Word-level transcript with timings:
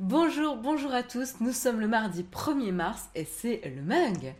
Bonjour, 0.00 0.56
bonjour 0.56 0.94
à 0.94 1.02
tous, 1.02 1.40
nous 1.40 1.50
sommes 1.50 1.80
le 1.80 1.88
mardi 1.88 2.22
1er 2.22 2.70
mars 2.70 3.08
et 3.16 3.24
c'est 3.24 3.60
le 3.64 3.82
mug. 3.82 4.32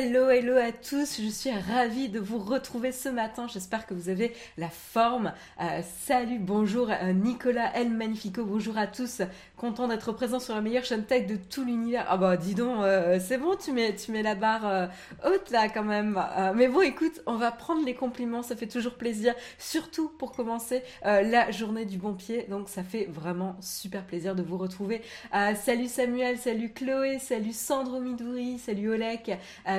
Hello, 0.00 0.30
hello 0.30 0.56
à 0.56 0.70
tous, 0.70 1.20
je 1.20 1.28
suis 1.28 1.50
ravie 1.50 2.08
de 2.08 2.20
vous 2.20 2.38
retrouver 2.38 2.92
ce 2.92 3.08
matin, 3.08 3.48
j'espère 3.52 3.84
que 3.84 3.94
vous 3.94 4.08
avez 4.08 4.32
la 4.56 4.68
forme. 4.68 5.32
Euh, 5.60 5.80
salut, 6.06 6.38
bonjour 6.38 6.88
euh, 6.88 7.12
Nicolas 7.12 7.72
El 7.74 7.90
Magnifico, 7.90 8.44
bonjour 8.44 8.78
à 8.78 8.86
tous, 8.86 9.22
content 9.56 9.88
d'être 9.88 10.12
présent 10.12 10.38
sur 10.38 10.54
la 10.54 10.60
meilleure 10.60 10.84
chaîne 10.84 11.02
tech 11.02 11.26
de 11.26 11.34
tout 11.34 11.64
l'univers. 11.64 12.06
Ah 12.08 12.16
bah 12.16 12.36
dis 12.36 12.54
donc, 12.54 12.84
euh, 12.84 13.18
c'est 13.20 13.38
bon, 13.38 13.56
tu 13.56 13.72
mets, 13.72 13.92
tu 13.96 14.12
mets 14.12 14.22
la 14.22 14.36
barre 14.36 14.88
haute 15.26 15.50
là 15.50 15.68
quand 15.68 15.82
même. 15.82 16.22
mais 16.54 16.68
bon 16.68 16.82
écoute, 16.82 17.20
on 17.26 17.34
va 17.34 17.50
prendre 17.50 17.84
les 17.84 17.94
compliments, 17.94 18.44
ça 18.44 18.54
fait 18.54 18.68
toujours 18.68 18.94
plaisir, 18.94 19.34
surtout 19.58 20.10
pour 20.10 20.30
commencer 20.30 20.84
la 21.02 21.50
journée 21.50 21.86
du 21.86 21.98
bon 21.98 22.14
pied, 22.14 22.46
donc 22.48 22.68
ça 22.68 22.84
fait 22.84 23.06
vraiment 23.10 23.56
super 23.60 24.04
plaisir 24.04 24.36
de 24.36 24.44
vous 24.44 24.58
retrouver. 24.58 25.02
salut 25.32 25.88
Samuel, 25.88 26.38
salut 26.38 26.72
Chloé, 26.72 27.18
salut 27.18 27.52
Sandro 27.52 27.98
Midouri, 27.98 28.60
salut 28.60 28.90
Olek 28.90 29.32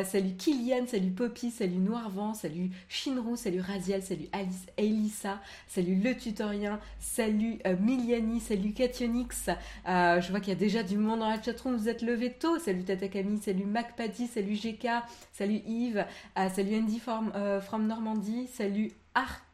salut 0.10 0.36
Kylian, 0.36 0.88
salut 0.88 1.12
Poppy, 1.12 1.52
salut 1.52 1.78
Noirvent, 1.78 2.34
salut 2.34 2.72
Shinru, 2.88 3.38
salut 3.38 3.62
Raziel, 3.62 4.02
salut 4.02 4.28
Alice, 4.32 4.66
Elissa, 4.76 5.40
salut 5.68 5.96
Le 5.96 6.18
Tutorien, 6.18 6.80
salut 7.00 7.60
euh, 7.68 7.76
Miliani, 7.80 8.40
salut 8.40 8.74
Kationix. 8.74 9.50
Euh, 9.88 10.20
je 10.20 10.32
vois 10.32 10.40
qu'il 10.40 10.50
y 10.50 10.56
a 10.56 10.60
déjà 10.60 10.82
du 10.82 10.98
monde 10.98 11.20
dans 11.20 11.30
la 11.30 11.40
chatroom, 11.40 11.78
vous 11.78 11.90
êtes 11.90 12.02
levé 12.02 12.34
tôt. 12.34 12.58
Salut 12.58 12.84
Tata 12.84 13.08
Camille, 13.08 13.40
salut 13.40 13.66
MacPaddy, 13.66 14.26
salut 14.26 14.56
GK, 14.56 14.88
salut 15.32 15.62
Yves, 15.68 16.06
euh, 16.40 16.50
salut 16.50 16.76
Andy 16.76 17.00
from, 17.00 17.32
from 17.62 17.86
Normandie, 17.86 18.48
salut 18.48 18.92
Ar 19.14 19.46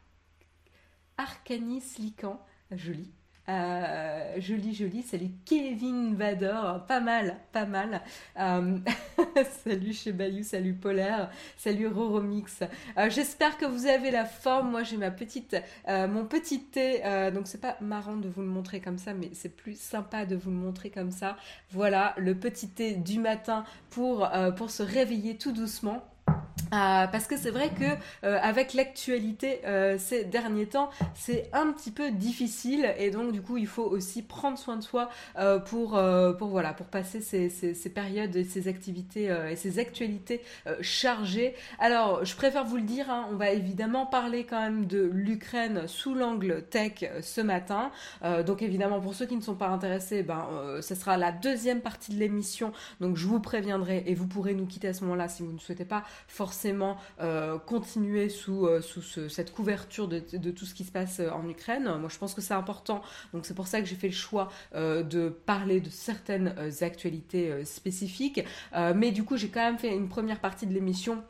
Arcanis 1.18 1.98
Lican, 1.98 2.40
joli. 2.70 3.10
Euh, 3.48 4.34
joli, 4.38 4.74
joli. 4.74 5.02
Salut 5.02 5.30
Kevin 5.44 6.14
Vador. 6.16 6.84
Pas 6.86 7.00
mal, 7.00 7.36
pas 7.52 7.64
mal. 7.64 8.02
Euh, 8.38 8.78
salut 9.64 9.92
chez 9.92 10.12
Bayou, 10.12 10.42
salut 10.42 10.74
Polaire, 10.74 11.30
salut 11.56 11.86
Roromix. 11.86 12.62
Euh, 12.98 13.08
j'espère 13.08 13.56
que 13.56 13.64
vous 13.64 13.86
avez 13.86 14.10
la 14.10 14.24
forme. 14.24 14.70
Moi, 14.70 14.82
j'ai 14.82 14.96
ma 14.96 15.10
petite, 15.10 15.56
mon 15.86 16.24
petit 16.24 16.60
thé. 16.64 17.02
donc, 17.32 17.46
c'est 17.46 17.60
pas 17.60 17.76
marrant 17.80 18.16
de 18.16 18.28
vous 18.28 18.42
le 18.42 18.48
montrer 18.48 18.80
comme 18.80 18.98
ça, 18.98 19.14
mais 19.14 19.30
c'est 19.32 19.54
plus 19.54 19.78
sympa 19.78 20.26
de 20.26 20.36
vous 20.36 20.50
le 20.50 20.56
montrer 20.56 20.90
comme 20.90 21.10
ça. 21.10 21.36
Voilà, 21.70 22.14
le 22.18 22.34
petit 22.34 22.68
thé 22.68 22.94
du 22.94 23.18
matin 23.18 23.64
pour, 23.90 24.28
pour 24.56 24.70
se 24.70 24.82
réveiller 24.82 25.36
tout 25.36 25.52
doucement. 25.52 26.02
Euh, 26.72 27.06
parce 27.06 27.26
que 27.26 27.36
c'est 27.36 27.50
vrai 27.50 27.70
que 27.70 27.84
euh, 28.24 28.38
avec 28.42 28.74
l'actualité 28.74 29.60
euh, 29.66 29.96
ces 29.98 30.24
derniers 30.24 30.66
temps, 30.66 30.90
c'est 31.14 31.48
un 31.52 31.72
petit 31.72 31.90
peu 31.90 32.10
difficile 32.10 32.92
et 32.98 33.10
donc 33.10 33.32
du 33.32 33.40
coup 33.40 33.56
il 33.56 33.66
faut 33.66 33.84
aussi 33.84 34.22
prendre 34.22 34.58
soin 34.58 34.76
de 34.76 34.82
soi 34.82 35.08
pour 35.66 36.00
pour 36.38 36.48
voilà 36.48 36.72
pour 36.72 36.86
passer 36.86 37.20
ces, 37.20 37.48
ces, 37.48 37.90
périodes 37.90 38.34
et 38.36 38.44
ces 38.44 38.68
activités 38.68 39.34
et 39.50 39.56
ces 39.56 39.78
actualités 39.78 40.42
chargées. 40.80 41.54
Alors 41.78 42.24
je 42.24 42.34
préfère 42.34 42.64
vous 42.64 42.76
le 42.76 42.82
dire, 42.82 43.10
hein, 43.10 43.28
on 43.30 43.36
va 43.36 43.50
évidemment 43.50 44.06
parler 44.06 44.44
quand 44.44 44.60
même 44.60 44.86
de 44.86 45.02
l'Ukraine 45.12 45.86
sous 45.86 46.14
l'angle 46.14 46.64
tech 46.70 47.04
ce 47.22 47.40
matin. 47.40 47.90
donc 48.46 48.62
évidemment 48.62 49.00
pour 49.00 49.14
ceux 49.14 49.26
qui 49.26 49.36
ne 49.36 49.42
sont 49.42 49.54
pas 49.54 49.68
intéressés, 49.68 50.22
ben 50.22 50.46
ce 50.80 50.94
sera 50.94 51.16
la 51.16 51.32
deuxième 51.32 51.80
partie 51.80 52.12
de 52.12 52.18
l'émission. 52.18 52.72
Donc 53.00 53.16
je 53.16 53.26
vous 53.26 53.40
préviendrai 53.40 54.04
et 54.06 54.14
vous 54.14 54.26
pourrez 54.26 54.54
nous 54.54 54.66
quitter 54.66 54.88
à 54.88 54.94
ce 54.94 55.04
moment-là 55.04 55.28
si 55.28 55.42
vous 55.42 55.52
ne 55.52 55.58
souhaitez 55.58 55.84
pas 55.84 56.04
forcément 56.28 56.98
euh, 57.20 57.58
continuer 57.58 58.28
sous, 58.28 58.66
euh, 58.66 58.80
cette 59.28 59.52
couverture 59.52 60.08
de, 60.08 60.50
tout 60.50 60.66
ce 60.66 60.74
qui 60.74 60.84
se 60.84 60.92
passe 60.92 61.20
euh, 61.20 61.30
en 61.30 61.48
Ukraine. 61.48 61.84
Moi, 61.98 62.08
je 62.08 62.18
pense 62.18 62.34
que 62.34 62.40
c'est 62.40 62.54
important. 62.54 63.02
Donc, 63.32 63.46
c'est 63.46 63.54
pour 63.54 63.66
ça 63.66 63.80
que 63.80 63.86
j'ai 63.86 63.96
fait 63.96 64.08
le 64.08 64.14
choix 64.14 64.50
de 64.74 65.28
parler 65.28 65.80
de 65.80 65.90
certaines 65.90 66.54
actualités 66.80 67.64
spécifiques. 67.64 68.44
mais 68.94 69.10
du 69.10 69.24
coup, 69.24 69.36
j'ai 69.36 69.48
quand 69.48 69.60
même 69.60 69.78
fait 69.78 69.94
une 69.94 70.08
première 70.08 70.40
partie 70.40 70.66
de 70.66 70.74
l'émission 70.74 71.22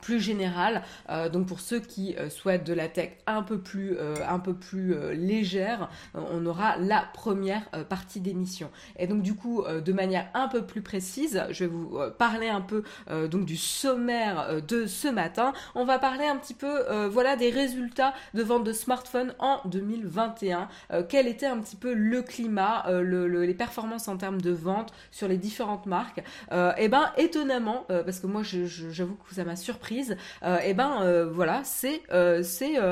plus 0.00 0.20
général. 0.20 0.82
Euh, 1.08 1.28
donc 1.28 1.46
pour 1.46 1.60
ceux 1.60 1.80
qui 1.80 2.16
euh, 2.16 2.30
souhaitent 2.30 2.64
de 2.64 2.72
la 2.72 2.88
tech 2.88 3.10
un 3.26 3.42
peu 3.42 3.58
plus, 3.58 3.96
euh, 3.98 4.16
un 4.28 4.38
peu 4.38 4.54
plus 4.54 4.94
légère, 5.12 5.88
on 6.14 6.44
aura 6.46 6.76
la 6.76 7.04
première 7.12 7.68
partie 7.88 8.20
d'émission. 8.20 8.70
Et 8.98 9.06
donc 9.06 9.22
du 9.22 9.34
coup, 9.34 9.64
de 9.64 9.92
manière 9.92 10.28
un 10.34 10.48
peu 10.48 10.64
plus 10.64 10.82
précise, 10.82 11.44
je 11.50 11.64
vais 11.64 11.70
vous 11.70 11.98
parler 12.18 12.48
un 12.48 12.60
peu 12.60 12.82
donc 13.28 13.44
du 13.44 13.56
sommaire 13.56 14.62
de 14.62 14.86
ce 14.86 15.08
matin. 15.08 15.52
On 15.74 15.84
va 15.84 15.98
parler 15.98 16.24
un 16.24 16.36
petit 16.36 16.54
peu, 16.54 17.06
voilà, 17.08 17.36
des 17.36 17.50
résultats 17.50 18.14
de 18.34 18.42
vente 18.42 18.64
de 18.64 18.72
smartphones 18.72 19.34
en 19.38 19.60
2021. 19.66 20.68
quel 21.08 21.26
était 21.26 21.46
un 21.46 21.58
petit 21.58 21.76
peu 21.76 21.94
le 21.94 22.22
climat, 22.22 22.84
les 22.90 23.54
performances 23.54 24.08
en 24.08 24.16
termes 24.16 24.40
de 24.40 24.52
vente 24.52 24.92
sur 25.10 25.28
les 25.28 25.38
différentes 25.38 25.86
marques? 25.86 26.18
et 26.50 26.72
eh 26.78 26.88
ben 26.88 27.10
étonnamment, 27.16 27.84
parce 27.88 28.20
que 28.20 28.26
moi 28.26 28.42
j'avoue 28.42 29.16
que 29.28 29.34
ça 29.34 29.44
m'a 29.44 29.56
surpris 29.56 29.89
et 29.90 30.04
euh, 30.44 30.58
eh 30.64 30.74
ben 30.74 31.02
euh, 31.02 31.28
voilà, 31.30 31.62
c'est 31.64 32.02
euh, 32.12 32.42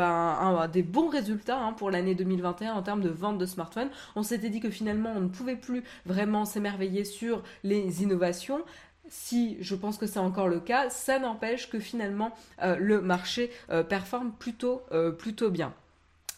un, 0.03 0.69
des 0.69 0.83
bons 0.83 1.09
résultats 1.09 1.59
hein, 1.59 1.73
pour 1.73 1.91
l'année 1.91 2.15
2021 2.15 2.73
en 2.75 2.83
termes 2.83 3.01
de 3.01 3.09
vente 3.09 3.39
de 3.39 3.47
smartphones. 3.47 3.91
On 4.17 4.23
s'était 4.23 4.51
dit 4.51 4.61
que 4.61 4.71
finalement 4.71 5.13
on 5.15 5.21
ne 5.21 5.29
pouvait 5.29 5.57
plus 5.57 5.85
vraiment 6.07 6.45
s'émerveiller 6.45 7.05
sur 7.05 7.43
les 7.63 8.03
innovations 8.03 8.63
si 9.11 9.57
je 9.61 9.75
pense 9.75 9.97
que 9.97 10.07
c'est 10.07 10.19
encore 10.19 10.49
le 10.49 10.61
cas, 10.61 10.91
ça 10.91 11.19
n'empêche 11.19 11.71
que 11.71 11.79
finalement 11.79 12.31
le 12.63 13.01
marché 13.01 13.51
performe 13.89 14.33
plutôt, 14.39 14.83
plutôt 15.17 15.49
bien. 15.49 15.73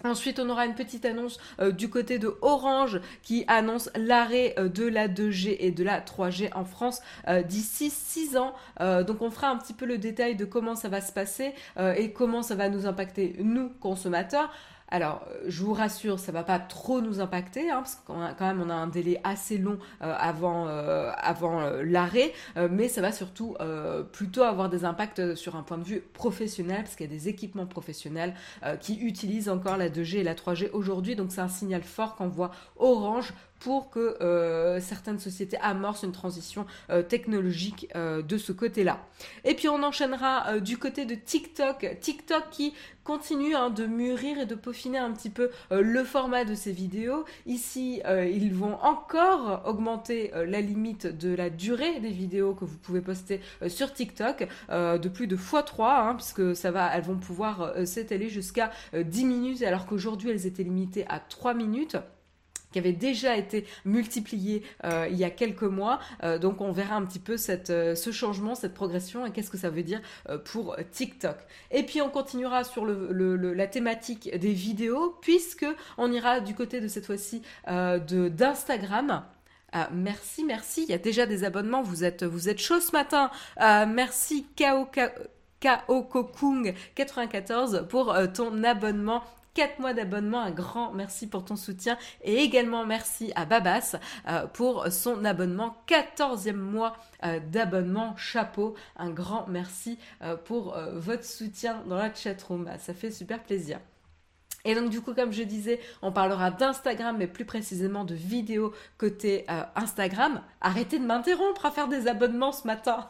Ensuite, 0.05 0.39
on 0.39 0.49
aura 0.49 0.65
une 0.67 0.75
petite 0.75 1.05
annonce 1.05 1.39
euh, 1.61 1.73
du 1.73 1.91
côté 1.91 2.19
de 2.19 2.35
Orange 2.41 3.01
qui 3.23 3.45
annonce 3.49 3.91
l'arrêt 3.95 4.55
euh, 4.59 4.69
de 4.69 4.85
la 4.85 5.09
2G 5.09 5.57
et 5.59 5.71
de 5.71 5.85
la 5.85 6.01
3G 6.01 6.51
en 6.55 6.65
France 6.65 7.01
euh, 7.29 7.43
d'ici 7.43 7.91
6 7.91 8.37
ans. 8.37 8.55
donc, 8.81 9.21
on 9.21 9.31
fera 9.31 9.49
un 9.49 9.57
petit 9.57 9.75
peu 9.75 9.85
le 9.85 9.99
détail 9.99 10.37
de 10.37 10.45
comment 10.45 10.75
ça 10.75 10.89
va 10.89 11.01
se 11.01 11.13
passer 11.13 11.53
et 11.97 12.13
comment 12.13 12.43
ça 12.43 12.55
va 12.55 12.69
nous 12.69 12.87
impacter, 12.87 13.37
nous, 13.39 13.69
consommateurs. 13.81 14.51
Alors, 14.91 15.25
euh, 15.31 15.45
je 15.47 15.63
vous 15.63 15.73
rassure, 15.73 16.19
ça 16.19 16.33
va 16.33 16.43
pas 16.43 16.59
trop 16.59 17.01
nous 17.01 17.21
impacter, 17.21 17.71
hein, 17.71 17.79
parce 17.83 17.95
que 17.95 18.01
quand 18.07 18.47
même 18.47 18.61
on 18.61 18.71
a 18.71 18.75
un 18.75 18.89
délai 18.89 19.21
assez 19.23 19.57
long 19.57 19.79
euh, 20.03 20.15
avant, 20.19 20.67
euh, 20.67 21.13
avant 21.17 21.61
l'arrêt, 21.83 22.33
mais 22.71 22.89
ça 22.89 23.01
va 23.01 23.13
surtout 23.13 23.57
plutôt 24.13 24.43
avoir 24.43 24.69
des 24.69 24.85
impacts 24.85 25.35
sur 25.35 25.57
un 25.57 25.63
point 25.63 25.79
de 25.79 25.85
vue 25.85 26.01
professionnel, 26.01 26.83
parce 26.83 26.97
qu'il 26.97 27.07
y 27.07 27.09
a 27.09 27.13
des 27.13 27.29
équipements 27.29 27.67
professionnels 27.67 28.35
qui 28.81 28.99
utilisent 29.01 29.49
encore 29.49 29.77
la 29.77 29.89
2G 29.89 30.19
et 30.19 30.23
la 30.23 30.35
3G 30.35 30.71
aujourd'hui, 30.73 31.17
donc 31.17 31.33
c'est 31.33 31.41
un 31.41 31.49
signal 31.49 31.83
fort 31.83 32.17
qu'on 32.17 32.29
voit 32.29 32.51
Orange 32.77 33.33
pour 33.61 33.91
que 33.91 34.17
euh, 34.23 34.81
certaines 34.81 35.19
sociétés 35.19 35.59
amorcent 35.59 36.03
une 36.03 36.13
transition 36.13 36.67
euh, 36.89 37.03
technologique 37.03 37.89
euh, 37.95 38.23
de 38.23 38.39
ce 38.39 38.53
côté-là. 38.53 39.01
Et 39.45 39.55
puis 39.55 39.69
on 39.69 39.83
enchaînera 39.83 40.59
du 40.59 40.79
côté 40.79 41.05
de 41.05 41.15
TikTok. 41.15 41.99
TikTok 42.01 42.45
qui 42.51 42.75
continue 43.05 43.55
hein, 43.55 43.71
de 43.71 43.87
mûrir 43.87 44.39
et 44.39 44.47
de 44.47 44.55
peaufiner 44.55 44.99
un 44.99 45.13
petit 45.13 45.31
peu 45.31 45.51
le 45.71 46.05
format 46.05 46.45
de 46.45 46.55
ses 46.55 46.73
vidéos. 46.73 47.25
Ici, 47.45 48.01
ils 48.07 48.55
vont 48.55 48.79
encore 48.83 49.63
augmenter 49.67 50.31
la 50.47 50.61
limite 50.61 51.07
de 51.07 51.35
la 51.35 51.51
durée 51.51 52.01
des 52.01 52.11
vidéos 52.11 52.55
que 52.55 52.65
vous 52.65 52.79
pouvez 52.79 53.01
poster 53.01 53.41
sur 53.69 53.93
TikTok 53.93 54.47
de 54.71 55.09
plus 55.09 55.27
de 55.27 55.37
x3, 55.37 55.83
hein, 55.83 56.15
puisque 56.15 56.55
ça 56.57 56.71
va, 56.71 56.95
elles 56.95 57.03
vont 57.03 57.19
pouvoir 57.19 57.75
s'étaler 57.85 58.29
jusqu'à 58.29 58.71
10 58.95 59.25
minutes, 59.25 59.63
alors 59.63 59.87
qu'aujourd'hui 59.87 60.31
elles 60.31 60.47
étaient 60.47 60.63
limitées 60.63 61.05
à 61.09 61.19
3 61.19 61.55
minutes 61.55 61.97
qui 62.73 62.79
avait 62.79 62.93
déjà 62.93 63.37
été 63.37 63.67
multiplié 63.85 64.63
euh, 64.85 65.09
il 65.11 65.17
y 65.17 65.25
a 65.25 65.31
quelques 65.31 65.63
mois. 65.63 66.01
Euh, 66.23 66.39
donc 66.39 66.61
on 66.61 66.73
verra 66.73 66.97
un 66.97 67.05
petit 67.05 67.19
peu 67.19 67.37
euh, 67.71 67.95
ce 67.95 68.13
changement, 68.13 68.55
cette 68.55 68.75
progression 68.75 69.27
et 69.27 69.33
qu'est-ce 69.33 69.51
que 69.51 69.59
ça 69.59 69.71
veut 69.71 69.83
dire 69.83 70.01
pour 70.45 70.77
TikTok. 70.93 71.37
Et 71.71 71.83
puis 71.83 72.01
on 72.03 72.11
continuera 72.11 72.65
sur 72.65 72.85
le, 72.85 73.35
la 73.53 73.67
thématique 73.67 74.37
des 74.37 74.53
vidéos 74.53 75.17
puisque 75.21 75.67
on 75.99 76.13
ira 76.13 76.41
du 76.41 76.55
côté 76.55 76.81
de 76.81 76.89
cette 76.89 77.07
fois-ci 77.07 77.43
d'Instagram. 77.67 79.25
merci, 79.93 80.45
merci. 80.45 80.85
Il 80.85 80.91
y 80.91 80.95
a 80.95 80.99
déjà 80.99 81.27
des 81.27 81.45
abonnements. 81.45 81.83
Vous 81.83 82.05
êtes, 82.05 82.23
vous 82.23 82.49
êtes 82.49 82.59
chaud 82.59 82.81
ce 82.81 82.93
matin. 82.93 83.31
merci 83.59 84.47
Kao, 84.57 84.89
Kao 85.61 86.03
Kokung 86.03 86.75
94 86.95 87.87
pour 87.89 88.17
ton 88.35 88.63
abonnement 88.65 89.23
4 89.61 89.79
mois 89.79 89.93
d'abonnement. 89.93 90.41
Un 90.41 90.53
grand 90.53 90.93
merci 90.93 91.27
pour 91.27 91.45
ton 91.45 91.55
soutien 91.55 91.99
et 92.25 92.37
également 92.37 92.87
merci 92.87 93.31
à 93.37 93.45
Babas 93.45 93.97
pour 94.55 94.87
son 94.91 95.23
abonnement. 95.27 95.77
14e 95.87 96.55
mois 96.55 96.97
d'abonnement. 97.53 98.17
Chapeau. 98.17 98.75
Un 98.97 99.11
grand 99.11 99.47
merci 99.49 99.99
pour 100.47 100.75
votre 100.95 101.27
soutien 101.27 101.83
dans 101.87 101.97
la 101.97 102.15
chatroom. 102.15 102.71
Ah, 102.73 102.79
ça 102.79 102.95
fait 102.95 103.11
super 103.11 103.43
plaisir. 103.43 103.81
Et 104.65 104.75
donc 104.75 104.91
du 104.91 105.01
coup, 105.01 105.15
comme 105.15 105.33
je 105.33 105.43
disais, 105.43 105.81
on 106.03 106.13
parlera 106.13 106.51
d'Instagram, 106.51 107.17
mais 107.19 107.27
plus 107.27 107.45
précisément 107.45 108.05
de 108.05 108.15
vidéos 108.15 108.73
côté 108.99 109.45
euh, 109.51 109.63
Instagram. 109.77 110.43
Arrêtez 110.61 110.99
de 110.99 111.05
m'interrompre 111.05 111.67
à 111.67 111.71
faire 111.71 111.89
des 111.89 112.09
abonnements 112.09 112.53
ce 112.53 112.67
matin. 112.67 113.09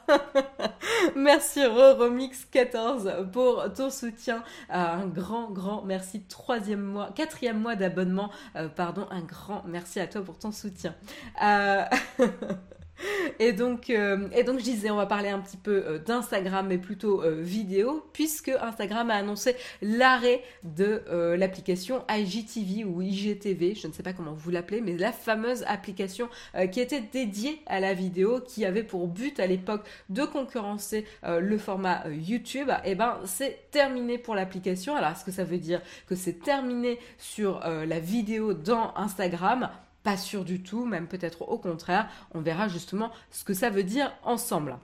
merci 1.17 1.61
Remix14 1.61 3.31
pour 3.31 3.73
ton 3.73 3.91
soutien. 3.91 4.43
Euh, 4.71 4.75
un 4.75 5.07
grand, 5.07 5.51
grand 5.51 5.83
merci. 5.83 6.23
Troisième 6.23 6.83
mois, 6.83 7.11
quatrième 7.15 7.61
mois 7.61 7.77
d'abonnement. 7.77 8.31
Euh, 8.57 8.69
pardon, 8.69 9.07
un 9.11 9.23
grand 9.23 9.63
merci 9.67 10.01
à 10.01 10.07
toi 10.07 10.23
pour 10.23 10.39
ton 10.39 10.53
soutien. 10.53 10.95
Et 13.39 13.53
donc, 13.53 13.91
euh, 13.91 14.29
et 14.35 14.45
donc, 14.45 14.59
je 14.59 14.65
disais, 14.65 14.91
on 14.91 14.97
va 14.97 15.07
parler 15.07 15.29
un 15.29 15.41
petit 15.41 15.57
peu 15.57 15.83
euh, 15.87 15.99
d'Instagram, 15.99 16.67
mais 16.69 16.79
plutôt 16.79 17.23
euh, 17.23 17.41
vidéo, 17.41 18.05
puisque 18.13 18.49
Instagram 18.49 19.11
a 19.11 19.15
annoncé 19.15 19.57
l'arrêt 19.83 20.43
de 20.63 21.03
l'application 21.37 22.05
IGTV 22.09 22.85
ou 22.85 23.03
IGTV, 23.03 23.75
je 23.75 23.87
ne 23.87 23.93
sais 23.93 24.03
pas 24.03 24.13
comment 24.13 24.33
vous 24.33 24.51
l'appelez, 24.51 24.81
mais 24.81 24.97
la 24.97 25.13
fameuse 25.13 25.65
application 25.67 26.29
qui 26.71 26.81
était 26.81 27.01
dédiée 27.01 27.61
à 27.67 27.81
la 27.81 27.95
vidéo, 27.95 28.41
qui 28.41 28.65
avait 28.65 28.83
pour 28.83 29.09
but 29.09 29.41
à 29.41 29.47
l'époque 29.47 29.87
de 30.09 30.25
concurrencer 30.25 31.07
le 31.23 31.59
format 31.59 32.05
YouTube. 32.09 32.69
Et 32.85 32.93
eh 32.93 32.95
ben, 32.95 33.19
c'est 33.25 33.71
terminé 33.71 34.19
pour 34.19 34.35
l'application. 34.35 34.97
Alors, 34.97 35.11
est-ce 35.11 35.25
que 35.25 35.33
ça 35.33 35.45
veut 35.45 35.59
dire 35.59 35.81
que 36.07 36.15
c'est 36.15 36.41
terminé 36.41 36.99
sur 37.19 37.61
la 37.61 38.01
vidéo 38.01 38.53
dans 38.55 38.95
Instagram? 38.97 39.71
Pas 40.03 40.17
sûr 40.17 40.45
du 40.45 40.63
tout, 40.63 40.85
même 40.85 41.09
peut-être 41.09 41.43
au 41.43 41.59
contraire. 41.59 42.09
On 42.33 42.41
verra 42.41 42.69
justement 42.69 43.11
ce 43.31 43.45
que 43.45 43.55
ça 43.55 43.71
veut 43.71 43.85
dire 43.85 44.13
ensemble. 44.25 44.79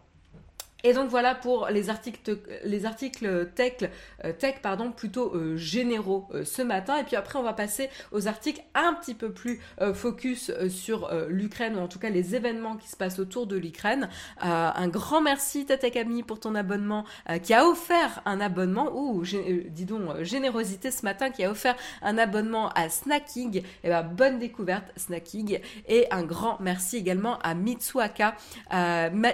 Et 0.87 0.93
donc 0.93 1.09
voilà 1.09 1.35
pour 1.35 1.67
les 1.67 1.91
articles, 1.91 2.39
les 2.65 2.87
articles 2.87 3.51
tech, 3.57 3.91
euh, 4.25 4.33
tech 4.33 4.61
pardon, 4.63 4.93
plutôt 4.93 5.35
euh, 5.35 5.57
généraux 5.57 6.29
euh, 6.33 6.45
ce 6.45 6.63
matin. 6.63 6.97
Et 6.99 7.03
puis 7.03 7.17
après, 7.17 7.41
on 7.41 7.43
va 7.43 7.55
passer 7.55 7.91
aux 8.13 8.29
articles 8.29 8.63
un 8.77 8.95
petit 8.95 9.15
peu 9.15 9.33
plus 9.33 9.61
focus 9.95 10.53
sur 10.69 11.11
l'Ukraine, 11.29 11.77
ou 11.77 11.81
en 11.81 11.89
tout 11.89 11.99
cas 11.99 12.09
les 12.09 12.35
événements 12.35 12.77
qui 12.77 12.89
se 12.89 12.97
passent 12.97 13.19
autour 13.19 13.47
de 13.47 13.57
l'Ukraine. 13.57 14.09
un 14.41 14.89
grand 14.89 15.21
merci 15.21 15.67
Tata 15.67 15.91
Camille 15.91 16.23
pour 16.23 16.39
ton 16.39 16.55
abonnement, 16.55 17.05
qui 17.43 17.55
a 17.55 17.67
offert 17.67 18.23
un 18.27 18.41
abonnement, 18.41 18.91
ou 18.95 19.23
dis 19.23 19.85
donc 19.85 20.23
générosité 20.23 20.91
ce 20.91 21.05
matin, 21.05 21.31
qui 21.31 21.45
a 21.45 21.51
offert 21.51 21.77
un 22.03 22.19
abonnement 22.19 22.69
à 22.71 22.89
Snacking. 22.89 23.57
Et 23.57 23.65
eh 23.85 23.89
ben, 23.89 24.03
bonne 24.03 24.39
découverte 24.39 24.87
Snacking. 24.97 25.61
Et 25.89 26.07
un 26.11 26.23
grand 26.23 26.59
merci 26.61 26.97
également 26.99 27.39
à 27.41 27.55
Mitsuaka, 27.55 28.37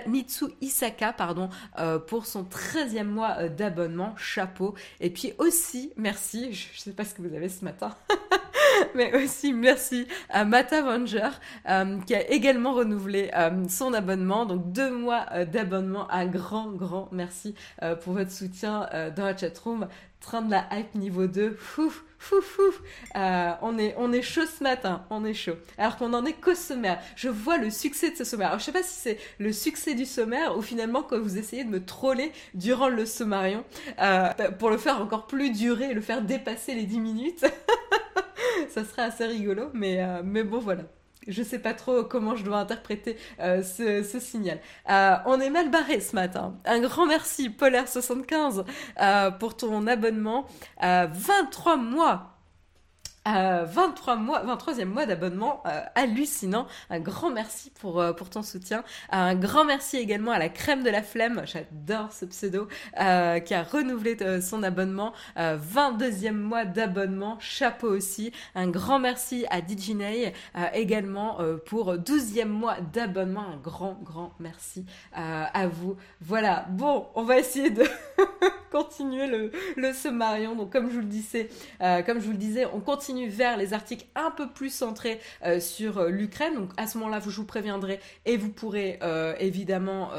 Mitsu 0.07 0.47
Isaka, 0.61 1.13
pardon 1.13 1.42
euh, 1.79 1.99
pour 1.99 2.27
son 2.27 2.45
13e 2.45 3.05
mois 3.05 3.37
euh, 3.39 3.49
d'abonnement. 3.49 4.15
Chapeau. 4.17 4.75
Et 5.01 5.11
puis 5.11 5.33
aussi, 5.39 5.93
merci, 5.97 6.53
je 6.53 6.69
ne 6.69 6.79
sais 6.79 6.93
pas 6.93 7.05
ce 7.05 7.15
que 7.15 7.23
vous 7.23 7.35
avez 7.35 7.49
ce 7.49 7.65
matin. 7.65 7.95
mais 8.95 9.15
aussi 9.23 9.53
merci 9.53 10.07
à 10.29 10.45
Matt 10.45 10.73
Avenger 10.73 11.29
euh, 11.69 12.01
qui 12.01 12.15
a 12.15 12.31
également 12.31 12.73
renouvelé 12.73 13.31
son 13.69 13.93
abonnement. 13.95 14.47
Donc 14.47 14.73
deux 14.73 14.91
mois 14.91 15.27
d'abonnement. 15.45 16.11
Un 16.11 16.27
grand, 16.27 16.71
grand 16.73 17.09
merci 17.13 17.55
pour 18.03 18.15
votre 18.15 18.31
soutien 18.31 18.89
dans 19.17 19.25
la 19.25 19.37
chatroom. 19.37 19.89
Train 20.21 20.43
de 20.43 20.51
la 20.51 20.67
hype 20.73 20.95
niveau 20.95 21.27
2. 21.27 21.57
Fouf, 22.23 22.83
euh, 23.17 23.53
on, 23.63 23.79
est, 23.79 23.97
on 23.99 24.13
est 24.13 24.23
chaud 24.23 24.47
ce 24.47 24.63
matin, 24.63 25.05
on 25.11 25.25
est 25.25 25.35
chaud. 25.35 25.57
Alors 25.77 25.97
qu'on 25.97 26.15
en 26.15 26.25
est 26.25 26.35
qu'au 26.35 26.55
sommaire. 26.55 27.01
Je 27.17 27.29
vois 27.29 27.59
le 27.59 27.69
succès 27.69 28.13
de 28.13 28.17
ce 28.17 28.23
sommaire. 28.23 28.49
Alors 28.49 28.61
je 28.61 28.65
sais 28.65 28.73
pas 28.73 28.85
si 28.85 28.95
c'est 28.95 29.19
le 29.39 29.53
succès 29.53 29.95
du 29.95 30.07
sommaire 30.07 30.57
ou 30.57 30.63
finalement 30.63 31.03
quand 31.03 31.19
vous 31.19 31.37
essayez 31.37 31.65
de 31.65 31.71
me 31.71 31.85
troller 31.85 32.31
durant 32.55 32.89
le 32.89 33.07
sommarion 33.07 33.65
euh, 34.01 34.29
pour 34.59 34.71
le 34.71 34.79
faire 34.79 35.01
encore 35.01 35.27
plus 35.27 35.51
durer 35.51 35.95
le 35.95 36.01
faire 36.01 36.23
dépasser 36.23 36.75
les 36.75 36.85
10 36.85 37.01
minutes. 37.01 37.45
Ça 38.69 38.85
serait 38.85 39.03
assez 39.03 39.27
rigolo, 39.27 39.71
mais, 39.75 40.01
euh, 40.01 40.23
mais 40.25 40.45
bon 40.45 40.61
voilà 40.61 40.85
je 41.29 41.43
sais 41.43 41.59
pas 41.59 41.75
trop 41.75 42.05
comment 42.05 42.37
je 42.37 42.45
dois 42.45 42.59
interpréter 42.59 43.17
euh, 43.41 43.63
ce, 43.63 44.19
signal. 44.19 44.59
Euh, 44.91 45.15
on 45.27 45.41
est 45.41 45.51
mal 45.51 45.71
barré 45.71 46.01
ce 46.01 46.15
matin. 46.15 46.55
Un 46.65 46.81
grand 46.81 47.07
merci 47.07 47.49
Polaire75 47.49 48.65
euh, 49.01 49.31
pour 49.31 49.57
ton 49.57 49.87
abonnement. 49.87 50.47
23 50.81 51.77
mois 51.77 52.32
23 53.25 54.17
mois, 54.17 54.45
23e 54.45 54.87
mois 54.87 55.07
d'abonnement 55.07 55.63
euh, 55.67 55.81
hallucinant. 55.95 56.67
Un 56.91 57.01
grand 57.01 57.31
merci 57.31 57.71
pour, 57.71 58.01
euh, 58.01 58.13
pour 58.13 58.31
ton 58.31 58.43
soutien. 58.43 58.83
Un 59.11 59.35
grand 59.35 59.65
merci 59.65 59.97
également 59.97 60.33
à 60.33 60.39
la 60.39 60.49
crème 60.49 60.83
de 60.83 60.91
la 60.91 61.03
flemme, 61.03 61.43
j'adore 61.45 62.13
ce 62.13 62.25
pseudo, 62.25 62.69
euh, 63.01 63.39
qui 63.39 63.55
a 63.55 63.63
renouvelé 63.63 64.17
son 64.41 64.63
abonnement. 64.63 65.13
22e 65.37 66.33
mois 66.33 66.65
d'abonnement, 66.65 67.37
chapeau 67.41 67.89
aussi. 67.89 68.33
Un 68.55 68.69
grand 68.69 68.99
merci 68.99 69.47
à 69.51 69.61
Diginei 69.61 70.33
également 70.75 71.39
pour 71.67 71.95
12e 71.95 72.47
mois 72.47 72.77
d'abonnement. 72.93 73.45
Un 73.53 73.57
grand, 73.57 73.99
grand 74.03 74.33
merci 74.39 74.85
à 75.13 75.67
vous. 75.69 75.97
Voilà, 76.21 76.67
bon, 76.71 77.07
on 77.15 77.23
va 77.23 77.39
essayer 77.39 77.71
de 77.71 77.85
continuer 78.71 79.27
le, 79.27 79.51
le 79.77 79.93
summarion. 79.93 80.55
Donc 80.55 80.73
comme 80.73 80.89
je 80.89 80.95
vous 80.95 81.01
le 81.01 81.07
disais, 81.07 81.49
comme 82.07 82.21
je 82.21 82.27
vous 82.27 82.33
le 82.33 82.39
disais, 82.39 82.67
on 82.67 82.81
continue 82.81 83.12
vers 83.21 83.57
les 83.57 83.75
articles 83.75 84.07
un 84.15 84.31
peu 84.31 84.49
plus 84.49 84.73
centrés 84.73 85.21
euh, 85.45 85.61
sur 85.61 85.99
euh, 85.99 86.09
l'Ukraine. 86.09 86.55
Donc 86.55 86.71
à 86.77 86.87
ce 86.87 86.99
moment-là, 86.99 87.21
je 87.25 87.31
vous 87.31 87.45
préviendrai 87.45 88.01
et 88.27 88.37
vous 88.37 88.51
pourrez 88.51 88.99
euh, 89.03 89.35
évidemment 89.39 90.11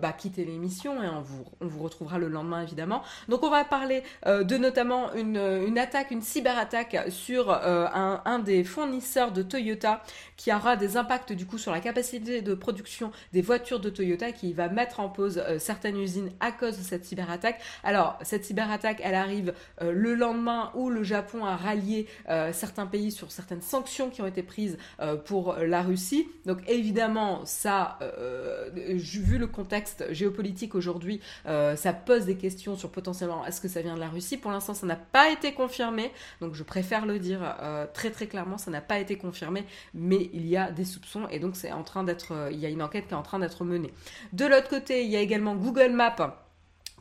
bah, 0.00 0.12
quitter 0.12 0.44
l'émission 0.44 1.02
et 1.02 1.08
on 1.08 1.20
vous, 1.20 1.44
on 1.60 1.66
vous 1.66 1.82
retrouvera 1.82 2.18
le 2.18 2.28
lendemain 2.28 2.62
évidemment. 2.62 3.02
Donc 3.28 3.42
on 3.42 3.50
va 3.50 3.64
parler 3.64 4.02
de 4.26 4.56
notamment 4.56 5.12
une, 5.14 5.36
une, 5.36 5.78
attaque, 5.78 6.10
une 6.10 6.22
cyberattaque 6.22 6.96
sur 7.08 7.50
un, 7.50 8.22
un, 8.24 8.38
des 8.38 8.64
fournisseurs 8.64 9.32
de 9.32 9.42
Toyota 9.42 10.02
qui 10.36 10.52
aura 10.52 10.76
des 10.76 10.96
impacts 10.96 11.32
du 11.32 11.46
coup 11.46 11.58
sur 11.58 11.72
la 11.72 11.80
capacité 11.80 12.42
de 12.42 12.54
production 12.54 13.10
des 13.32 13.42
voitures 13.42 13.80
de 13.80 13.90
Toyota 13.90 14.32
qui 14.32 14.52
va 14.52 14.68
mettre 14.68 15.00
en 15.00 15.08
pause 15.08 15.42
certaines 15.58 15.98
usines 15.98 16.30
à 16.40 16.52
cause 16.52 16.78
de 16.78 16.82
cette 16.82 17.04
cyberattaque. 17.04 17.60
Alors 17.84 18.18
cette 18.22 18.44
cyberattaque, 18.44 19.00
elle 19.02 19.14
arrive 19.14 19.54
le 19.80 20.14
lendemain 20.14 20.70
où 20.74 20.90
le 20.90 21.02
Japon 21.02 21.44
a 21.44 21.56
rallié 21.56 22.06
euh, 22.28 22.52
certains 22.52 22.86
pays 22.86 23.12
sur 23.12 23.30
certaines 23.30 23.62
sanctions 23.62 24.10
qui 24.10 24.22
ont 24.22 24.26
été 24.26 24.42
prises 24.42 24.78
euh, 25.00 25.16
pour 25.16 25.54
la 25.54 25.82
Russie. 25.82 26.28
Donc 26.44 26.58
évidemment, 26.68 27.44
ça, 27.44 27.98
euh, 28.02 28.68
vu 28.72 29.38
le 29.38 29.46
contexte 29.46 30.12
géopolitique 30.12 30.74
aujourd'hui, 30.74 31.20
ça 31.44 31.92
pose 31.92 32.24
des 32.24 32.36
questions 32.36 32.76
sur 32.76 32.90
potentiellement 32.90 33.44
est-ce 33.46 33.60
que 33.60 33.68
ça 33.68 33.82
vient 33.82 33.94
de 33.94 34.00
la 34.00 34.08
Russie? 34.08 34.36
Pour 34.36 34.50
l'instant, 34.50 34.74
ça 34.74 34.86
n'a 34.86 34.96
pas 34.96 35.30
été 35.30 35.52
confirmé, 35.52 36.10
donc 36.40 36.54
je 36.54 36.62
préfère 36.62 37.06
le 37.06 37.18
dire 37.18 37.56
très 37.92 38.10
très 38.10 38.26
clairement, 38.26 38.58
ça 38.58 38.70
n'a 38.70 38.80
pas 38.80 38.98
été 38.98 39.16
confirmé, 39.16 39.64
mais 39.94 40.30
il 40.32 40.46
y 40.46 40.56
a 40.56 40.70
des 40.70 40.84
soupçons 40.84 41.26
et 41.30 41.38
donc 41.38 41.56
c'est 41.56 41.72
en 41.72 41.82
train 41.82 42.04
d'être, 42.04 42.48
il 42.50 42.58
y 42.58 42.66
a 42.66 42.68
une 42.68 42.82
enquête 42.82 43.06
qui 43.06 43.14
est 43.14 43.16
en 43.16 43.22
train 43.22 43.38
d'être 43.38 43.64
menée. 43.64 43.92
De 44.32 44.46
l'autre 44.46 44.68
côté, 44.68 45.04
il 45.04 45.10
y 45.10 45.16
a 45.16 45.20
également 45.20 45.54
Google 45.54 45.92
Maps 45.92 46.45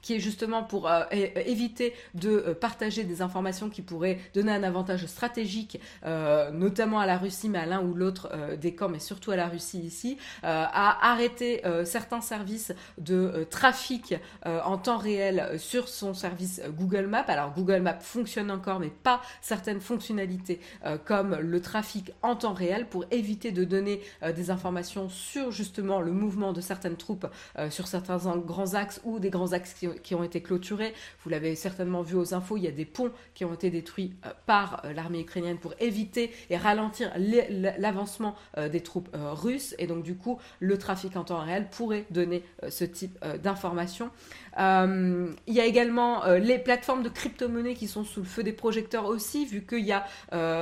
qui 0.06 0.14
est 0.14 0.20
justement 0.20 0.62
pour 0.62 0.88
euh, 0.88 1.04
éviter 1.48 1.96
de 2.14 2.30
euh, 2.30 2.54
partager 2.54 3.06
des 3.06 3.24
informations 3.24 3.72
qui 3.72 3.82
pourraient 3.82 4.20
donner 4.36 4.52
un 4.52 4.62
avantage 4.62 5.08
stratégique, 5.08 5.80
euh, 6.06 6.52
notamment 6.52 7.00
à 7.00 7.08
la 7.08 7.18
Russie, 7.18 7.50
mais 7.50 7.58
à 7.58 7.66
l'un 7.66 7.82
ou 7.82 7.96
l'autre 7.96 8.32
des 8.62 8.76
camps, 8.76 8.88
mais 8.88 9.00
surtout 9.00 9.32
à 9.32 9.36
la 9.36 9.48
Russie 9.48 9.80
ici, 9.80 10.18
à 10.44 11.12
arrêter 11.12 11.64
certains 11.86 12.22
services 12.22 12.72
de 12.98 13.48
trafic 13.50 14.16
en 14.44 14.78
temps 14.78 14.98
réel 14.98 15.58
sur 15.58 15.88
son 15.88 16.14
service 16.14 16.62
Google 16.78 17.08
Maps. 17.08 17.26
Alors 17.28 17.54
Google 17.54 17.82
Maps 17.82 18.00
fonctionne 18.00 18.52
encore, 18.52 18.80
mais 18.80 18.90
pas 18.90 19.22
certaines 19.42 19.82
fonctionnalités 19.82 20.60
comme 21.06 21.36
le 21.36 21.62
trafic 21.62 22.12
en 22.22 22.36
temps 22.36 22.54
réel 22.54 22.86
pour 22.88 23.06
éviter 23.12 23.52
de 23.52 23.64
donner 23.64 24.02
des 24.36 24.52
informations 24.52 25.10
sur 25.10 25.52
justement 25.52 26.02
le 26.02 26.12
mouvement 26.12 26.54
de 26.54 26.62
certaines 26.62 26.98
troupes 26.98 27.28
sur 27.70 27.88
certains 27.88 28.18
grands 28.38 28.74
axes 28.74 29.02
ou 29.04 29.20
des 29.20 29.30
grands 29.30 29.54
axes 29.54 29.74
qui, 29.74 29.88
qui 30.04 30.16
ont 30.16 30.24
été 30.24 30.42
clôturés. 30.42 30.94
Vous 31.24 31.30
l'avez 31.30 31.56
certainement 31.56 32.02
vu 32.02 32.16
aux 32.16 32.34
infos, 32.34 32.58
il 32.58 32.64
y 32.64 32.68
a 32.68 32.72
des 32.72 32.86
ponts 32.86 33.12
qui 33.34 33.46
ont 33.46 33.54
été 33.54 33.70
détruits 33.70 34.14
euh, 34.26 34.30
par 34.46 34.82
euh, 34.86 34.94
l'armée 34.94 35.22
ukrainienne 35.22 35.58
pour 35.58 35.74
éviter 35.80 36.32
et 36.50 36.58
ralentir 36.58 37.12
l'avancement 37.18 38.36
euh, 38.58 38.70
des 38.70 38.82
troupes 38.82 39.10
russes. 39.14 39.76
Et 39.80 39.88
donc 39.88 40.04
du 40.04 40.16
coup, 40.16 40.40
le 40.60 40.78
trafic 40.78 41.16
en 41.16 41.24
temps 41.24 41.40
réel 41.40 41.68
pourrait 41.70 42.06
donner 42.10 42.44
ce 42.70 42.84
type 42.84 43.18
d'informations. 43.44 44.10
il 44.58 45.34
y 45.48 45.60
a 45.60 45.66
également 45.66 46.26
les 46.26 46.60
plateformes 46.60 47.04
de 47.04 47.10
crypto-monnaie 47.10 47.74
qui 47.74 47.88
sont 47.88 48.04
sous 48.04 48.22
le 48.22 48.26
feu 48.26 48.44
des 48.44 48.54
projecteurs 48.54 49.06
aussi, 49.06 49.46
vu 49.46 49.66
qu'il 49.66 49.86
y 49.86 49.92
a 49.92 50.06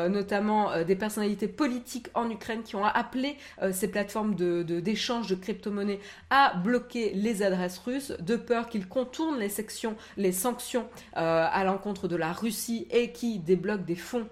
notamment 0.10 0.84
des 0.84 0.96
personnalités 0.96 1.48
politiques 1.48 2.08
en 2.14 2.30
Ukraine 2.30 2.64
qui 2.64 2.76
ont 2.76 2.86
appelé 2.86 3.38
ces 3.72 3.88
plateformes 3.88 4.36
d'échange 4.36 5.28
de, 5.28 5.36
de 5.36 5.40
crypto-monnaie 5.40 6.00
à 6.30 6.56
bloquer 6.56 7.12
les 7.14 7.44
adresses 7.44 7.80
russes 7.80 8.14
de 8.20 8.36
peur 8.36 8.70
qu'ils 8.70 8.88
contournent 8.88 9.23
les, 9.32 9.50
sections, 9.50 9.96
les 10.18 10.32
sanctions 10.32 10.88
à 11.14 11.64
l'encontre 11.64 12.08
de 12.08 12.16
la 12.16 12.34
Russie 12.34 12.88
et 12.92 13.12
qui 13.12 13.40
débloque 13.40 13.86
des 13.86 13.96
fonds 13.96 14.28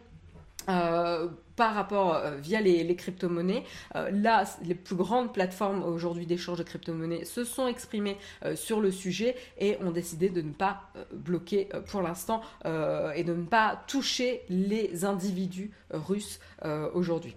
par 1.61 1.75
rapport 1.75 2.15
euh, 2.15 2.37
via 2.37 2.59
les, 2.59 2.95
crypto-monnaies. 2.95 3.63
Euh, 3.95 4.09
là, 4.11 4.45
les 4.63 4.73
plus 4.73 4.95
grandes 4.95 5.31
plateformes 5.31 5.83
aujourd'hui 5.83 6.25
d'échange 6.25 6.57
de 6.57 6.63
crypto-monnaies 6.63 7.23
se 7.23 7.43
sont 7.43 7.67
exprimées 7.67 8.17
euh, 8.43 8.55
sur 8.55 8.81
le 8.81 8.89
sujet 8.89 9.35
et 9.59 9.77
ont 9.83 9.91
décidé 9.91 10.29
de 10.29 10.41
ne 10.41 10.53
pas 10.53 10.89
bloquer 11.13 11.69
pour 11.87 12.01
l'instant 12.01 12.41
et 12.65 13.23
de 13.23 13.33
ne 13.33 13.43
pas 13.43 13.83
toucher 13.87 14.41
les 14.49 15.05
individus 15.05 15.71
russes 15.91 16.39
aujourd'hui. 16.93 17.35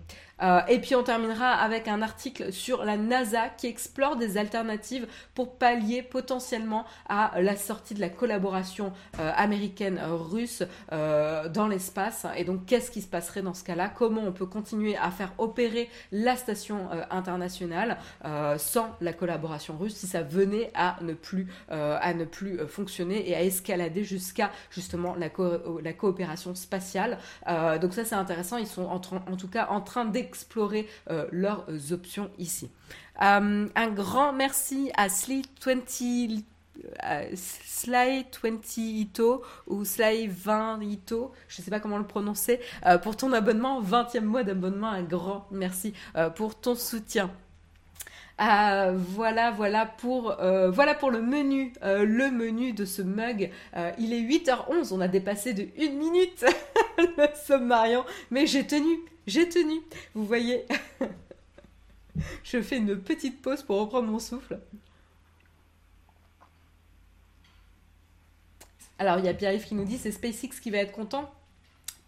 Et 0.68 0.78
puis 0.80 0.94
on 0.94 1.02
terminera 1.02 1.52
avec 1.52 1.88
un 1.88 2.02
article 2.02 2.52
sur 2.52 2.84
la 2.84 2.96
NASA 2.96 3.48
qui 3.48 3.66
explore 3.66 4.16
des 4.16 4.36
alternatives 4.36 5.06
pour 5.34 5.56
pallier 5.56 6.02
potentiellement 6.02 6.84
à 7.08 7.40
la 7.40 7.56
sortie 7.56 7.94
de 7.94 8.00
la 8.00 8.08
collaboration 8.08 8.92
américaine-russe 9.18 10.64
dans 10.90 11.68
l'espace. 11.68 12.26
Et 12.36 12.44
donc 12.44 12.66
qu'est-ce 12.66 12.90
qui 12.90 13.00
se 13.00 13.08
passerait 13.08 13.42
dans 13.42 13.54
ce 13.54 13.64
cas-là? 13.64 13.88
Comment 13.88 14.13
on 14.20 14.32
peut 14.32 14.46
continuer 14.46 14.96
à 14.96 15.10
faire 15.10 15.32
opérer 15.38 15.88
la 16.12 16.36
station 16.36 16.88
internationale 17.10 17.98
sans 18.58 18.94
la 19.00 19.12
collaboration 19.12 19.76
russe 19.76 19.94
si 19.94 20.06
ça 20.06 20.22
venait 20.22 20.70
à 20.74 20.96
ne 21.02 21.14
plus, 21.14 21.46
à 21.68 22.14
ne 22.14 22.24
plus 22.24 22.58
fonctionner 22.68 23.28
et 23.28 23.34
à 23.34 23.42
escalader 23.42 24.04
jusqu'à 24.04 24.50
justement 24.70 25.14
la, 25.14 25.28
la 25.82 25.92
coopération 25.92 26.54
spatiale. 26.54 27.18
donc 27.80 27.94
ça 27.94 28.04
c'est 28.04 28.14
intéressant. 28.14 28.56
Ils 28.58 28.66
sont 28.66 28.84
en, 28.84 28.96
en 28.96 29.36
tout 29.36 29.48
cas 29.48 29.68
en 29.70 29.80
train 29.80 30.04
d'explorer 30.04 30.44
explorer 30.44 30.86
euh, 31.10 31.26
leurs 31.32 31.92
options 31.92 32.30
ici. 32.38 32.70
Euh, 33.22 33.68
un 33.74 33.90
grand 33.90 34.32
merci 34.32 34.90
à 34.96 35.08
Sly20 37.02 37.36
Sly 37.36 38.26
20 38.42 38.78
Ito 38.78 39.42
ou 39.66 39.84
Sly 39.84 40.28
20 40.28 40.80
Ito, 40.82 41.32
je 41.48 41.60
ne 41.60 41.64
sais 41.64 41.70
pas 41.70 41.80
comment 41.80 41.98
le 41.98 42.06
prononcer, 42.06 42.60
euh, 42.86 42.98
pour 42.98 43.16
ton 43.16 43.32
abonnement, 43.32 43.82
20e 43.82 44.20
mois 44.20 44.44
d'abonnement, 44.44 44.88
un 44.88 45.02
grand 45.02 45.46
merci 45.50 45.92
pour 46.36 46.54
ton 46.54 46.74
soutien. 46.74 47.30
voilà, 48.38 49.50
voilà 49.50 49.86
pour, 49.86 50.36
voilà 50.72 50.94
pour 50.94 51.10
le 51.10 51.22
menu, 51.22 51.72
le 51.82 52.30
menu 52.30 52.72
de 52.72 52.84
ce 52.84 53.02
mug. 53.02 53.50
il 53.98 54.12
est 54.12 54.22
8h11, 54.22 54.92
on 54.92 55.00
a 55.00 55.08
dépassé 55.08 55.54
de 55.54 55.68
1 55.80 55.90
minute 55.90 56.44
le 56.98 57.26
sommarion, 57.46 58.04
mais 58.30 58.46
j'ai 58.46 58.66
tenu, 58.66 58.98
j'ai 59.26 59.48
tenu. 59.48 59.80
Vous 60.14 60.24
voyez, 60.24 60.66
je 62.44 62.60
fais 62.60 62.78
une 62.78 62.96
petite 62.96 63.40
pause 63.42 63.62
pour 63.62 63.78
reprendre 63.80 64.08
mon 64.08 64.18
souffle. 64.18 64.58
Alors, 68.98 69.18
il 69.18 69.24
y 69.24 69.28
a 69.28 69.34
Pierre-Yves 69.34 69.64
qui 69.64 69.74
nous 69.74 69.84
dit 69.84 69.98
c'est 69.98 70.12
SpaceX 70.12 70.60
qui 70.60 70.70
va 70.70 70.78
être 70.78 70.92
content. 70.92 71.30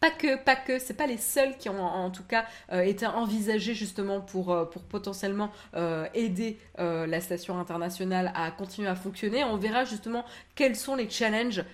Pas 0.01 0.11
que, 0.11 0.37
pas 0.37 0.57
que, 0.57 0.79
c'est 0.79 0.95
pas 0.95 1.07
les 1.07 1.17
seuls 1.17 1.57
qui 1.57 1.71
ont 1.71 1.83
en 1.83 2.11
tout 2.11 2.23
cas 2.23 2.45
euh, 2.71 2.83
été 2.83 3.07
envisagés 3.07 3.75
justement 3.75 4.21
pour, 4.21 4.53
euh, 4.53 4.67
potentiellement 4.91 5.51
euh, 5.75 6.07
aider 6.13 6.59
la 6.79 7.21
station 7.21 7.59
internationale 7.59 8.31
à 8.35 8.51
continuer 8.51 8.89
à 8.89 8.95
fonctionner. 8.95 9.43
On 9.45 9.57
verra 9.57 9.85
justement 9.85 10.25
quels 10.55 10.77
sont 10.77 10.95
les 10.95 11.09
challenges 11.09 11.65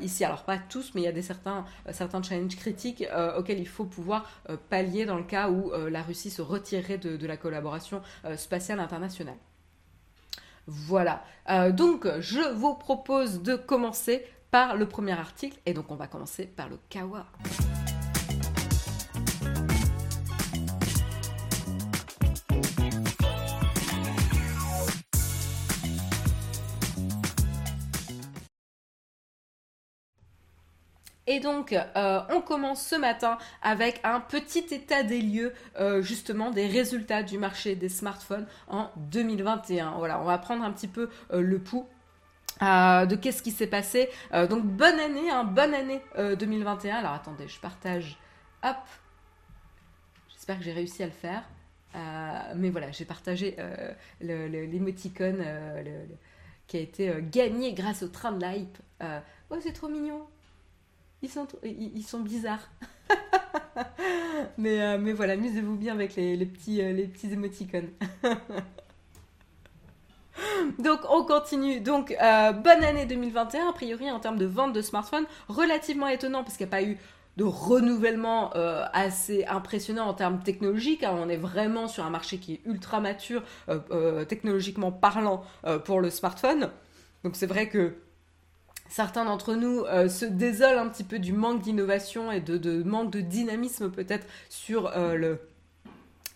ici. 0.00 0.24
Alors 0.24 0.44
pas 0.44 0.58
tous, 0.58 0.92
mais 0.94 1.00
il 1.00 1.04
y 1.04 1.08
a 1.08 1.12
des 1.12 1.22
certains, 1.22 1.64
challenges 2.22 2.56
critiques 2.56 3.04
auxquels 3.36 3.58
il 3.58 3.66
faut 3.66 3.84
pouvoir 3.84 4.30
pallier 4.70 5.04
dans 5.04 5.16
le 5.16 5.24
cas 5.24 5.50
où 5.50 5.72
la 5.90 6.02
Russie 6.02 6.30
se 6.30 6.42
retirerait 6.42 6.98
de 6.98 7.26
la 7.26 7.36
collaboration 7.36 8.02
spatiale 8.36 8.78
internationale. 8.78 9.36
Voilà. 10.66 11.24
donc, 11.70 12.06
je 12.20 12.52
vous 12.54 12.74
propose 12.74 13.42
de 13.42 13.56
commencer 13.56 14.24
par 14.52 14.76
le 14.76 14.86
premier 14.86 15.18
article. 15.18 15.58
Et 15.66 15.74
donc 15.74 15.90
on 15.90 15.96
va 15.96 16.06
commencer 16.06 16.46
par 16.46 16.68
le 16.68 16.78
Kawa. 16.88 17.26
Et 31.28 31.40
donc, 31.40 31.72
euh, 31.72 32.20
on 32.30 32.42
commence 32.42 32.84
ce 32.84 32.96
matin 32.96 33.38
avec 33.62 34.00
un 34.04 34.20
petit 34.20 34.66
état 34.74 35.02
des 35.02 35.22
lieux, 35.22 35.54
euh, 35.78 36.02
justement, 36.02 36.50
des 36.50 36.66
résultats 36.66 37.22
du 37.22 37.38
marché 37.38 37.74
des 37.74 37.88
smartphones 37.88 38.46
en 38.68 38.90
2021. 38.96 39.92
Voilà, 39.92 40.20
on 40.20 40.24
va 40.24 40.36
prendre 40.36 40.62
un 40.62 40.72
petit 40.72 40.88
peu 40.88 41.08
euh, 41.32 41.40
le 41.40 41.58
pouls 41.58 41.86
euh, 42.62 43.06
de 43.06 43.16
qu'est-ce 43.16 43.42
qui 43.42 43.50
s'est 43.50 43.66
passé. 43.66 44.08
Euh, 44.32 44.46
donc 44.46 44.64
bonne 44.64 44.98
année, 45.00 45.30
hein, 45.30 45.44
bonne 45.44 45.74
année 45.74 46.00
2021. 46.16 46.94
Euh, 46.94 46.98
Alors 46.98 47.12
attendez, 47.12 47.48
je 47.48 47.58
partage. 47.58 48.18
Hop. 48.62 48.76
J'espère 50.32 50.58
que 50.58 50.64
j'ai 50.64 50.72
réussi 50.72 51.02
à 51.02 51.06
le 51.06 51.12
faire. 51.12 51.42
mais 52.56 52.70
voilà, 52.70 52.90
j'ai 52.90 53.04
partagé 53.04 53.56
l'émoticône 54.20 55.44
qui 56.66 56.76
a 56.76 56.80
été 56.80 57.12
gagné 57.30 57.74
grâce 57.74 58.02
au 58.02 58.08
train 58.08 58.32
de 58.32 58.44
l'hype. 58.44 58.78
oh, 59.50 59.56
c'est 59.60 59.72
trop 59.72 59.88
mignon. 59.88 60.26
Ils 61.22 61.30
sont, 61.30 62.20
bizarres. 62.20 62.70
mais, 64.58 64.98
mais 64.98 65.12
voilà, 65.12 65.34
amusez-vous 65.34 65.76
bien 65.76 65.94
avec 65.94 66.16
les, 66.16 66.36
les 66.36 66.46
petits, 66.46 66.76
les 66.76 67.06
petits 67.06 67.32
émoticônes. 67.32 67.90
Donc 70.78 71.00
on 71.10 71.24
continue. 71.24 71.80
Donc 71.80 72.14
euh, 72.22 72.52
bonne 72.52 72.84
année 72.84 73.06
2021 73.06 73.68
a 73.68 73.72
priori 73.72 74.10
en 74.10 74.20
termes 74.20 74.38
de 74.38 74.46
vente 74.46 74.72
de 74.72 74.82
smartphones, 74.82 75.26
relativement 75.48 76.08
étonnant 76.08 76.42
parce 76.42 76.56
qu'il 76.56 76.66
n'y 76.66 76.70
a 76.70 76.76
pas 76.76 76.82
eu 76.82 76.98
de 77.38 77.44
renouvellement 77.44 78.54
euh, 78.56 78.84
assez 78.92 79.44
impressionnant 79.46 80.06
en 80.06 80.14
termes 80.14 80.40
technologiques. 80.40 81.02
Hein. 81.02 81.14
On 81.16 81.28
est 81.28 81.36
vraiment 81.36 81.88
sur 81.88 82.04
un 82.04 82.10
marché 82.10 82.38
qui 82.38 82.54
est 82.54 82.60
ultra 82.66 83.00
mature 83.00 83.42
euh, 83.68 84.24
technologiquement 84.24 84.92
parlant 84.92 85.42
pour 85.84 86.00
le 86.00 86.10
smartphone. 86.10 86.70
Donc 87.24 87.36
c'est 87.36 87.46
vrai 87.46 87.68
que 87.68 87.94
certains 88.88 89.24
d'entre 89.24 89.54
nous 89.54 89.84
se 90.08 90.26
désolent 90.26 90.82
un 90.82 90.88
petit 90.88 91.04
peu 91.04 91.18
du 91.18 91.32
manque 91.32 91.62
d'innovation 91.62 92.30
et 92.30 92.40
de, 92.40 92.82
manque 92.82 93.10
de 93.10 93.20
dynamisme 93.20 93.90
peut-être 93.90 94.26
sur 94.50 94.90
le 94.96 95.38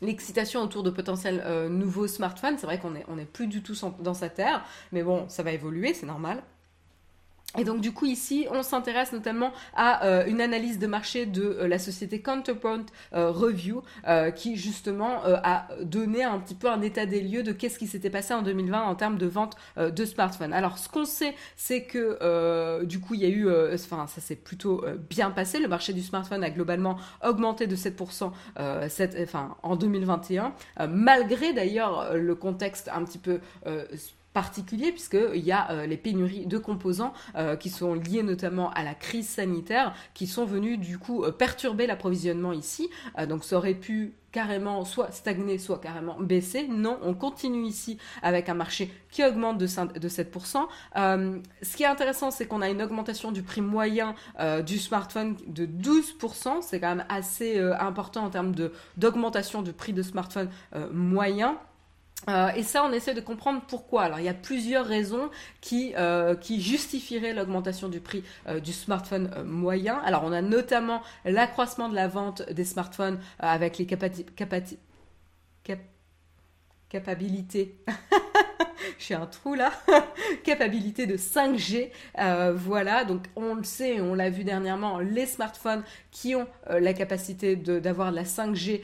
l'excitation 0.01 0.63
autour 0.63 0.83
de 0.83 0.91
potentiels 0.91 1.43
euh, 1.47 1.69
nouveaux 1.69 2.07
smartphones. 2.07 2.59
C'est 2.59 2.67
vrai 2.67 2.79
qu'on 2.79 2.91
n'est 2.91 3.05
on 3.09 3.19
est 3.19 3.25
plus 3.25 3.47
du 3.47 3.63
tout 3.63 3.75
dans 4.01 4.15
sa 4.15 4.29
terre, 4.29 4.65
mais 4.93 5.03
bon, 5.03 5.29
ça 5.29 5.43
va 5.43 5.53
évoluer, 5.53 5.95
c'est 5.95 6.07
normal. 6.07 6.43
Et 7.57 7.65
donc 7.65 7.81
du 7.81 7.93
coup 7.93 8.07
ici, 8.07 8.47
on 8.51 8.63
s'intéresse 8.63 9.13
notamment 9.13 9.53
à 9.75 10.05
euh, 10.05 10.27
une 10.27 10.41
analyse 10.41 10.79
de 10.79 10.87
marché 10.87 11.27
de 11.27 11.43
euh, 11.43 11.69
la 11.69 11.79
société 11.79 12.21
Counterpoint 12.21 12.87
euh, 13.15 13.31
Review 13.31 13.83
qui 14.35 14.57
justement 14.57 15.21
a 15.25 15.69
donné 15.83 16.23
un 16.23 16.39
petit 16.39 16.55
peu 16.55 16.71
un 16.71 16.81
état 16.83 17.07
des 17.07 17.21
lieux 17.21 17.43
de 17.43 17.53
qu'est-ce 17.53 17.79
qui 17.79 17.87
s'était 17.87 18.11
passé 18.11 18.35
en 18.35 18.43
2020 18.43 18.83
en 18.83 18.95
termes 18.95 19.19
de 19.19 19.27
vente 19.27 19.57
de 19.77 20.05
smartphones. 20.05 20.53
Alors 20.53 20.79
ce 20.79 20.89
qu'on 20.89 21.05
sait, 21.05 21.35
c'est 21.57 21.83
que 21.83 22.85
du 22.85 23.01
coup 23.01 23.15
il 23.15 23.21
y 23.21 23.25
a 23.25 23.29
eu, 23.29 23.49
enfin 23.75 24.07
ça 24.07 24.21
s'est 24.21 24.37
plutôt 24.37 24.85
bien 25.11 25.31
passé. 25.31 25.59
Le 25.59 25.69
marché 25.69 25.93
du 25.93 26.03
smartphone 26.03 26.45
a 26.45 26.51
globalement 26.51 26.99
augmenté 27.25 27.67
de 27.67 27.77
7% 27.77 28.33
cette, 28.89 29.17
enfin, 29.21 29.57
en 29.63 29.77
2021, 29.77 30.55
malgré 30.89 31.53
d'ailleurs 31.53 32.15
le 32.15 32.35
contexte 32.35 32.89
un 32.93 33.05
petit 33.05 33.19
peu 33.19 33.41
particulier 34.37 34.93
puisqu'il 34.93 35.43
y 35.43 35.51
a 35.51 35.71
euh, 35.71 35.87
les 35.87 35.97
pénuries 35.97 36.45
de 36.45 36.59
composants 36.59 37.15
euh, 37.37 37.57
qui 37.57 37.71
sont 37.71 37.95
liées 37.95 38.23
notamment 38.23 38.69
à 38.73 38.85
la 38.85 38.93
crise 38.93 39.27
sanitaire 39.27 39.95
qui 40.13 40.27
sont 40.27 40.45
venus 40.45 40.79
du 40.79 40.99
coup 40.99 41.25
euh, 41.25 41.33
perturber 41.33 41.87
l'approvisionnement 41.87 42.53
ici. 42.53 42.91
donc 43.31 43.45
ça 43.45 43.57
aurait 43.57 43.73
pu 43.73 44.13
carrément 44.33 44.85
soit 44.85 45.11
stagner, 45.11 45.57
soit 45.57 45.79
carrément 45.79 46.21
baisser. 46.21 46.69
Non, 46.69 46.99
on 47.03 47.15
continue 47.15 47.65
ici 47.65 47.97
avec 48.23 48.51
un 48.51 48.55
marché 48.55 48.93
qui 49.11 49.25
augmente 49.25 49.57
de, 49.57 49.67
7%. 49.67 50.67
ce 51.63 51.77
qui 51.77 51.83
est 51.83 51.87
intéressant, 51.87 52.31
c'est 52.31 52.45
qu'on 52.45 52.61
a 52.61 52.69
une 52.69 52.83
augmentation 52.83 53.33
du 53.33 53.43
prix 53.43 53.63
moyen 53.63 54.15
du 54.67 54.79
smartphone 54.79 55.37
de 55.47 55.65
12%. 55.65 56.61
C'est 56.61 56.81
quand 56.81 56.95
même 56.95 57.07
assez 57.09 57.59
important 57.59 58.25
en 58.25 58.31
termes 58.31 58.55
d'augmentation 58.99 59.63
du 59.63 59.73
prix 59.73 59.95
de 59.95 60.03
smartphone 60.03 60.51
moyen. 60.93 61.57
Euh, 62.29 62.49
et 62.51 62.63
ça, 62.63 62.85
on 62.85 62.93
essaie 62.93 63.15
de 63.15 63.21
comprendre 63.21 63.63
pourquoi. 63.69 64.03
Alors, 64.03 64.19
il 64.19 64.25
y 64.25 64.29
a 64.29 64.35
plusieurs 64.35 64.87
raisons 64.87 65.31
qui, 65.61 65.95
euh, 65.97 66.35
qui 66.35 66.61
justifieraient 66.61 67.33
l'augmentation 67.33 67.89
du 67.89 68.01
prix 68.01 68.25
euh, 68.49 68.61
du 68.61 68.73
smartphone 68.73 69.31
moyen. 69.45 69.99
Alors, 70.05 70.25
on 70.25 70.33
a 70.33 70.43
notamment 70.43 71.03
l'accroissement 71.25 71.89
de 71.89 71.95
la 71.95 72.09
vente 72.09 72.43
des 72.51 72.65
smartphones 72.65 73.21
avec 73.39 73.79
les 73.79 73.87
capacités 73.87 74.99
j'ai 78.99 79.15
un 79.15 79.27
trou 79.27 79.55
là. 79.55 79.73
Capacité 80.45 81.07
de 81.07 81.17
5G. 81.17 81.91
voilà, 82.55 83.05
donc 83.05 83.25
on 83.37 83.55
le 83.55 83.65
sait, 83.65 84.01
on 84.01 84.15
l'a 84.15 84.31
vu 84.31 84.45
dernièrement, 84.45 84.99
les 84.99 85.27
smartphones 85.27 85.83
qui 86.11 86.35
ont 86.35 86.47
la 86.69 86.93
capacité 86.95 87.57
d'avoir 87.57 88.11
de, 88.11 88.17
la 88.17 88.25
5G 88.25 88.83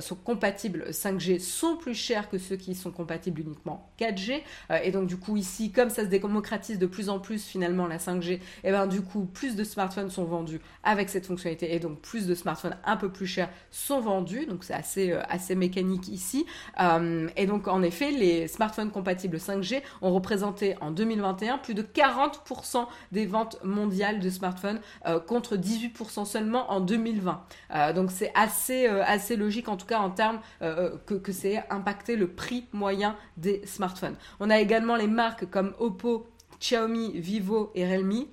sont 0.00 0.14
compatibles 0.16 0.86
5G 0.90 1.40
sont 1.40 1.76
plus 1.76 1.94
chers 1.94 2.28
que 2.28 2.38
ceux 2.38 2.56
qui 2.56 2.74
sont 2.74 2.90
compatibles 2.90 3.40
uniquement 3.40 3.90
4G. 3.98 4.42
et 4.82 4.90
donc 4.90 5.06
du 5.06 5.16
coup 5.16 5.36
ici, 5.36 5.72
comme 5.72 5.90
ça 5.90 6.02
se 6.02 6.08
démocratise 6.08 6.78
de 6.78 6.86
plus 6.86 7.08
en 7.08 7.18
plus 7.18 7.44
finalement 7.44 7.86
la 7.86 7.98
5G, 7.98 8.32
et 8.32 8.40
eh 8.64 8.70
ben 8.70 8.86
du 8.86 9.02
coup 9.02 9.24
plus 9.24 9.56
de 9.56 9.64
smartphones 9.64 10.10
sont 10.10 10.24
vendus 10.24 10.60
avec 10.84 11.08
cette 11.08 11.26
fonctionnalité 11.26 11.74
et 11.74 11.78
donc 11.78 12.00
plus 12.00 12.26
de 12.26 12.34
smartphones 12.34 12.76
un 12.84 12.96
peu 12.96 13.10
plus 13.10 13.26
chers 13.26 13.50
sont 13.70 14.00
vendus. 14.00 14.46
Donc 14.46 14.64
c'est 14.64 14.74
assez, 14.74 15.54
mécanique 15.54 16.08
ici. 16.08 16.46
Euh, 16.80 17.28
et 17.36 17.46
donc, 17.46 17.68
en 17.68 17.82
effet, 17.82 18.10
les 18.10 18.48
smartphones 18.48 18.90
compatibles 18.90 19.21
5G 19.28 19.82
ont 20.00 20.12
représenté 20.12 20.76
en 20.80 20.90
2021 20.90 21.58
plus 21.58 21.74
de 21.74 21.82
40% 21.82 22.86
des 23.12 23.26
ventes 23.26 23.58
mondiales 23.64 24.20
de 24.20 24.30
smartphones 24.30 24.80
euh, 25.06 25.20
contre 25.20 25.56
18% 25.56 26.24
seulement 26.24 26.70
en 26.70 26.80
2020. 26.80 27.44
Euh, 27.74 27.92
donc, 27.92 28.10
c'est 28.10 28.32
assez, 28.34 28.86
assez 28.86 29.36
logique, 29.36 29.68
en 29.68 29.76
tout 29.76 29.86
cas 29.86 29.98
en 29.98 30.10
termes 30.10 30.40
que, 30.60 31.32
c'est 31.32 31.64
impacté 31.70 32.16
le 32.16 32.28
prix 32.28 32.66
moyen 32.72 33.16
des 33.36 33.62
smartphones. 33.66 34.16
On 34.40 34.50
a 34.50 34.58
également 34.58 34.96
les 34.96 35.06
marques 35.06 35.48
comme 35.50 35.74
Oppo, 35.78 36.26
Xiaomi, 36.60 37.12
Vivo 37.18 37.70
et 37.74 37.86
Realme 37.86 38.26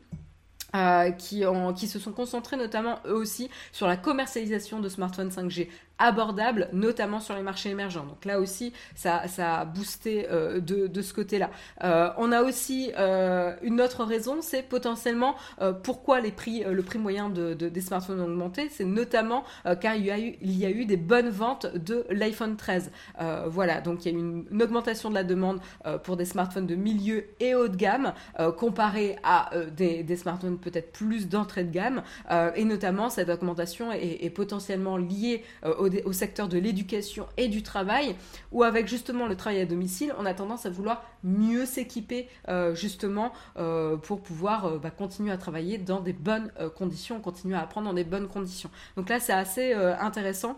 qui, 1.17 1.43
qui 1.75 1.87
se 1.87 1.99
sont 1.99 2.11
concentrés 2.11 2.57
notamment 2.57 2.99
eux 3.05 3.15
aussi 3.15 3.49
sur 3.71 3.87
la 3.87 3.97
commercialisation 3.97 4.79
de 4.79 4.89
smartphones 4.89 5.29
5G 5.29 5.67
abordable, 5.99 6.69
notamment 6.71 7.19
sur 7.19 7.35
les 7.35 7.43
marchés 7.43 7.69
émergents. 7.69 8.05
Donc 8.05 8.25
là 8.25 8.39
aussi, 8.39 8.73
ça, 8.95 9.27
ça 9.27 9.59
a 9.59 9.65
boosté 9.65 10.27
euh, 10.31 10.59
de, 10.61 10.87
de, 10.87 11.01
ce 11.01 11.13
côté-là. 11.13 11.49
Euh, 11.83 12.09
on 12.17 12.31
a 12.31 12.41
aussi 12.41 12.91
euh, 12.97 13.53
une 13.61 13.81
autre 13.81 14.05
raison, 14.05 14.37
c'est 14.41 14.63
potentiellement 14.63 15.35
pourquoi 15.83 16.21
les 16.21 16.31
prix, 16.31 16.63
le 16.63 16.81
prix 16.81 16.97
moyen 16.97 17.29
de, 17.29 17.53
des 17.53 17.81
smartphones 17.81 18.21
ont 18.21 18.25
augmenté, 18.25 18.69
c'est 18.69 18.85
notamment 18.85 19.43
car 19.81 19.95
il 19.95 20.05
y, 20.05 20.11
a 20.11 20.19
eu, 20.19 20.37
il 20.41 20.57
y 20.57 20.65
a 20.65 20.69
eu 20.69 20.85
des 20.85 20.95
bonnes 20.95 21.29
ventes 21.29 21.65
de 21.75 22.05
l'iPhone 22.09 22.55
13. 22.55 22.91
voilà, 23.47 23.81
donc 23.81 24.05
il 24.05 24.11
y 24.11 24.15
a 24.15 24.17
eu 24.17 24.21
une, 24.21 24.61
augmentation 24.61 25.09
de 25.09 25.15
la 25.15 25.23
demande 25.23 25.59
pour 26.03 26.15
des 26.15 26.25
smartphones 26.25 26.67
de 26.67 26.75
milieu 26.75 27.25
et 27.39 27.55
haut 27.55 27.67
de 27.67 27.75
gamme 27.75 28.13
comparé 28.57 29.17
à 29.23 29.49
des, 29.75 30.03
des, 30.03 30.15
smartphones 30.15 30.57
peut-être 30.57 30.93
plus 30.93 31.27
d'entrée 31.27 31.63
de 31.63 31.71
gamme, 31.71 32.03
et 32.55 32.63
notamment 32.63 33.09
cette 33.09 33.29
augmentation 33.29 33.91
est, 33.91 34.23
est 34.23 34.29
potentiellement 34.29 34.97
liée 34.97 35.43
au 35.77 35.88
au, 36.05 36.11
secteur 36.11 36.47
de 36.47 36.57
l'éducation 36.57 37.27
et 37.37 37.47
du 37.47 37.63
travail, 37.63 38.15
où 38.51 38.63
avec 38.63 38.87
justement 38.87 39.27
le 39.27 39.35
travail 39.35 39.61
à 39.61 39.65
domicile, 39.65 40.13
on 40.17 40.25
a 40.25 40.33
tendance 40.33 40.65
à 40.65 40.69
vouloir 40.69 41.03
mieux 41.23 41.65
s'équiper 41.65 42.27
euh, 42.47 42.75
justement 42.75 43.33
euh, 43.57 43.97
pour 43.97 44.21
pouvoir 44.21 44.65
euh, 44.65 44.77
bah, 44.77 44.91
continuer 44.91 45.31
à 45.31 45.37
travailler 45.37 45.77
dans 45.77 46.01
des 46.01 46.13
bonnes 46.13 46.51
conditions, 46.77 47.19
continuer 47.19 47.55
à 47.55 47.61
apprendre 47.61 47.87
dans 47.87 47.93
des 47.93 48.03
bonnes 48.03 48.27
conditions. 48.27 48.69
Donc 48.95 49.09
là, 49.09 49.19
c'est 49.19 49.33
assez 49.33 49.73
intéressant. 49.73 50.57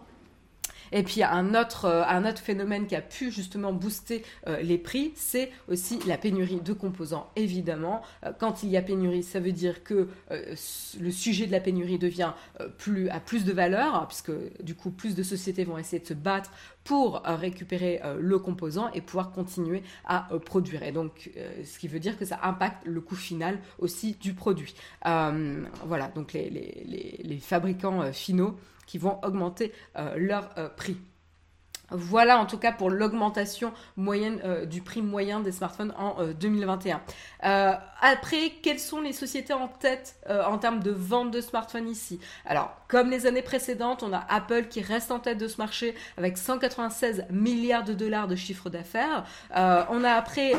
Et 0.91 1.03
puis 1.03 1.23
un 1.23 1.55
autre, 1.55 1.85
euh, 1.85 2.03
un 2.05 2.25
autre 2.25 2.41
phénomène 2.41 2.87
qui 2.87 2.95
a 2.95 3.01
pu 3.01 3.31
justement 3.31 3.73
booster 3.73 4.23
euh, 4.47 4.61
les 4.61 4.77
prix, 4.77 5.13
c'est 5.15 5.51
aussi 5.67 5.99
la 6.07 6.17
pénurie 6.17 6.61
de 6.61 6.73
composants. 6.73 7.29
Évidemment, 7.35 8.01
euh, 8.25 8.31
quand 8.37 8.63
il 8.63 8.69
y 8.69 8.77
a 8.77 8.81
pénurie, 8.81 9.23
ça 9.23 9.39
veut 9.39 9.51
dire 9.51 9.83
que 9.83 10.07
le 10.29 11.11
sujet 11.11 11.47
de 11.47 11.51
la 11.51 11.59
pénurie 11.59 11.97
devient 11.97 12.31
plus 12.77 13.09
à 13.09 13.19
plus 13.19 13.45
de 13.45 13.51
valeur, 13.51 14.07
puisque 14.07 14.31
du 14.61 14.75
coup 14.75 14.91
plus 14.91 15.15
de 15.15 15.23
sociétés 15.23 15.63
vont 15.63 15.77
essayer 15.77 15.99
de 16.01 16.07
se 16.07 16.13
battre 16.13 16.51
pour 16.83 17.21
récupérer 17.25 18.01
le 18.19 18.39
composant 18.39 18.91
et 18.93 19.01
pouvoir 19.01 19.31
continuer 19.31 19.83
à 20.05 20.27
produire. 20.45 20.83
Et 20.83 20.91
donc, 20.91 21.31
ce 21.63 21.79
qui 21.79 21.87
veut 21.87 21.99
dire 21.99 22.17
que 22.17 22.25
ça 22.25 22.39
impacte 22.43 22.85
le 22.85 23.01
coût 23.01 23.15
final 23.15 23.59
aussi 23.79 24.17
du 24.19 24.33
produit. 24.33 24.73
voilà, 25.03 26.07
donc 26.15 26.33
les, 26.33 26.49
les, 26.49 27.21
les 27.23 27.37
fabricants 27.37 28.11
finaux 28.11 28.57
qui 28.85 28.97
vont 28.97 29.19
augmenter 29.23 29.71
euh, 29.97 30.15
leur 30.17 30.49
euh, 30.57 30.69
prix. 30.69 30.97
Voilà 31.93 32.39
en 32.39 32.45
tout 32.45 32.57
cas 32.57 32.71
pour 32.71 32.89
l'augmentation 32.89 33.73
moyenne 33.97 34.39
euh, 34.45 34.65
du 34.65 34.81
prix 34.81 35.01
moyen 35.01 35.41
des 35.41 35.51
smartphones 35.51 35.93
en 35.97 36.23
2021. 36.25 37.01
après, 37.41 38.53
quelles 38.63 38.79
sont 38.79 39.01
les 39.01 39.11
sociétés 39.11 39.51
en 39.51 39.67
tête 39.67 40.15
en 40.29 40.57
termes 40.57 40.79
de 40.79 40.91
vente 40.91 41.31
de 41.31 41.41
smartphones 41.41 41.89
ici? 41.89 42.21
Alors, 42.45 42.73
comme 42.87 43.09
les 43.09 43.25
années 43.25 43.41
précédentes, 43.41 44.03
on 44.03 44.13
a 44.13 44.25
Apple 44.29 44.67
qui 44.69 44.81
reste 44.81 45.11
en 45.11 45.19
tête 45.19 45.37
de 45.37 45.49
ce 45.49 45.57
marché 45.57 45.93
avec 46.15 46.37
196 46.37 47.25
milliards 47.29 47.83
de 47.83 47.93
dollars 47.93 48.29
de 48.29 48.37
chiffre 48.37 48.69
d'affaires. 48.69 49.25
on 49.53 50.03
a 50.05 50.11
après 50.11 50.53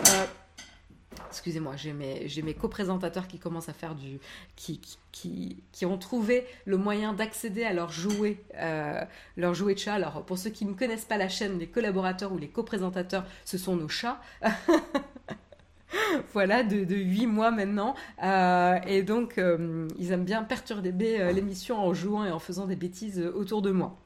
excusez-moi, 1.32 1.76
j'ai 1.76 1.92
mes, 1.92 2.28
mes 2.44 2.54
co-présentateurs 2.54 3.26
qui 3.26 3.38
commencent 3.38 3.70
à 3.70 3.72
faire 3.72 3.94
du. 3.94 4.20
qui, 4.54 4.80
qui, 5.12 5.56
qui, 5.72 5.86
ont 5.86 5.96
trouvé 5.98 6.46
le 6.66 6.76
moyen 6.76 7.14
d'accéder 7.14 7.64
à 7.64 7.72
leur 7.72 7.90
jouet, 7.90 8.38
euh, 8.56 9.02
leur 9.36 9.54
jouet 9.54 9.74
de 9.74 9.78
chat. 9.78 9.94
Alors, 9.94 10.24
pour 10.24 10.38
ceux 10.38 10.50
qui 10.50 10.66
ne 10.66 10.74
connaissent 10.74 11.06
pas 11.06 11.16
la 11.16 11.28
chaîne, 11.28 11.58
les 11.58 11.66
collaborateurs 11.66 12.32
ou 12.32 12.38
les 12.38 12.48
co-présentateurs, 12.48 13.24
ce 13.44 13.56
sont 13.56 13.76
nos 13.76 13.88
chats. 13.88 14.20
voilà, 16.32 16.62
de, 16.62 16.84
de 16.84 16.96
8 16.96 17.26
mois 17.26 17.50
maintenant. 17.50 17.94
Euh, 18.22 18.78
et 18.86 19.02
donc, 19.02 19.38
euh, 19.38 19.88
ils 19.98 20.12
aiment 20.12 20.24
bien 20.24 20.42
perturber 20.42 21.32
l'émission 21.32 21.78
en 21.78 21.94
jouant 21.94 22.24
et 22.24 22.30
en 22.30 22.38
faisant 22.38 22.66
des 22.66 22.76
bêtises 22.76 23.20
autour 23.34 23.62
de 23.62 23.70
moi. 23.70 23.96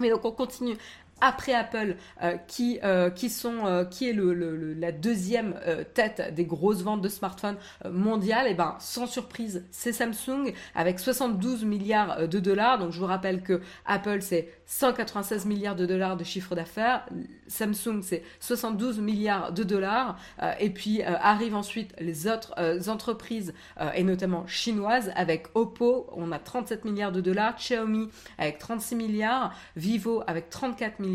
Mais 0.00 0.08
donc 0.08 0.24
on 0.24 0.32
continue 0.32 0.76
après 1.20 1.54
Apple, 1.54 1.96
euh, 2.22 2.36
qui, 2.46 2.78
euh, 2.82 3.10
qui, 3.10 3.30
sont, 3.30 3.66
euh, 3.66 3.84
qui 3.84 4.08
est 4.08 4.12
le, 4.12 4.32
la 4.74 4.92
deuxième 4.92 5.54
tête 5.94 6.34
des 6.34 6.44
grosses 6.44 6.82
ventes 6.82 7.02
de 7.02 7.08
smartphones 7.08 7.56
mondiales, 7.88 8.46
et 8.46 8.50
eh 8.52 8.54
ben 8.54 8.76
sans 8.78 9.06
surprise, 9.06 9.64
c'est 9.70 9.92
Samsung 9.92 10.52
avec 10.74 10.98
72 10.98 11.64
milliards 11.64 12.28
de 12.28 12.38
dollars. 12.38 12.78
Donc 12.78 12.92
je 12.92 13.00
vous 13.00 13.06
rappelle 13.06 13.42
que 13.42 13.60
Apple 13.86 14.22
c'est 14.22 14.48
196 14.66 15.46
milliards 15.46 15.76
de 15.76 15.86
dollars 15.86 16.16
de 16.16 16.24
chiffre 16.24 16.54
d'affaires, 16.54 17.06
Samsung 17.48 18.02
c'est 18.02 18.22
72 18.40 19.00
milliards 19.00 19.52
de 19.52 19.62
dollars, 19.62 20.18
et 20.58 20.70
puis 20.70 21.02
arrivent 21.02 21.56
ensuite 21.56 21.94
les 21.98 22.26
autres 22.26 22.54
entreprises 22.88 23.52
et 23.94 24.04
notamment 24.04 24.46
chinoises 24.46 25.12
avec 25.16 25.48
Oppo, 25.54 26.08
on 26.12 26.32
a 26.32 26.38
37 26.38 26.84
milliards 26.84 27.12
de 27.12 27.20
dollars, 27.20 27.56
Xiaomi 27.56 28.08
avec 28.38 28.58
36 28.58 28.94
milliards, 28.94 29.52
Vivo 29.76 30.22
avec 30.26 30.50
34 30.50 31.00
milliards 31.00 31.09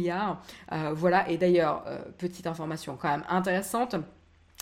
Euh, 0.71 0.93
voilà, 0.93 1.29
et 1.29 1.37
d'ailleurs, 1.37 1.83
euh, 1.87 1.99
petite 2.17 2.47
information 2.47 2.97
quand 2.99 3.09
même 3.09 3.23
intéressante. 3.29 3.95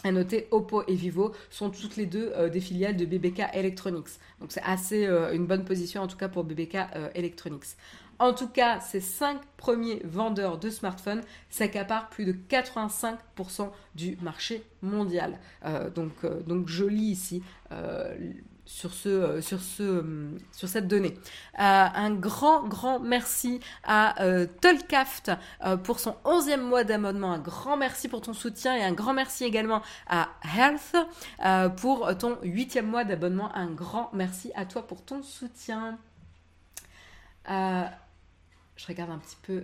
À 0.04 0.12
noter, 0.12 0.48
Oppo 0.52 0.84
et 0.88 0.96
Vivo 0.96 1.34
sont 1.50 1.69
toutes 1.69 1.96
les 1.96 2.06
deux 2.06 2.34
euh, 2.36 2.50
des 2.50 2.60
filiales 2.60 2.98
de 2.98 3.06
BBK 3.06 3.43
Electronics. 3.54 4.19
Donc 4.41 4.52
c'est 4.52 4.63
assez 4.63 5.06
une 5.06 5.46
bonne 5.46 5.63
position 5.63 6.02
en 6.02 6.08
tout 6.08 6.17
cas 6.17 6.28
pour 6.28 6.43
BBK 6.43 6.78
Electronics. 7.15 7.78
En 8.19 8.34
tout 8.34 8.48
cas, 8.48 8.80
ces 8.80 9.00
cinq 9.00 9.39
premiers 9.58 10.02
vendeurs 10.04 10.58
de 10.58 10.69
smartphones 10.69 11.22
s'accaparent 11.50 12.10
plus 12.10 12.26
de 12.26 12.34
85% 12.34 13.69
du 13.96 14.17
marché 14.22 14.63
mondial. 14.82 15.39
donc, 15.96 16.13
donc 16.46 16.67
je 16.67 16.86
lis 16.86 17.12
ici 17.12 17.43
sur, 18.65 18.93
ce, 18.93 19.10
euh, 19.10 19.41
sur, 19.41 19.62
ce, 19.62 19.84
euh, 19.84 20.38
sur 20.52 20.67
cette 20.67 20.88
donnée. 20.88 21.13
Euh, 21.60 21.60
un 21.60 22.12
grand, 22.12 22.63
grand 22.67 22.99
merci 22.99 23.60
à 23.84 24.15
Tolkaft 24.62 25.32
pour 25.84 25.99
son 25.99 26.15
11e 26.26 26.62
mois 26.62 26.84
d'abonnement. 26.84 27.34
Un 27.34 27.39
grand 27.39 27.78
merci 27.78 28.08
pour 28.08 28.21
ton 28.21 28.34
soutien 28.34 28.76
et 28.76 28.84
un 28.84 28.93
grand 28.93 29.13
merci 29.13 29.43
également 29.43 29.82
à 30.08 30.30
Health 30.58 30.95
pour 31.78 32.17
ton 32.17 32.36
8e 32.43 32.84
mois 32.84 33.04
d'abonnement. 33.04 33.54
Un 33.56 33.71
grand 33.71 34.10
merci 34.13 34.52
à 34.56 34.65
toi 34.65 34.86
pour 34.88 35.04
ton 35.04 35.23
soutien. 35.23 35.97
je 37.47 38.88
regarde 38.88 39.12
un 39.12 39.19
petit 39.19 39.38
peu 39.41 39.63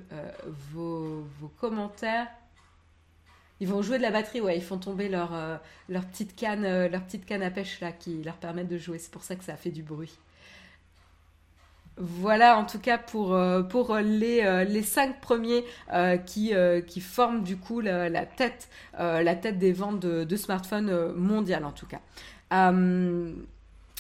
vos, 0.72 1.26
vos 1.40 1.50
commentaires. 1.60 2.28
Ils 3.62 3.68
vont 3.68 3.82
jouer 3.82 3.98
de 3.98 4.04
la 4.04 4.12
batterie, 4.12 4.40
ouais, 4.40 4.56
ils 4.56 4.64
font 4.64 4.78
tomber 4.78 5.10
leur, 5.10 5.34
euh, 5.34 5.58
leur, 5.90 6.06
petite 6.06 6.36
canne, 6.36 6.64
euh, 6.64 6.88
leur 6.88 7.04
petite 7.04 7.26
canne 7.26 7.44
à 7.44 7.52
pêche 7.52 7.82
là 7.82 7.92
qui 7.92 8.24
leur 8.24 8.36
permettent 8.36 8.70
de 8.70 8.78
jouer. 8.78 9.00
C'est 9.00 9.12
pour 9.12 9.24
ça 9.24 9.36
que 9.36 9.44
ça 9.44 9.56
fait 9.56 9.72
du 9.72 9.84
bruit. 9.84 10.18
Voilà 11.98 12.58
en 12.58 12.64
tout 12.64 12.80
cas 12.80 12.98
pour, 12.98 13.34
euh, 13.34 13.62
pour 13.62 13.98
les, 13.98 14.66
les 14.66 14.84
cinq 14.84 15.20
premiers 15.20 15.66
qui, 16.26 16.54
qui 16.88 17.02
forment 17.02 17.44
du 17.44 17.58
coup 17.58 17.82
la, 17.82 18.26
tête, 18.26 18.70
la 18.98 19.36
tête 19.36 19.60
des 19.60 19.74
ventes 19.74 20.00
de, 20.00 20.36
smartphones 20.38 21.14
mondiales 21.14 21.66
en 21.66 21.74
tout 21.74 21.88
cas. 21.88 22.00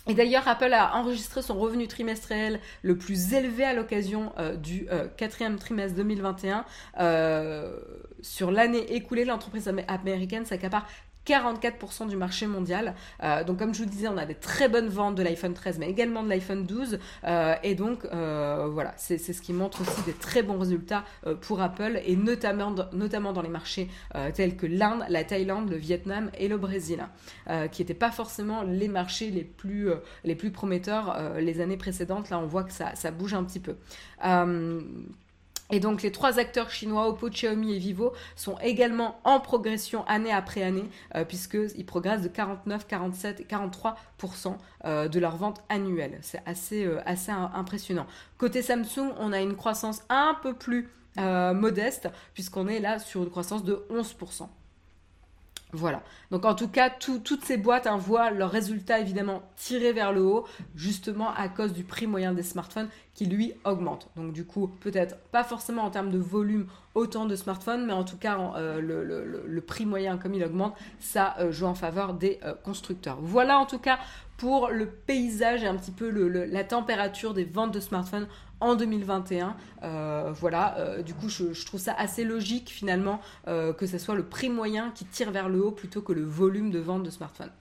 Et 0.07 0.13
d'ailleurs, 0.13 0.47
Apple 0.47 0.73
a 0.73 0.95
enregistré 0.95 1.41
son 1.41 1.59
revenu 1.59 1.87
trimestriel 1.87 2.61
le 2.83 2.97
plus 2.97 3.33
élevé 3.33 3.65
à 3.65 3.73
l'occasion 3.73 4.31
du 4.63 4.87
quatrième 5.17 5.57
trimestre 5.57 5.97
2021. 5.97 6.63
Euh, 6.99 7.77
sur 8.21 8.51
l'année 8.51 8.93
écoulée, 8.95 9.25
l'entreprise 9.25 9.67
américaine 9.87 10.45
s'accapare 10.45 10.87
44% 11.27 12.07
du 12.07 12.15
marché 12.15 12.47
mondial. 12.47 12.95
donc 13.45 13.59
comme 13.59 13.73
je 13.73 13.83
vous 13.83 13.89
disais, 13.89 14.07
on 14.07 14.17
a 14.17 14.25
des 14.25 14.35
très 14.35 14.67
bonnes 14.67 14.87
ventes 14.87 15.15
de 15.15 15.21
l'iPhone 15.21 15.53
13, 15.53 15.77
mais 15.77 15.89
également 15.89 16.23
de 16.23 16.29
l'iPhone 16.29 16.65
12. 16.65 16.97
et 17.63 17.75
donc 17.75 18.07
voilà, 18.11 18.93
c'est 18.97 19.17
ce 19.17 19.41
qui 19.41 19.53
montre 19.53 19.81
aussi 19.81 20.01
des 20.03 20.13
très 20.13 20.41
bons 20.41 20.57
résultats 20.57 21.03
pour 21.41 21.61
Apple, 21.61 22.01
et 22.05 22.15
notamment, 22.15 22.71
dans 22.71 23.41
les 23.41 23.49
marchés 23.49 23.89
tels 24.33 24.55
que 24.55 24.65
l'Inde, 24.65 25.05
la 25.09 25.23
Thaïlande, 25.23 25.69
le 25.69 25.77
Vietnam 25.77 26.31
et 26.37 26.47
le 26.47 26.57
Brésil, 26.57 27.05
qui 27.71 27.81
n'étaient 27.81 27.93
pas 27.93 28.11
forcément 28.11 28.63
les 28.63 28.87
marchés 28.87 29.29
les 29.29 29.43
plus, 29.43 29.91
prometteurs 30.51 31.35
les 31.39 31.61
années 31.61 31.77
précédentes. 31.77 32.31
Là, 32.31 32.39
on 32.39 32.47
voit 32.47 32.63
que 32.63 32.73
ça 32.73 33.11
bouge 33.11 33.35
un 33.35 33.43
petit 33.43 33.59
peu. 33.59 33.75
Euh, 35.71 35.75
et 35.75 35.79
donc 35.79 36.01
les 36.01 36.11
trois 36.11 36.39
acteurs 36.39 36.69
chinois, 36.69 37.07
Oppo, 37.07 37.29
Xiaomi 37.29 37.73
et 37.73 37.79
Vivo, 37.79 38.13
sont 38.35 38.57
également 38.59 39.19
en 39.23 39.39
progression 39.39 40.05
année 40.07 40.31
après 40.31 40.63
année, 40.63 40.89
euh, 41.15 41.23
puisqu'ils 41.25 41.85
progressent 41.85 42.21
de 42.21 42.27
49, 42.27 42.87
47 42.87 43.39
et 43.41 43.43
43% 43.43 44.57
euh, 44.85 45.07
de 45.07 45.19
leur 45.19 45.37
vente 45.37 45.61
annuelle. 45.69 46.17
C'est 46.21 46.41
assez, 46.45 46.89
assez 47.05 47.31
impressionnant. 47.31 48.05
Côté 48.37 48.61
Samsung, 48.61 49.13
on 49.19 49.31
a 49.33 49.41
une 49.41 49.55
croissance 49.55 50.03
un 50.09 50.35
peu 50.41 50.53
plus 50.53 50.89
modeste, 51.17 52.07
puisqu'on 52.33 52.69
est 52.69 52.79
là 52.79 52.97
sur 52.97 53.23
une 53.23 53.29
croissance 53.29 53.65
de 53.65 53.85
11%. 53.91 54.47
Voilà. 55.71 56.01
Donc 56.31 56.45
en 56.45 56.55
tout 56.55 56.67
cas, 56.67 56.89
toutes 56.89 57.45
ces 57.45 57.57
boîtes 57.57 57.85
hein, 57.85 57.97
voient 57.97 58.31
leurs 58.31 58.49
résultats 58.49 58.99
évidemment 58.99 59.43
tirés 59.55 59.93
vers 59.93 60.11
le 60.11 60.23
haut, 60.23 60.47
justement 60.75 61.31
à 61.33 61.47
cause 61.47 61.73
du 61.73 61.83
prix 61.83 62.07
moyen 62.07 62.33
des 62.33 62.41
smartphones 62.41 62.89
qui 63.13 63.27
lui 63.27 63.53
augmente. 63.65 64.09
Donc 64.15 64.33
du 64.33 64.45
coup, 64.45 64.67
peut-être 64.67 65.17
pas 65.31 65.43
forcément 65.43 65.83
en 65.83 65.91
termes 65.91 66.09
de 66.09 66.17
volume 66.17 66.65
autant 66.95 67.25
de 67.25 67.35
smartphones, 67.35 67.85
mais 67.85 67.93
en 67.93 68.03
tout 68.03 68.17
cas 68.17 68.37
euh, 68.55 68.81
le, 68.81 69.61
prix 69.61 69.85
moyen 69.85 70.17
comme 70.17 70.33
il 70.33 70.43
augmente, 70.43 70.75
ça 70.99 71.35
euh, 71.39 71.51
joue 71.51 71.67
en 71.67 71.75
faveur 71.75 72.15
des 72.15 72.39
euh, 72.43 72.53
constructeurs. 72.63 73.17
Voilà 73.21 73.59
en 73.59 73.65
tout 73.65 73.77
cas 73.77 73.99
pour 74.37 74.69
le 74.69 74.87
paysage 74.87 75.63
et 75.63 75.67
un 75.67 75.75
petit 75.75 75.91
peu 75.91 76.09
la 76.09 76.63
température 76.63 77.33
des 77.33 77.43
ventes 77.43 77.73
de 77.73 77.79
smartphones 77.79 78.27
en 78.61 78.75
2021. 78.75 79.55
Euh, 79.83 80.31
voilà, 80.33 80.77
euh, 80.77 81.01
du 81.01 81.13
coup, 81.13 81.29
je, 81.29 81.65
trouve 81.65 81.79
ça 81.79 81.93
assez 81.93 82.23
logique 82.23 82.69
finalement 82.69 83.21
euh, 83.47 83.73
que 83.73 83.85
ce 83.85 83.97
soit 83.97 84.15
le 84.15 84.25
prix 84.25 84.49
moyen 84.49 84.91
qui 84.91 85.05
tire 85.05 85.31
vers 85.31 85.49
le 85.49 85.63
haut 85.63 85.71
plutôt 85.71 86.01
que 86.01 86.13
le 86.13 86.23
volume 86.23 86.71
de 86.71 86.79
vente 86.79 87.03
de 87.03 87.09
smartphones. 87.09 87.51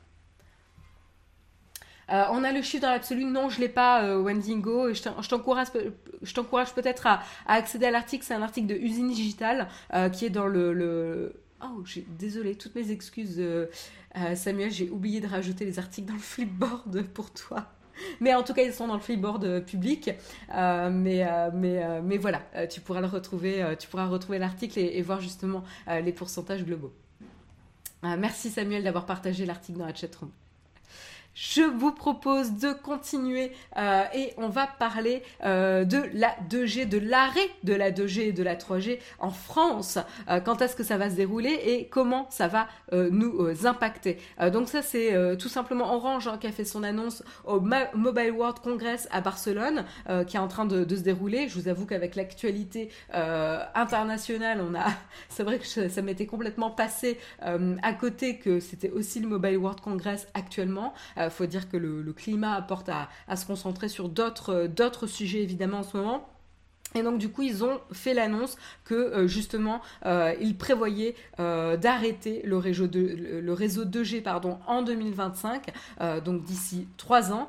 on 2.09 2.45
a 2.45 2.53
le 2.53 2.63
chiffre 2.63 2.83
dans 2.83 2.91
l'absolu. 2.91 3.25
Non, 3.25 3.49
je 3.49 3.61
l'ai 3.61 3.69
pas, 3.69 4.17
Wendingo. 4.17 4.93
Je 4.93 5.29
t'encourage 5.29 6.75
peut-être 6.75 7.07
à, 7.07 7.23
accéder 7.47 7.87
à 7.87 7.91
l'article. 7.91 8.25
C'est 8.25 8.35
un 8.35 8.43
article 8.43 8.67
de 8.67 8.75
Usine 8.75 9.11
Digital 9.11 9.69
qui 10.13 10.25
est 10.25 10.31
dans 10.31 10.47
le... 10.47 11.35
Oh, 11.63 11.83
désolé, 12.19 12.55
toutes 12.55 12.77
mes 12.77 12.91
excuses, 12.91 13.43
Samuel. 14.35 14.71
J'ai 14.71 14.89
oublié 14.91 15.21
de 15.21 15.27
rajouter 15.27 15.65
les 15.65 15.79
articles 15.79 16.09
dans 16.09 16.15
le 16.15 16.21
flipboard 16.21 17.03
pour 17.09 17.31
toi. 17.31 17.67
Mais 18.21 18.35
en 18.35 18.43
tout 18.43 18.55
cas, 18.55 18.63
ils 18.63 18.73
sont 18.73 18.87
dans 18.87 18.95
le 18.95 19.01
freeboard 19.01 19.45
euh, 19.45 19.61
public. 19.61 20.11
Euh, 20.55 20.91
mais, 20.91 21.27
euh, 21.27 22.01
mais, 22.03 22.19
voilà, 22.19 22.43
tu 22.69 22.81
pourras 22.81 23.07
retrouver, 23.07 23.65
tu 23.79 23.89
pourras 23.89 24.07
retrouver 24.07 24.39
l'article 24.39 24.79
et, 24.79 25.03
voir 25.03 25.21
justement 25.21 25.63
les 25.89 26.13
pourcentages 26.13 26.65
globaux. 26.65 26.93
merci 28.03 28.51
Samuel 28.51 28.83
d'avoir 28.83 29.07
partagé 29.07 29.47
l'article 29.47 29.79
dans 29.79 29.87
la 29.87 29.95
chatroom 29.95 30.31
je 31.35 31.63
vous 31.63 31.93
propose 31.93 32.55
de 32.55 32.73
continuer 32.73 33.53
euh, 33.77 34.03
et 34.13 34.33
on 34.39 34.49
va 34.49 34.67
parler 34.67 35.23
euh, 35.45 35.85
de 35.85 36.03
la 36.13 36.35
2G, 36.51 36.89
de 36.89 36.99
l'arrêt 36.99 37.49
de 37.63 37.75
la 37.75 37.93
2G 37.93 38.21
et 38.21 38.33
de 38.33 38.43
la 38.43 38.57
3G 38.57 38.99
en 39.21 39.31
France. 39.31 39.99
Euh, 40.29 40.41
quand 40.41 40.61
est-ce 40.63 40.75
que 40.75 40.83
ça 40.83 40.97
va 40.97 41.11
se 41.11 41.15
dérouler 41.15 41.53
et 41.53 41.87
comment 41.87 42.27
ça 42.31 42.49
va 42.49 42.67
nous 42.93 43.67
impacter? 43.67 44.19
donc 44.53 44.69
ça 44.69 44.83
c'est 44.83 45.37
tout 45.37 45.49
simplement 45.49 45.95
Orange 45.95 46.27
hein, 46.27 46.39
qui 46.41 46.47
a 46.47 46.53
fait 46.53 46.65
son 46.65 46.83
annonce 46.83 47.23
au 47.45 47.61
Mobile 47.61 48.33
World 48.33 48.59
Congress 48.61 49.09
à 49.11 49.21
Barcelone 49.21 49.85
qui 50.27 50.37
est 50.37 50.41
en 50.41 50.49
train 50.49 50.65
de, 50.65 50.85
se 50.97 51.03
dérouler. 51.03 51.49
Je 51.49 51.59
vous 51.59 51.69
avoue 51.69 51.87
qu'avec 51.87 52.17
l'actualité 52.17 52.91
internationale, 53.13 54.61
on 54.63 54.75
a, 54.75 54.87
c'est 55.29 55.43
vrai 55.43 55.59
que 55.59 55.89
ça 55.89 56.03
m'était 56.03 56.27
complètement 56.27 56.71
passé 56.71 57.19
à 57.41 57.93
côté 57.93 58.39
que 58.39 58.61
c'était 58.61 58.91
aussi 58.91 59.21
le 59.21 59.29
Mobile 59.29 59.59
World 59.59 59.81
Congress 59.81 60.27
actuellement. 60.35 60.95
Il 61.29 61.33
faut 61.33 61.47
dire 61.47 61.69
que 61.69 61.77
le, 61.77 62.13
climat 62.13 62.55
apporte 62.55 62.89
à, 62.89 63.37
se 63.37 63.47
concentrer 63.47 63.89
sur 63.89 64.09
d'autres 64.09 65.07
sujets 65.07 65.43
évidemment 65.43 65.79
en 65.79 65.83
ce 65.83 65.97
moment. 65.97 66.29
Et 66.95 67.03
donc 67.03 67.19
du 67.19 67.29
coup, 67.29 67.43
ils 67.43 67.65
ont 67.65 67.81
fait 67.93 68.15
l'annonce 68.15 68.57
que 68.85 68.95
euh, 68.95 69.27
justement, 69.27 69.83
euh, 70.07 70.35
ils 70.41 70.57
prévoyaient 70.57 71.15
euh, 71.39 71.77
d'arrêter 71.77 72.41
le 72.45 72.57
réseau, 72.57 72.87
de, 72.87 73.41
le 73.43 73.53
réseau 73.53 73.85
2G 73.85 74.23
pardon, 74.23 74.59
en 74.67 74.83
2025, 74.83 75.67
donc 76.25 76.45
d'ici 76.45 76.89
3 76.97 77.33
ans, 77.33 77.49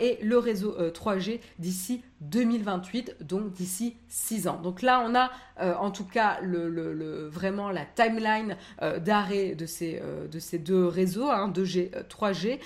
et 0.00 0.18
le 0.22 0.38
réseau 0.38 0.76
3G 0.90 1.40
d'ici 1.58 2.02
2028, 2.20 3.16
donc 3.22 3.52
d'ici 3.52 3.96
6 4.08 4.48
ans. 4.48 4.60
Donc 4.62 4.82
là, 4.82 5.04
on 5.06 5.14
a 5.14 5.30
euh, 5.60 5.74
en 5.74 5.90
tout 5.90 6.04
cas 6.04 6.38
vraiment 7.30 7.70
la 7.70 7.84
timeline 7.84 8.56
euh, 8.82 8.98
d'arrêt 8.98 9.54
de, 9.54 9.66
ces, 9.66 10.00
euh, 10.02 10.26
de 10.26 10.38
ces 10.38 10.58
deux 10.58 10.86
réseaux, 10.86 11.28
2G, 11.28 11.90
3G. 12.08 12.58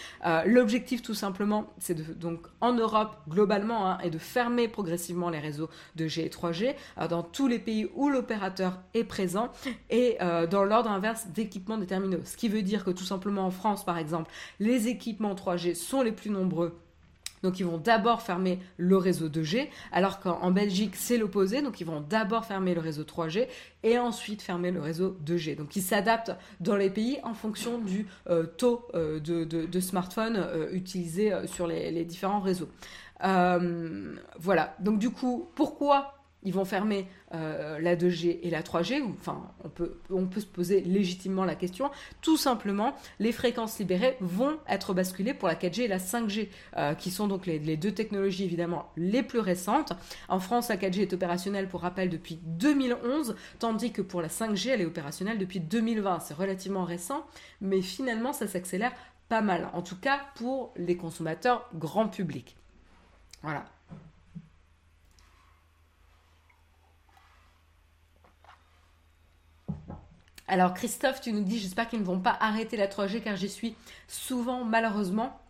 L'objectif 0.47 1.03
tout 1.03 1.15
simplement, 1.15 1.73
c'est 1.79 2.19
donc 2.19 2.47
en 2.61 2.73
Europe 2.73 3.17
globalement, 3.29 3.89
hein, 3.91 3.99
est 4.03 4.11
de 4.11 4.19
fermer 4.19 4.69
progressivement 4.69 5.31
les 5.31 5.39
réseaux 5.39 5.69
2G 5.99 6.21
et 6.23 6.29
3G 6.29 6.75
dans 7.09 7.23
tous 7.23 7.47
les 7.47 7.59
pays 7.59 7.89
où 7.95 8.09
l'opérateur 8.09 8.81
est 8.95 9.05
présent 9.05 9.51
et 9.91 10.19
dans 10.51 10.65
l'ordre 10.65 10.91
inverse 10.91 11.29
d'équipements 11.29 11.79
déterminés. 11.79 12.19
Ce 12.25 12.37
qui 12.37 12.49
veut 12.49 12.63
dire 12.63 12.85
que 12.85 12.91
tout 12.91 13.05
simplement 13.05 13.47
en 13.47 13.51
France, 13.51 13.85
par 13.85 13.99
exemple, 13.99 14.31
les 14.61 14.89
équipements 14.89 15.35
3G 15.35 15.75
sont 15.75 16.03
les 16.03 16.13
plus 16.13 16.31
nombreux 16.31 16.79
donc 17.45 17.61
ils 17.61 17.67
vont 17.67 17.79
d'abord 17.79 18.23
fermer 18.23 18.59
le 18.79 18.97
réseau 18.97 19.29
2G, 19.29 19.69
alors 19.93 20.19
qu'en 20.19 20.51
Belgique 20.51 20.97
c'est 20.97 21.19
l'opposé, 21.19 21.61
donc 21.63 21.81
ils 21.81 21.87
vont 21.87 22.01
d'abord 22.01 22.47
fermer 22.47 22.75
le 22.75 22.81
réseau 22.81 23.05
3G 23.05 23.47
et 23.83 23.99
ensuite 23.99 24.41
fermer 24.41 24.71
le 24.71 24.81
réseau 24.81 25.17
2G. 25.25 25.55
Donc 25.55 25.77
ils 25.77 25.83
s'adaptent 25.83 26.33
dans 26.61 26.75
les 26.75 26.89
pays 26.91 27.19
en 27.23 27.35
fonction 27.35 27.79
du 27.79 28.07
euh, 28.31 28.45
taux 28.47 28.89
euh, 28.95 29.21
de, 29.21 29.81
smartphones 29.81 30.37
euh, 30.37 30.73
utilisés 30.73 31.33
sur 31.47 31.67
les, 31.67 32.05
différents 32.05 32.41
réseaux. 32.41 32.69
voilà, 33.21 34.75
donc 34.81 34.99
du 34.99 35.11
coup, 35.11 35.51
pourquoi 35.55 36.24
ils 36.45 36.53
vont 36.53 36.65
fermer 36.65 37.07
euh, 37.35 37.79
la 37.81 37.97
2G 37.97 38.39
et 38.43 38.51
la 38.51 38.63
3G, 38.63 39.03
enfin, 39.19 39.51
on 39.65 39.69
peut, 39.69 39.99
on 40.11 40.27
peut 40.27 40.41
se 40.41 40.47
poser 40.47 40.81
légitimement 40.83 41.45
la 41.45 41.55
question. 41.55 41.91
Tout 42.21 42.37
simplement, 42.37 42.95
les 43.19 43.33
fréquences 43.33 43.79
libérées 43.79 44.17
vont 44.21 44.59
être 44.69 44.95
basculées 44.95 45.35
pour 45.35 45.49
la 45.49 45.55
4G 45.55 45.83
et 45.83 45.89
la 45.89 45.99
5G, 45.99 46.49
euh, 46.77 46.95
qui 46.95 47.11
sont 47.11 47.27
donc 47.27 47.47
les, 47.47 47.59
les, 47.59 47.77
deux 47.77 47.93
technologies 47.93 48.45
évidemment 48.45 48.91
les 48.97 49.23
plus 49.23 49.41
récentes. 49.41 49.93
En 50.29 50.39
France, 50.39 50.69
la 50.69 50.77
4G 50.77 51.01
est 51.03 51.13
opérationnelle, 51.13 51.69
pour 51.69 51.81
rappel, 51.81 52.11
depuis 52.11 52.39
2011, 52.45 53.37
tandis 53.59 53.93
que 53.93 54.03
pour 54.03 54.23
la 54.23 54.29
5G, 54.29 54.71
elle 54.71 54.81
est 54.83 54.87
opérationnelle 54.87 55.39
depuis 55.39 55.61
2020. 55.61 56.21
C'est 56.21 56.35
relativement 56.35 56.85
récent, 56.85 57.27
mais 57.61 57.83
finalement, 57.83 58.33
ça 58.33 58.47
s'accélère 58.47 58.93
pas 59.29 59.41
mal, 59.41 59.71
en 59.73 59.83
tout 59.83 59.97
cas 59.97 60.21
pour 60.37 60.73
les 60.77 60.97
consommateurs 60.97 61.69
grand 61.75 62.09
public. 62.09 62.57
Voilà. 63.43 63.65
Alors 70.47 70.75
Christophe, 70.75 71.21
tu 71.21 71.33
nous 71.33 71.43
dis, 71.43 71.59
j'espère 71.59 71.89
qu'ils 71.89 72.01
ne 72.01 72.05
vont 72.05 72.21
pas 72.21 72.37
arrêter 72.41 72.77
la 72.77 72.87
3G 72.87 73.23
car 73.23 73.37
j'y 73.37 73.49
suis 73.49 73.75
souvent 74.09 74.65
malheureusement. 74.65 75.41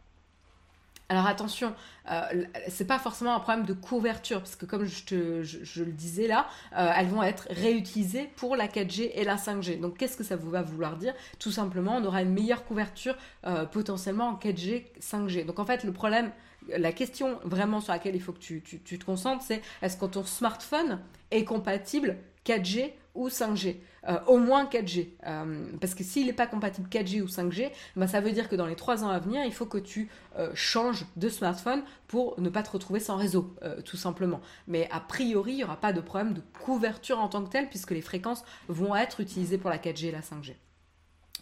Alors 1.11 1.26
attention, 1.26 1.74
euh, 2.11 2.44
c'est 2.68 2.87
pas 2.87 2.98
forcément 2.98 3.35
un 3.35 3.40
problème 3.40 3.66
de 3.66 3.74
couverture, 3.74 4.38
parce 4.38 4.57
que 4.57 4.64
comme 4.64 4.87
je, 4.87 5.83
le 5.83 5.92
disais 5.92 6.26
là, 6.26 6.48
euh, 6.76 6.90
elles 6.96 7.09
vont 7.09 7.22
être 7.22 7.46
réutilisées 7.50 8.30
pour 8.37 8.57
la 8.57 8.68
4G 8.68 9.11
et 9.14 9.24
la 9.24 9.37
5G. 9.37 9.78
Donc 9.78 9.98
qu'est-ce 9.98 10.16
que 10.16 10.24
ça 10.24 10.37
va 10.37 10.62
vouloir 10.62 10.96
dire? 10.96 11.12
Tout 11.38 11.52
simplement, 11.52 11.96
on 11.96 12.04
aura 12.04 12.22
une 12.22 12.33
meilleure 12.33 12.64
couverture 12.64 13.16
euh, 13.46 13.66
potentiellement 13.66 14.28
en 14.28 14.35
4G, 14.37 14.85
5G. 14.98 15.44
Donc 15.44 15.59
en 15.59 15.66
fait, 15.66 15.85
le 15.85 15.92
problème, 15.92 16.30
la 16.68 16.92
question 16.92 17.38
vraiment 17.44 17.83
sur 17.83 17.92
laquelle 17.92 18.16
il 18.16 18.22
faut 18.22 18.33
que 18.33 18.38
tu, 18.38 18.62
tu 18.62 18.98
te 18.98 19.04
concentres, 19.04 19.44
c'est 19.46 19.61
est-ce 19.83 19.98
que 19.98 20.07
ton 20.07 20.24
smartphone 20.24 21.00
est 21.30 21.44
compatible 21.44 22.16
4G 22.46 22.92
ou 23.14 23.29
5G 23.29 23.77
euh, 24.09 24.18
au 24.27 24.38
moins 24.38 24.66
4G. 24.66 25.09
Euh, 25.27 25.66
parce 25.81 25.94
que 25.94 26.05
s'il 26.05 26.27
n'est 26.27 26.33
pas 26.33 26.46
compatible 26.46 26.88
4G 26.88 27.22
ou 27.22 27.27
5G, 27.27 27.70
ben 27.96 28.07
ça 28.07 28.20
veut 28.20 28.33
dire 28.33 28.48
que 28.48 28.57
dans 28.57 28.66
les 28.66 28.77
3 28.77 29.05
ans 29.05 29.09
à 29.09 29.18
venir, 29.18 29.42
il 29.44 29.53
faut 29.53 29.66
que 29.66 29.79
tu 29.79 30.11
euh, 30.38 30.50
changes 30.55 31.07
de 31.16 31.29
smartphone 31.29 31.83
pour 32.07 32.38
ne 32.40 32.50
pas 32.50 32.62
te 32.62 32.70
retrouver 32.70 33.00
sans 33.00 33.16
réseau, 33.16 33.55
tout 33.85 33.96
simplement. 33.96 34.40
Mais 34.68 34.88
a 34.92 35.00
priori, 35.00 35.53
il 35.53 35.57
n'y 35.57 35.64
aura 35.64 35.81
pas 35.81 35.92
de 35.92 36.00
problème 36.00 36.35
de 36.35 36.42
couverture 36.62 37.18
en 37.18 37.29
tant 37.29 37.42
que 37.42 37.50
tel, 37.50 37.68
puisque 37.68 37.90
les 37.90 38.03
fréquences 38.03 38.44
vont 38.68 38.94
être 38.94 39.20
utilisées 39.20 39.59
pour 39.59 39.70
la 39.70 39.79
4G 39.79 40.07
et 40.07 40.12
la 40.12 40.20
5G. 40.20 40.55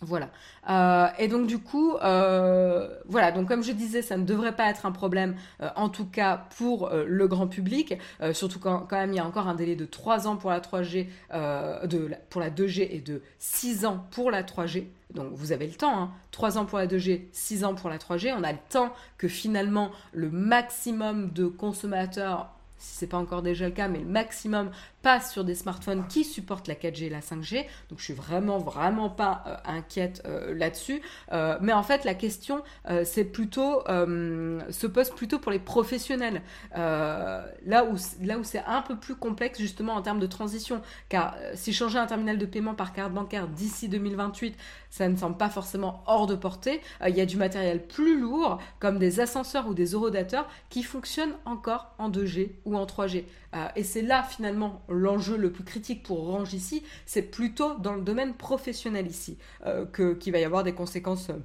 Voilà. 0.01 0.31
Euh, 0.69 1.07
et 1.19 1.29
donc 1.29 1.47
du 1.47 1.59
coup, 1.59 1.95
euh, 1.97 2.89
voilà. 3.07 3.31
Donc 3.31 3.47
comme 3.47 3.63
je 3.63 3.71
disais, 3.71 4.03
ça 4.03 4.17
ne 4.17 4.25
devrait 4.25 4.57
pas 4.57 4.69
être 4.69 4.85
un 4.85 4.91
problème, 4.91 5.37
euh, 5.61 5.69
en 5.77 5.89
tout 5.89 6.07
cas 6.07 6.47
pour 6.57 6.91
le 6.91 7.29
grand 7.29 7.47
public. 7.47 7.95
surtout 8.33 8.59
quand, 8.59 8.81
quand, 8.81 8.97
même 8.97 9.13
il 9.13 9.17
y 9.17 9.21
a 9.21 9.27
encore 9.27 9.47
un 9.47 9.55
délai 9.55 9.77
de 9.77 9.85
3 9.85 10.27
ans 10.27 10.37
pour 10.37 10.51
la 10.51 10.61
3G, 10.61 11.07
de, 11.33 12.11
pour 12.31 12.41
la 12.41 12.51
2G 12.51 12.89
et 12.91 13.01
de 13.01 13.23
6 13.39 13.85
ans 13.87 14.07
pour 14.11 14.31
la 14.31 14.43
3G. 14.43 14.87
Donc 15.15 15.29
vous 15.33 15.53
avez 15.53 15.67
le 15.67 15.75
temps, 15.75 15.97
hein. 15.97 16.11
3 16.33 16.59
ans 16.59 16.65
pour 16.65 16.79
la 16.79 16.87
2G, 16.87 17.27
6 17.33 17.65
ans 17.65 17.75
pour 17.75 17.91
la 17.91 17.99
3G. 17.99 18.35
On 18.37 18.43
a 18.43 18.53
le 18.53 18.59
temps 18.71 18.93
que 19.19 19.29
finalement 19.29 19.91
le 20.13 20.31
maximum 20.31 21.31
de 21.31 21.47
consommateurs 21.47 22.51
si 22.83 22.97
c'est 22.97 23.07
pas 23.07 23.17
encore 23.17 23.43
déjà 23.43 23.67
le 23.67 23.71
cas, 23.71 23.87
mais 23.87 24.01
le 24.01 24.07
maximum 24.07 24.71
passe 25.03 25.33
sur 25.33 25.45
des 25.45 25.55
smartphones 25.55 26.07
qui 26.09 26.25
supportent 26.25 26.69
la 26.69 26.75
4G 26.75 27.05
et 27.05 27.11
la 27.11 27.21
5G. 27.21 27.67
Donc 27.91 27.99
je 27.99 28.05
suis 28.05 28.15
vraiment 28.15 28.59
vraiment 28.59 29.11
pas 29.11 29.45
euh, 29.47 29.57
inquiète 29.65 30.23
euh, 30.27 30.55
là-dessus. 30.55 31.03
Euh, 31.33 31.59
mais 31.61 31.73
en 31.73 31.83
fait 31.83 32.05
la 32.05 32.15
question 32.15 32.63
c'est 33.05 33.25
plutôt 33.25 33.83
se 33.87 34.87
pose 34.87 35.11
plutôt 35.11 35.39
pour 35.39 35.53
les 35.53 35.59
professionnels. 35.59 36.43
là 36.75 37.85
où 37.85 37.97
là 38.23 38.39
où 38.39 38.45
c'est 38.45 38.63
un 38.67 38.83
peu 38.83 38.97
plus 38.97 39.17
complexe 39.17 39.59
justement 39.59 39.95
en 39.95 40.03
termes 40.03 40.21
de 40.21 40.27
transition, 40.27 40.83
car 41.09 41.37
si 41.55 41.73
changer 41.73 41.99
un 41.99 42.07
terminal 42.07 42.39
de 42.39 42.47
paiement 42.47 42.75
par 42.75 42.93
carte 42.93 43.13
bancaire 43.13 43.49
d'ici 43.49 43.89
2028, 43.89 44.57
ça 44.91 45.09
ne 45.09 45.17
semble 45.17 45.37
pas 45.37 45.49
forcément 45.49 46.03
hors 46.07 46.27
de 46.27 46.35
portée. 46.35 46.81
Il 47.07 47.17
y 47.17 47.21
a 47.21 47.27
du 47.27 47.37
matériel 47.37 47.87
plus 47.87 48.21
lourd 48.21 48.61
comme 48.79 48.99
des 48.99 49.21
ascenseurs 49.21 49.67
ou 49.69 49.75
des 49.75 49.95
horodateurs 49.95 50.49
qui 50.69 50.83
fonctionnent 50.83 51.35
encore 51.45 51.95
en 51.99 52.11
2G 52.11 52.53
ou 52.65 52.77
en 52.77 52.85
3G. 52.85 53.25
Euh, 53.55 53.69
et 53.77 53.85
c'est 53.85 54.03
là 54.03 54.23
finalement 54.23 54.83
l'enjeu 54.93 55.37
le 55.37 55.51
plus 55.51 55.65
critique 55.65 56.03
pour 56.03 56.29
Orange 56.29 56.55
ici, 56.55 56.83
c'est 57.07 57.23
plutôt 57.23 57.75
dans 57.75 57.95
le 57.95 58.03
domaine 58.03 58.35
professionnel 58.35 59.07
ici 59.07 59.39
euh, 59.67 59.87
qu'il 59.87 60.33
va 60.33 60.39
y 60.39 60.45
avoir 60.45 60.63
des 60.65 60.73
conséquences 60.73 61.31
euh, 61.31 61.39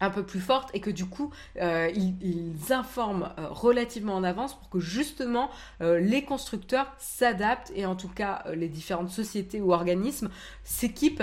un 0.00 0.10
peu 0.10 0.24
plus 0.24 0.40
fortes 0.40 0.70
et 0.74 0.80
que 0.80 0.90
du 0.90 1.06
coup 1.06 1.30
ils, 1.56 2.54
informent 2.70 3.30
relativement 3.38 4.16
en 4.16 4.24
avance 4.24 4.58
pour 4.58 4.68
que 4.68 4.80
justement 4.80 5.50
les 5.80 6.24
constructeurs 6.24 6.92
s'adaptent 6.98 7.72
et 7.76 7.86
en 7.86 7.94
tout 7.94 8.08
cas 8.08 8.44
les 8.54 8.68
différentes 8.68 9.10
sociétés 9.10 9.60
ou 9.60 9.72
organismes 9.72 10.28
s'équipent 10.64 11.22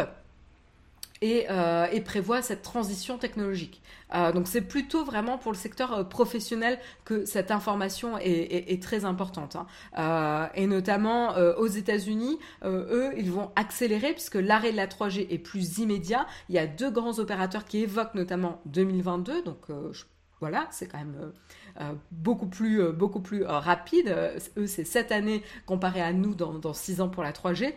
euh, 1.23 1.85
et, 1.91 2.01
prévoit 2.01 2.41
cette 2.41 2.63
transition 2.63 3.19
technologique. 3.19 3.83
Euh, 4.15 4.31
donc 4.31 4.47
c'est 4.47 4.61
plutôt 4.61 5.05
vraiment 5.05 5.37
pour 5.37 5.51
le 5.51 5.57
secteur 5.57 5.93
euh, 5.93 6.03
professionnel 6.03 6.79
que 7.05 7.25
cette 7.25 7.51
information 7.51 8.17
est, 8.17 8.81
très 8.81 9.05
importante. 9.05 9.55
Hein. 9.95 10.49
et 10.55 10.65
notamment 10.65 11.35
aux 11.35 11.67
États-Unis, 11.67 12.39
eux, 12.63 13.11
ils 13.17 13.31
vont 13.31 13.51
accélérer 13.55 14.13
puisque 14.13 14.35
l'arrêt 14.35 14.71
de 14.71 14.77
la 14.77 14.87
3G 14.87 15.27
est 15.29 15.37
plus 15.37 15.77
immédiat. 15.77 16.25
Il 16.49 16.55
y 16.55 16.59
a 16.59 16.65
deux 16.65 16.89
grands 16.89 17.19
opérateurs 17.19 17.65
qui 17.65 17.83
évoquent 17.83 18.15
notamment 18.15 18.59
2022. 18.65 19.43
Donc 19.43 19.67
voilà, 20.39 20.67
c'est 20.71 20.87
quand 20.87 20.97
même 20.97 21.31
beaucoup 22.11 22.47
plus, 22.47 22.91
beaucoup 22.91 23.21
plus 23.21 23.43
rapide. 23.43 24.15
eux, 24.57 24.67
c'est 24.67 24.85
cette 24.85 25.11
année 25.11 25.43
comparé 25.67 26.01
à 26.01 26.13
nous 26.13 26.33
dans, 26.33 26.53
dans 26.53 26.73
6 26.73 27.01
ans 27.01 27.09
pour 27.09 27.23
la 27.23 27.31
3G. 27.31 27.75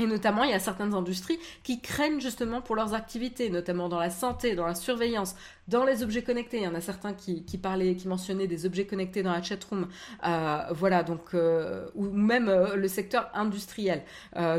Et 0.00 0.06
notamment, 0.06 0.42
il 0.42 0.50
y 0.50 0.54
a 0.54 0.58
certaines 0.58 0.94
industries 0.94 1.38
qui 1.62 1.80
craignent 1.80 2.20
justement 2.20 2.60
pour 2.60 2.74
leurs 2.74 2.94
activités, 2.94 3.48
notamment 3.48 3.88
dans 3.88 4.00
la 4.00 4.10
santé, 4.10 4.56
dans 4.56 4.66
la 4.66 4.74
surveillance, 4.74 5.36
dans 5.68 5.84
les 5.84 6.02
objets 6.02 6.22
connectés. 6.22 6.58
Il 6.58 6.62
y 6.64 6.68
en 6.68 6.74
a 6.74 6.80
certains 6.80 7.14
qui, 7.14 7.42
parlaient, 7.58 7.94
qui 7.94 8.08
mentionnaient 8.08 8.46
des 8.46 8.66
objets 8.66 8.86
connectés 8.86 9.22
dans 9.22 9.32
la 9.32 9.42
chatroom. 9.42 9.88
Euh, 10.26 10.58
voilà, 10.70 11.02
donc, 11.02 11.34
euh, 11.34 11.86
ou 11.94 12.04
même 12.04 12.48
euh, 12.48 12.76
le 12.76 12.88
secteur 12.88 13.30
industriel. 13.34 14.02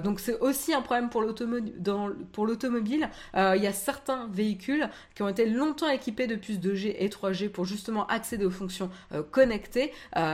donc, 0.04 0.20
c'est 0.20 0.40
aussi 0.40 0.74
un 0.74 0.82
problème 0.82 1.10
pour 1.10 1.22
l'automobile. 1.22 3.10
il 3.36 3.62
y 3.62 3.68
a 3.68 3.74
certains 3.74 4.28
véhicules 4.32 4.90
qui 5.16 5.22
ont 5.22 5.28
été 5.28 5.46
longtemps 5.46 5.90
équipés 5.90 6.28
de 6.28 6.36
puces 6.36 6.60
2G 6.60 6.96
et 6.98 7.10
3G 7.10 7.50
pour 7.50 7.66
justement 7.66 8.08
accéder 8.08 8.46
aux 8.46 8.52
fonctions 8.52 8.90
connectées. 9.32 9.92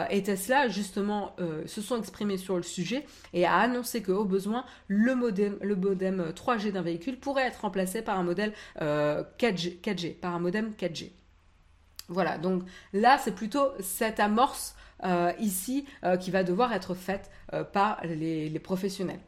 et 0.09 0.23
Tesla, 0.23 0.67
justement, 0.69 1.35
se 1.65 1.81
sont 1.81 1.97
exprimés 1.97 2.37
sur 2.37 2.57
le 2.57 2.63
sujet 2.63 3.05
et 3.33 3.45
a 3.45 3.55
annoncé 3.55 4.01
qu'au 4.01 4.25
besoin, 4.25 4.65
le 4.87 5.15
modem, 5.15 5.57
le 5.61 5.75
modem 5.75 6.31
3G 6.35 6.71
d'un 6.71 6.81
véhicule 6.81 7.17
pourrait 7.17 7.47
être 7.47 7.61
remplacé 7.61 8.01
par 8.01 8.17
un 8.19 8.23
modèle 8.23 8.53
4G, 8.79 9.81
4G, 9.81 10.15
par 10.15 10.35
un 10.35 10.39
modem 10.61 10.73
4G. 10.77 11.11
Voilà, 12.07 12.37
donc 12.37 12.63
là, 12.93 13.17
c'est 13.17 13.33
plutôt 13.33 13.71
cette 13.79 14.19
amorce 14.19 14.75
euh, 15.03 15.31
ici 15.39 15.85
euh, 16.03 16.17
qui 16.17 16.29
va 16.29 16.43
devoir 16.43 16.73
être 16.73 16.93
faite 16.93 17.31
euh, 17.53 17.63
par 17.63 18.01
les, 18.05 18.59
professionnels. 18.59 19.21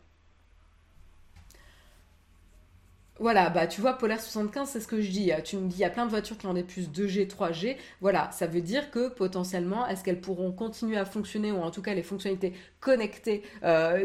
Voilà, 3.19 3.49
bah 3.49 3.67
tu 3.67 3.79
vois, 3.79 3.93
Polaire 3.93 4.19
75, 4.19 4.67
c'est 4.67 4.79
ce 4.81 4.87
que 4.87 4.99
je 4.99 5.09
dis. 5.09 5.31
Tu 5.45 5.55
me 5.55 5.69
dis, 5.69 5.77
il 5.77 5.79
y 5.79 5.85
a 5.85 5.89
plein 5.89 6.05
de 6.05 6.09
voitures 6.09 6.37
qui 6.37 6.47
ont 6.47 6.53
des 6.53 6.63
puces 6.63 6.89
2G, 6.89 7.27
3G. 7.27 7.77
Voilà, 8.01 8.29
ça 8.31 8.47
veut 8.47 8.59
dire 8.59 8.91
que 8.91 9.07
potentiellement, 9.07 9.87
est-ce 9.87 10.03
qu'elles 10.03 10.19
pourront 10.19 10.51
continuer 10.51 10.97
à 10.97 11.05
fonctionner, 11.05 11.51
ou 11.51 11.61
en 11.61 11.71
tout 11.71 11.81
cas 11.81 11.93
les 11.93 12.03
fonctionnalités 12.03 12.53
connectées 12.81 13.43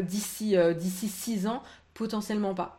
d'ici 0.03 0.55
6 1.09 1.47
ans? 1.47 1.63
Potentiellement 1.95 2.53
pas. 2.53 2.78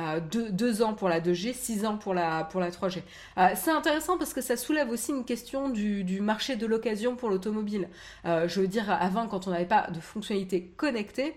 Euh, 0.00 0.20
deux, 0.20 0.82
ans 0.82 0.94
pour 0.94 1.08
la 1.08 1.20
2G, 1.20 1.52
6 1.54 1.84
ans 1.84 1.96
pour 1.98 2.14
la, 2.14 2.44
pour 2.44 2.60
la 2.60 2.70
3G. 2.70 3.02
Euh, 3.36 3.48
c'est 3.54 3.70
intéressant 3.70 4.16
parce 4.16 4.32
que 4.32 4.40
ça 4.40 4.56
soulève 4.56 4.88
aussi 4.90 5.12
une 5.12 5.24
question 5.24 5.68
du, 5.68 6.20
marché 6.20 6.56
de 6.56 6.66
l'occasion 6.66 7.14
pour 7.14 7.28
l'automobile. 7.28 7.88
Euh, 8.24 8.48
je 8.48 8.60
veux 8.60 8.68
dire, 8.68 8.90
avant, 8.90 9.26
quand 9.26 9.46
on 9.46 9.50
n'avait 9.50 9.66
pas 9.66 9.88
de 9.90 10.00
fonctionnalités 10.00 10.72
connectées, 10.76 11.34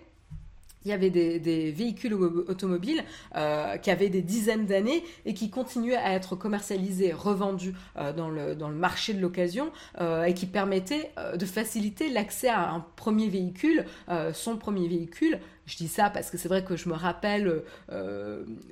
il 0.85 0.89
y 0.89 0.93
avait 0.93 1.09
des, 1.09 1.71
véhicules 1.71 2.13
automobiles 2.13 3.03
euh, 3.35 3.75
qui 3.77 3.89
avaient 3.89 4.09
des 4.09 4.21
dizaines 4.21 4.67
d'années 4.67 5.03
et 5.25 5.33
qui 5.33 5.49
continuaient 5.49 5.95
à 5.95 6.13
être 6.13 6.35
commercialisés, 6.35 7.11
revendus 7.11 7.73
dans, 8.15 8.29
le, 8.29 8.53
dans 8.53 8.69
le 8.69 8.75
marché 8.75 9.15
de 9.15 9.19
l'occasion 9.19 9.71
et 9.99 10.35
qui 10.35 10.45
permettaient 10.45 11.11
de 11.35 11.45
faciliter 11.47 12.09
l'accès 12.09 12.49
à 12.49 12.69
un 12.69 12.85
premier 12.97 13.29
véhicule, 13.29 13.85
son 14.33 14.57
premier 14.57 14.87
véhicule. 14.87 15.39
Je 15.65 15.78
dis 15.78 15.88
ça 15.88 16.10
parce 16.10 16.30
que 16.30 16.38
c'est 16.38 16.47
vrai 16.47 16.63
que 16.63 16.75
je 16.75 16.89
me 16.89 16.93
rappelle, 16.93 17.63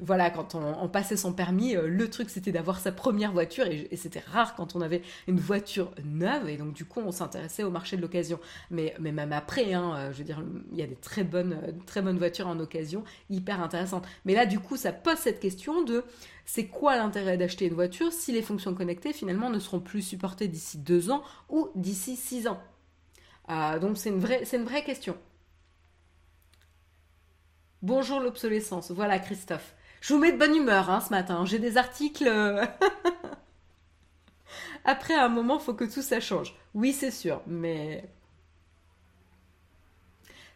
voilà, 0.01 0.29
quand 0.29 0.55
on, 0.55 0.87
passait 0.87 1.17
son 1.17 1.33
permis, 1.33 1.73
le 1.73 2.09
truc 2.09 2.29
c'était 2.29 2.51
d'avoir 2.51 2.79
sa 2.79 2.91
première 2.91 3.31
voiture 3.31 3.65
et, 3.65 3.89
c'était 3.95 4.19
rare 4.19 4.55
quand 4.55 4.75
on 4.75 4.81
avait 4.81 5.01
une 5.27 5.39
voiture 5.39 5.91
neuve 6.03 6.49
et 6.49 6.57
donc 6.57 6.73
du 6.73 6.85
coup 6.85 6.99
on 6.99 7.11
s'intéressait 7.11 7.63
au 7.63 7.71
marché 7.71 7.97
de 7.97 8.01
l'occasion. 8.01 8.39
Mais, 8.69 8.93
même 8.99 9.33
après, 9.33 9.73
hein, 9.73 10.11
je 10.11 10.19
veux 10.19 10.23
dire, 10.23 10.43
il 10.71 10.77
y 10.77 10.83
a 10.83 10.87
des 10.87 10.95
très 10.95 11.23
bonnes, 11.23 11.57
très 11.85 12.01
bonne 12.01 12.17
voiture 12.17 12.47
en 12.47 12.59
occasion, 12.59 13.03
hyper 13.29 13.61
intéressante. 13.61 14.05
Mais 14.25 14.35
là, 14.35 14.45
du 14.45 14.59
coup, 14.59 14.77
ça 14.77 14.91
pose 14.91 15.17
cette 15.17 15.39
question 15.39 15.83
de 15.83 16.03
c'est 16.45 16.67
quoi 16.67 16.97
l'intérêt 16.97 17.37
d'acheter 17.37 17.65
une 17.65 17.73
voiture 17.73 18.11
si 18.11 18.31
les 18.31 18.41
fonctions 18.41 18.73
connectées 18.73 19.13
finalement 19.13 19.49
ne 19.49 19.59
seront 19.59 19.79
plus 19.79 20.01
supportées 20.01 20.47
d'ici 20.47 20.77
deux 20.77 21.09
ans 21.09 21.23
ou 21.49 21.69
d'ici 21.75 22.15
six 22.15 22.47
ans? 22.47 22.61
Euh, 23.49 23.79
Donc 23.79 23.97
c'est 23.97 24.09
une, 24.09 24.23
une 24.53 24.63
vraie 24.63 24.83
question. 24.83 25.17
Bonjour 27.83 28.21
l'obsolescence, 28.21 28.91
voilà 28.91 29.19
Christophe. 29.19 29.75
Je 29.99 30.13
vous 30.13 30.19
mets 30.19 30.31
de 30.31 30.37
bonne 30.37 30.55
humeur 30.55 30.89
hein, 30.89 31.01
ce 31.01 31.09
matin, 31.09 31.43
j'ai 31.45 31.59
des 31.59 31.75
articles... 31.75 32.25
Après, 34.85 35.13
à 35.13 35.25
un 35.25 35.29
moment, 35.29 35.59
faut 35.59 35.73
que 35.73 35.83
tout 35.83 36.01
ça 36.01 36.21
change. 36.21 36.55
Oui, 36.73 36.93
c'est 36.93 37.11
sûr, 37.11 37.41
mais 37.45 38.09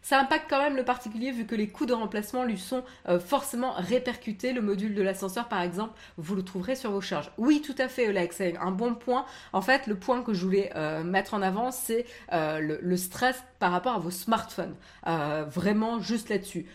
ça 0.02 0.22
impacte 0.22 0.50
quand 0.50 0.62
même 0.62 0.78
le 0.78 0.86
particulier 0.86 1.34
vu 1.34 1.46
que 1.46 1.56
les 1.56 1.68
coûts 1.68 1.86
de 1.86 1.94
remplacement 1.94 2.46
lui 2.46 2.58
sont 2.58 2.86
euh, 3.10 3.20
forcément 3.20 3.74
répercutés. 3.74 4.54
Le 4.54 4.62
module 4.62 4.96
de 4.96 5.02
l'ascenseur, 5.02 5.50
par 5.50 5.62
exemple, 5.62 6.00
vous 6.16 6.34
le 6.34 6.44
trouverez 6.44 6.78
sur 6.78 6.92
vos 6.92 7.02
charges. 7.02 7.30
Oui, 7.38 7.62
tout 7.62 7.76
à 7.78 7.90
fait, 7.90 8.08
Alex, 8.08 8.38
c'est 8.38 8.56
un 8.56 8.72
bon 8.72 8.96
point. 8.96 9.26
En 9.52 9.62
fait, 9.62 9.86
le 9.86 9.96
point 9.96 10.24
que 10.24 10.34
je 10.34 10.46
voulais 10.46 10.72
euh, 10.78 11.04
mettre 11.04 11.34
en 11.34 11.42
avant, 11.42 11.72
c'est 11.72 12.06
euh, 12.32 12.78
le, 12.82 12.98
stress 12.98 13.44
par 13.60 13.74
rapport 13.74 13.96
à 13.96 14.00
vos 14.00 14.12
smartphones. 14.12 14.76
vraiment, 15.04 16.00
juste 16.00 16.30
là-dessus. 16.30 16.68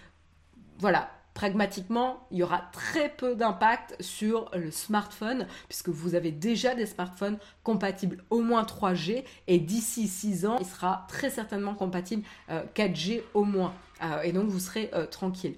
Voilà, 0.83 1.11
pragmatiquement, 1.33 2.27
il 2.33 2.39
y 2.39 2.43
aura 2.43 2.61
très 2.73 3.09
peu 3.09 3.37
d'impact 3.37 3.95
sur 4.03 4.51
le 4.53 4.73
smartphone 4.73 5.47
puisque 5.69 5.91
vous 5.91 6.17
avez 6.17 6.33
déjà 6.33 6.75
des 6.75 6.87
smartphones 6.87 7.39
compatibles 7.63 8.25
au 8.31 8.41
moins 8.41 8.65
3G 8.65 9.23
et 9.47 9.61
d'ici 9.61 10.09
6 10.09 10.45
ans, 10.45 10.57
il 10.59 10.67
sera 10.67 11.07
très 11.07 11.31
certainement 11.31 11.77
compatible 11.77 12.25
4G 12.75 13.19
euh, 13.19 13.23
au 13.35 13.45
moins. 13.45 13.75
Euh, 14.03 14.23
et 14.23 14.33
donc 14.33 14.49
vous 14.49 14.59
serez 14.59 14.91
euh, 14.93 15.07
tranquille. 15.07 15.55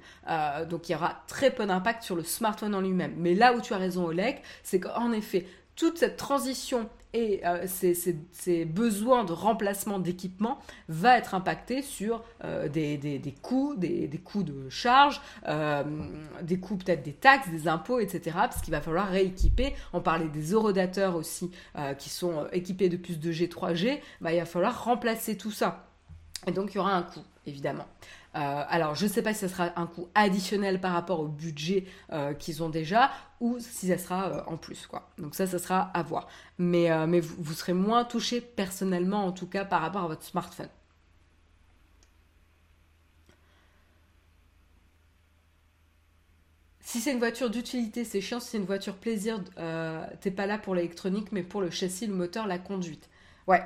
donc 0.69 0.91
il 0.91 0.93
y 0.93 0.95
aura 0.95 1.23
très 1.27 1.51
peu 1.51 1.65
d'impact 1.65 2.03
sur 2.03 2.17
le 2.17 2.23
smartphone 2.23 2.75
en 2.75 2.83
lui-même. 2.83 3.15
Mais 3.17 3.35
là 3.35 3.55
où 3.55 3.63
tu 3.63 3.73
as 3.73 3.79
raison 3.79 4.05
Oleg, 4.05 4.43
c'est 4.63 4.79
qu'en 4.79 5.11
effet, 5.11 5.47
toute 5.75 5.97
cette 5.97 6.19
transition 6.19 6.91
et 7.14 7.40
euh, 7.46 7.66
ces, 7.66 8.64
besoins 8.64 9.24
de 9.24 9.33
remplacement 9.33 10.00
d'équipement 10.00 10.59
va 10.88 11.16
être 11.16 11.35
impacté 11.35 11.81
sur 11.81 12.22
euh, 12.42 12.68
des, 12.68 13.35
coûts, 13.40 13.77
des, 13.77 14.20
coûts 14.22 14.42
de 14.42 14.68
charge, 14.68 15.20
euh, 15.48 15.85
des 16.42 16.59
coûts 16.59 16.77
peut-être 16.77 17.05
des 17.05 17.12
taxes, 17.12 17.48
des 17.48 17.68
impôts, 17.68 18.00
etc. 18.00 18.33
Parce 18.35 18.61
qu'il 18.61 18.72
va 18.72 18.81
falloir 18.81 19.09
rééquiper. 19.09 19.74
On 19.92 20.00
parlait 20.00 20.29
des 20.29 20.55
horodateurs 20.55 21.14
aussi 21.14 21.50
qui 21.98 22.11
sont 22.11 22.46
équipés 22.53 22.88
de 22.88 22.96
plus 22.96 23.20
de 23.20 23.31
G, 23.31 23.46
3G. 23.46 24.00
Bah, 24.20 24.33
il 24.33 24.40
va 24.40 24.44
falloir 24.44 24.85
remplacer 24.85 25.37
tout 25.37 25.53
ça. 25.53 25.87
Et 26.46 26.50
donc 26.50 26.74
il 26.74 26.77
y 26.77 26.81
aura 26.81 26.94
un 26.94 27.03
coût, 27.03 27.24
évidemment. 27.46 27.87
Alors, 28.35 28.94
je 28.94 29.05
ne 29.05 29.11
sais 29.11 29.23
pas 29.23 29.33
si 29.33 29.40
ce 29.40 29.49
sera 29.49 29.79
un 29.79 29.87
coût 29.87 30.09
additionnel 30.14 30.81
par 30.81 30.92
rapport 30.92 31.20
au 31.20 31.29
budget 31.29 31.85
qu'ils 32.38 32.62
ont 32.62 32.68
déjà 32.68 33.11
ou 33.40 33.59
si 33.61 33.88
ça 33.88 33.99
sera 33.99 34.44
en 34.49 34.57
plus. 34.57 34.87
Quoi. 34.87 35.11
Donc 35.18 35.35
ça, 35.35 35.47
ça 35.47 35.59
sera 35.59 35.81
à 35.94 36.03
voir. 36.03 36.29
Mais, 36.59 36.88
vous, 37.20 37.55
serez 37.55 37.75
moins 37.75 38.05
touché 38.05 38.40
personnellement, 38.40 39.25
en 39.27 39.33
tout 39.33 39.47
cas, 39.47 39.64
par 39.64 39.81
rapport 39.83 40.03
à 40.03 40.09
votre 40.09 40.25
smartphone. 40.25 40.68
Si 46.94 47.01
c'est 47.01 47.12
une 47.12 47.18
voiture 47.18 47.51
d'utilité, 47.51 48.05
c'est 48.05 48.20
chiant. 48.20 48.38
Si 48.38 48.51
c'est 48.51 48.59
une 48.59 48.66
voiture 48.66 48.94
plaisir, 48.94 49.42
euh, 49.59 50.07
t'es 50.20 50.31
pas 50.31 50.47
là 50.47 50.59
pour 50.59 50.77
l'électronique, 50.77 51.33
mais 51.33 51.42
pour 51.42 51.61
le 51.61 51.70
châssis, 51.70 52.07
le 52.07 52.14
moteur, 52.14 52.47
la 52.47 52.59
conduite. 52.59 53.09
Ouais. 53.46 53.62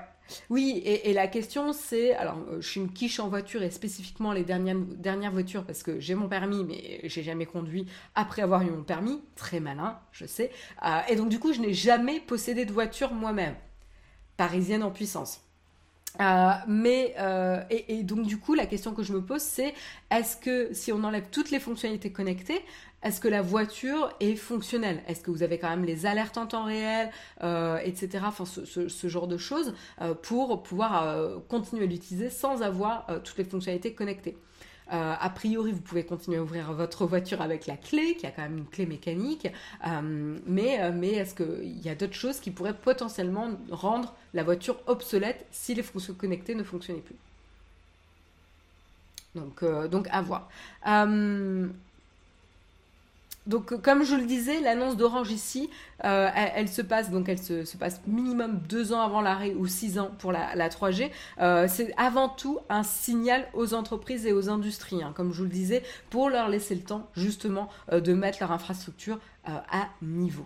Oui, 0.50 0.82
et, 0.84 1.12
la 1.14 1.26
question 1.26 1.72
c'est, 1.72 2.14
alors 2.14 2.36
euh, 2.50 2.60
je 2.60 2.68
suis 2.68 2.80
une 2.80 2.92
quiche 2.92 3.18
en 3.18 3.28
voiture 3.28 3.62
et 3.62 3.70
spécifiquement 3.70 4.32
les 4.32 4.44
dernières, 4.44 4.76
dernières 4.76 5.32
voitures 5.32 5.64
parce 5.64 5.82
que 5.82 6.00
j'ai 6.00 6.14
mon 6.14 6.28
permis 6.28 6.64
mais 6.64 7.00
j'ai 7.04 7.22
jamais 7.22 7.46
conduit 7.46 7.86
après 8.14 8.42
avoir 8.42 8.60
eu 8.62 8.70
mon 8.70 8.82
permis, 8.82 9.22
très 9.36 9.58
malin, 9.58 9.98
je 10.12 10.26
sais. 10.26 10.50
Euh, 10.84 11.00
et 11.08 11.16
donc 11.16 11.30
du 11.30 11.38
coup 11.38 11.54
je 11.54 11.60
n'ai 11.60 11.72
jamais 11.72 12.20
possédé 12.20 12.66
de 12.66 12.72
voiture 12.72 13.14
moi-même, 13.14 13.54
parisienne 14.36 14.82
en 14.82 14.90
puissance. 14.90 15.47
Mais 16.66 17.14
et, 17.70 17.98
et, 17.98 18.02
donc 18.02 18.26
du 18.26 18.38
coup 18.38 18.54
la 18.54 18.66
question 18.66 18.92
que 18.92 19.02
je 19.02 19.12
me 19.12 19.22
pose 19.22 19.42
c'est 19.42 19.74
est-ce 20.10 20.36
que 20.36 20.72
si 20.72 20.92
on 20.92 21.04
enlève 21.04 21.26
toutes 21.30 21.50
les 21.50 21.60
fonctionnalités 21.60 22.10
connectées, 22.10 22.62
est-ce 23.02 23.20
que 23.20 23.28
la 23.28 23.42
voiture 23.42 24.12
est 24.18 24.34
fonctionnelle? 24.34 25.02
Est-ce 25.06 25.20
que 25.20 25.30
vous 25.30 25.44
avez 25.44 25.58
quand 25.58 25.68
même 25.68 25.84
les 25.84 26.04
alertes 26.04 26.36
en 26.36 26.46
temps 26.46 26.64
réel, 26.64 27.10
euh, 27.44 27.78
etc. 27.84 28.24
Enfin, 28.26 28.44
ce, 28.44 29.08
genre 29.08 29.28
de 29.28 29.38
choses 29.38 29.74
euh, 30.00 30.14
pour 30.14 30.62
pouvoir 30.64 31.04
euh, 31.04 31.38
continuer 31.48 31.84
à 31.84 31.86
l'utiliser 31.86 32.28
sans 32.28 32.62
avoir 32.62 33.06
toutes 33.22 33.38
les 33.38 33.44
fonctionnalités 33.44 33.94
connectées? 33.94 34.36
A 34.90 35.30
priori, 35.30 35.72
vous 35.72 35.80
pouvez 35.80 36.04
continuer 36.04 36.38
à 36.38 36.42
ouvrir 36.42 36.72
votre 36.72 37.06
voiture 37.06 37.40
avec 37.42 37.66
la 37.66 37.76
clé, 37.76 38.16
qui 38.16 38.26
a 38.26 38.30
quand 38.30 38.42
même 38.42 38.58
une 38.58 38.66
clé 38.66 38.86
mécanique, 38.86 39.48
mais, 40.46 40.90
mais 40.92 41.12
est-ce 41.12 41.34
qu'il 41.34 41.84
y 41.84 41.88
a 41.88 41.94
d'autres 41.94 42.14
choses 42.14 42.40
qui 42.40 42.50
pourraient 42.50 42.76
potentiellement 42.76 43.50
rendre 43.70 44.14
la 44.34 44.42
voiture 44.42 44.80
obsolète 44.86 45.46
si 45.50 45.74
les 45.74 45.82
fonctions 45.82 46.14
connectées 46.14 46.54
ne 46.54 46.62
fonctionnaient 46.64 47.00
plus? 47.00 47.16
Donc, 49.34 49.64
donc 49.90 50.08
à 50.10 50.22
voir. 50.22 50.48
Donc, 53.48 53.72
euh, 53.72 53.78
comme 53.78 54.04
je 54.04 54.14
le 54.14 54.26
disais, 54.26 54.60
l'annonce 54.60 54.96
d'Orange 54.96 55.30
ici, 55.30 55.70
euh, 56.04 56.28
elle, 56.34 56.68
se 56.68 56.82
passe 56.82 57.10
donc 57.10 57.28
elle 57.28 57.38
se, 57.38 57.76
passe 57.78 58.00
minimum 58.06 58.60
deux 58.68 58.92
ans 58.92 59.00
avant 59.00 59.22
l'arrêt 59.22 59.54
ou 59.54 59.66
six 59.66 59.98
ans 59.98 60.10
pour 60.18 60.32
la, 60.32 60.68
3G. 60.68 61.10
Euh, 61.40 61.66
c'est 61.68 61.92
avant 61.96 62.28
tout 62.28 62.58
un 62.68 62.82
signal 62.82 63.48
aux 63.54 63.72
entreprises 63.72 64.26
et 64.26 64.32
aux 64.32 64.50
industries, 64.50 65.02
hein, 65.02 65.12
comme 65.16 65.32
je 65.32 65.38
vous 65.38 65.44
le 65.44 65.50
disais, 65.50 65.82
pour 66.10 66.28
leur 66.28 66.48
laisser 66.48 66.74
le 66.74 66.82
temps 66.82 67.08
justement 67.16 67.70
de 67.90 68.12
mettre 68.12 68.38
leur 68.40 68.52
infrastructure 68.52 69.18
à 69.44 69.88
niveau. 70.02 70.44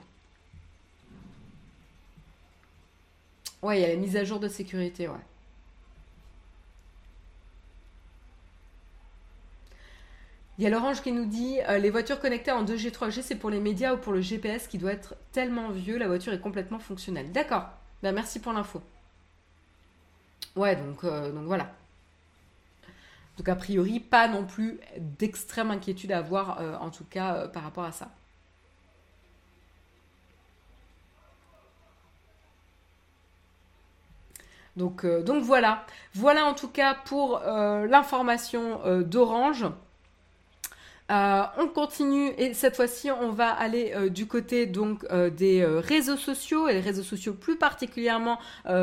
Ouais, 3.63 3.79
il 3.79 3.83
y 3.83 3.85
a 3.85 3.89
la 3.89 3.97
mise 3.97 4.17
à 4.17 4.23
jour 4.23 4.39
de 4.39 4.49
sécurité, 4.49 5.09
ouais. 5.09 5.15
Il 10.63 10.67
y 10.67 10.69
a 10.69 10.71
l'Orange 10.71 11.03
qui 11.03 11.11
nous 11.11 11.25
dit 11.25 11.59
euh, 11.69 11.79
les 11.79 11.91
voitures 11.91 12.21
connectées 12.21 12.53
en 12.53 12.65
2G, 12.65 12.93
3G, 12.93 13.23
c'est 13.23 13.35
pour 13.35 13.51
les 13.51 13.59
médias 13.59 13.95
ou 13.95 13.97
pour 13.97 14.13
le 14.13 14.21
GPS 14.21 14.69
qui 14.69 14.79
doit 14.79 14.93
être 14.93 15.17
tellement 15.33 15.71
vieux, 15.71 15.99
la 15.99 16.07
voiture 16.07 16.33
est 16.33 16.39
complètement 16.39 16.79
fonctionnelle. 16.79 17.33
D'accord. 17.33 17.65
Ben, 18.05 18.15
merci 18.15 18.39
pour 18.39 18.53
l'info. 18.53 18.81
Ouais, 20.55 20.77
donc, 20.77 21.03
euh, 21.03 21.33
donc 21.33 21.47
voilà. 21.47 21.73
Donc 23.39 23.49
a 23.49 23.57
priori, 23.57 23.99
pas 23.99 24.29
non 24.29 24.45
plus 24.45 24.79
d'extrême 25.19 25.73
inquiétude 25.73 26.13
à 26.13 26.19
avoir, 26.19 26.61
euh, 26.61 26.77
en 26.77 26.91
tout 26.91 27.07
cas 27.11 27.49
par 27.49 27.65
rapport 27.65 27.83
à 27.83 27.91
ça. 27.91 28.13
Donc, 34.77 35.05
donc 35.05 35.43
voilà. 35.43 35.85
Voilà 36.15 36.45
en 36.45 36.55
tout 36.55 36.69
cas 36.69 36.95
pour 36.95 37.41
l'information 37.41 39.03
d'Orange. 39.03 39.67
Euh, 41.13 41.43
on 41.59 41.69
continue 41.69 42.31
et 42.39 42.55
cette 42.55 42.75
fois-ci 42.77 43.11
on 43.11 43.33
va 43.33 43.51
aller 43.51 43.93
euh, 43.95 44.09
du 44.09 44.27
côté 44.27 44.65
donc 44.65 45.05
euh, 45.11 45.29
des 45.29 45.63
réseaux 45.65 46.17
sociaux 46.17 46.69
et 46.69 46.73
les 46.73 46.81
réseaux 46.81 47.03
sociaux 47.03 47.35
plus 47.35 47.57
particulièrement 47.57 48.39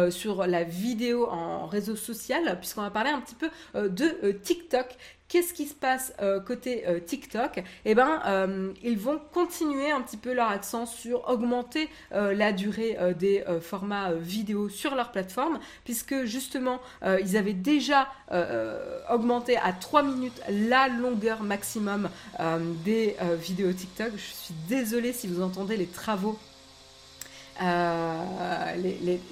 sur 0.10 0.46
la 0.46 0.64
vidéo 0.64 1.28
en 1.28 1.66
réseau 1.66 1.96
social 1.96 2.58
puisqu'on 2.60 2.82
va 2.82 2.92
parler 2.92 3.10
un 3.10 3.22
petit 3.22 3.36
peu 3.36 3.50
de 3.76 4.32
TikTok 4.32 4.86
Qu'est-ce 5.30 5.54
qui 5.54 5.68
se 5.68 5.76
passe 5.76 6.12
euh, 6.24 6.40
côté 6.40 6.88
euh, 6.88 7.00
TikTok 7.00 7.64
Eh 7.86 7.94
ben, 7.94 8.20
euh, 8.26 8.74
ils 8.82 8.98
vont 8.98 9.22
continuer 9.32 9.92
un 9.92 10.02
petit 10.02 10.18
peu 10.18 10.34
leur 10.34 10.50
accent 10.50 10.88
sur 10.88 11.30
augmenter 11.30 11.88
la 12.12 12.52
durée 12.52 12.98
des 13.18 13.44
formats 13.62 14.14
vidéo 14.14 14.70
sur 14.70 14.96
leur 14.96 15.12
plateforme, 15.12 15.60
puisque 15.84 16.26
justement, 16.26 16.80
ils 17.22 17.38
avaient 17.38 17.54
déjà 17.54 18.08
augmenté 19.12 19.58
à 19.58 19.74
3 19.74 20.04
minutes 20.04 20.42
la 20.50 20.88
longueur 20.88 21.44
maximum 21.44 22.10
des 22.84 23.16
vidéos 23.40 23.74
TikTok. 23.74 24.12
Je 24.16 24.34
suis 24.34 24.54
désolée 24.68 25.14
si 25.14 25.28
vous 25.28 25.42
entendez 25.42 25.78
les 25.78 25.88
travaux 25.88 26.40
euh, 27.62 28.76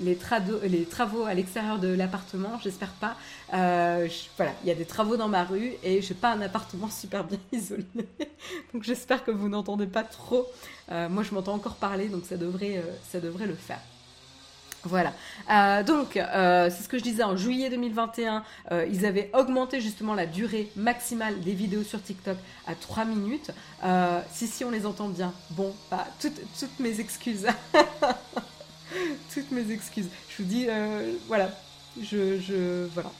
les, 0.01 0.15
travaux 0.15 1.23
à 1.23 1.33
l'extérieur 1.33 1.79
de 1.79 1.87
l'appartement, 1.87 2.59
j'espère 2.61 2.91
pas. 2.91 3.15
Euh, 3.53 4.07
voilà, 4.35 4.51
il 4.63 4.67
y 4.67 4.71
a 4.71 4.75
des 4.75 4.85
travaux 4.85 5.17
dans 5.17 5.29
ma 5.29 5.43
rue 5.43 5.73
et 5.83 6.01
j'ai 6.01 6.13
pas 6.13 6.31
un 6.33 6.41
appartement 6.41 6.89
super 6.89 7.23
bien 7.23 7.39
isolé. 7.51 7.85
donc 8.73 8.83
j'espère 8.83 9.23
que 9.23 9.31
vous 9.31 9.49
n'entendez 9.49 9.87
pas 9.87 10.03
trop. 10.03 10.45
Euh, 10.91 11.09
moi 11.09 11.23
je 11.23 11.33
m'entends 11.33 11.53
encore 11.53 11.75
parler, 11.75 12.09
donc 12.09 12.25
ça 12.25 12.37
devrait 12.37 12.83
le 13.11 13.55
faire. 13.55 13.79
Voilà. 14.87 15.13
Euh, 15.51 15.83
donc, 15.83 16.17
euh, 16.17 16.69
c'est 16.69 16.83
ce 16.83 16.89
que 16.89 16.97
je 16.97 17.03
disais, 17.03 17.23
en 17.23 17.35
juillet 17.35 17.69
2021, 17.69 18.43
euh, 18.71 18.85
ils 18.89 19.05
avaient 19.05 19.29
augmenté 19.33 19.81
justement 19.81 20.13
la 20.13 20.25
durée 20.25 20.71
maximale 20.75 21.39
des 21.41 21.53
vidéos 21.53 21.83
sur 21.83 22.01
TikTok 22.01 22.37
à 22.65 22.73
3 22.75 23.05
minutes. 23.05 23.51
si, 24.31 24.47
si, 24.47 24.63
on 24.63 24.71
les 24.71 24.85
entend 24.85 25.09
bien. 25.09 25.33
Bon, 25.51 25.73
bah, 25.91 26.07
toutes, 26.19 26.39
toutes 26.59 26.79
mes 26.79 26.99
excuses. 26.99 27.47
toutes 29.33 29.51
mes 29.51 29.71
excuses. 29.71 30.07
Je 30.29 30.43
vous 30.43 30.49
dis, 30.49 30.67
voilà. 31.27 31.51
Je, 32.01 32.39
je, 32.39 32.87
voilà. 32.93 33.11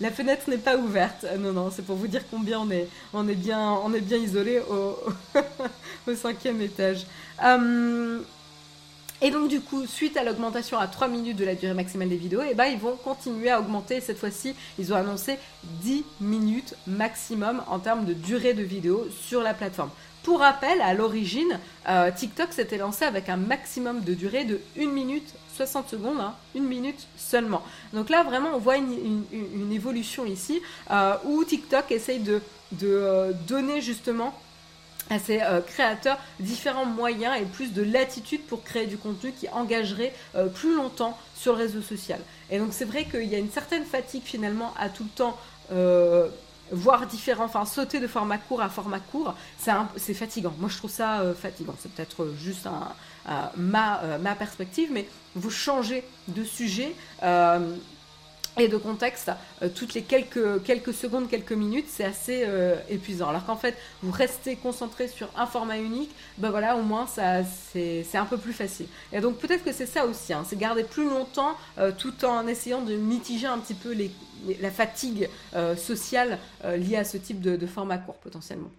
La 0.00 0.10
fenêtre 0.10 0.48
n'est 0.48 0.56
pas 0.56 0.76
ouverte. 0.78 1.26
non, 1.38 1.52
non, 1.52 1.70
c'est 1.70 1.82
pour 1.82 1.96
vous 1.96 2.06
dire 2.08 2.22
combien 2.30 2.60
on 2.60 2.70
est, 2.70 2.88
on 3.12 3.28
est 3.28 3.34
bien, 3.34 3.72
on 3.84 3.92
est 3.92 4.00
bien 4.00 4.16
isolé 4.16 4.60
au, 4.60 4.98
au 6.10 6.14
cinquième 6.14 6.60
étage. 6.62 7.06
Et 9.22 9.30
donc 9.30 9.48
du 9.48 9.60
coup, 9.60 9.86
suite 9.86 10.16
à 10.16 10.24
l'augmentation 10.24 10.78
à 10.78 10.86
3 10.86 11.08
minutes 11.08 11.36
de 11.36 11.44
la 11.44 11.54
durée 11.54 11.72
maximale 11.72 12.10
des 12.10 12.16
vidéos, 12.16 12.42
eh 12.48 12.54
ben, 12.54 12.66
ils 12.66 12.78
vont 12.78 12.96
continuer 12.96 13.50
à 13.50 13.60
augmenter. 13.60 14.00
Cette 14.00 14.18
fois-ci, 14.18 14.54
ils 14.78 14.92
ont 14.92 14.96
annoncé 14.96 15.38
10 15.82 16.04
minutes 16.20 16.74
maximum 16.86 17.62
en 17.68 17.78
termes 17.78 18.04
de 18.04 18.12
durée 18.12 18.52
de 18.52 18.62
vidéo 18.62 19.06
sur 19.10 19.42
la 19.42 19.54
plateforme. 19.54 19.90
Pour 20.22 20.40
rappel, 20.40 20.80
à 20.82 20.92
l'origine, 20.92 21.58
euh, 21.88 22.10
TikTok 22.10 22.52
s'était 22.52 22.78
lancé 22.78 23.04
avec 23.04 23.28
un 23.28 23.36
maximum 23.36 24.02
de 24.02 24.12
durée 24.12 24.44
de 24.44 24.60
1 24.78 24.86
minute 24.88 25.32
60 25.54 25.88
secondes, 25.88 26.20
hein, 26.20 26.34
1 26.56 26.60
minute 26.60 27.06
seulement. 27.16 27.62
Donc 27.94 28.10
là, 28.10 28.22
vraiment, 28.22 28.50
on 28.54 28.58
voit 28.58 28.76
une, 28.76 29.72
évolution 29.72 30.26
ici 30.26 30.60
euh, 30.90 31.14
où 31.24 31.44
TikTok 31.44 31.90
essaye 31.90 32.18
de, 32.18 32.42
de 32.72 32.88
euh, 32.88 33.32
donner 33.46 33.80
justement 33.80 34.34
à 35.10 35.18
ces 35.18 35.40
euh, 35.40 35.60
créateurs 35.60 36.18
différents 36.40 36.84
moyens 36.84 37.40
et 37.40 37.44
plus 37.44 37.72
de 37.72 37.82
latitude 37.82 38.42
pour 38.46 38.62
créer 38.62 38.86
du 38.86 38.96
contenu 38.96 39.32
qui 39.32 39.48
engagerait 39.48 40.12
euh, 40.34 40.46
plus 40.46 40.74
longtemps 40.74 41.18
sur 41.34 41.52
le 41.52 41.58
réseau 41.58 41.82
social. 41.82 42.20
Et 42.50 42.58
donc 42.58 42.68
c'est 42.72 42.84
vrai 42.84 43.04
qu'il 43.04 43.24
y 43.24 43.34
a 43.34 43.38
une 43.38 43.50
certaine 43.50 43.84
fatigue 43.84 44.22
finalement 44.24 44.72
à 44.78 44.88
tout 44.88 45.04
le 45.04 45.10
temps 45.10 45.36
euh, 45.72 46.28
voir 46.72 47.06
différents, 47.06 47.44
enfin 47.44 47.64
sauter 47.64 48.00
de 48.00 48.08
format 48.08 48.38
court 48.38 48.60
à 48.60 48.68
format 48.68 48.98
court, 48.98 49.34
c'est 49.96 50.14
fatigant. 50.14 50.52
Moi 50.58 50.68
je 50.68 50.76
trouve 50.76 50.90
ça 50.90 51.22
fatigant. 51.40 51.74
C'est 51.78 51.92
peut-être 51.92 52.26
juste 52.36 52.66
ma, 53.56 54.00
ma 54.20 54.34
perspective, 54.34 54.88
mais 54.92 55.06
vous 55.36 55.50
changez 55.50 56.02
de 56.26 56.42
sujet 56.42 56.92
et 58.58 58.68
de 58.68 58.76
contexte 58.76 59.30
euh, 59.62 59.68
toutes 59.68 59.94
les 59.94 60.02
quelques, 60.02 60.62
quelques 60.62 60.94
secondes, 60.94 61.28
quelques 61.28 61.52
minutes, 61.52 61.86
c'est 61.88 62.04
assez 62.04 62.44
euh, 62.46 62.76
épuisant. 62.88 63.28
Alors 63.28 63.44
qu'en 63.44 63.56
fait, 63.56 63.76
vous 64.02 64.10
restez 64.10 64.56
concentré 64.56 65.08
sur 65.08 65.28
un 65.36 65.46
format 65.46 65.78
unique, 65.78 66.10
ben 66.38 66.50
voilà, 66.50 66.76
au 66.76 66.82
moins 66.82 67.06
ça 67.06 67.42
c'est 67.44 68.06
un 68.14 68.24
peu 68.24 68.38
plus 68.38 68.52
facile. 68.52 68.86
Et 69.12 69.20
donc 69.20 69.38
peut-être 69.38 69.64
que 69.64 69.72
c'est 69.72 69.86
ça 69.86 70.06
aussi, 70.06 70.32
hein, 70.32 70.44
c'est 70.48 70.58
garder 70.58 70.84
plus 70.84 71.04
longtemps 71.08 71.56
euh, 71.78 71.92
tout 71.96 72.24
en 72.24 72.46
essayant 72.46 72.82
de 72.82 72.94
mitiger 72.96 73.46
un 73.46 73.58
petit 73.58 73.74
peu 73.74 73.94
la 74.60 74.70
fatigue 74.70 75.28
sociale 75.76 76.38
liée 76.64 76.96
à 76.96 77.04
ce 77.04 77.16
type 77.16 77.40
de, 77.40 77.56
de 77.56 77.66
format 77.66 77.98
court 77.98 78.16
potentiellement. 78.16 78.70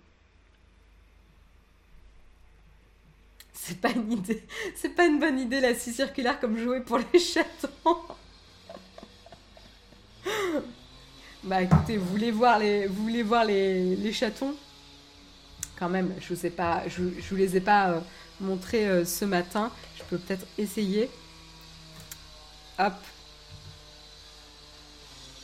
C'est 3.54 3.82
pas 3.82 3.90
une 3.90 4.12
idée, 4.12 4.44
c'est 4.76 4.90
pas 4.96 5.06
une 5.06 5.20
bonne 5.20 5.40
idée 5.40 5.60
la 5.60 5.76
scie 5.76 5.94
circulaire 5.94 6.40
comme 6.40 6.58
jouer 6.58 6.82
pour 6.82 7.00
les 7.00 7.20
chatons. 7.20 7.98
Bah 11.44 11.62
écoutez, 11.62 11.98
vous 11.98 12.08
voulez 12.08 12.32
voir 12.32 12.60
les, 12.60 12.88
voir 13.24 13.46
les, 13.46 14.12
chatons? 14.12 14.56
Quand 15.78 15.88
même, 15.88 16.14
je 16.20 16.34
vous 16.34 17.12
vous 17.30 17.36
les 17.36 17.56
ai 17.56 17.62
pas 17.62 17.90
euh, 17.90 18.00
montrés 18.42 18.88
euh, 18.88 19.06
ce 19.06 19.24
matin. 19.24 19.72
Je 19.98 20.04
peux 20.04 20.18
peut-être 20.18 20.46
essayer. 20.58 21.10
Hop. 22.80 22.94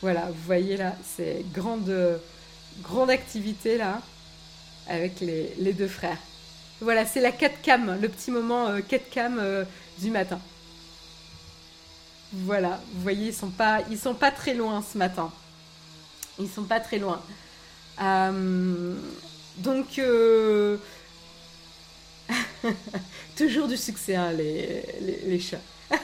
Voilà, 0.01 0.25
vous 0.25 0.43
voyez 0.45 0.75
là, 0.75 0.95
c'est 1.03 1.45
grande, 1.53 2.19
grande 2.81 3.09
activité 3.09 3.77
là, 3.77 4.01
avec 4.89 5.21
les, 5.21 5.53
les 5.57 5.71
deux 5.71 5.87
frères. 5.87 6.17
Voilà, 6.81 7.05
c'est 7.05 7.21
la 7.21 7.31
4 7.31 7.61
cam, 7.61 7.97
le 8.01 8.09
petit 8.09 8.31
moment 8.31 8.81
4 8.81 9.09
cam 9.09 9.65
du 9.99 10.11
matin. 10.11 10.41
Voilà, 12.33 12.81
vous 12.93 13.01
voyez, 13.01 13.27
ils 13.27 13.33
sont 13.33 13.51
pas, 13.51 13.81
ils 13.91 13.97
sont 13.97 14.15
pas 14.15 14.31
très 14.31 14.55
loin 14.55 14.81
ce 14.81 14.97
matin. 14.97 15.31
Ils 16.39 16.49
sont 16.49 16.63
pas 16.63 16.79
très 16.79 16.97
loin. 16.97 17.21
Euh, 18.01 18.95
donc, 19.57 19.99
euh, 19.99 20.77
toujours 23.37 23.67
du 23.67 23.77
succès, 23.77 24.15
hein, 24.15 24.31
les, 24.31 24.83
les, 24.99 25.17
les 25.27 25.39
chats. 25.39 25.61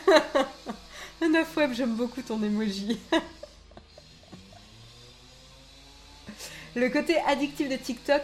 9 1.21 1.57
web, 1.57 1.73
j'aime 1.73 1.95
beaucoup 1.95 2.21
ton 2.21 2.41
emoji. 2.43 2.99
Le 6.75 6.87
côté 6.89 7.17
addictif 7.27 7.67
de 7.67 7.75
TikTok 7.75 8.21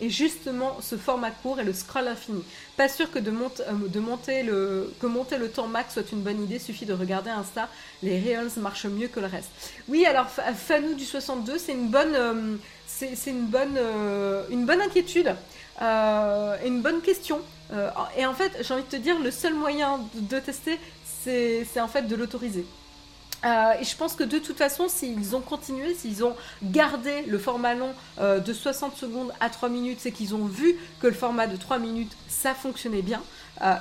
est 0.00 0.10
justement 0.10 0.76
ce 0.82 0.96
format 0.96 1.30
court 1.30 1.58
et 1.58 1.64
le 1.64 1.72
scroll 1.72 2.06
infini. 2.06 2.44
Pas 2.76 2.88
sûr 2.88 3.10
que 3.10 3.18
de, 3.18 3.30
euh, 3.30 3.88
de 3.88 4.00
monter 4.00 4.42
le, 4.42 4.92
que 5.00 5.06
monter 5.06 5.38
le 5.38 5.50
temps 5.50 5.66
max 5.66 5.94
soit 5.94 6.12
une 6.12 6.20
bonne 6.20 6.42
idée, 6.42 6.58
suffit 6.58 6.84
de 6.84 6.92
regarder 6.92 7.30
Insta, 7.30 7.68
les 8.02 8.20
Reels 8.20 8.50
marchent 8.58 8.86
mieux 8.86 9.08
que 9.08 9.20
le 9.20 9.26
reste. 9.26 9.50
Oui, 9.88 10.04
alors 10.04 10.28
Fanou 10.28 10.94
du 10.94 11.04
62, 11.04 11.56
c'est 11.56 11.72
une 11.72 11.88
bonne, 11.88 12.14
euh, 12.14 12.56
c'est 12.86 13.30
une 13.30 13.46
bonne, 13.46 13.76
euh, 13.78 14.44
une 14.50 14.66
bonne 14.66 14.82
inquiétude 14.82 15.34
et 15.80 16.66
une 16.66 16.82
bonne 16.82 17.00
question. 17.00 17.40
et 18.16 18.26
en 18.26 18.34
fait, 18.34 18.50
j'ai 18.62 18.74
envie 18.74 18.82
de 18.82 18.88
te 18.88 18.96
dire, 18.96 19.18
le 19.20 19.30
seul 19.30 19.54
moyen 19.54 20.00
de 20.14 20.38
tester, 20.40 20.78
c'est 21.04 21.80
en 21.80 21.88
fait 21.88 22.02
de 22.02 22.16
l'autoriser. 22.16 22.66
Euh, 23.44 23.72
et 23.80 23.84
je 23.84 23.96
pense 23.96 24.14
que 24.14 24.24
de 24.24 24.38
toute 24.38 24.58
façon, 24.58 24.88
s'ils 24.88 25.36
ont 25.36 25.40
continué, 25.40 25.94
s'ils 25.94 26.24
ont 26.24 26.34
gardé 26.62 27.22
le 27.22 27.38
format 27.38 27.74
long 27.74 27.94
euh, 28.20 28.40
de 28.40 28.52
60 28.52 28.96
secondes 28.96 29.32
à 29.40 29.48
3 29.50 29.68
minutes, 29.68 29.98
c'est 30.00 30.12
qu'ils 30.12 30.34
ont 30.34 30.44
vu 30.44 30.76
que 31.00 31.06
le 31.06 31.12
format 31.12 31.46
de 31.46 31.56
3 31.56 31.78
minutes, 31.78 32.16
ça 32.28 32.54
fonctionnait 32.54 33.02
bien. 33.02 33.22
Euh, 33.62 33.74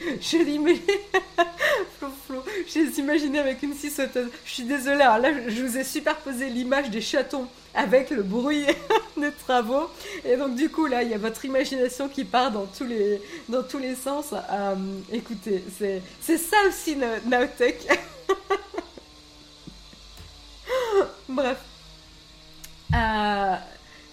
je 0.20 0.38
l'imagine. 0.38 0.82
J'ai 2.68 2.84
imaginé 2.98 3.38
avec 3.38 3.62
une 3.62 3.74
scie 3.74 3.90
sauteuse. 3.90 4.28
Je 4.44 4.50
suis 4.52 4.62
désolée, 4.62 5.02
alors 5.02 5.18
là, 5.18 5.30
je 5.48 5.62
vous 5.62 5.76
ai 5.76 5.82
superposé 5.82 6.48
l'image 6.48 6.90
des 6.90 7.00
chatons 7.00 7.48
avec 7.74 8.10
le 8.10 8.22
bruit 8.22 8.66
des 9.16 9.32
travaux. 9.32 9.90
Et 10.24 10.36
donc, 10.36 10.54
du 10.54 10.68
coup, 10.68 10.86
là, 10.86 11.02
il 11.02 11.10
y 11.10 11.14
a 11.14 11.18
votre 11.18 11.44
imagination 11.44 12.08
qui 12.08 12.24
part 12.24 12.52
dans 12.52 12.66
tous 12.66 12.84
les, 12.84 13.20
dans 13.48 13.62
tous 13.62 13.78
les 13.78 13.94
sens. 13.94 14.26
écoutez, 15.10 15.64
c'est 16.20 16.38
ça 16.38 16.56
aussi, 16.68 16.96
Naotech. 17.26 17.88
Bref. 21.28 21.58
Euh, 22.94 23.56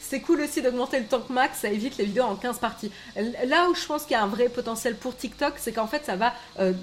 c'est 0.01 0.20
cool 0.22 0.41
aussi 0.41 0.61
d'augmenter 0.61 0.99
le 0.99 1.05
temps 1.05 1.24
max, 1.30 1.59
ça 1.59 1.70
évite 1.70 1.97
les 1.97 2.05
vidéos 2.05 2.26
en 2.26 2.36
15 2.36 2.59
parties. 2.59 2.91
Là 3.45 3.70
où 3.70 3.76
je 3.76 3.86
pense 3.86 4.03
qu'il 4.03 4.11
y 4.11 4.16
a 4.16 4.24
un 4.24 4.28
vrai 4.28 4.49
potentiel 4.49 4.95
pour 4.95 5.16
TikTok, 5.16 5.53
c'est 5.57 5.72
qu'en 5.72 5.88
fait 5.88 6.05
ça 6.05 6.16
va 6.16 6.34
euh, 6.59 6.74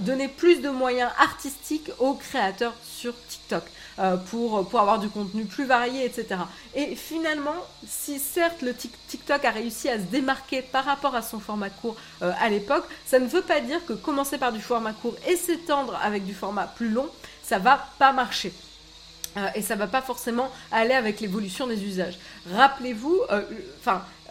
donner 0.00 0.28
plus 0.28 0.60
de 0.60 0.70
moyens 0.70 1.10
artistiques 1.18 1.90
aux 1.98 2.14
créateurs 2.14 2.74
sur 2.84 3.14
TikTok. 3.28 3.64
Euh, 3.98 4.18
pour, 4.18 4.58
avoir 4.58 4.98
du 4.98 5.08
contenu 5.08 5.46
plus 5.46 5.64
varié, 5.64 6.04
etc. 6.04 6.40
Et 6.74 6.94
finalement, 6.94 7.56
si 7.88 8.18
certes 8.18 8.60
le 8.60 8.74
TikTok 8.74 9.42
a 9.42 9.50
réussi 9.50 9.88
à 9.88 9.96
se 9.96 10.04
démarquer 10.04 10.60
par 10.60 10.84
rapport 10.84 11.14
à 11.14 11.22
son 11.22 11.40
format 11.40 11.70
court 11.70 11.96
à 12.20 12.50
l'époque, 12.50 12.84
ça 13.06 13.18
ne 13.18 13.26
veut 13.26 13.40
pas 13.40 13.60
dire 13.60 13.84
que 13.86 13.94
commencer 13.94 14.36
par 14.36 14.52
du 14.52 14.60
format 14.60 14.92
court 14.92 15.16
et 15.26 15.36
s'étendre 15.36 15.98
avec 16.02 16.26
du 16.26 16.34
format 16.34 16.66
plus 16.66 16.90
long, 16.90 17.08
ça 17.42 17.58
va 17.58 17.88
pas 17.98 18.12
marcher. 18.12 18.52
Euh, 19.36 19.48
et 19.54 19.62
ça 19.62 19.76
va 19.76 19.86
pas 19.86 20.02
forcément 20.02 20.50
aller 20.72 20.94
avec 20.94 21.20
l'évolution 21.20 21.66
des 21.66 21.84
usages. 21.84 22.18
Rappelez-vous, 22.50 23.20
euh, 23.30 23.42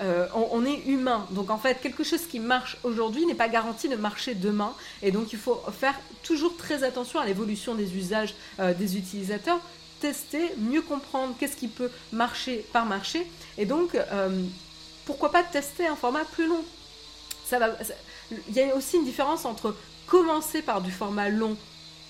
euh, 0.01 0.27
on, 0.33 0.65
est 0.65 0.85
humain, 0.87 1.27
donc 1.31 1.49
en 1.51 1.57
fait, 1.57 1.79
quelque 1.81 2.03
chose 2.03 2.25
qui 2.25 2.39
marche 2.39 2.77
aujourd'hui 2.83 3.25
n'est 3.25 3.35
pas 3.35 3.47
garanti 3.47 3.87
de 3.87 3.95
marcher 3.95 4.33
demain, 4.33 4.73
et 5.01 5.11
donc 5.11 5.31
il 5.31 5.39
faut 5.39 5.61
faire 5.79 5.95
toujours 6.23 6.57
très 6.57 6.83
attention 6.83 7.19
à 7.19 7.25
l'évolution 7.25 7.75
des 7.75 7.95
usages 7.95 8.33
des 8.77 8.97
utilisateurs, 8.97 9.59
tester, 10.01 10.53
mieux 10.57 10.81
comprendre 10.81 11.33
qu'est-ce 11.39 11.55
qui 11.55 11.69
peut 11.69 11.89
marcher 12.11 12.65
par 12.73 12.85
marché, 12.85 13.25
et 13.57 13.65
donc 13.65 13.95
pourquoi 15.05 15.31
pas 15.31 15.43
tester 15.43 15.87
un 15.87 15.95
format 15.95 16.25
plus 16.25 16.47
long? 16.47 16.63
Il 17.51 18.53
y 18.53 18.61
a 18.61 18.75
aussi 18.75 18.97
une 18.97 19.05
différence 19.05 19.45
entre 19.45 19.75
commencer 20.07 20.61
par 20.61 20.81
du 20.81 20.91
format 20.91 21.29
long 21.29 21.55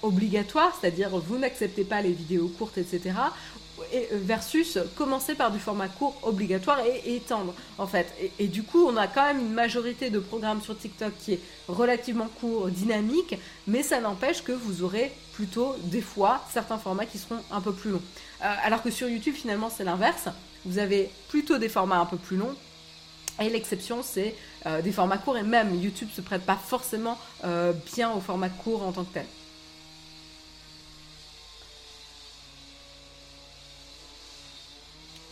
obligatoire, 0.02 0.78
c'est-à-dire 0.80 1.10
vous 1.10 1.38
n'acceptez 1.38 1.84
pas 1.84 2.02
les 2.02 2.12
vidéos 2.12 2.48
courtes, 2.48 2.78
etc. 2.78 3.14
Et 3.92 4.08
euh, 4.12 4.20
versus 4.22 4.78
commencer 4.96 5.36
par 5.36 5.52
du 5.52 5.60
format 5.60 5.88
court 5.88 6.18
obligatoire 6.24 6.80
et, 6.86 7.16
étendre 7.16 7.54
en 7.78 7.88
fait. 7.88 8.08
Et, 8.40 8.48
du 8.48 8.64
coup, 8.64 8.86
on 8.86 8.96
a 8.96 9.08
quand 9.08 9.24
même 9.24 9.40
une 9.40 9.54
majorité 9.54 10.10
de 10.10 10.20
programmes 10.20 10.62
sur 10.62 10.78
TikTok 10.78 11.12
qui 11.20 11.34
est 11.34 11.40
relativement 11.68 12.28
court, 12.40 12.70
dynamique, 12.70 13.36
mais 13.68 13.84
ça 13.84 14.00
n'empêche 14.00 14.44
que 14.44 14.52
vous 14.52 14.84
aurez 14.84 15.12
plutôt 15.34 15.76
des 15.84 16.02
fois 16.02 16.42
certains 16.54 16.78
formats 16.78 17.06
qui 17.06 17.18
seront 17.18 17.40
un 17.52 17.62
peu 17.62 17.74
plus 17.74 17.92
longs. 17.92 18.02
Euh, 18.44 18.54
alors 18.64 18.82
que 18.82 18.92
sur 18.92 19.10
YouTube, 19.10 19.36
finalement, 19.36 19.70
c'est 19.70 19.84
l'inverse. 19.84 20.30
Vous 20.66 20.78
avez 20.78 21.10
plutôt 21.28 21.58
des 21.58 21.70
formats 21.70 22.00
un 22.00 22.06
peu 22.06 22.18
plus 22.18 22.38
longs. 22.38 22.56
Et 23.42 23.50
l'exception, 23.50 24.02
c'est 24.02 24.34
euh, 24.66 24.82
des 24.82 24.94
formats 24.94 25.18
courts, 25.18 25.38
et 25.38 25.44
même 25.44 25.76
YouTube 25.76 26.08
se 26.16 26.22
prête 26.22 26.46
pas 26.46 26.56
forcément 26.56 27.18
bien 27.94 28.12
au 28.12 28.22
format 28.22 28.50
court 28.50 28.82
en 28.82 28.92
tant 28.92 29.04
que 29.04 29.14
tel. 29.14 29.26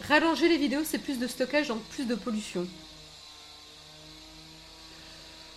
Rallonger 0.07 0.49
les 0.49 0.57
vidéos, 0.57 0.83
c'est 0.83 0.97
plus 0.97 1.17
de 1.17 1.27
stockage, 1.27 1.69
donc 1.69 1.81
plus 1.83 2.05
de 2.05 2.15
pollution. 2.15 2.67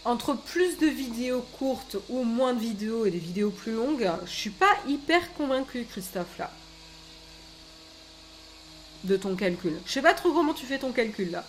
Entre 0.04 0.34
plus 0.34 0.78
de 0.78 0.86
vidéos 0.86 1.44
courtes 1.58 1.96
ou 2.08 2.22
moins 2.22 2.54
de 2.54 2.60
vidéos 2.60 3.06
et 3.06 3.10
des 3.10 3.18
vidéos 3.18 3.50
plus 3.50 3.72
longues, 3.72 4.08
je 4.24 4.30
suis 4.30 4.50
pas 4.50 4.72
hyper 4.86 5.32
convaincue, 5.34 5.84
Christophe, 5.90 6.38
là. 6.38 6.52
De 9.02 9.16
ton 9.16 9.34
calcul. 9.34 9.76
Je 9.84 9.92
sais 9.92 10.02
pas 10.02 10.14
trop 10.14 10.32
comment 10.32 10.54
tu 10.54 10.64
fais 10.64 10.78
ton 10.78 10.92
calcul, 10.92 11.32
là. 11.32 11.44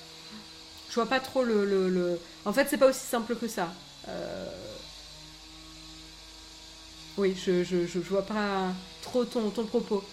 Je 0.89 0.95
vois 0.95 1.05
pas 1.05 1.19
trop 1.19 1.43
le... 1.43 1.65
le, 1.65 2.19
En 2.45 2.53
fait, 2.53 2.67
c'est 2.67 2.77
pas 2.77 2.87
aussi 2.87 3.05
simple 3.05 3.35
que 3.35 3.47
ça. 3.47 3.71
Euh, 4.07 4.49
oui, 7.17 7.35
je, 7.35 7.63
je, 7.63 7.99
vois 7.99 8.25
pas 8.25 8.73
trop 9.03 9.23
ton 9.23 9.49
propos. 9.49 10.03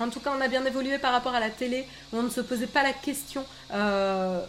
En 0.00 0.10
tout 0.10 0.20
cas, 0.20 0.32
on 0.36 0.40
a 0.40 0.48
bien 0.48 0.64
évolué 0.64 0.98
par 0.98 1.12
rapport 1.12 1.34
à 1.34 1.40
la 1.40 1.50
télé. 1.50 1.86
On 2.12 2.22
ne 2.22 2.28
se 2.28 2.40
posait 2.40 2.68
pas 2.68 2.82
la 2.82 2.92
question 2.92 3.44
euh, 3.72 4.44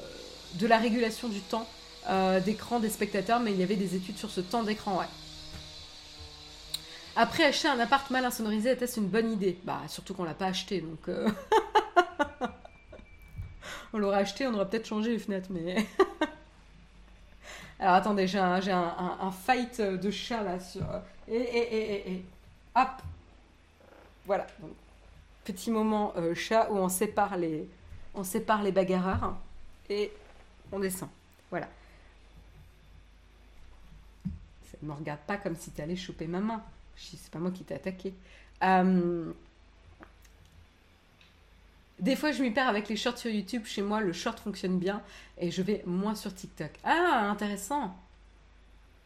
de 0.56 0.68
la 0.68 0.78
régulation 0.78 1.28
du 1.28 1.41
temps 1.41 1.68
euh, 2.10 2.39
d'écran 2.39 2.80
des 2.80 2.89
spectateurs, 2.89 3.39
mais 3.39 3.52
il 3.52 3.60
y 3.60 3.64
avait 3.64 3.76
des 3.76 3.95
études 3.95 4.18
sur 4.18 4.30
ce 4.30 4.41
temps 4.41 4.64
d'écran, 4.64 5.00
ouais. 5.00 5.06
Après, 7.16 7.43
acheter 7.43 7.68
un 7.68 7.80
appart 7.80 8.10
mal 8.12 8.24
insonorisé 8.26 8.72
était-ce 8.72 9.00
une 9.00 9.08
bonne 9.08 9.32
idée? 9.32 9.58
Bah, 9.64 9.82
surtout 9.88 10.14
qu'on 10.14 10.24
l'a 10.24 10.36
pas 10.36 10.45
acheté, 10.47 10.82
donc. 10.82 11.10
Euh, 11.10 11.28
on 13.93 13.97
l'aurait 13.97 14.20
acheté, 14.20 14.45
on 14.47 14.54
aurait 14.54 14.70
peut-être 14.70 14.88
changé 14.88 15.12
les 15.12 15.20
fenêtres, 15.20 15.50
mais. 15.50 15.86
Alors 17.80 17.95
attendez, 17.95 18.28
j'ai 18.28 18.39
un, 18.39 19.32
fight 19.32 19.82
de 19.82 20.12
chat 20.12 20.43
là 20.43 20.60
sur. 20.60 20.84
Et, 21.28 22.12
et, 22.12 22.24
Hop 22.76 22.89
Voilà. 24.26 24.45
Petit 25.52 25.72
moment 25.72 26.14
euh, 26.18 26.36
chat 26.36 26.70
où 26.72 26.78
on 26.78 26.89
sépare 26.89 27.38
les, 27.38 27.68
on 28.14 28.24
sépare 28.24 28.64
les 28.64 28.72
bagarreurs 28.72 29.36
et 29.89 30.12
on 30.72 30.80
descend. 30.80 31.10
Voilà. 31.50 31.68
Ne 34.82 34.88
me 34.88 34.93
regarde 34.93 35.20
pas 35.28 35.38
comme 35.38 35.56
si 35.56 35.72
tu 35.72 35.82
allais 35.82 35.95
choper 35.95 36.28
ma 36.28 36.39
main. 36.39 36.64
C'est 36.95 37.32
pas 37.32 37.39
moi 37.39 37.52
qui 37.52 37.64
t'ai 37.64 37.76
attaqué. 37.76 38.14
Euh, 38.64 39.32
des 42.00 42.16
fois, 42.16 42.32
je 42.32 42.41
m'y 42.41 42.52
perds 42.52 42.70
avec 42.70 42.88
les 42.88 42.95
shorts 42.95 43.18
sur 43.18 43.30
YouTube. 43.30 43.66
Chez 43.66 43.82
moi, 43.82 44.00
le 44.00 44.14
short 44.14 44.39
fonctionne 44.39 44.80
bien 44.80 45.02
et 45.38 45.52
je 45.52 45.62
vais 45.62 45.84
moins 45.86 46.16
sur 46.16 46.34
TikTok. 46.34 46.72
Ah, 46.84 47.30
intéressant. 47.30 47.95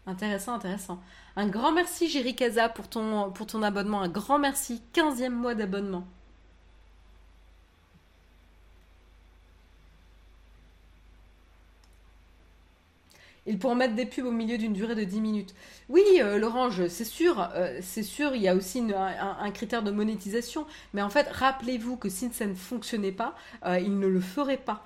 Intéressant, 0.05 0.53
intéressant. 0.53 1.01
Un 1.35 1.47
grand 1.47 1.71
merci, 1.71 2.09
Jerry 2.09 2.35
Casa, 2.35 2.69
pour 2.69 2.87
ton, 2.87 3.31
pour 3.31 3.47
ton 3.47 3.63
abonnement. 3.63 4.01
Un 4.01 4.09
grand 4.09 4.37
merci. 4.37 4.81
15e 4.93 5.29
mois 5.29 5.55
d'abonnement. 5.55 6.05
Ils 13.45 13.59
pourront 13.59 13.75
mettre 13.75 13.95
des 13.95 14.05
pubs 14.05 14.25
au 14.25 14.31
milieu 14.31 14.57
d'une 14.57 14.73
durée 14.73 14.95
de 14.95 15.03
10 15.03 15.19
minutes. 15.19 15.53
Oui, 15.89 16.03
euh, 16.19 16.37
L'Orange, 16.37 16.87
c'est 16.87 17.03
sûr, 17.03 17.49
euh, 17.55 17.79
c'est 17.81 18.03
sûr, 18.03 18.35
il 18.35 18.41
y 18.41 18.47
a 18.47 18.55
aussi 18.55 18.81
un, 18.95 19.51
critère 19.51 19.83
de 19.83 19.91
monétisation. 19.91 20.65
Mais 20.93 21.01
en 21.01 21.09
fait, 21.09 21.27
rappelez-vous 21.29 21.97
que 21.97 22.07
si 22.09 22.29
ça 22.31 22.45
ne 22.45 22.55
fonctionnait 22.55 23.11
pas, 23.11 23.35
euh, 23.65 23.79
ils 23.79 23.97
ne 23.97 24.07
le 24.07 24.21
feraient 24.21 24.57
pas. 24.57 24.85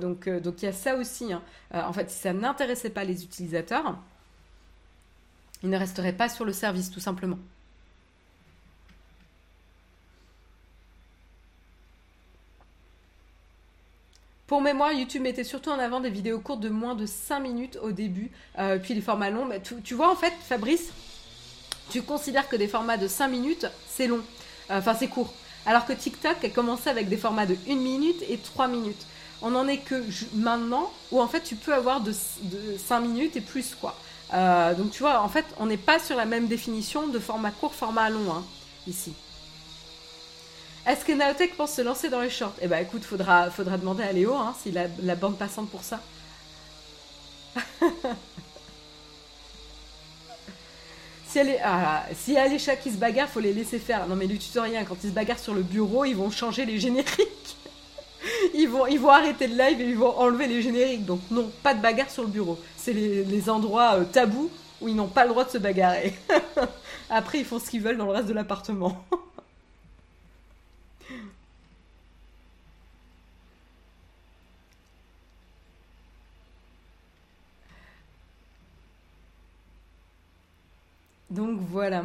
donc, 0.00 0.28
donc 0.28 0.62
il 0.62 0.64
y 0.64 0.68
a 0.68 0.72
ça 0.72 0.96
aussi. 0.96 1.32
Hein. 1.32 1.42
en 1.72 1.92
fait, 1.92 2.10
si 2.10 2.18
ça 2.18 2.32
n'intéressait 2.32 2.90
pas 2.90 3.04
les 3.04 3.24
utilisateurs, 3.24 3.98
ils 5.62 5.68
ne 5.68 5.76
resteraient 5.76 6.14
pas 6.14 6.30
sur 6.30 6.46
le 6.46 6.52
service, 6.52 6.90
tout 6.90 7.00
simplement. 7.00 7.38
Pour 14.52 14.60
mémoire, 14.60 14.92
YouTube 14.92 15.22
mettait 15.22 15.44
surtout 15.44 15.70
en 15.70 15.78
avant 15.78 16.00
des 16.00 16.10
vidéos 16.10 16.38
courtes 16.38 16.60
de 16.60 16.68
moins 16.68 16.94
de 16.94 17.06
5 17.06 17.40
minutes 17.40 17.78
au 17.82 17.90
début, 17.90 18.30
euh, 18.58 18.76
puis 18.78 18.92
les 18.92 19.00
formats 19.00 19.30
longs. 19.30 19.48
Tu, 19.82 19.94
vois, 19.94 20.12
en 20.12 20.14
fait, 20.14 20.34
Fabrice, 20.46 20.92
tu 21.88 22.02
considères 22.02 22.46
que 22.50 22.56
des 22.56 22.68
formats 22.68 22.98
de 22.98 23.08
5 23.08 23.28
minutes, 23.28 23.66
c'est 23.88 24.06
long. 24.06 24.20
Euh, 24.70 24.80
enfin, 24.80 24.92
c'est 24.92 25.08
court. 25.08 25.32
Alors 25.64 25.86
que 25.86 25.94
TikTok 25.94 26.44
a 26.44 26.50
commencé 26.50 26.90
avec 26.90 27.08
des 27.08 27.16
formats 27.16 27.46
de 27.46 27.56
1 27.66 27.76
minute 27.76 28.22
et 28.28 28.36
3 28.36 28.68
minutes. 28.68 29.06
On 29.40 29.52
n'en 29.52 29.66
est 29.66 29.78
que 29.78 30.04
maintenant 30.34 30.92
où 31.12 31.22
en 31.22 31.28
fait 31.28 31.40
tu 31.40 31.56
peux 31.56 31.72
avoir 31.72 32.02
de, 32.02 32.12
5 32.12 33.00
minutes 33.00 33.36
et 33.38 33.40
plus 33.40 33.74
quoi. 33.74 33.96
Euh, 34.34 34.74
donc 34.74 34.90
tu 34.90 35.02
vois, 35.02 35.22
en 35.22 35.30
fait, 35.30 35.46
on 35.60 35.64
n'est 35.64 35.78
pas 35.78 35.98
sur 35.98 36.14
la 36.14 36.26
même 36.26 36.46
définition 36.46 37.06
de 37.06 37.18
format 37.18 37.52
court, 37.52 37.74
format 37.74 38.10
long 38.10 38.30
hein, 38.30 38.44
ici. 38.86 39.14
Est-ce 40.86 41.04
que 41.04 41.12
Naotech 41.12 41.56
pense 41.56 41.74
se 41.74 41.82
lancer 41.82 42.08
dans 42.08 42.20
les 42.20 42.30
shorts? 42.30 42.54
Eh 42.60 42.66
ben 42.66 42.78
écoute, 42.78 43.04
faudra, 43.04 43.50
faudra 43.50 43.78
demander 43.78 44.02
à 44.02 44.10
Léo 44.12 44.34
hein, 44.34 44.52
s'il 44.60 44.76
a 44.78 44.86
la 45.02 45.14
bande 45.14 45.38
passante 45.38 45.70
pour 45.70 45.84
ça. 45.84 46.00
si 51.28 51.38
elle 51.38 51.50
est, 51.50 51.60
ah, 51.62 52.02
s'il 52.14 52.34
y 52.34 52.38
a 52.38 52.48
les 52.48 52.58
chats 52.58 52.74
qui 52.74 52.90
se 52.90 52.96
bagarrent, 52.96 53.28
faut 53.28 53.38
les 53.38 53.52
laisser 53.52 53.78
faire. 53.78 54.08
Non 54.08 54.16
mais 54.16 54.26
lui 54.26 54.38
tu 54.38 54.58
rien, 54.58 54.82
quand 54.84 54.96
ils 55.04 55.10
se 55.10 55.14
bagarrent 55.14 55.38
sur 55.38 55.54
le 55.54 55.62
bureau, 55.62 56.04
ils 56.04 56.16
vont 56.16 56.32
changer 56.32 56.66
les 56.66 56.80
génériques. 56.80 57.08
Ils 58.54 58.68
vont, 58.68 58.86
ils 58.86 59.00
vont 59.00 59.10
arrêter 59.10 59.48
le 59.48 59.56
live 59.56 59.80
et 59.80 59.88
ils 59.88 59.96
vont 59.96 60.16
enlever 60.16 60.46
les 60.46 60.62
génériques. 60.62 61.04
Donc 61.04 61.20
non, 61.32 61.50
pas 61.62 61.74
de 61.74 61.82
bagarre 61.82 62.08
sur 62.08 62.22
le 62.22 62.28
bureau. 62.28 62.56
C'est 62.76 62.92
les, 62.92 63.50
endroits 63.50 63.96
euh, 63.96 64.04
tabous 64.04 64.48
où 64.80 64.86
ils 64.86 64.94
n'ont 64.94 65.08
pas 65.08 65.24
le 65.24 65.30
droit 65.30 65.44
de 65.44 65.50
se 65.50 65.58
bagarrer. 65.58 66.14
Après, 67.10 67.38
ils 67.38 67.44
font 67.44 67.58
ce 67.58 67.68
qu'ils 67.68 67.82
veulent 67.82 67.96
dans 67.96 68.06
le 68.06 68.12
reste 68.12 68.28
de 68.28 68.32
l'appartement. 68.32 69.04
Donc 81.32 81.58
voilà. 81.70 82.04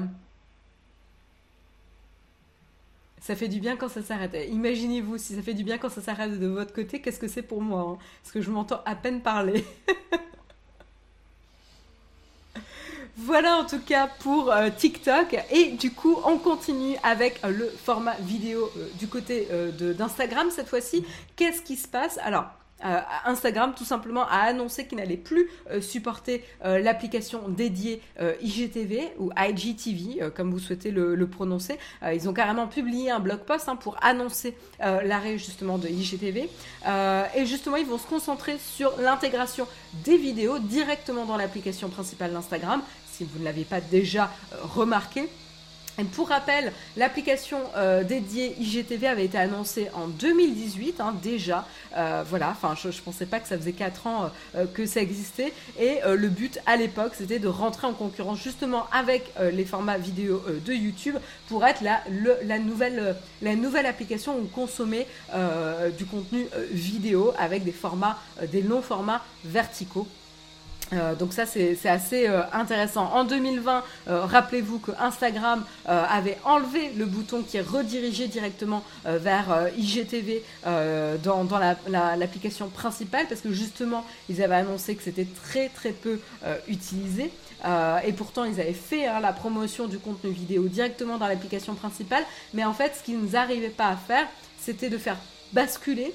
Ça 3.19 3.35
fait 3.35 3.49
du 3.49 3.59
bien 3.59 3.75
quand 3.75 3.89
ça 3.89 4.01
s'arrête. 4.01 4.37
Imaginez-vous, 4.49 5.17
si 5.17 5.35
ça 5.35 5.41
fait 5.41 5.53
du 5.53 5.65
bien 5.65 5.77
quand 5.77 5.89
ça 5.89 6.01
s'arrête 6.01 6.39
de 6.39 6.47
votre 6.47 6.73
côté, 6.73 7.01
qu'est-ce 7.01 7.19
que 7.19 7.27
c'est 7.27 7.41
pour 7.41 7.61
moi 7.61 7.81
hein 7.81 7.97
Parce 8.23 8.31
que 8.31 8.41
je 8.41 8.49
m'entends 8.49 8.81
à 8.85 8.95
peine 8.95 9.21
parler. 9.21 9.65
Voilà 13.19 13.57
en 13.57 13.65
tout 13.65 13.79
cas 13.79 14.07
pour 14.19 14.51
euh, 14.51 14.69
TikTok. 14.69 15.35
Et 15.51 15.71
du 15.71 15.91
coup, 15.91 16.15
on 16.23 16.37
continue 16.37 16.95
avec 17.01 17.43
euh, 17.43 17.49
le 17.49 17.67
format 17.67 18.15
vidéo 18.19 18.71
euh, 18.77 18.87
du 18.99 19.07
côté 19.07 19.47
d'Instagram 19.97 20.49
cette 20.51 20.69
fois-ci. 20.69 21.03
Qu'est-ce 21.35 21.63
qui 21.63 21.75
se 21.75 21.87
passe? 21.87 22.19
Alors, 22.19 22.45
euh, 22.85 22.99
Instagram 23.25 23.73
tout 23.75 23.85
simplement 23.85 24.27
a 24.27 24.37
annoncé 24.37 24.85
qu'il 24.85 24.99
n'allait 24.99 25.17
plus 25.17 25.49
euh, 25.71 25.81
supporter 25.81 26.43
euh, 26.63 26.77
l'application 26.79 27.49
dédiée 27.49 28.01
IGTV 28.41 29.13
ou 29.17 29.31
IGTV 29.35 30.31
comme 30.35 30.51
vous 30.51 30.59
souhaitez 30.59 30.91
le, 30.91 31.27
prononcer. 31.27 31.77
ils 32.13 32.29
ont 32.29 32.33
carrément 32.33 32.67
publié 32.67 33.11
un 33.11 33.19
blog 33.19 33.39
post 33.39 33.67
hein, 33.67 33.75
pour 33.75 33.97
annoncer 34.01 34.55
l'arrêt 34.79 35.37
justement 35.37 35.77
de 35.77 35.87
IGTV 35.87 36.49
et 37.35 37.45
justement 37.45 37.75
ils 37.75 37.85
vont 37.85 37.97
se 37.97 38.07
concentrer 38.07 38.57
sur 38.59 38.99
l'intégration 39.01 39.67
des 40.05 40.17
vidéos 40.17 40.59
directement 40.59 41.25
dans 41.25 41.37
l'application 41.37 41.89
principale 41.89 42.31
d'Instagram. 42.31 42.81
Si 43.11 43.25
vous 43.25 43.39
ne 43.39 43.45
l'avez 43.45 43.65
pas 43.65 43.81
déjà 43.81 44.31
remarqué, 44.61 45.29
pour 46.05 46.29
rappel, 46.29 46.71
l'application 46.95 47.59
euh, 47.75 48.03
dédiée 48.03 48.55
IGTV 48.59 49.07
avait 49.07 49.25
été 49.25 49.37
annoncée 49.37 49.89
en 49.95 50.07
2018 50.07 51.01
hein, 51.01 51.15
déjà. 51.23 51.65
Euh, 51.95 52.23
voilà, 52.27 52.49
enfin 52.51 52.75
je, 52.79 52.89
ne 52.89 52.93
pensais 52.93 53.25
pas 53.25 53.39
que 53.39 53.47
ça 53.47 53.57
faisait 53.57 53.71
4 53.71 54.07
ans 54.07 54.29
euh, 54.55 54.65
que 54.71 54.85
ça 54.85 55.01
existait. 55.01 55.51
Et 55.79 55.99
le 56.05 56.29
but 56.29 56.59
à 56.65 56.75
l'époque, 56.77 57.13
c'était 57.15 57.39
de 57.39 57.47
rentrer 57.47 57.87
en 57.87 57.93
concurrence 57.93 58.41
justement 58.41 58.85
avec 58.91 59.31
les 59.51 59.65
formats 59.65 59.97
vidéo 59.97 60.43
de 60.65 60.73
YouTube 60.73 61.15
pour 61.47 61.65
être 61.65 61.81
la, 61.81 62.01
la, 62.43 62.59
nouvelle, 62.59 63.15
la 63.41 63.55
nouvelle 63.55 63.85
application 63.85 64.37
où 64.37 64.45
consommer 64.45 65.07
du 65.97 66.05
contenu 66.05 66.47
vidéo 66.71 67.33
avec 67.37 67.63
des 67.63 67.71
formats, 67.71 68.17
des 68.51 68.61
longs 68.61 68.81
formats 68.81 69.23
verticaux. 69.45 70.07
Euh, 70.93 71.15
donc 71.15 71.33
ça 71.33 71.45
c'est 71.45 71.77
assez 71.85 72.27
euh, 72.27 72.41
intéressant. 72.53 73.11
En 73.13 73.23
2020, 73.25 73.83
euh, 74.07 74.25
rappelez-vous 74.25 74.79
que 74.79 74.91
Instagram 74.99 75.65
avait 75.85 76.37
enlevé 76.43 76.91
le 76.97 77.05
bouton 77.05 77.43
qui 77.43 77.57
est 77.57 77.61
redirigé 77.61 78.27
directement 78.27 78.83
vers 79.05 79.69
IGTV 79.77 80.43
dans, 80.65 81.47
l'application 81.87 82.67
principale 82.69 83.25
parce 83.27 83.41
que 83.41 83.51
justement 83.51 84.05
ils 84.29 84.41
avaient 84.41 84.55
annoncé 84.55 84.95
que 84.95 85.03
c'était 85.03 85.27
très 85.45 85.69
très 85.69 85.91
peu 85.91 86.19
utilisé. 86.67 87.31
et 88.05 88.13
pourtant, 88.13 88.43
ils 88.43 88.59
avaient 88.59 88.73
fait 88.73 89.07
hein, 89.07 89.19
la 89.19 89.33
promotion 89.33 89.87
du 89.87 89.97
contenu 89.97 90.31
vidéo 90.31 90.67
directement 90.67 91.17
dans 91.17 91.27
l'application 91.27 91.73
principale. 91.75 92.23
Mais 92.53 92.65
en 92.65 92.73
fait, 92.73 92.95
ce 92.97 93.03
qu'ils 93.03 93.19
n'arrivaient 93.19 93.69
pas 93.69 93.87
à 93.87 93.95
faire, 93.95 94.27
c'était 94.59 94.89
de 94.89 94.97
faire 94.97 95.17
basculer 95.53 96.13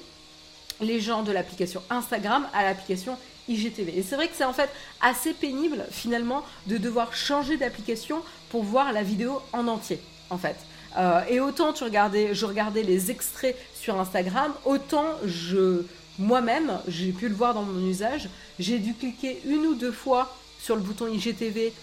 les 0.81 0.99
gens 0.99 1.23
de 1.23 1.31
l'application 1.31 1.81
Instagram 1.89 2.47
à 2.53 2.63
l'application 2.63 3.17
IGTV. 3.47 3.97
Et 3.97 4.03
c'est 4.03 4.15
vrai 4.15 4.27
que 4.27 4.35
c'est 4.35 4.43
en 4.43 4.53
fait 4.53 4.69
assez 5.01 5.33
pénible 5.33 5.85
finalement 5.91 6.43
de 6.67 6.77
devoir 6.77 7.15
changer 7.15 7.57
d'application 7.57 8.21
pour 8.49 8.63
voir 8.63 8.93
la 8.93 9.03
vidéo 9.03 9.41
en 9.51 9.67
entier 9.67 9.99
en 10.29 10.37
fait. 10.37 10.55
Euh, 10.97 11.21
et 11.29 11.39
autant 11.39 11.73
tu 11.73 11.83
regardais, 11.83 12.35
je 12.35 12.45
regardais 12.45 12.83
les 12.83 13.11
extraits 13.11 13.55
sur 13.73 13.99
Instagram, 13.99 14.53
autant 14.65 15.05
je 15.25 15.83
moi-même, 16.19 16.79
j'ai 16.87 17.11
pu 17.11 17.27
le 17.27 17.33
voir 17.33 17.55
dans 17.55 17.63
mon 17.63 17.87
usage, 17.87 18.29
j'ai 18.59 18.77
dû 18.77 18.93
cliquer 18.93 19.41
une 19.45 19.65
ou 19.65 19.73
deux 19.73 19.91
fois 19.91 20.35
sur 20.59 20.75
le 20.75 20.81
bouton 20.81 21.07
IGTV, 21.07 21.73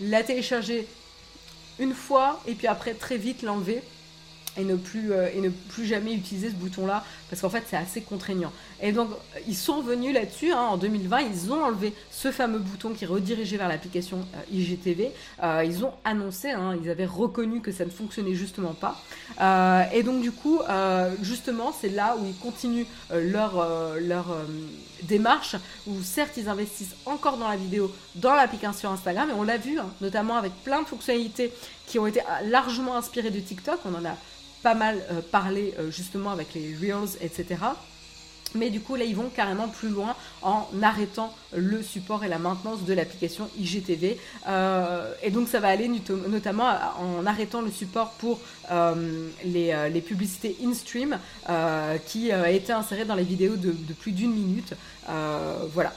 la 0.00 0.22
télécharger 0.22 0.86
une 1.80 1.92
fois 1.92 2.40
et 2.46 2.54
puis 2.54 2.68
après 2.68 2.94
très 2.94 3.16
vite 3.16 3.42
l'enlever 3.42 3.82
et 4.56 4.62
ne 4.62 4.76
plus 4.76 5.12
euh, 5.12 5.28
et 5.34 5.40
ne 5.40 5.48
plus 5.48 5.84
jamais 5.86 6.14
utiliser 6.14 6.50
ce 6.50 6.54
bouton 6.54 6.86
là 6.86 7.04
parce 7.28 7.42
qu'en 7.42 7.50
fait 7.50 7.64
c'est 7.68 7.76
assez 7.76 8.00
contraignant 8.00 8.52
et 8.84 8.92
donc 8.92 9.08
ils 9.48 9.56
sont 9.56 9.80
venus 9.80 10.14
là-dessus 10.14 10.52
hein, 10.52 10.60
en 10.60 10.76
2020 10.76 11.20
ils 11.22 11.52
ont 11.52 11.64
enlevé 11.64 11.92
ce 12.10 12.30
fameux 12.30 12.60
bouton 12.60 12.90
qui 12.90 13.06
redirigeait 13.06 13.56
vers 13.56 13.68
l'application 13.68 14.18
euh, 14.34 14.56
IGTV 14.56 15.10
euh, 15.42 15.64
ils 15.66 15.84
ont 15.84 15.92
annoncé 16.04 16.50
hein, 16.50 16.78
ils 16.80 16.88
avaient 16.88 17.06
reconnu 17.06 17.60
que 17.60 17.72
ça 17.72 17.84
ne 17.84 17.90
fonctionnait 17.90 18.34
justement 18.34 18.74
pas. 18.74 19.00
Et 19.92 20.02
donc 20.02 20.20
du 20.20 20.30
coup 20.30 20.60
justement 21.22 21.74
c'est 21.78 21.88
là 21.88 22.16
où 22.18 22.26
ils 22.26 22.36
continuent 22.36 22.86
leur 23.10 23.66
démarche 25.02 25.56
où 25.86 26.02
certes 26.02 26.36
ils 26.36 26.48
investissent 26.48 26.94
encore 27.06 27.38
dans 27.38 27.48
la 27.48 27.56
vidéo 27.56 27.90
dans 28.14 28.34
l'application 28.34 28.90
Instagram 28.90 29.30
et 29.30 29.32
on 29.32 29.42
l'a 29.42 29.56
vu 29.56 29.78
hein, 29.78 29.86
notamment 30.00 30.36
avec 30.36 30.52
plein 30.64 30.82
de 30.82 30.86
fonctionnalités 30.86 31.52
qui 31.86 31.98
ont 31.98 32.06
été 32.06 32.20
largement 32.44 32.96
inspirées 32.96 33.30
de 33.30 33.40
TikTok. 33.40 33.80
On 33.84 33.94
en 33.94 34.04
a 34.04 34.16
pas 34.64 34.74
mal 34.74 34.96
euh, 35.10 35.20
parlé 35.30 35.74
euh, 35.78 35.90
justement 35.90 36.30
avec 36.30 36.54
les 36.54 36.74
Reels, 36.80 37.18
etc. 37.20 37.56
Mais 38.54 38.70
du 38.70 38.80
coup, 38.80 38.96
là, 38.96 39.04
ils 39.04 39.16
vont 39.16 39.30
carrément 39.34 39.68
plus 39.68 39.88
loin 39.88 40.14
en 40.42 40.66
arrêtant 40.82 41.34
le 41.56 41.82
support 41.82 42.24
et 42.24 42.28
la 42.28 42.38
maintenance 42.38 42.84
de 42.84 42.92
l'application 42.94 43.48
IGTV. 43.58 44.18
Euh, 44.48 45.12
et 45.22 45.30
donc, 45.30 45.48
ça 45.48 45.60
va 45.60 45.68
aller 45.68 45.88
notamment 46.28 46.68
en 47.00 47.26
arrêtant 47.26 47.62
le 47.62 47.70
support 47.70 48.10
pour 48.18 48.40
les, 49.44 50.02
publicités 50.06 50.56
in-stream 50.62 51.18
qui 52.06 52.32
a 52.32 52.50
été 52.50 52.72
dans 53.06 53.14
les 53.14 53.24
vidéos 53.24 53.56
de 53.56 53.92
plus 53.92 54.12
d'une 54.12 54.32
minute. 54.32 54.74
voilà. 55.72 55.92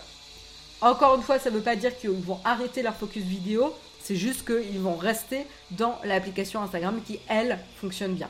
Encore 0.82 1.16
une 1.16 1.24
fois, 1.24 1.40
ça 1.40 1.50
ne 1.50 1.56
veut 1.56 1.62
pas 1.62 1.76
dire 1.76 1.98
qu'ils 1.98 2.12
vont 2.12 2.40
arrêter 2.44 2.84
leur 2.84 2.96
focus 2.96 3.24
vidéo. 3.24 3.74
C'est 4.02 4.16
juste 4.16 4.46
qu'ils 4.46 4.80
vont 4.80 4.96
rester 4.96 5.46
dans 5.72 6.00
l'application 6.04 6.62
Instagram 6.62 7.02
qui, 7.06 7.20
elle, 7.28 7.58
fonctionne 7.82 8.14
bien. 8.14 8.30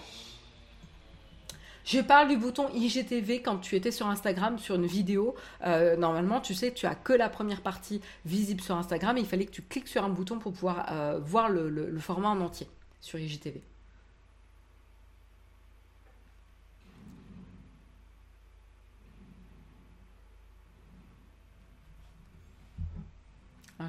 Je 1.87 2.01
parle 2.01 2.27
du 2.27 2.35
bouton 2.35 2.67
IGTV 2.73 3.41
quand 3.41 3.59
tu 3.59 3.77
étais 3.77 3.91
sur 3.91 4.07
Instagram, 4.07 4.59
sur 4.59 4.75
une 4.75 4.85
vidéo. 4.85 5.35
Euh, 5.65 5.95
normalement, 5.95 6.41
tu 6.41 6.53
sais, 6.53 6.73
tu 6.73 6.85
as 6.85 6.95
que 6.95 7.13
la 7.13 7.29
première 7.29 7.61
partie 7.61 8.01
visible 8.25 8.59
sur 8.59 8.75
Instagram 8.75 9.17
il 9.17 9.25
fallait 9.25 9.45
que 9.45 9.51
tu 9.51 9.61
cliques 9.61 9.87
sur 9.87 10.03
un 10.03 10.09
bouton 10.09 10.37
pour 10.37 10.51
pouvoir 10.51 10.91
euh, 10.91 11.17
voir 11.23 11.47
le 11.47 11.97
format 11.99 12.27
en 12.27 12.41
entier 12.41 12.67
sur 12.99 13.17
IGTV. 13.17 13.61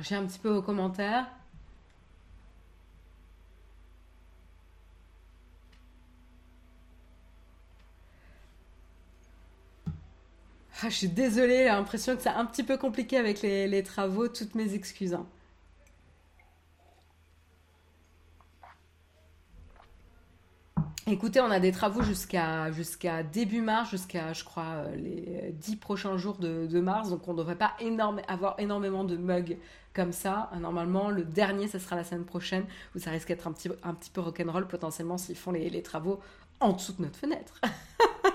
j'ai 0.03 0.15
un 0.15 0.25
petit 0.27 0.39
peu 0.39 0.51
vos 0.51 0.63
commentaires. 0.63 1.27
Ah, 10.81 10.91
je 10.91 10.95
suis 10.95 11.09
désolée, 11.09 11.59
j'ai 11.59 11.65
l'impression 11.65 12.15
que 12.15 12.23
c'est 12.23 12.29
un 12.29 12.45
petit 12.47 12.63
peu 12.63 12.77
compliqué 12.77 13.17
avec 13.17 13.43
les, 13.43 13.83
travaux. 13.83 14.29
Toutes 14.29 14.55
mes 14.55 14.75
excuses. 14.75 15.13
Hein. 15.13 15.27
Écoutez, 21.09 21.41
on 21.41 21.51
a 21.51 21.59
des 21.59 21.73
travaux 21.73 22.03
jusqu'à 22.03 22.71
début 23.25 23.61
mars, 23.61 23.91
jusqu'à, 23.91 24.33
je 24.33 24.45
crois, 24.45 24.63
euh, 24.63 24.95
les 24.95 25.53
dix 25.53 25.75
prochains 25.75 26.17
jours 26.17 26.37
de, 26.39 26.81
mars. 26.81 27.11
Donc, 27.11 27.27
on 27.27 27.33
ne 27.33 27.39
devrait 27.39 27.57
pas 27.57 27.75
avoir 28.29 28.55
énormément 28.61 29.03
de 29.03 29.17
mugs 29.17 29.59
comme 29.95 30.13
ça. 30.13 30.49
Normalement, 30.61 31.11
le 31.11 31.25
dernier, 31.25 31.67
ça 31.67 31.81
sera 31.81 31.97
la 31.97 32.05
semaine 32.05 32.25
prochaine, 32.25 32.65
où 32.95 33.01
ça 33.01 33.11
risque 33.11 33.29
d'être 33.29 33.49
un 33.49 33.53
petit, 33.53 33.69
un 33.83 33.95
petit 33.95 34.11
peu 34.11 34.21
rock'n'roll 34.21 34.69
potentiellement 34.69 35.19
s'ils 35.19 35.35
font 35.35 35.51
les, 35.51 35.83
travaux 35.83 36.21
en 36.61 36.73
dessous 36.73 36.93
de 36.93 37.03
notre 37.03 37.19
fenêtre. 37.19 37.61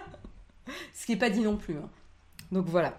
Ce 0.94 1.06
qui 1.06 1.14
n'est 1.14 1.20
pas 1.20 1.30
dit 1.30 1.42
non 1.42 1.56
plus. 1.56 1.78
Hein. 1.78 1.90
Donc 2.52 2.66
voilà. 2.68 2.94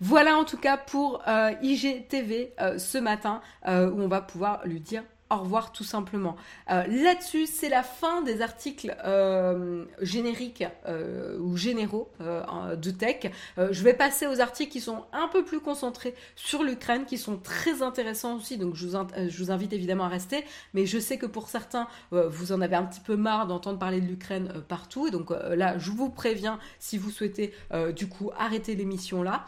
Voilà 0.00 0.36
en 0.36 0.44
tout 0.44 0.56
cas 0.56 0.76
pour 0.76 1.22
euh, 1.28 1.52
IGTV 1.62 2.54
euh, 2.60 2.78
ce 2.78 2.98
matin 2.98 3.40
euh, 3.68 3.88
où 3.88 4.00
on 4.00 4.08
va 4.08 4.20
pouvoir 4.20 4.66
lui 4.66 4.80
dire 4.80 5.04
au 5.32 5.42
revoir 5.42 5.72
tout 5.72 5.84
simplement. 5.84 6.36
Euh, 6.70 6.84
là-dessus, 6.86 7.46
c'est 7.46 7.68
la 7.68 7.82
fin 7.82 8.22
des 8.22 8.42
articles 8.42 8.96
euh, 9.04 9.84
génériques 10.00 10.64
euh, 10.86 11.38
ou 11.38 11.56
généraux 11.56 12.10
de 12.20 12.90
tech. 12.90 13.30
je 13.56 13.82
vais 13.82 13.94
passer 13.94 14.26
aux 14.26 14.40
articles 14.40 14.70
qui 14.70 14.80
sont 14.80 15.04
un 15.12 15.28
peu 15.28 15.44
plus 15.44 15.60
concentrés 15.60 16.14
sur 16.36 16.62
l'Ukraine, 16.62 17.04
qui 17.04 17.18
sont 17.18 17.36
très 17.36 17.82
intéressants 17.82 18.36
aussi. 18.36 18.58
Donc 18.58 18.74
je 18.74 18.86
vous, 18.86 19.50
invite 19.50 19.72
évidemment 19.72 20.04
à 20.04 20.08
rester. 20.08 20.44
Mais 20.74 20.86
je 20.86 20.98
sais 20.98 21.18
que 21.18 21.26
pour 21.26 21.48
certains, 21.48 21.86
vous 22.10 22.52
en 22.52 22.60
avez 22.60 22.76
un 22.76 22.84
petit 22.84 23.00
peu 23.00 23.16
marre 23.16 23.46
d'entendre 23.46 23.78
parler 23.78 24.00
de 24.00 24.06
l'Ukraine 24.06 24.52
partout. 24.68 25.06
Et 25.06 25.10
donc 25.10 25.30
là, 25.30 25.78
je 25.78 25.90
vous 25.90 26.10
préviens 26.10 26.58
si 26.78 26.98
vous 26.98 27.10
souhaitez 27.10 27.52
du 27.94 28.08
coup 28.08 28.30
arrêter 28.38 28.74
l'émission 28.74 29.22
là. 29.22 29.46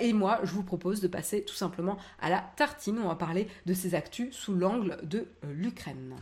et 0.00 0.12
moi, 0.12 0.40
je 0.44 0.52
vous 0.52 0.62
propose 0.62 1.00
de 1.00 1.08
passer 1.08 1.44
tout 1.44 1.54
simplement 1.54 1.96
à 2.20 2.30
la 2.30 2.44
tartine. 2.56 2.98
On 3.02 3.08
va 3.08 3.16
parler 3.16 3.48
de 3.66 3.74
ces 3.74 3.94
actus 3.94 4.34
sous 4.34 4.54
l'angle 4.54 4.98
de 5.02 5.21
euh, 5.44 5.52
l'Ukraine. 5.52 6.14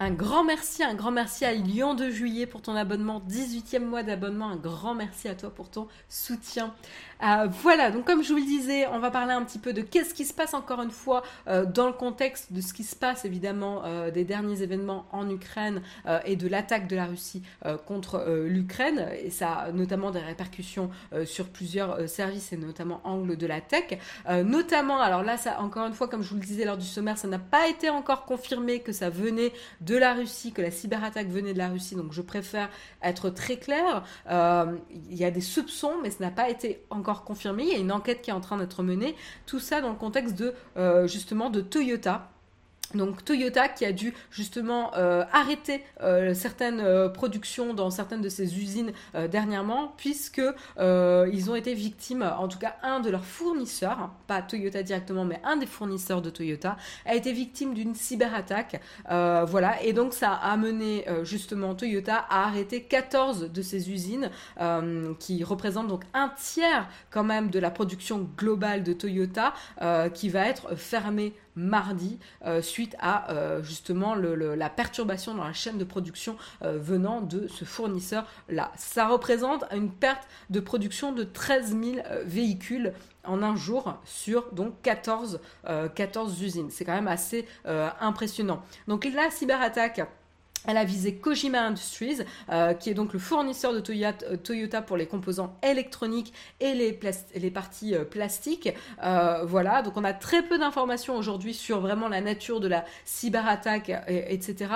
Un 0.00 0.12
grand 0.12 0.44
merci, 0.44 0.84
un 0.84 0.94
grand 0.94 1.10
merci 1.10 1.44
à 1.44 1.52
Lyon 1.52 1.94
de 1.94 2.08
Juillet 2.08 2.46
pour 2.46 2.62
ton 2.62 2.76
abonnement, 2.76 3.20
18e 3.28 3.80
mois 3.80 4.04
d'abonnement, 4.04 4.48
un 4.48 4.56
grand 4.56 4.94
merci 4.94 5.26
à 5.26 5.34
toi 5.34 5.50
pour 5.50 5.70
ton 5.70 5.88
soutien. 6.08 6.72
Euh, 7.20 7.48
voilà, 7.50 7.90
donc 7.90 8.04
comme 8.04 8.22
je 8.22 8.28
vous 8.28 8.38
le 8.38 8.44
disais, 8.44 8.86
on 8.86 9.00
va 9.00 9.10
parler 9.10 9.32
un 9.32 9.42
petit 9.42 9.58
peu 9.58 9.72
de 9.72 9.82
qu'est-ce 9.82 10.14
qui 10.14 10.24
se 10.24 10.32
passe 10.32 10.54
encore 10.54 10.82
une 10.82 10.92
fois 10.92 11.24
euh, 11.48 11.66
dans 11.66 11.88
le 11.88 11.92
contexte 11.92 12.52
de 12.52 12.60
ce 12.60 12.72
qui 12.72 12.84
se 12.84 12.94
passe 12.94 13.24
évidemment 13.24 13.82
euh, 13.84 14.12
des 14.12 14.22
derniers 14.22 14.62
événements 14.62 15.04
en 15.10 15.28
Ukraine 15.28 15.82
et 16.24 16.36
de 16.36 16.46
l'attaque 16.46 16.86
de 16.86 16.96
la 16.96 17.06
Russie 17.06 17.42
contre 17.86 18.24
l'Ukraine. 18.46 19.08
Et 19.22 19.30
ça 19.30 19.52
a 19.52 19.72
notamment 19.72 20.10
des 20.10 20.20
répercussions 20.20 20.90
sur 21.24 21.48
plusieurs 21.48 22.08
services 22.08 22.52
et 22.52 22.56
notamment 22.56 23.00
angle 23.04 23.36
de 23.36 23.46
la 23.46 23.60
tech. 23.60 23.98
notamment, 24.44 25.00
alors 25.00 25.22
là, 25.22 25.36
ça 25.36 25.60
encore 25.60 25.86
une 25.86 25.92
fois, 25.92 26.08
comme 26.08 26.22
je 26.22 26.30
vous 26.30 26.36
le 26.36 26.42
disais 26.42 26.64
lors 26.64 26.76
du 26.76 26.86
sommaire, 26.86 27.18
ça 27.18 27.28
n'a 27.28 27.38
pas 27.38 27.68
été 27.68 27.90
encore 27.90 28.24
confirmé 28.24 28.80
que 28.80 28.92
ça 28.92 29.10
venait 29.10 29.52
la 29.96 30.14
Russie, 30.14 30.52
que 30.52 30.62
la 30.62 30.70
cyberattaque 30.70 31.28
venait 31.28 31.52
de 31.52 31.58
la 31.58 31.68
Russie. 31.68 31.94
Donc 31.94 32.12
je 32.12 32.22
préfère 32.22 32.68
être 33.02 33.30
très 33.30 33.56
clair. 33.56 34.04
Il 34.28 35.16
y 35.16 35.24
a 35.24 35.30
des 35.30 35.40
soupçons, 35.40 35.94
mais 36.02 36.10
ce 36.10 36.22
n'a 36.22 36.30
pas 36.30 36.48
été 36.48 36.84
encore 36.90 37.24
confirmé. 37.24 37.64
Il 37.64 37.68
y 37.70 37.74
a 37.74 37.78
une 37.78 37.92
enquête 37.92 38.22
qui 38.22 38.30
est 38.30 38.34
en 38.34 38.40
train 38.40 38.56
d'être 38.56 38.82
menée. 38.82 39.14
Tout 39.46 39.60
ça 39.60 39.80
dans 39.80 39.90
le 39.90 39.96
contexte 39.96 40.36
de 40.36 40.54
euh, 40.76 41.06
justement 41.06 41.50
de 41.50 41.60
Toyota 41.60 42.30
donc 42.94 43.24
Toyota 43.24 43.68
qui 43.68 43.84
a 43.84 43.92
dû 43.92 44.14
justement 44.30 44.92
euh, 44.96 45.24
arrêter 45.32 45.84
euh, 46.02 46.32
certaines 46.32 46.80
euh, 46.80 47.08
productions 47.08 47.74
dans 47.74 47.90
certaines 47.90 48.22
de 48.22 48.28
ses 48.28 48.58
usines 48.58 48.92
dernièrement 49.30 49.92
puisque 49.96 50.40
ils 50.78 51.50
ont 51.50 51.54
été 51.54 51.74
victimes, 51.74 52.22
en 52.22 52.48
tout 52.48 52.58
cas 52.58 52.76
un 52.82 53.00
de 53.00 53.10
leurs 53.10 53.24
fournisseurs, 53.24 54.10
pas 54.26 54.42
Toyota 54.42 54.82
directement 54.82 55.24
mais 55.24 55.40
un 55.44 55.56
des 55.56 55.66
fournisseurs 55.66 56.22
de 56.22 56.30
Toyota 56.30 56.76
a 57.04 57.14
été 57.14 57.32
victime 57.32 57.74
d'une 57.74 57.94
cyberattaque. 57.94 58.80
voilà 59.08 59.82
et 59.82 59.92
donc 59.92 60.14
ça 60.14 60.32
a 60.32 60.52
amené 60.52 61.04
justement 61.22 61.74
Toyota 61.74 62.16
à 62.30 62.46
arrêter 62.46 62.82
14 62.82 63.50
de 63.52 63.62
ses 63.62 63.90
usines 63.90 64.30
qui 65.18 65.44
représentent 65.44 65.88
donc 65.88 66.04
un 66.14 66.30
tiers 66.36 66.88
quand 67.10 67.24
même 67.24 67.50
de 67.50 67.58
la 67.58 67.70
production 67.70 68.28
globale 68.36 68.82
de 68.82 68.92
Toyota 68.92 69.52
qui 70.14 70.28
va 70.28 70.46
être 70.46 70.76
fermée 70.76 71.34
mardi 71.58 72.18
euh, 72.46 72.62
suite 72.62 72.96
à 73.00 73.30
euh, 73.30 73.62
justement 73.62 74.14
la 74.14 74.70
perturbation 74.70 75.34
dans 75.34 75.44
la 75.44 75.52
chaîne 75.52 75.76
de 75.76 75.84
production 75.84 76.36
euh, 76.62 76.78
venant 76.78 77.20
de 77.20 77.48
ce 77.48 77.64
fournisseur-là. 77.64 78.72
Ça 78.76 79.08
représente 79.08 79.64
une 79.74 79.90
perte 79.90 80.26
de 80.50 80.60
production 80.60 81.12
de 81.12 81.24
13 81.24 81.76
000 81.80 81.96
véhicules 82.24 82.92
en 83.24 83.42
un 83.42 83.56
jour 83.56 83.96
sur 84.04 84.50
donc 84.52 84.80
14, 84.82 85.40
14 85.94 86.42
usines. 86.42 86.70
C'est 86.70 86.84
quand 86.84 86.94
même 86.94 87.08
assez 87.08 87.46
impressionnant. 88.00 88.62
Donc 88.86 89.06
la 89.12 89.30
cyberattaque 89.30 90.00
elle 90.66 90.76
a 90.76 90.84
visé 90.84 91.14
Kojima 91.14 91.62
Industries, 91.62 92.18
euh, 92.50 92.74
qui 92.74 92.90
est 92.90 92.94
donc 92.94 93.12
le 93.12 93.18
fournisseur 93.18 93.72
de 93.72 93.82
euh, 93.88 94.36
Toyota, 94.36 94.82
pour 94.82 94.96
les 94.96 95.06
composants 95.06 95.56
électroniques 95.62 96.32
et 96.60 96.74
les, 96.74 96.98
les 97.36 97.50
parties 97.50 97.94
euh, 97.94 98.04
plastiques. 98.04 98.70
voilà, 99.44 99.82
donc 99.82 99.96
on 99.96 100.04
a 100.04 100.12
très 100.12 100.42
peu 100.42 100.58
d'informations 100.58 101.16
aujourd'hui 101.16 101.54
sur 101.54 101.80
vraiment 101.80 102.08
la 102.08 102.20
nature 102.20 102.60
de 102.60 102.68
la 102.68 102.84
cyberattaque, 103.04 103.90
etc. 104.08 104.72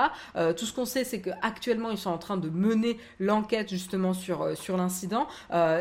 tout 0.57 0.67
ce 0.67 0.73
qu'on 0.73 0.85
sait, 0.85 1.05
c'est 1.05 1.21
qu'actuellement, 1.21 1.91
ils 1.91 1.99
sont 1.99 2.11
en 2.11 2.19
train 2.19 2.37
de 2.37 2.49
mener 2.49 2.99
l'enquête 3.19 3.71
justement 3.71 4.13
sur, 4.15 4.57
sur 4.57 4.77
l'incident. 4.77 5.27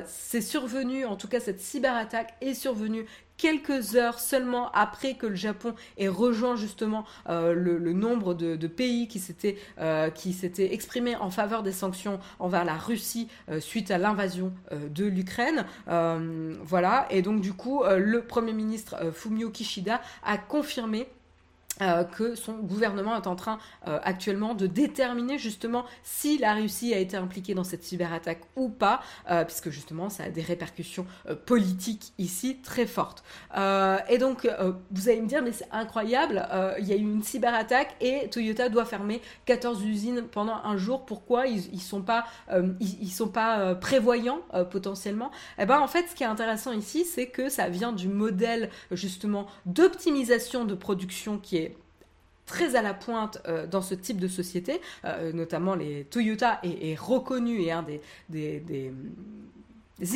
c'est 0.05 0.41
survenu, 0.41 1.05
en 1.05 1.15
tout 1.15 1.27
cas, 1.27 1.39
cette 1.39 1.59
cyberattaque 1.59 2.33
est 2.41 2.53
survenue 2.53 3.05
quelques 3.41 3.95
heures 3.95 4.19
seulement 4.19 4.71
après 4.71 5.15
que 5.15 5.25
le 5.25 5.35
Japon 5.35 5.73
ait 5.97 6.07
rejoint 6.07 6.55
justement 6.55 7.05
euh, 7.27 7.53
le, 7.53 7.91
nombre 7.91 8.35
de, 8.35 8.67
pays 8.67 9.07
qui 9.07 9.19
s'étaient 9.19 9.57
euh, 9.79 10.11
qui 10.11 10.31
s'étaient 10.31 10.73
exprimés 10.73 11.15
en 11.15 11.31
faveur 11.31 11.63
des 11.63 11.71
sanctions 11.71 12.19
envers 12.37 12.63
la 12.63 12.75
Russie 12.75 13.29
euh, 13.49 13.59
suite 13.59 13.89
à 13.89 13.97
l'invasion 13.97 14.53
de 14.71 15.05
l'Ukraine. 15.05 15.65
voilà, 15.87 17.07
et 17.09 17.23
donc 17.23 17.41
du 17.41 17.53
coup, 17.53 17.83
le 17.83 18.21
Premier 18.21 18.53
ministre 18.53 19.11
Fumio 19.11 19.49
Kishida 19.49 20.01
a 20.23 20.37
confirmé 20.37 21.07
euh, 21.81 22.03
que 22.03 22.35
son 22.35 22.57
gouvernement 22.57 23.15
est 23.15 23.27
en 23.27 23.35
train 23.35 23.57
euh, 23.87 23.97
actuellement 24.03 24.53
de 24.53 24.67
déterminer 24.67 25.39
justement 25.39 25.85
si 26.03 26.37
la 26.37 26.53
Russie 26.53 26.93
a 26.93 26.99
été 26.99 27.17
impliquée 27.17 27.55
dans 27.55 27.63
cette 27.63 27.83
cyberattaque 27.83 28.41
ou 28.55 28.69
pas, 28.69 29.01
euh, 29.31 29.45
puisque 29.45 29.69
justement 29.69 30.09
ça 30.09 30.25
a 30.25 30.29
des 30.29 30.41
répercussions 30.41 31.07
politiques 31.45 32.13
ici 32.19 32.59
très 32.61 32.85
fortes. 32.85 33.23
et 33.55 34.17
donc 34.17 34.47
vous 34.91 35.09
allez 35.09 35.21
me 35.21 35.27
dire 35.27 35.41
mais 35.41 35.53
c'est 35.53 35.67
incroyable, 35.71 36.47
il 36.79 36.87
y 36.87 36.93
a 36.93 36.95
eu 36.95 37.01
une 37.01 37.23
cyberattaque 37.23 37.95
et 38.01 38.29
Toyota 38.29 38.69
doit 38.69 38.85
fermer 38.85 39.21
14 39.45 39.83
usines 39.85 40.23
pendant 40.31 40.57
un 40.63 40.77
jour. 40.77 41.05
Pourquoi 41.05 41.47
ils, 41.47 41.73
ils 41.73 41.81
sont 41.81 42.01
pas 42.01 42.25
ils, 42.79 43.11
sont 43.11 43.29
pas 43.29 43.75
prévoyants 43.75 44.41
potentiellement? 44.69 45.31
Eh 45.57 45.65
ben 45.65 45.79
en 45.79 45.87
fait 45.87 46.07
ce 46.09 46.15
qui 46.15 46.23
est 46.23 46.27
intéressant 46.27 46.73
ici 46.73 47.05
c'est 47.05 47.27
que 47.27 47.49
ça 47.49 47.69
vient 47.69 47.93
du 47.93 48.07
modèle 48.07 48.69
justement 48.91 49.47
d'optimisation 49.65 50.65
de 50.65 50.75
production 50.75 51.37
qui 51.37 51.57
est 51.57 51.70
très 52.51 52.75
à 52.75 52.81
la 52.81 52.93
pointe 52.93 53.41
euh, 53.47 53.65
dans 53.65 53.81
ce 53.81 53.95
type 53.95 54.19
de 54.19 54.27
société, 54.27 54.81
euh, 55.05 55.31
notamment 55.31 55.73
les 55.73 56.03
Toyota 56.03 56.59
est, 56.63 56.99
reconnu 56.99 57.61
et 57.61 57.71
un 57.71 57.81
des, 57.81 58.01
des, 58.29 58.91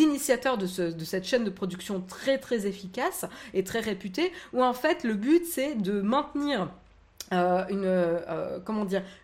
initiateurs 0.01 0.57
de, 0.57 0.91
de, 0.91 1.05
cette 1.05 1.23
chaîne 1.23 1.45
de 1.45 1.49
production 1.49 2.01
très 2.01 2.37
très 2.37 2.67
efficace 2.67 3.23
et 3.53 3.63
très 3.63 3.79
réputée, 3.79 4.33
où 4.51 4.61
en 4.61 4.73
fait 4.73 5.05
le 5.05 5.13
but 5.13 5.45
c'est 5.45 5.75
de 5.75 6.01
maintenir 6.01 6.67
euh, 7.33 7.65
une, 7.69 7.85
euh, 7.85 8.59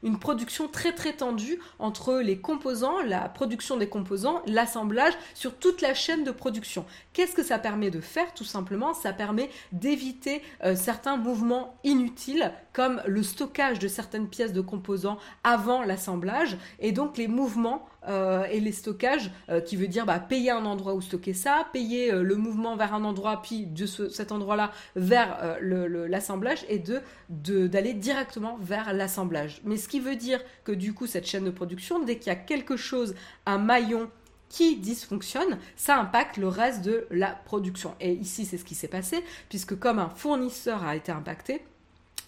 une 0.01 0.17
production 0.17 0.67
très 0.67 0.93
très 0.93 1.13
tendue 1.13 1.59
entre 1.77 2.15
les 2.15 2.39
composants, 2.39 3.01
la 3.01 3.29
production 3.29 3.77
des 3.77 3.87
composants, 3.87 4.41
l'assemblage 4.47 5.13
sur 5.35 5.55
toute 5.55 5.81
la 5.81 5.93
chaîne 5.93 6.23
de 6.23 6.31
production. 6.31 6.85
Qu'est-ce 7.13 7.35
que 7.35 7.43
ça 7.43 7.59
permet 7.59 7.91
de 7.91 8.01
faire 8.01 8.33
Tout 8.33 8.43
simplement, 8.43 8.93
ça 8.93 9.13
permet 9.13 9.49
d'éviter 9.71 10.41
euh, 10.63 10.75
certains 10.75 11.17
mouvements 11.17 11.75
inutiles 11.83 12.51
comme 12.73 13.01
le 13.05 13.21
stockage 13.21 13.79
de 13.79 13.87
certaines 13.87 14.27
pièces 14.27 14.53
de 14.53 14.61
composants 14.61 15.17
avant 15.43 15.83
l'assemblage 15.83 16.57
et 16.79 16.91
donc 16.91 17.17
les 17.17 17.27
mouvements 17.27 17.87
et 18.07 18.59
les 18.59 18.71
stockages, 18.71 19.31
qui 19.65 19.75
veut 19.75 19.87
dire 19.87 20.05
bah, 20.05 20.19
payer 20.19 20.51
un 20.51 20.65
endroit 20.65 20.93
où 20.95 21.01
stocker 21.01 21.33
ça, 21.33 21.67
payer 21.71 22.11
le 22.11 22.35
mouvement 22.35 22.75
vers 22.75 22.93
un 22.93 23.03
endroit, 23.03 23.41
puis 23.41 23.65
de 23.65 23.85
cet 23.85 24.31
endroit-là 24.31 24.71
vers 24.95 25.57
l'assemblage, 25.61 26.65
et 26.69 26.79
de 26.79 27.01
d'aller 27.29 27.93
directement 27.93 28.57
vers 28.61 28.93
l'assemblage. 28.93 29.61
Mais 29.63 29.77
ce 29.77 29.87
qui 29.87 29.99
veut 29.99 30.15
dire 30.15 30.41
que 30.63 30.71
du 30.71 30.93
coup, 30.93 31.07
cette 31.07 31.27
chaîne 31.27 31.45
de 31.45 31.51
production, 31.51 31.99
dès 32.03 32.17
qu'il 32.17 32.27
y 32.27 32.35
a 32.35 32.39
quelque 32.39 32.75
chose, 32.75 33.15
un 33.45 33.57
maillon 33.57 34.09
qui 34.49 34.75
dysfonctionne, 34.75 35.59
ça 35.77 35.97
impacte 35.97 36.35
le 36.35 36.49
reste 36.49 36.81
de 36.81 37.07
la 37.09 37.29
production. 37.29 37.95
Et 38.01 38.11
ici, 38.11 38.45
c'est 38.45 38.57
ce 38.57 38.65
qui 38.65 38.75
s'est 38.75 38.89
passé, 38.89 39.23
puisque 39.47 39.79
comme 39.79 39.97
un 39.97 40.09
fournisseur 40.09 40.83
a 40.83 40.95
été 40.97 41.11
impacté, 41.11 41.63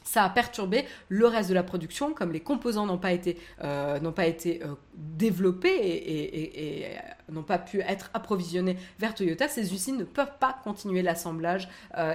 ça 0.03 0.23
a 0.23 0.29
perturbé 0.29 0.85
le 1.09 1.27
reste 1.27 1.49
de 1.49 1.53
la 1.53 1.63
production, 1.63 2.13
comme 2.13 2.31
les 2.31 2.39
composants 2.39 2.85
n'ont 2.85 2.97
pas 2.97 3.11
été, 3.11 3.37
euh, 3.63 3.99
n'ont 3.99 4.11
pas 4.11 4.25
été 4.25 4.61
euh, 4.63 4.75
développés 4.95 5.69
et, 5.73 6.85
euh, 6.85 7.31
n'ont 7.31 7.43
pas 7.43 7.57
pu 7.57 7.79
être 7.81 8.11
approvisionnés 8.13 8.77
vers 8.99 9.15
Toyota, 9.15 9.47
ces 9.47 9.73
usines 9.73 9.97
ne 9.97 10.03
peuvent 10.03 10.37
pas 10.39 10.55
continuer 10.63 11.01
l'assemblage 11.01 11.69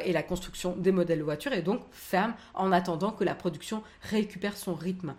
et 0.05 0.13
la 0.13 0.23
construction 0.23 0.77
des 0.77 0.93
modèles 0.93 1.21
de 1.21 1.25
voitures 1.25 1.53
et 1.53 1.63
donc 1.63 1.81
ferment 1.91 2.35
en 2.55 2.73
attendant 2.73 3.11
que 3.11 3.25
la 3.25 3.35
production 3.35 3.83
récupère 4.03 4.57
son 4.57 4.75
rythme. 4.75 5.15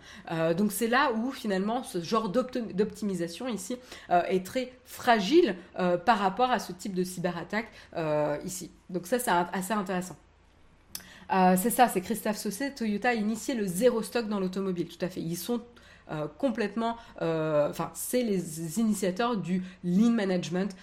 donc 0.56 0.70
c'est 0.72 0.86
là 0.86 1.12
où 1.12 1.32
finalement 1.32 1.82
ce 1.82 2.00
genre 2.00 2.28
d'optimisation 2.28 3.48
ici 3.48 3.76
est 4.08 4.46
très 4.46 4.72
fragile 4.84 5.56
par 6.06 6.18
rapport 6.18 6.50
à 6.50 6.60
ce 6.60 6.72
type 6.72 6.94
de 6.94 7.04
cyberattaque 7.04 7.68
ici. 8.44 8.70
Donc 8.88 9.06
ça 9.06 9.18
c'est 9.18 9.30
assez 9.30 9.72
intéressant. 9.72 10.16
Euh, 11.32 11.56
c'est 11.56 11.70
ça, 11.70 11.88
c'est 11.88 12.00
Christophe 12.00 12.36
Saucet. 12.36 12.72
Toyota 12.72 13.10
a 13.10 13.14
initié 13.14 13.54
le 13.54 13.66
zéro 13.66 14.02
stock 14.02 14.28
dans 14.28 14.40
l'automobile, 14.40 14.88
tout 14.88 15.04
à 15.04 15.08
fait. 15.08 15.20
Ils 15.20 15.36
sont 15.36 15.60
euh, 16.10 16.26
complètement, 16.38 16.96
euh, 17.22 17.70
enfin, 17.70 17.90
c'est 17.94 18.22
les 18.22 18.80
initiateurs 18.80 19.36
du 19.36 19.62
lean 19.84 20.10
management 20.10 20.74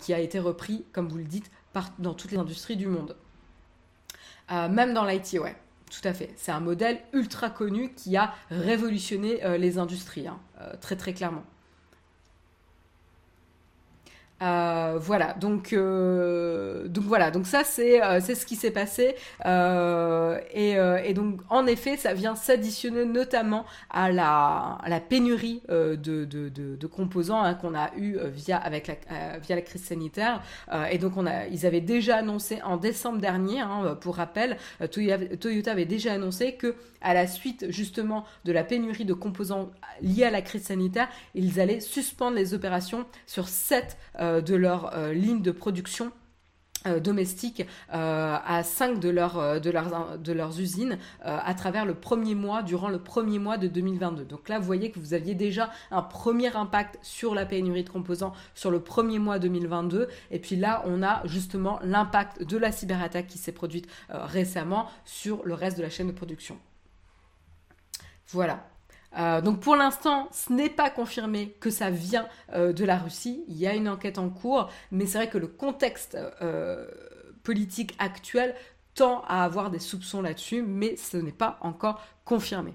qui 0.00 0.12
a 0.12 0.18
été 0.18 0.38
repris, 0.38 0.84
comme 0.92 1.08
vous 1.08 1.18
le 1.18 1.24
dites, 1.24 1.50
dans 1.98 2.14
toutes 2.14 2.32
les 2.32 2.38
industries 2.38 2.76
du 2.76 2.86
monde. 2.86 3.16
même 4.50 4.92
dans 4.92 5.04
l'IT, 5.04 5.38
ouais. 5.40 5.56
Tout 5.90 6.08
à 6.08 6.14
fait. 6.14 6.30
C'est 6.36 6.52
un 6.52 6.60
modèle 6.60 7.00
ultra 7.12 7.50
connu 7.50 7.92
qui 7.92 8.16
a 8.16 8.32
révolutionné 8.50 9.58
les 9.58 9.78
industries, 9.78 10.26
hein, 10.26 10.38
très 10.80 10.96
très 10.96 11.12
clairement. 11.12 11.44
Euh, 14.42 14.98
voilà, 15.00 15.34
donc, 15.34 15.72
euh, 15.72 16.88
donc 16.88 17.04
voilà, 17.04 17.30
donc 17.30 17.46
ça 17.46 17.62
c'est 17.64 18.02
euh, 18.02 18.20
ce 18.20 18.44
qui 18.44 18.56
s'est 18.56 18.72
passé. 18.72 19.14
Et, 20.54 21.14
donc 21.14 21.40
en 21.50 21.66
effet 21.66 21.98
ça 21.98 22.14
vient 22.14 22.34
s'additionner 22.34 23.04
notamment 23.04 23.66
à 23.90 24.10
la, 24.10 25.00
pénurie 25.08 25.62
de, 25.68 26.86
composants 26.86 27.42
hein, 27.42 27.54
qu'on 27.54 27.74
a 27.74 27.90
eu 27.96 28.16
via 28.34 28.56
avec 28.56 28.86
la 28.86 28.94
via 29.38 29.56
la 29.56 29.62
crise 29.62 29.84
sanitaire. 29.84 30.42
Et 30.90 30.98
donc 30.98 31.12
ils 31.50 31.66
avaient 31.66 31.80
déjà 31.80 32.16
annoncé 32.16 32.60
en 32.62 32.76
décembre 32.76 33.18
dernier, 33.18 33.60
hein, 33.60 33.96
pour 34.00 34.16
rappel, 34.16 34.56
Toyota 34.90 35.70
avait 35.70 35.84
déjà 35.84 36.14
annoncé 36.14 36.54
que 36.54 36.74
à 37.02 37.14
la 37.14 37.26
suite 37.26 37.66
justement 37.68 38.24
de 38.44 38.52
la 38.52 38.64
pénurie 38.64 39.04
de 39.04 39.14
composants 39.14 39.70
liés 40.00 40.24
à 40.24 40.30
la 40.30 40.42
crise 40.42 40.64
sanitaire, 40.64 41.08
ils 41.34 41.60
allaient 41.60 41.80
suspendre 41.80 42.36
les 42.36 42.54
opérations 42.54 43.04
sur 43.26 43.48
sept 43.48 43.96
de 44.40 44.54
leurs 44.54 44.96
euh, 44.96 45.12
lignes 45.12 45.42
de 45.42 45.50
production 45.50 46.12
euh, 46.86 46.98
domestiques 46.98 47.64
à 47.90 48.62
cinq 48.64 48.98
de 48.98 49.08
leurs 49.08 50.60
usines 50.60 50.98
à 51.22 51.54
travers 51.54 51.84
le 51.84 51.94
premier 51.94 52.34
mois, 52.34 52.62
durant 52.62 52.88
le 52.88 52.98
premier 52.98 53.38
mois 53.38 53.56
de 53.58 53.68
2022. 53.68 54.24
Donc 54.24 54.48
là, 54.48 54.58
vous 54.58 54.64
voyez 54.64 54.90
que 54.90 54.98
vous 54.98 55.14
aviez 55.14 55.34
déjà 55.34 55.70
un 55.90 56.02
premier 56.02 56.56
impact 56.56 56.98
sur 57.02 57.34
la 57.34 57.46
pénurie 57.46 57.84
de 57.84 57.90
composants 57.90 58.32
sur 58.54 58.70
le 58.70 58.80
premier 58.80 59.18
mois 59.18 59.38
2022. 59.38 60.08
Et 60.30 60.38
puis 60.40 60.56
là, 60.56 60.82
on 60.86 61.02
a 61.02 61.22
justement 61.26 61.78
l'impact 61.84 62.42
de 62.42 62.56
la 62.56 62.72
cyberattaque 62.72 63.28
qui 63.28 63.38
s'est 63.38 63.52
produite 63.52 63.86
récemment 64.08 64.88
sur 65.04 65.44
le 65.44 65.54
reste 65.54 65.76
de 65.76 65.82
la 65.82 65.90
chaîne 65.90 66.08
de 66.08 66.12
production. 66.12 66.58
Voilà. 68.28 68.71
Euh, 69.18 69.40
donc 69.40 69.60
pour 69.60 69.76
l'instant, 69.76 70.28
ce 70.32 70.52
n'est 70.52 70.70
pas 70.70 70.90
confirmé 70.90 71.54
que 71.60 71.70
ça 71.70 71.90
vient 71.90 72.26
euh, 72.54 72.72
de 72.72 72.84
la 72.84 72.98
Russie. 72.98 73.44
Il 73.48 73.56
y 73.56 73.66
a 73.66 73.74
une 73.74 73.88
enquête 73.88 74.18
en 74.18 74.30
cours, 74.30 74.70
mais 74.90 75.06
c'est 75.06 75.18
vrai 75.18 75.28
que 75.28 75.38
le 75.38 75.46
contexte 75.46 76.16
euh, 76.40 76.86
politique 77.42 77.94
actuel 77.98 78.54
tend 78.94 79.22
à 79.26 79.44
avoir 79.44 79.70
des 79.70 79.78
soupçons 79.78 80.22
là-dessus, 80.22 80.62
mais 80.62 80.96
ce 80.96 81.16
n'est 81.16 81.32
pas 81.32 81.58
encore 81.60 82.02
confirmé. 82.24 82.74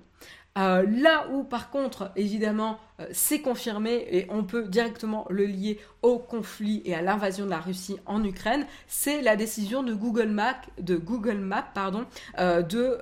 Euh, 0.57 0.85
là 0.89 1.27
où, 1.31 1.43
par 1.43 1.69
contre, 1.69 2.11
évidemment, 2.15 2.79
euh, 2.99 3.05
c'est 3.11 3.41
confirmé 3.41 4.07
et 4.09 4.25
on 4.29 4.43
peut 4.43 4.63
directement 4.63 5.27
le 5.29 5.45
lier 5.45 5.79
au 6.01 6.17
conflit 6.17 6.81
et 6.83 6.95
à 6.95 7.01
l'invasion 7.01 7.45
de 7.45 7.51
la 7.51 7.59
Russie 7.59 7.97
en 8.07 8.23
Ukraine, 8.23 8.65
c'est 8.87 9.21
la 9.21 9.35
décision 9.35 9.83
de 9.83 9.93
Google 9.93 10.29
Maps, 10.29 10.55
de, 10.79 10.97
Google 10.97 11.37
Maps, 11.37 11.71
euh, 12.39 12.63
de, 12.63 12.97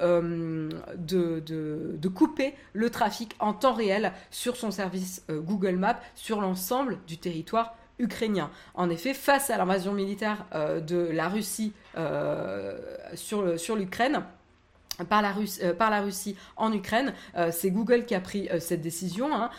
couper 2.10 2.56
le 2.74 2.90
trafic 2.90 3.36
en 3.40 3.54
temps 3.54 3.74
réel 3.74 4.12
sur 4.32 4.58
son 4.58 4.72
service 4.72 5.26
Google 5.30 5.76
Maps 5.76 6.00
sur 6.16 6.42
l'ensemble 6.42 6.98
du 7.08 7.18
territoire 7.18 7.76
ukrainien. 8.00 8.50
En 8.74 8.90
effet, 8.90 9.14
face 9.14 9.50
à 9.50 9.58
l'invasion 9.58 9.94
militaire 9.94 10.46
de 10.54 11.10
la 11.12 11.28
Russie 11.30 11.74
sur 13.16 13.76
l'Ukraine, 13.76 14.24
par 15.04 15.22
la, 15.22 15.34
euh, 15.64 15.74
par 15.74 15.90
la, 15.90 16.02
Russie 16.02 16.36
en 16.56 16.72
Ukraine. 16.72 17.14
Euh, 17.36 17.50
c'est 17.52 17.72
Google 17.72 18.06
qui 18.06 18.16
a 18.16 18.22
pris 18.22 18.48
euh, 18.50 18.60
cette 18.60 18.82
décision 18.82 19.30
hein, 19.34 19.50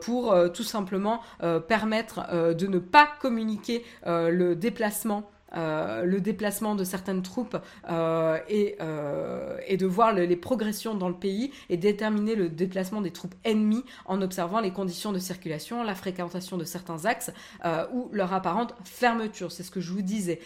pour 0.00 0.34
tout 0.52 0.62
simplement 0.62 1.20
permettre 1.68 2.54
de 2.54 2.66
ne 2.66 2.78
pas 2.78 3.08
communiquer 3.20 3.84
le 4.06 4.54
déplacement 4.54 5.30
euh, 5.56 6.04
le 6.04 6.20
déplacement 6.20 6.74
de 6.74 6.84
certaines 6.84 7.22
troupes 7.22 7.56
euh, 7.88 8.38
et, 8.48 8.76
euh, 8.80 9.56
et, 9.66 9.78
de 9.78 9.86
voir 9.86 10.12
les 10.12 10.36
progressions 10.36 10.94
dans 10.94 11.08
le 11.08 11.14
pays 11.14 11.52
et 11.70 11.78
déterminer 11.78 12.34
le 12.34 12.50
déplacement 12.50 13.00
des 13.00 13.12
troupes 13.12 13.34
ennemies 13.44 13.84
en 14.04 14.20
observant 14.20 14.60
les 14.60 14.72
conditions 14.72 15.12
de 15.12 15.18
circulation, 15.18 15.82
la 15.82 15.94
fréquentation 15.94 16.58
de 16.58 16.64
certains 16.64 17.06
axes 17.06 17.30
ou 17.92 18.08
leur 18.12 18.32
apparente 18.32 18.74
fermeture. 18.84 19.50
C'est 19.52 19.62
ce 19.62 19.70
que 19.70 19.80
je 19.80 19.92
vous 19.92 20.02
disais. 20.02 20.40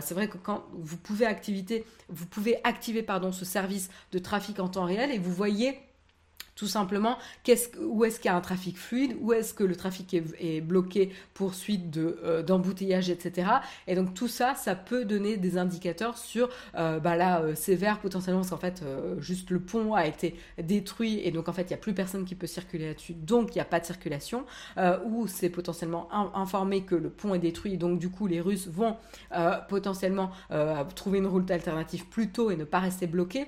C'est 0.00 0.14
vrai 0.14 0.28
que 0.28 0.38
quand 0.38 0.64
vous 0.72 0.96
pouvez, 0.96 1.26
vous 2.08 2.26
pouvez 2.26 2.58
activer 2.64 3.04
ce 3.32 3.44
service 3.44 3.90
de 4.12 4.18
trafic 4.18 4.60
en 4.60 4.68
temps 4.68 4.84
réel 4.84 5.10
et 5.12 5.18
vous 5.18 5.32
voyez 5.32 5.78
tout 6.58 6.66
simplement, 6.66 7.18
où 7.80 8.04
est-ce 8.04 8.18
qu'il 8.18 8.28
y 8.28 8.34
a 8.34 8.36
un 8.36 8.40
trafic 8.40 8.76
fluide, 8.76 9.16
où 9.20 9.32
est-ce 9.32 9.54
que 9.54 9.62
le 9.62 9.76
trafic 9.76 10.12
est, 10.12 10.60
bloqué 10.60 11.12
pour 11.32 11.54
suite 11.54 11.96
euh, 11.96 12.42
d'embouteillage, 12.42 13.10
etc. 13.10 13.48
Et 13.86 13.94
donc 13.94 14.12
tout 14.12 14.26
ça, 14.26 14.56
ça 14.56 14.74
peut 14.74 15.04
donner 15.04 15.36
des 15.36 15.56
indicateurs 15.56 16.18
sur, 16.18 16.48
euh, 16.76 16.98
bah 16.98 17.14
là, 17.14 17.42
euh, 17.42 17.54
sévère 17.54 18.00
potentiellement, 18.00 18.40
parce 18.40 18.50
qu'en 18.50 18.56
fait, 18.56 18.82
juste 19.20 19.50
le 19.50 19.60
pont 19.60 19.94
a 19.94 20.06
été 20.06 20.34
détruit 20.60 21.20
et 21.22 21.30
donc 21.30 21.48
en 21.48 21.52
fait, 21.52 21.62
il 21.62 21.68
n'y 21.68 21.74
a 21.74 21.78
plus 21.78 21.94
personne 21.94 22.24
qui 22.24 22.34
peut 22.34 22.48
circuler 22.48 22.88
là-dessus, 22.88 23.14
donc 23.14 23.54
il 23.54 23.58
n'y 23.58 23.62
a 23.62 23.64
pas 23.64 23.78
de 23.78 23.86
circulation, 23.86 24.44
ou 25.06 25.28
c'est 25.28 25.50
potentiellement 25.50 26.08
informé 26.34 26.82
que 26.82 26.96
le 26.96 27.08
pont 27.08 27.34
est 27.34 27.38
détruit, 27.38 27.78
donc 27.78 28.00
du 28.00 28.10
coup, 28.10 28.26
les 28.26 28.40
Russes 28.40 28.66
vont 28.66 28.96
potentiellement 29.68 30.32
trouver 30.96 31.18
une 31.18 31.26
route 31.26 31.48
alternative 31.50 32.06
plus 32.06 32.30
tôt 32.30 32.50
et 32.50 32.56
ne 32.56 32.64
pas 32.64 32.80
rester 32.80 33.06
bloqués. 33.06 33.46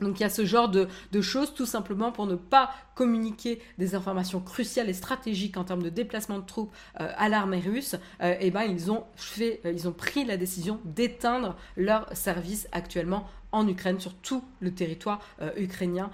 Donc 0.00 0.18
il 0.18 0.22
y 0.22 0.26
a 0.26 0.30
ce 0.30 0.44
genre 0.44 0.68
de, 0.68 0.88
choses 1.20 1.54
tout 1.54 1.66
simplement 1.66 2.12
pour 2.12 2.26
ne 2.26 2.34
pas 2.34 2.70
communiquer 2.94 3.60
des 3.78 3.94
informations 3.94 4.40
cruciales 4.40 4.88
et 4.88 4.92
stratégiques 4.92 5.56
en 5.56 5.64
termes 5.64 5.82
de 5.82 5.88
déplacement 5.88 6.38
de 6.38 6.44
troupes 6.44 6.72
euh, 7.00 7.10
à 7.16 7.28
l'armée 7.28 7.60
russe. 7.60 7.94
et 8.20 8.24
euh, 8.24 8.36
eh 8.40 8.50
ben 8.50 8.62
ils 8.62 8.90
ont 8.90 9.04
fait, 9.16 9.60
euh, 9.64 9.72
ils 9.72 9.88
ont 9.88 9.92
pris 9.92 10.24
la 10.24 10.36
décision 10.36 10.80
d'éteindre 10.84 11.56
leur 11.76 12.06
service 12.12 12.68
actuellement 12.72 13.26
en 13.52 13.68
Ukraine 13.68 14.00
sur 14.00 14.14
tout 14.14 14.42
le 14.58 14.74
territoire 14.74 15.20
ukrainien 15.56 16.10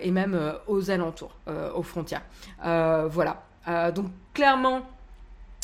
et 0.00 0.10
même 0.10 0.54
aux 0.66 0.90
alentours, 0.90 1.36
aux 1.74 1.82
frontières. 1.82 2.22
voilà. 2.62 3.42
donc 3.94 4.06
clairement, 4.32 4.80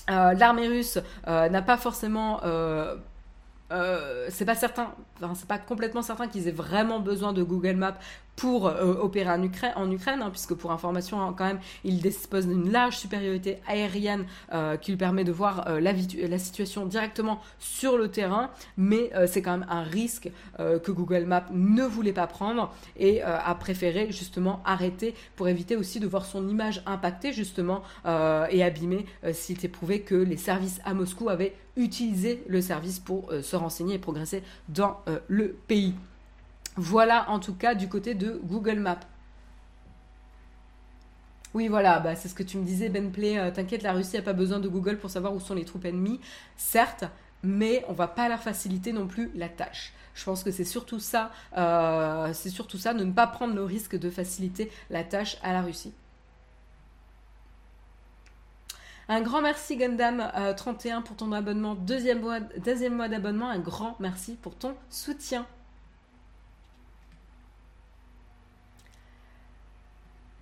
l'armée 0.06 0.68
russe 0.68 0.98
n'a 1.26 1.62
pas 1.62 1.78
forcément 1.78 2.42
c'est 4.28 4.44
pas 4.44 4.54
certain, 4.54 4.94
enfin, 5.16 5.34
c'est 5.34 5.48
pas 5.48 5.58
complètement 5.58 6.02
certain 6.02 6.28
qu'ils 6.28 6.48
aient 6.48 6.52
vraiment 6.52 7.00
besoin 7.00 7.32
de 7.32 7.42
Google 7.42 7.76
Maps 7.76 7.98
pour 8.36 8.66
euh, 8.66 8.94
opérer 8.94 9.30
en 9.30 9.42
Ukraine, 9.90 10.22
hein, 10.22 10.30
puisque 10.30 10.54
pour 10.54 10.72
information, 10.72 11.20
hein, 11.20 11.34
quand 11.36 11.44
même, 11.44 11.60
il 11.84 12.00
dispose 12.00 12.46
d'une 12.46 12.70
large 12.70 12.96
supériorité 12.96 13.58
aérienne 13.66 14.26
euh, 14.52 14.76
qui 14.76 14.92
lui 14.92 14.98
permet 14.98 15.24
de 15.24 15.32
voir 15.32 15.68
euh, 15.68 15.80
la, 15.80 15.92
la, 15.92 16.38
situation 16.38 16.86
directement 16.86 17.40
sur 17.58 17.96
le 17.96 18.08
terrain, 18.08 18.50
mais 18.76 19.10
c'est 19.26 19.40
quand 19.40 19.52
même 19.52 19.66
un 19.70 19.82
risque 19.82 20.30
que 20.58 20.90
Google 20.90 21.24
Maps 21.24 21.46
ne 21.52 21.84
voulait 21.84 22.12
pas 22.12 22.26
prendre 22.26 22.74
et 22.98 23.22
a 23.22 23.54
préféré 23.54 24.10
justement 24.10 24.60
arrêter 24.64 25.14
pour 25.36 25.48
éviter 25.48 25.76
aussi 25.76 26.00
de 26.00 26.06
voir 26.06 26.26
son 26.26 26.48
image 26.48 26.82
impactée 26.86 27.32
justement 27.32 27.82
et 28.04 28.62
abîmée 28.62 29.06
s'il 29.32 29.56
était 29.56 29.68
prouvé 29.68 30.00
que 30.00 30.14
les 30.14 30.36
services 30.36 30.80
à 30.84 30.92
Moscou 30.92 31.28
avaient 31.28 31.54
utilisé 31.76 32.42
le 32.48 32.60
service 32.60 32.98
pour 32.98 33.32
se 33.42 33.56
renseigner 33.56 33.94
et 33.94 33.98
progresser 33.98 34.42
dans 34.68 35.00
le 35.28 35.56
pays. 35.66 35.94
Voilà 36.76 37.30
en 37.30 37.38
tout 37.38 37.54
cas 37.54 37.74
du 37.74 37.88
côté 37.88 38.14
de 38.14 38.40
Google 38.44 38.80
Maps. 38.80 39.00
Oui, 41.54 41.68
voilà, 41.68 42.00
bah, 42.00 42.16
c'est 42.16 42.28
ce 42.28 42.34
que 42.34 42.42
tu 42.42 42.58
me 42.58 42.64
disais, 42.64 42.88
Benplay. 42.88 43.38
Euh, 43.38 43.52
t'inquiète, 43.52 43.84
la 43.84 43.92
Russie 43.92 44.16
n'a 44.16 44.22
pas 44.22 44.32
besoin 44.32 44.58
de 44.58 44.68
Google 44.68 44.98
pour 44.98 45.08
savoir 45.08 45.32
où 45.32 45.38
sont 45.38 45.54
les 45.54 45.64
troupes 45.64 45.84
ennemies. 45.84 46.20
Certes, 46.56 47.04
mais 47.44 47.84
on 47.88 47.92
va 47.92 48.08
pas 48.08 48.28
leur 48.28 48.40
faciliter 48.40 48.92
non 48.92 49.06
plus 49.06 49.30
la 49.36 49.48
tâche. 49.48 49.92
Je 50.14 50.24
pense 50.24 50.42
que 50.42 50.50
c'est 50.50 50.64
surtout 50.64 50.98
ça, 50.98 51.30
euh, 51.56 52.32
surtout 52.34 52.78
ça, 52.78 52.92
ne 52.92 53.04
pas 53.12 53.28
prendre 53.28 53.54
le 53.54 53.64
risque 53.64 53.96
de 53.96 54.10
faciliter 54.10 54.70
la 54.90 55.04
tâche 55.04 55.36
à 55.42 55.52
la 55.52 55.62
Russie. 55.62 55.92
Un 59.08 59.20
grand 59.20 59.42
merci 59.42 59.76
Gundam31 59.76 61.02
pour 61.02 61.16
ton 61.16 61.30
abonnement, 61.32 61.74
deuxième 61.74 62.20
mois 62.20 63.08
d'abonnement, 63.08 63.50
un 63.50 63.58
grand 63.58 63.96
merci 64.00 64.36
pour 64.40 64.56
ton 64.56 64.74
soutien. 64.88 65.46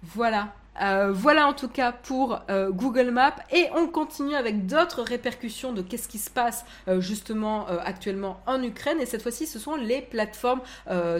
Voilà, 0.03 0.53
euh, 0.81 1.13
voilà 1.13 1.47
en 1.47 1.53
tout 1.53 1.69
cas 1.69 1.93
pour 1.93 2.41
euh, 2.51 2.71
Google 2.71 3.11
Maps. 3.11 3.37
Et 3.53 3.69
on 3.77 3.87
continue 3.87 4.35
avec 4.35 4.67
d'autres 4.67 5.03
répercussions 5.03 5.73
de 5.73 5.83
qu'est-ce 5.83 6.09
qui 6.09 6.19
se 6.19 6.31
passe 6.31 6.65
euh, 6.89 7.01
justement 7.01 7.67
actuellement 7.67 8.41
en 8.47 8.63
Ukraine. 8.63 9.01
Et 9.01 9.07
cette 9.07 9.23
fois-ci 9.23 9.47
ce 9.47 9.59
sont 9.59 9.77
les 9.77 10.01
plateformes 10.01 10.61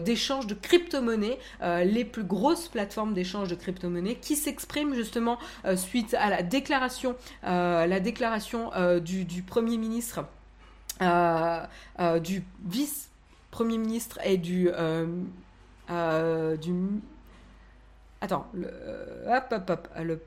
d'échange 0.05 0.47
de 0.47 0.55
crypto-monnaies, 0.55 1.39
les 1.61 2.05
plus 2.05 2.25
grosses 2.25 2.69
plateformes 2.69 3.15
d'échange 3.15 3.49
de 3.49 3.55
crypto-monnaies 3.55 4.17
qui 4.17 4.37
s'expriment 4.37 4.95
justement 4.95 5.39
suite 5.77 6.15
à 6.15 6.31
la 6.31 6.43
déclaration, 6.43 7.15
la 7.43 8.01
déclaration 8.01 8.71
du, 9.01 9.43
Premier 9.43 9.79
ministre, 9.79 10.25
du 11.01 12.45
vice-premier 12.65 13.79
ministre 13.79 14.19
et 14.25 14.37
du 14.37 14.71
Attends, 18.23 18.47
le, 18.55 18.69
euh, 18.71 19.37
hop, 19.37 19.53
hop, 19.53 19.69
hop, 19.69 19.89
le 20.01 20.21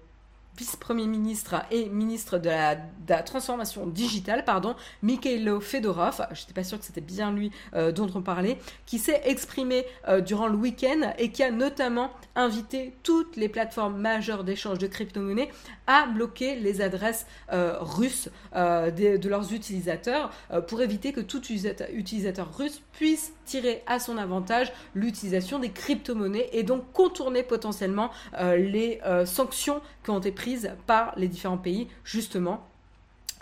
vice-premier 0.57 1.07
ministre 1.07 1.55
et 1.71 1.89
ministre 1.89 2.37
de 2.37 2.49
la, 2.49 2.77
transformation 3.23 3.87
digitale, 3.87 4.45
pardon, 4.45 4.75
Mikhailo 5.01 5.59
Fedorov, 5.59 6.25
je 6.31 6.41
n'étais 6.41 6.53
pas 6.53 6.63
sûr 6.63 6.79
que 6.79 6.85
c'était 6.85 7.01
bien 7.01 7.31
lui 7.31 7.51
euh, 7.73 7.91
dont 7.91 8.09
on 8.15 8.21
parlait, 8.21 8.57
qui 8.85 8.99
s'est 8.99 9.21
exprimé 9.25 9.85
euh, 10.07 10.21
durant 10.21 10.47
le 10.47 10.55
week-end 10.55 11.13
et 11.17 11.31
qui 11.31 11.43
a 11.43 11.51
notamment 11.51 12.11
invité 12.35 12.93
toutes 13.03 13.35
les 13.35 13.49
plateformes 13.49 13.99
majeures 13.99 14.43
d'échange 14.43 14.77
de 14.77 14.87
crypto-monnaies 14.87 15.49
à 15.87 16.07
bloquer 16.07 16.55
les 16.55 16.81
adresses 16.81 17.25
euh, 17.51 17.77
russes 17.79 18.29
de, 18.53 19.27
leurs 19.27 19.53
utilisateurs 19.53 20.31
pour 20.67 20.81
éviter 20.81 21.11
que 21.11 21.21
tout 21.21 21.41
utilisateur 21.47 22.55
russe 22.55 22.81
puisse 22.93 23.33
tirer 23.45 23.83
à 23.87 23.99
son 23.99 24.17
avantage 24.17 24.71
l'utilisation 24.93 25.59
des 25.59 25.71
crypto-monnaies 25.71 26.49
et 26.53 26.63
donc 26.63 26.91
contourner 26.93 27.43
potentiellement 27.43 28.11
les 28.39 29.01
sanctions 29.25 29.81
qui 30.05 30.11
ont 30.11 30.19
été 30.19 30.31
prises 30.31 30.71
par 30.87 31.13
les 31.17 31.27
différents 31.27 31.57
pays, 31.57 31.87
justement. 32.03 32.65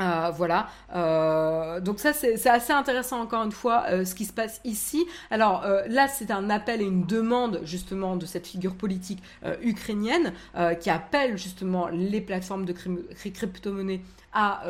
Euh, 0.02 0.32
voilà, 0.36 0.70
euh, 0.96 1.80
donc 1.80 2.00
ça 2.00 2.14
c'est 2.14 2.50
assez 2.50 2.74
intéressant 2.74 3.22
encore 3.22 3.44
une 3.44 3.52
fois 3.52 3.86
euh, 3.90 4.06
ce 4.06 4.16
qui 4.16 4.26
se 4.26 4.34
passe 4.34 4.60
ici. 4.66 5.06
Alors 5.30 5.64
là 5.88 6.08
c'est 6.08 6.32
un 6.32 6.50
appel 6.50 6.82
et 6.82 6.86
une 6.86 7.06
demande 7.06 7.62
justement 7.64 8.16
de 8.16 8.26
cette 8.26 8.48
figure 8.48 8.74
politique 8.74 9.22
ukrainienne 9.62 10.34
qui 10.80 10.90
appelle 10.90 11.38
justement 11.38 11.90
les 11.90 12.22
plateformes 12.22 12.66
de 12.66 12.74
crypto-monnaie 12.74 14.02
à 14.34 14.64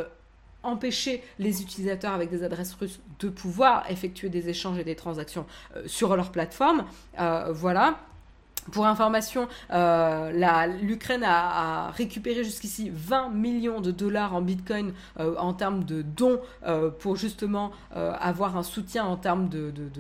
empêcher 0.62 1.24
les 1.40 1.62
utilisateurs 1.62 2.14
avec 2.14 2.30
des 2.30 2.44
adresses 2.44 2.74
russes 2.74 3.00
de 3.20 3.30
pouvoir 3.30 3.90
effectuer 3.90 4.28
des 4.28 4.50
échanges 4.50 4.78
et 4.78 4.84
des 4.84 4.96
transactions 4.96 5.46
sur 5.86 6.16
leur 6.18 6.32
plateforme. 6.32 6.86
voilà. 7.50 7.98
Pour 8.72 8.86
information, 8.86 9.48
euh, 9.72 10.68
l'Ukraine 10.82 11.24
a, 11.26 11.92
récupéré 11.92 12.44
jusqu'ici 12.44 12.90
20 12.94 13.30
millions 13.30 13.82
de 13.82 13.92
dollars 13.92 14.34
en 14.34 14.42
Bitcoin 14.42 14.94
euh, 15.20 15.36
en 15.38 15.54
termes 15.54 15.84
de 15.84 16.02
dons 16.02 16.40
euh, 16.66 16.90
pour 16.90 17.16
justement 17.16 17.72
avoir 17.94 18.58
un 18.58 18.64
soutien 18.64 19.06
en 19.06 19.18
termes 19.18 19.50
de 19.50 19.72
de 19.72 19.92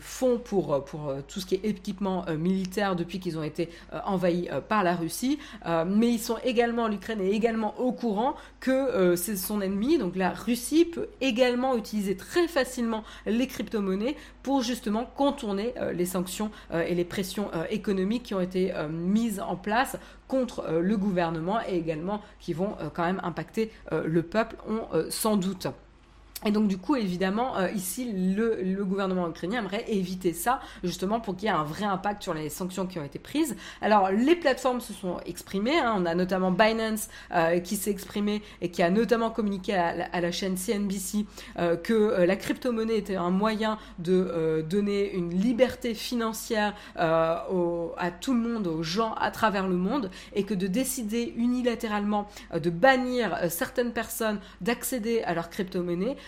fonds 0.00 0.38
pour, 0.38 0.74
euh, 0.74 0.80
euh, 0.94 1.20
tout 1.26 1.40
ce 1.40 1.46
qui 1.46 1.54
est 1.54 1.64
équipement 1.64 2.24
euh, 2.28 2.36
militaire 2.36 2.96
depuis 2.96 3.20
qu'ils 3.20 3.38
ont 3.38 3.42
été 3.42 3.68
envahis 4.04 4.48
par 4.68 4.82
la 4.82 4.94
Russie. 4.94 5.38
mais 5.86 6.12
ils 6.12 6.18
sont 6.18 6.38
également, 6.44 6.88
l'Ukraine 6.88 7.20
est 7.20 7.30
également 7.30 7.78
au 7.78 7.92
courant 7.92 8.34
que 8.60 9.14
c'est 9.16 9.36
son 9.36 9.60
ennemi. 9.60 9.98
Donc 9.98 10.16
la 10.16 10.30
Russie 10.30 10.84
peut 10.84 11.08
également 11.20 11.76
utiliser 11.76 12.16
très 12.16 12.48
facilement 12.48 13.04
les 13.26 13.46
crypto-monnaies 13.46 14.16
pour 14.42 14.62
justement 14.62 15.04
contourner 15.16 15.74
les 15.92 16.06
sanctions 16.06 16.50
et 16.72 16.94
les 16.94 17.04
pressions 17.04 17.50
économiques 17.70 18.24
qui 18.24 18.34
ont 18.34 18.40
été 18.40 18.72
mises 18.90 19.40
en 19.40 19.56
place 19.56 19.96
contre 20.26 20.68
le 20.80 20.96
gouvernement 20.96 21.60
et 21.68 21.76
également 21.76 22.20
qui 22.40 22.52
vont 22.52 22.76
quand 22.94 23.04
même 23.04 23.20
impacter 23.22 23.72
le 23.90 24.22
peuple, 24.22 24.56
on 24.68 25.10
sans 25.10 25.36
doute. 25.36 25.68
Et 26.46 26.52
donc 26.52 26.68
du 26.68 26.78
coup, 26.78 26.94
évidemment, 26.94 27.56
euh, 27.56 27.68
ici, 27.72 28.12
le, 28.12 28.84
gouvernement 28.84 29.28
ukrainien 29.28 29.58
aimerait 29.58 29.84
éviter 29.88 30.32
ça, 30.32 30.60
justement 30.84 31.20
pour 31.20 31.36
qu'il 31.36 31.46
y 31.46 31.50
ait 31.50 31.54
un 31.54 31.64
vrai 31.64 31.84
impact 31.84 32.22
sur 32.22 32.32
les 32.32 32.48
sanctions 32.48 32.86
qui 32.86 32.98
ont 32.98 33.04
été 33.04 33.18
prises. 33.18 33.56
Alors, 33.82 34.10
les 34.10 34.36
plateformes 34.36 34.80
se 34.80 34.92
sont 34.92 35.18
exprimées. 35.26 35.78
Hein. 35.78 35.96
On 35.98 36.06
a 36.06 36.14
notamment 36.14 36.52
Binance 36.52 37.08
euh, 37.34 37.58
qui 37.58 37.76
s'est 37.76 37.90
exprimé 37.90 38.42
et 38.60 38.70
qui 38.70 38.82
a 38.82 38.90
notamment 38.90 39.30
communiqué 39.30 39.74
à 39.74 40.20
la, 40.20 40.30
chaîne 40.30 40.56
CNBC 40.56 41.26
euh, 41.58 41.76
que 41.76 42.22
la 42.22 42.36
crypto-monnaie 42.36 42.98
était 42.98 43.16
un 43.16 43.30
moyen 43.30 43.78
de 43.98 44.64
donner 44.68 45.12
une 45.14 45.30
liberté 45.30 45.94
financière 45.94 46.74
à 46.96 48.10
tout 48.20 48.34
le 48.34 48.40
monde, 48.40 48.66
aux 48.66 48.82
gens 48.82 49.14
à 49.14 49.30
travers 49.30 49.66
le 49.66 49.76
monde, 49.76 50.10
et 50.34 50.44
que 50.44 50.54
de 50.54 50.66
décider 50.66 51.32
unilatéralement 51.36 52.28
de 52.54 52.70
bannir 52.70 53.38
certaines 53.48 53.92
personnes 53.92 54.38
d'accéder 54.60 55.22
à 55.22 55.34
leur 55.34 55.50
crypto-monnaie 55.50 56.16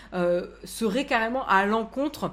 serait 0.63 1.05
carrément 1.05 1.45
à 1.47 1.65
l'encontre 1.65 2.31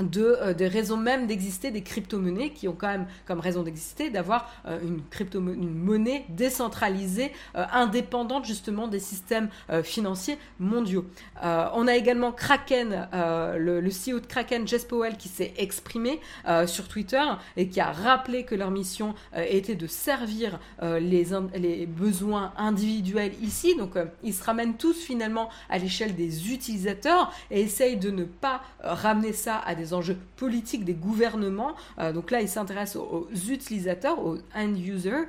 de, 0.00 0.36
euh, 0.40 0.54
des 0.54 0.68
raisons 0.68 0.96
même 0.96 1.26
d'exister 1.26 1.70
des 1.70 1.82
crypto-monnaies 1.82 2.50
qui 2.50 2.68
ont 2.68 2.74
quand 2.74 2.88
même 2.88 3.06
comme 3.26 3.40
raison 3.40 3.62
d'exister 3.62 4.10
d'avoir 4.10 4.50
euh, 4.66 4.78
une 4.82 5.02
crypto 5.10 5.40
une 5.40 5.74
monnaie 5.74 6.24
décentralisée 6.28 7.32
euh, 7.56 7.64
indépendante 7.72 8.44
justement 8.44 8.88
des 8.88 9.00
systèmes 9.00 9.48
financiers 9.82 10.38
mondiaux. 10.58 11.04
on 11.42 11.86
a 11.88 11.96
également 11.96 12.32
Kraken, 12.32 13.08
le, 13.12 13.80
le, 13.80 13.90
CEO 13.90 14.20
de 14.20 14.26
Kraken, 14.26 14.66
Jess 14.66 14.84
Powell, 14.84 15.16
qui 15.16 15.28
s'est 15.28 15.52
exprimé 15.56 16.20
sur 16.66 16.88
Twitter 16.88 17.22
et 17.56 17.68
qui 17.68 17.80
a 17.80 17.90
rappelé 17.90 18.44
que 18.44 18.54
leur 18.54 18.70
mission 18.70 19.14
était 19.34 19.74
de 19.74 19.86
servir 19.86 20.58
les, 20.82 21.26
les 21.54 21.86
besoins 21.86 22.52
individuels 22.56 23.32
ici. 23.42 23.76
Donc 23.76 23.94
ils 24.22 24.34
se 24.34 24.44
ramènent 24.44 24.76
tous 24.76 25.00
finalement 25.02 25.48
à 25.68 25.78
l'échelle 25.78 26.14
des 26.14 26.52
utilisateurs 26.52 27.32
et 27.50 27.60
essayent 27.62 27.96
de 27.96 28.10
ne 28.10 28.24
pas 28.24 28.62
ramener 28.82 29.32
ça 29.32 29.58
à 29.64 29.74
des 29.74 29.81
enjeux 29.92 30.16
politiques 30.36 30.84
des 30.84 30.94
gouvernements. 30.94 31.74
Euh, 31.98 32.12
donc 32.12 32.30
là, 32.30 32.40
il 32.40 32.48
s'intéresse 32.48 32.96
aux, 32.96 33.28
utilisateurs, 33.48 34.24
aux 34.24 34.36
end 34.54 34.74
users 34.74 35.28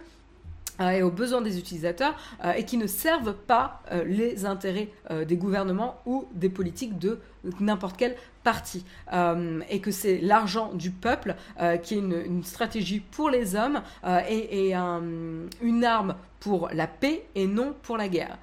euh, 0.79 0.89
et 0.89 1.03
aux 1.03 1.11
besoins 1.11 1.41
des 1.41 1.57
utilisateurs 1.57 2.15
euh, 2.43 2.53
et 2.53 2.65
qui 2.65 2.77
ne 2.77 2.87
servent 2.87 3.33
pas 3.33 3.81
les 4.05 4.45
intérêts 4.45 4.89
des 5.27 5.35
gouvernements 5.37 5.99
ou 6.05 6.27
des 6.33 6.49
politiques 6.49 6.97
de 6.97 7.19
n'importe 7.59 7.97
quel 7.97 8.15
parti 8.43 8.85
et 9.69 9.79
que 9.81 9.91
c'est 9.91 10.19
l'argent 10.19 10.73
du 10.73 10.91
peuple 10.91 11.35
qui 11.83 11.95
est 11.95 11.97
une, 11.97 12.43
stratégie 12.43 12.99
pour 12.99 13.29
les 13.29 13.55
hommes 13.55 13.81
et 14.29 14.73
une 14.73 15.83
arme 15.83 16.15
pour 16.39 16.69
la 16.73 16.87
paix 16.87 17.25
et 17.35 17.47
non 17.47 17.73
pour 17.83 17.97
la 17.97 18.07
guerre. 18.07 18.37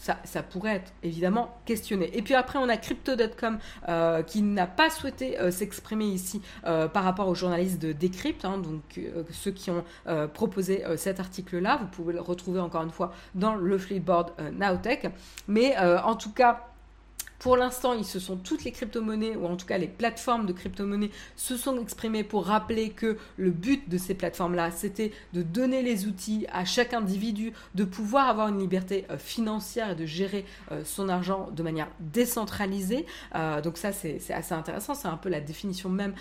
Ça, 0.00 0.42
pourrait 0.42 0.76
être 0.76 0.92
évidemment 1.02 1.58
questionné. 1.66 2.16
Et 2.16 2.22
puis 2.22 2.34
après, 2.34 2.58
on 2.58 2.68
a 2.68 2.76
Crypto.com 2.78 3.58
euh, 3.88 4.22
qui 4.22 4.40
n'a 4.40 4.66
pas 4.66 4.88
souhaité 4.88 5.38
euh, 5.38 5.50
s'exprimer 5.50 6.06
ici 6.06 6.40
euh, 6.64 6.88
par 6.88 7.04
rapport 7.04 7.28
aux 7.28 7.34
journalistes 7.34 7.80
de 7.80 7.92
Decrypt, 7.92 8.44
hein, 8.44 8.58
donc 8.58 9.00
ceux 9.30 9.50
qui 9.50 9.70
ont 9.70 9.84
proposé 10.32 10.84
cet 10.96 11.20
article-là. 11.20 11.78
Vous 11.80 11.86
pouvez 11.88 12.12
le 12.12 12.20
retrouver 12.20 12.60
encore 12.60 12.82
une 12.82 12.90
fois 12.90 13.12
dans 13.34 13.54
le 13.54 13.78
Flipboard 13.78 14.32
Nowtech. 14.52 15.10
Mais 15.48 15.76
en 15.78 16.16
tout 16.16 16.32
cas, 16.32 16.69
pour 17.40 17.56
l'instant, 17.56 17.94
ils 17.94 18.04
se 18.04 18.20
sont 18.20 18.36
toutes 18.36 18.64
les 18.64 18.70
crypto-monnaies, 18.70 19.34
ou 19.34 19.46
en 19.46 19.56
tout 19.56 19.66
cas 19.66 19.78
les 19.78 19.88
plateformes 19.88 20.44
de 20.44 20.52
crypto-monnaies, 20.52 21.10
se 21.36 21.56
sont 21.56 21.80
exprimées 21.80 22.22
pour 22.22 22.44
rappeler 22.44 22.90
que 22.90 23.16
le 23.38 23.50
but 23.50 23.88
de 23.88 23.96
ces 23.96 24.14
plateformes-là, 24.14 24.70
c'était 24.70 25.10
de 25.32 25.42
donner 25.42 25.82
les 25.82 26.06
outils 26.06 26.46
à 26.52 26.66
chaque 26.66 26.92
individu 26.92 27.54
de 27.74 27.84
pouvoir 27.84 28.28
avoir 28.28 28.48
une 28.48 28.58
liberté 28.58 29.06
euh, 29.10 29.16
financière 29.16 29.92
et 29.92 29.94
de 29.94 30.04
gérer 30.04 30.44
euh, 30.70 30.82
son 30.84 31.08
argent 31.08 31.48
de 31.50 31.62
manière 31.62 31.88
décentralisée. 31.98 33.06
Euh, 33.34 33.62
donc 33.62 33.78
ça, 33.78 33.90
c'est 33.92 34.20
assez 34.30 34.52
intéressant. 34.52 34.94
C'est 34.94 35.08
un 35.08 35.16
peu 35.16 35.30
la 35.30 35.40
définition 35.40 35.88
même 35.88 36.12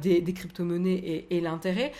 des, 0.00 0.22
crypto-monnaies 0.32 1.26
et, 1.28 1.40
l'intérêt. 1.40 1.92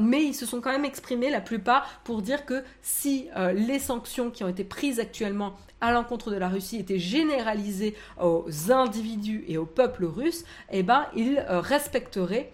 mais 0.00 0.24
ils 0.24 0.34
se 0.34 0.46
sont 0.46 0.60
quand 0.60 0.72
même 0.72 0.84
exprimés, 0.84 1.30
la 1.30 1.40
plupart, 1.40 2.00
pour 2.02 2.22
dire 2.22 2.44
que 2.44 2.64
si 2.82 3.28
les 3.54 3.78
sanctions 3.78 4.30
qui 4.30 4.42
ont 4.42 4.48
été 4.48 4.64
prises 4.64 4.98
actuellement 4.98 5.54
à 5.80 5.92
l'encontre 5.92 6.30
de 6.30 6.36
la 6.36 6.48
Russie 6.48 6.78
était 6.78 6.98
généralisé 6.98 7.94
aux 8.20 8.46
individus 8.70 9.44
et 9.48 9.58
au 9.58 9.66
peuple 9.66 10.04
russe, 10.04 10.44
eh 10.70 10.82
ben, 10.82 11.06
il 11.14 11.38
euh, 11.38 11.60
respecterait 11.60 12.52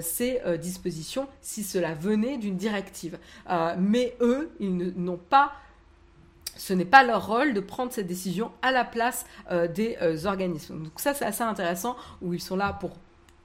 ces 0.00 0.40
dispositions 0.60 1.28
si 1.42 1.62
cela 1.62 1.94
venait 1.94 2.38
d'une 2.38 2.56
directive. 2.56 3.18
mais 3.78 4.16
eux, 4.20 4.50
ils 4.58 4.92
n'ont 4.96 5.16
pas 5.16 5.52
ce 6.56 6.72
n'est 6.72 6.84
pas 6.84 7.04
leur 7.04 7.28
rôle 7.28 7.54
de 7.54 7.60
prendre 7.60 7.92
cette 7.92 8.08
décision 8.08 8.50
à 8.62 8.72
la 8.72 8.84
place 8.84 9.24
des 9.48 9.96
organismes. 10.26 10.82
Donc 10.82 10.94
ça, 10.96 11.14
c'est 11.14 11.24
assez 11.24 11.44
intéressant, 11.44 11.96
où 12.20 12.34
ils 12.34 12.42
sont 12.42 12.56
là 12.56 12.72
pour 12.72 12.90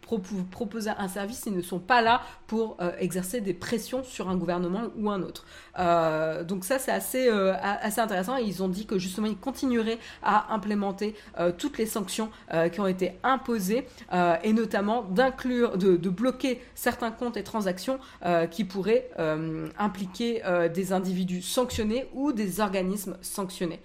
proposer 0.05 0.91
un 0.97 1.07
service, 1.07 1.43
ils 1.45 1.55
ne 1.55 1.61
sont 1.61 1.79
pas 1.79 2.01
là 2.01 2.21
pour 2.47 2.77
euh, 2.79 2.91
exercer 2.99 3.41
des 3.41 3.53
pressions 3.53 4.03
sur 4.03 4.29
un 4.29 4.35
gouvernement 4.35 4.83
ou 4.97 5.09
un 5.09 5.21
autre. 5.21 5.45
Euh, 5.79 6.43
donc 6.43 6.63
ça, 6.63 6.79
c'est 6.79 6.91
assez, 6.91 7.27
euh, 7.27 7.53
assez 7.61 7.99
intéressant. 7.99 8.37
ils 8.37 8.63
ont 8.63 8.69
dit 8.69 8.85
que 8.85 8.99
justement, 8.99 9.27
ils 9.27 9.37
continueraient 9.37 9.99
à 10.23 10.53
implémenter 10.53 11.15
toutes 11.57 11.77
les 11.77 11.85
sanctions 11.85 12.29
qui 12.71 12.79
ont 12.79 12.87
été 12.87 13.13
imposées 13.23 13.87
et 14.43 14.53
notamment 14.53 15.03
de, 15.03 16.09
bloquer 16.09 16.61
certains 16.75 17.11
comptes 17.11 17.37
et 17.37 17.43
transactions 17.43 17.99
qui 18.51 18.63
pourraient 18.63 19.09
impliquer 19.77 20.41
des 20.73 20.93
individus 20.93 21.41
sanctionnés 21.41 22.07
ou 22.13 22.31
des 22.31 22.59
organismes 22.59 23.17
sanctionnés. 23.21 23.81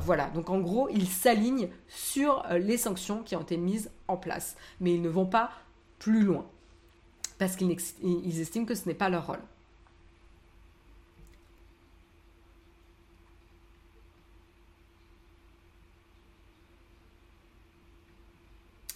Voilà, 0.00 0.30
donc 0.30 0.50
en 0.50 0.60
gros, 0.60 0.88
ils 0.88 1.08
s'alignent 1.08 1.68
sur 1.88 2.44
les 2.50 2.76
sanctions 2.76 3.22
qui 3.22 3.36
ont 3.36 3.42
été 3.42 3.56
mises 3.56 3.90
en 4.08 4.16
place. 4.16 4.56
Mais 4.80 4.94
ils 4.94 5.02
ne 5.02 5.08
vont 5.08 5.26
pas 5.26 5.50
plus 5.98 6.22
loin. 6.22 6.46
Parce 7.38 7.54
qu'ils 7.54 8.40
estiment 8.40 8.66
que 8.66 8.74
ce 8.74 8.88
n'est 8.88 8.94
pas 8.94 9.08
leur 9.08 9.26
rôle. 9.26 9.40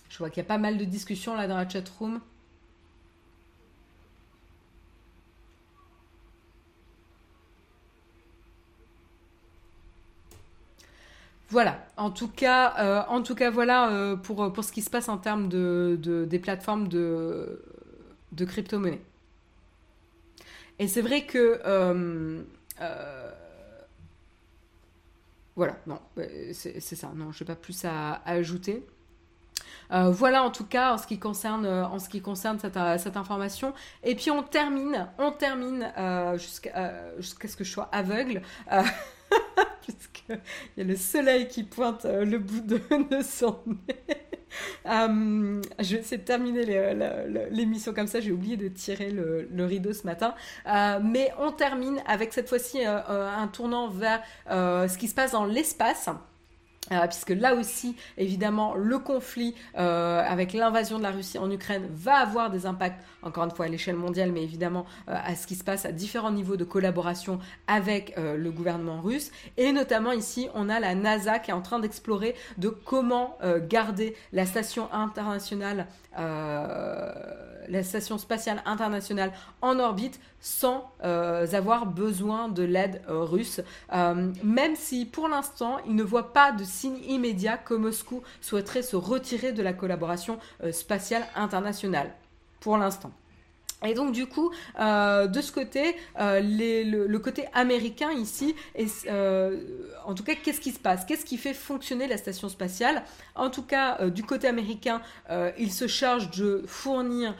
Je 0.08 0.18
vois 0.18 0.28
qu'il 0.28 0.42
y 0.42 0.46
a 0.46 0.48
pas 0.48 0.58
mal 0.58 0.76
de 0.76 0.84
discussions 0.84 1.34
là 1.34 1.48
dans 1.48 1.56
la 1.56 1.68
chat 1.68 1.88
room. 1.98 2.20
Voilà, 11.52 11.86
en 11.98 12.10
tout 12.10 12.28
cas, 12.28 12.74
euh, 12.78 13.50
voilà 13.50 13.90
euh, 13.90 14.16
pour, 14.16 14.64
ce 14.64 14.72
qui 14.72 14.80
se 14.80 14.88
passe 14.88 15.10
en 15.10 15.18
termes 15.18 15.50
de, 15.50 15.98
des 16.26 16.38
plateformes 16.38 16.88
de, 16.88 17.62
de 18.32 18.44
crypto-monnaie. 18.46 19.02
Et 20.78 20.88
c'est 20.88 21.02
vrai 21.02 21.26
que... 21.26 21.60
Euh, 21.66 22.42
voilà, 25.54 25.76
non, 25.86 26.00
c'est 26.54 26.80
ça, 26.80 27.10
non, 27.14 27.32
je 27.32 27.44
n'ai 27.44 27.46
pas 27.46 27.54
plus 27.54 27.84
à, 27.84 28.22
ajouter. 28.24 28.86
voilà 29.90 30.44
en 30.44 30.50
tout 30.50 30.64
cas 30.64 30.94
en 30.94 30.96
ce 30.96 31.06
qui 31.06 31.18
concerne, 31.18 31.66
cette, 32.58 33.16
information. 33.18 33.74
Et 34.04 34.14
puis 34.14 34.30
on 34.30 34.42
termine, 34.42 35.06
on 35.18 35.32
termine 35.32 35.92
jusqu'à 36.38 37.12
ce 37.20 37.56
que 37.56 37.64
je 37.64 37.70
sois 37.70 37.90
aveugle. 37.92 38.40
puisqu'il 39.86 40.40
y 40.76 40.80
a 40.80 40.84
le 40.84 40.96
soleil 40.96 41.48
qui 41.48 41.64
pointe 41.64 42.04
euh, 42.04 42.24
le 42.24 42.38
bout 42.38 42.60
de, 42.60 42.80
son 43.22 43.58
nez. 43.66 44.16
Euh, 44.86 45.62
je 45.78 45.94
vais 45.94 46.00
essayer 46.00 46.18
de 46.18 46.24
terminer 46.24 46.64
l'émission 47.50 47.94
comme 47.94 48.06
ça, 48.06 48.20
j'ai 48.20 48.32
oublié 48.32 48.56
de 48.56 48.68
tirer 48.68 49.10
le, 49.10 49.64
rideau 49.64 49.92
ce 49.92 50.04
matin. 50.06 50.34
Euh, 50.66 51.00
mais 51.02 51.32
on 51.38 51.52
termine 51.52 52.02
avec 52.06 52.32
cette 52.32 52.48
fois-ci 52.48 52.84
un 52.84 53.48
tournant 53.48 53.88
vers 53.88 54.22
ce 54.48 54.98
qui 54.98 55.08
se 55.08 55.14
passe 55.14 55.32
dans 55.32 55.46
l'espace. 55.46 56.10
Euh, 56.90 57.06
puisque 57.06 57.30
là 57.30 57.54
aussi, 57.54 57.94
évidemment, 58.18 58.74
le 58.74 58.98
conflit 58.98 59.54
euh, 59.78 60.20
avec 60.26 60.52
l'invasion 60.52 60.98
de 60.98 61.04
la 61.04 61.12
Russie 61.12 61.38
en 61.38 61.48
Ukraine 61.48 61.86
va 61.92 62.16
avoir 62.16 62.50
des 62.50 62.66
impacts, 62.66 63.00
encore 63.22 63.44
une 63.44 63.52
fois, 63.52 63.66
à 63.66 63.68
l'échelle 63.68 63.94
mondiale, 63.94 64.32
mais 64.32 64.42
évidemment 64.42 64.84
euh, 65.08 65.14
à 65.14 65.36
ce 65.36 65.46
qui 65.46 65.54
se 65.54 65.62
passe 65.62 65.84
à 65.84 65.92
différents 65.92 66.32
niveaux 66.32 66.56
de 66.56 66.64
collaboration 66.64 67.38
avec 67.68 68.14
le 68.16 68.50
gouvernement 68.50 69.00
russe. 69.00 69.30
Et 69.56 69.72
notamment 69.72 70.12
ici, 70.12 70.48
on 70.54 70.68
a 70.68 70.80
la 70.80 70.94
NASA 70.94 71.38
qui 71.38 71.50
est 71.50 71.54
en 71.54 71.62
train 71.62 71.78
d'explorer 71.78 72.34
de 72.58 72.68
comment 72.68 73.38
garder 73.68 74.16
la 74.32 74.44
station 74.46 74.92
internationale 74.92 75.86
la 77.68 77.82
station 77.82 78.18
spatiale 78.18 78.62
internationale 78.66 79.32
en 79.60 79.78
orbite 79.78 80.20
sans 80.42 80.90
euh, 81.04 81.46
avoir 81.52 81.86
besoin 81.86 82.48
de 82.48 82.64
l'aide 82.64 83.00
euh, 83.08 83.22
russe, 83.22 83.60
euh, 83.94 84.32
même 84.42 84.74
si 84.74 85.06
pour 85.06 85.28
l'instant 85.28 85.78
il 85.86 85.94
ne 85.94 86.02
voit 86.02 86.32
pas 86.32 86.50
de 86.50 86.64
signe 86.64 86.98
immédiat 87.06 87.56
que 87.56 87.74
Moscou 87.74 88.22
souhaiterait 88.40 88.82
se 88.82 88.96
retirer 88.96 89.52
de 89.52 89.62
la 89.62 89.72
collaboration 89.72 90.38
spatiale 90.72 91.24
internationale. 91.36 92.12
Pour 92.58 92.76
l'instant. 92.76 93.12
Et 93.84 93.94
donc 93.94 94.12
du 94.12 94.26
coup, 94.26 94.50
de 94.78 95.40
ce 95.40 95.50
côté, 95.50 95.96
le, 96.16 97.16
côté 97.18 97.46
américain 97.52 98.12
ici, 98.12 98.54
en 98.78 100.14
tout 100.14 100.22
cas, 100.22 100.34
qu'est-ce 100.36 100.60
qui 100.60 100.70
se 100.70 100.78
passe? 100.78 101.04
Qu'est-ce 101.04 101.24
qui 101.24 101.36
fait 101.36 101.54
fonctionner 101.54 102.06
la 102.06 102.16
station 102.16 102.48
spatiale? 102.48 103.02
En 103.34 103.50
tout 103.50 103.64
cas, 103.64 104.08
du 104.08 104.22
côté 104.22 104.46
américain, 104.46 105.02
il 105.58 105.72
se 105.72 105.88
charge 105.88 106.30
de 106.30 106.62
fournir 106.66 107.34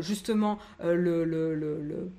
justement 0.00 0.58
le, 0.82 2.10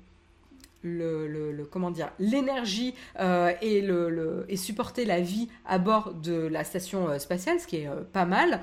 comment 1.70 1.90
dire 1.90 2.10
l'énergie 2.18 2.94
euh, 3.18 3.52
et 3.60 3.80
le, 3.80 4.44
et 4.48 4.56
supporter 4.56 5.04
la 5.04 5.20
vie 5.20 5.48
à 5.66 5.78
bord 5.78 6.12
de 6.14 6.46
la 6.46 6.64
station 6.64 7.08
euh, 7.08 7.18
spatiale, 7.18 7.60
ce 7.60 7.66
qui 7.66 7.78
est 7.78 7.88
euh, 7.88 8.02
pas 8.12 8.24
mal. 8.24 8.60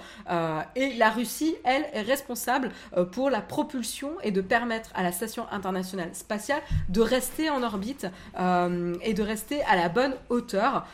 et 0.76 0.94
la 0.96 1.10
Russie, 1.10 1.56
elle, 1.64 1.86
est 1.94 2.02
responsable 2.02 2.72
pour 3.12 3.30
la 3.30 3.42
propulsion 3.42 4.12
et 4.24 4.32
de 4.32 4.42
permettre 4.42 4.92
à 4.96 5.04
la 5.04 5.12
station 5.12 5.46
internationale 5.52 6.10
spatiale 6.14 6.62
de 6.90 7.02
rester 7.02 7.50
en 7.50 7.64
orbite 7.64 8.08
et 8.38 9.14
de 9.14 9.22
rester 9.22 9.62
à 9.64 9.76
la 9.76 9.90
bonne 9.90 10.16
hauteur. 10.30 10.88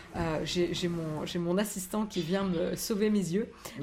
J'ai 0.44 0.88
mon 0.88 1.26
j'ai 1.26 1.40
mon 1.40 1.58
assistant 1.58 2.06
qui 2.06 2.22
vient 2.22 2.44
me 2.44 2.76
sauver 2.76 3.10
mes 3.10 3.20
yeux. 3.20 3.52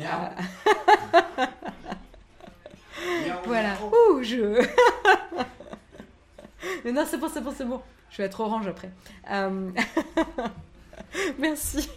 voilà. 3.45 3.77
Ouh, 3.93 4.23
je 4.23 4.65
Mais 6.85 6.93
non, 6.93 7.05
c'est 7.07 7.19
bon, 7.19 7.29
c'est 7.33 7.41
bon, 7.41 7.53
c'est 7.57 7.65
bon. 7.65 7.81
Je 8.11 8.19
vais 8.19 8.25
être 8.25 8.41
orange 8.41 8.67
après. 8.67 8.91
Euh, 9.31 9.71
merci. 11.39 11.89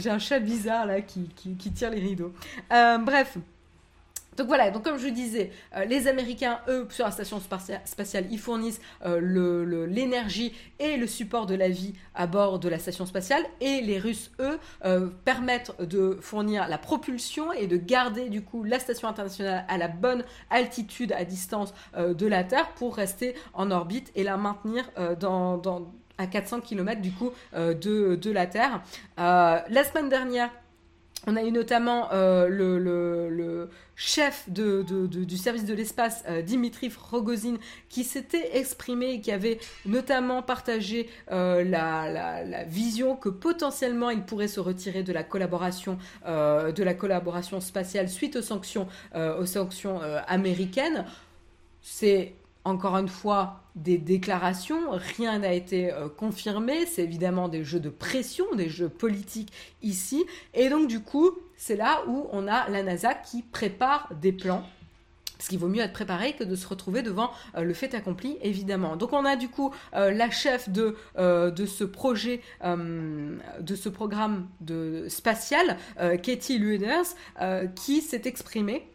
J'ai 0.00 0.10
un 0.10 0.18
chat 0.18 0.38
bizarre 0.38 0.86
là 0.86 1.00
qui, 1.00 1.28
qui, 1.34 1.72
tire 1.72 1.90
les 1.90 2.00
rideaux. 2.00 2.34
Euh, 2.72 2.98
bref. 2.98 3.38
Donc 4.36 4.48
voilà, 4.48 4.70
donc 4.70 4.82
comme 4.82 4.98
je 4.98 5.08
disais, 5.08 5.50
euh, 5.76 5.84
les 5.84 6.08
Américains, 6.08 6.60
eux, 6.68 6.86
sur 6.90 7.04
la 7.04 7.10
station 7.10 7.40
spatiale, 7.40 8.26
ils 8.30 8.38
fournissent 8.38 8.80
euh, 9.04 9.86
l'énergie 9.86 10.52
et 10.78 10.96
le 10.96 11.06
support 11.06 11.46
de 11.46 11.54
la 11.54 11.68
vie 11.68 11.94
à 12.14 12.26
bord 12.26 12.58
de 12.58 12.68
la 12.68 12.78
station 12.78 13.06
spatiale, 13.06 13.42
et 13.60 13.80
les 13.80 13.98
Russes, 13.98 14.30
eux, 14.40 14.58
euh, 14.84 15.08
permettent 15.24 15.72
de 15.80 16.18
fournir 16.20 16.68
la 16.68 16.78
propulsion 16.78 17.52
et 17.52 17.66
de 17.66 17.76
garder 17.76 18.28
du 18.28 18.42
coup 18.42 18.64
la 18.64 18.78
station 18.78 19.08
internationale 19.08 19.64
à 19.68 19.78
la 19.78 19.88
bonne 19.88 20.24
altitude 20.50 21.12
à 21.12 21.24
distance 21.24 21.72
de 21.96 22.26
la 22.26 22.44
Terre 22.44 22.70
pour 22.74 22.96
rester 22.96 23.34
en 23.52 23.70
orbite 23.70 24.10
et 24.14 24.24
la 24.24 24.36
maintenir 24.36 24.84
dans, 25.18 25.60
à 26.18 26.26
400 26.26 26.60
km 26.60 27.00
du 27.00 27.12
coup 27.12 27.30
de, 27.54 28.16
de 28.16 28.30
la 28.30 28.46
Terre. 28.46 28.82
la 29.16 29.84
semaine 29.84 30.08
dernière, 30.08 30.50
on 31.26 31.36
a 31.36 31.42
eu 31.42 31.50
notamment 31.50 32.12
euh, 32.12 32.48
le, 32.48 33.70
chef 33.96 34.48
du 34.48 35.36
service 35.36 35.64
de 35.64 35.74
l'espace, 35.74 36.24
euh, 36.28 36.42
Dimitri 36.42 36.90
Rogozin, 37.10 37.56
qui 37.88 38.04
s'était 38.04 38.58
exprimé 38.58 39.12
et 39.12 39.20
qui 39.20 39.30
avait 39.30 39.58
notamment 39.86 40.42
partagé 40.42 41.08
euh, 41.30 41.64
la, 41.64 42.64
vision 42.64 43.16
que 43.16 43.28
potentiellement 43.28 44.10
il 44.10 44.22
pourrait 44.22 44.48
se 44.48 44.60
retirer 44.60 45.02
de 45.02 45.12
la 45.12 45.22
collaboration, 45.24 45.98
spatiale 47.60 48.08
suite 48.08 48.36
aux 48.36 48.42
sanctions, 48.42 48.88
aux 49.14 49.46
sanctions 49.46 50.00
américaines. 50.26 51.04
C'est 51.82 52.34
encore 52.64 52.96
une 52.96 53.08
fois 53.08 53.60
des 53.74 53.98
déclarations, 53.98 54.90
rien 54.90 55.40
n'a 55.40 55.52
été 55.52 55.92
euh, 55.92 56.08
confirmé, 56.08 56.86
c'est 56.86 57.02
évidemment 57.02 57.48
des 57.48 57.64
jeux 57.64 57.80
de 57.80 57.90
pression, 57.90 58.44
des 58.54 58.68
jeux 58.68 58.88
politiques 58.88 59.52
ici, 59.82 60.24
et 60.54 60.68
donc 60.68 60.88
du 60.88 61.00
coup, 61.00 61.30
c'est 61.56 61.76
là 61.76 62.02
où 62.06 62.28
on 62.32 62.46
a 62.46 62.68
la 62.68 62.82
NASA 62.82 63.14
qui 63.14 63.42
prépare 63.42 64.08
des 64.20 64.32
plans. 64.32 64.64
Parce 65.36 65.48
qu'il 65.48 65.58
vaut 65.58 65.68
mieux 65.68 65.82
être 65.82 65.92
préparé 65.92 66.34
que 66.34 66.44
de 66.44 66.54
se 66.54 66.66
retrouver 66.66 67.02
devant 67.02 67.30
euh, 67.56 67.64
le 67.64 67.74
fait 67.74 67.92
accompli, 67.94 68.38
évidemment. 68.40 68.96
Donc 68.96 69.12
on 69.12 69.24
a 69.24 69.34
du 69.34 69.48
coup 69.48 69.74
euh, 69.94 70.12
la 70.12 70.30
chef 70.30 70.70
de, 70.70 70.96
ce 71.16 71.84
projet, 71.84 72.40
de 72.64 73.74
ce 73.74 73.88
programme 73.88 74.48
spatial, 75.08 75.76
Katie 76.22 76.58
Lueders, 76.58 77.16
qui 77.74 78.00
s'est 78.00 78.22
exprimée 78.24 78.93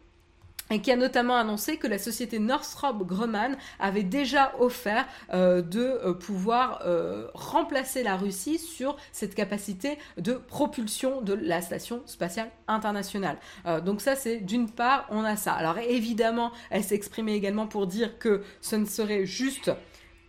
et 0.71 0.81
qui 0.81 0.91
a 0.91 0.95
notamment 0.95 1.35
annoncé 1.35 1.77
que 1.77 1.87
la 1.87 1.97
société 1.97 2.39
Northrop 2.39 3.03
Grumman 3.03 3.55
avait 3.79 4.03
déjà 4.03 4.53
offert 4.59 5.05
euh, 5.33 5.61
de 5.61 5.79
euh, 5.79 6.13
pouvoir 6.13 6.81
euh, 6.85 7.27
remplacer 7.33 8.03
la 8.03 8.15
Russie 8.15 8.59
sur 8.59 8.95
cette 9.11 9.35
capacité 9.35 9.97
de 10.17 10.33
propulsion 10.33 11.21
de 11.21 11.33
la 11.33 11.61
station 11.61 12.01
spatiale 12.05 12.49
internationale. 12.67 13.37
donc 13.83 14.01
ça, 14.01 14.15
c'est 14.15 14.37
d'une 14.37 14.69
part, 14.69 15.07
on 15.09 15.23
a 15.23 15.35
ça. 15.35 15.53
Alors 15.53 15.77
évidemment, 15.77 16.51
elle 16.69 16.83
s'est 16.83 16.95
exprimée 16.95 17.33
également 17.33 17.67
pour 17.67 17.87
dire 17.87 18.19
que 18.19 18.43
ce 18.61 18.75
ne 18.75 18.85
serait 18.85 19.25
juste 19.25 19.71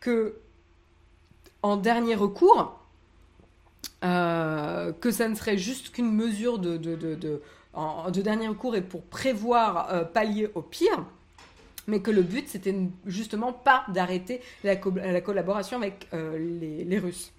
que 0.01 0.37
en 1.63 1.77
dernier 1.77 2.15
recours, 2.15 2.79
que 4.01 5.11
ça 5.11 5.29
ne 5.29 5.35
serait 5.35 5.59
juste 5.59 5.91
qu'une 5.91 6.13
mesure 6.13 6.59
de 6.59 7.41
dernier 8.23 8.49
recours 8.49 8.77
et 8.77 8.83
pour 8.83 9.03
prévoir 9.03 9.93
euh, 9.93 10.05
pallier 10.05 10.51
au 10.55 10.63
pire, 10.63 11.05
mais 11.87 12.01
que 12.01 12.11
le 12.11 12.23
but 12.23 12.49
c'était 12.49 12.75
justement 13.07 13.53
pas 13.53 13.85
d'arrêter 13.89 14.41
la, 14.65 14.77
collaboration 14.77 15.79
avec 15.79 16.09
euh, 16.15 16.39
les, 16.39 16.99
Russes. 16.99 17.33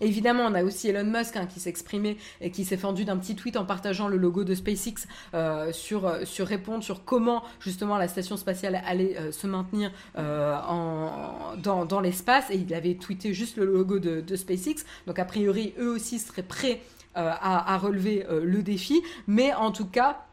Évidemment, 0.00 0.44
on 0.44 0.54
a 0.54 0.64
aussi 0.64 0.88
Elon 0.88 1.04
Musk 1.04 1.36
hein, 1.36 1.46
qui 1.46 1.68
exprimé 1.68 2.16
et 2.40 2.50
qui 2.50 2.64
s'est 2.64 2.76
fendu 2.76 3.04
d'un 3.04 3.16
petit 3.18 3.36
tweet 3.36 3.56
en 3.56 3.64
partageant 3.64 4.08
le 4.08 4.16
logo 4.16 4.42
de 4.42 4.52
SpaceX 4.52 5.06
euh, 5.34 5.70
sur, 5.72 6.26
sur 6.26 6.46
répondre 6.46 6.82
sur 6.82 7.04
comment 7.04 7.44
justement 7.60 7.98
la 7.98 8.08
station 8.08 8.36
spatiale 8.36 8.82
allait 8.84 9.16
se 9.30 9.46
maintenir 9.46 9.92
en, 10.16 11.54
dans, 11.62 12.00
l'espace. 12.00 12.50
Et 12.50 12.56
il 12.56 12.74
avait 12.74 12.94
tweeté 12.94 13.32
juste 13.32 13.58
le 13.58 13.66
logo 13.66 14.00
de, 14.00 14.20
de 14.20 14.36
SpaceX. 14.36 14.84
Donc 15.06 15.20
a 15.20 15.24
priori, 15.24 15.72
eux 15.78 15.90
aussi 15.90 16.18
seraient 16.18 16.42
prêts 16.42 16.80
euh, 17.14 17.30
à, 17.42 17.76
relever 17.76 18.24
euh, 18.30 18.42
le 18.42 18.62
défi. 18.62 19.02
Mais 19.26 19.52
en 19.52 19.70
tout 19.70 19.84
cas, 19.84 20.24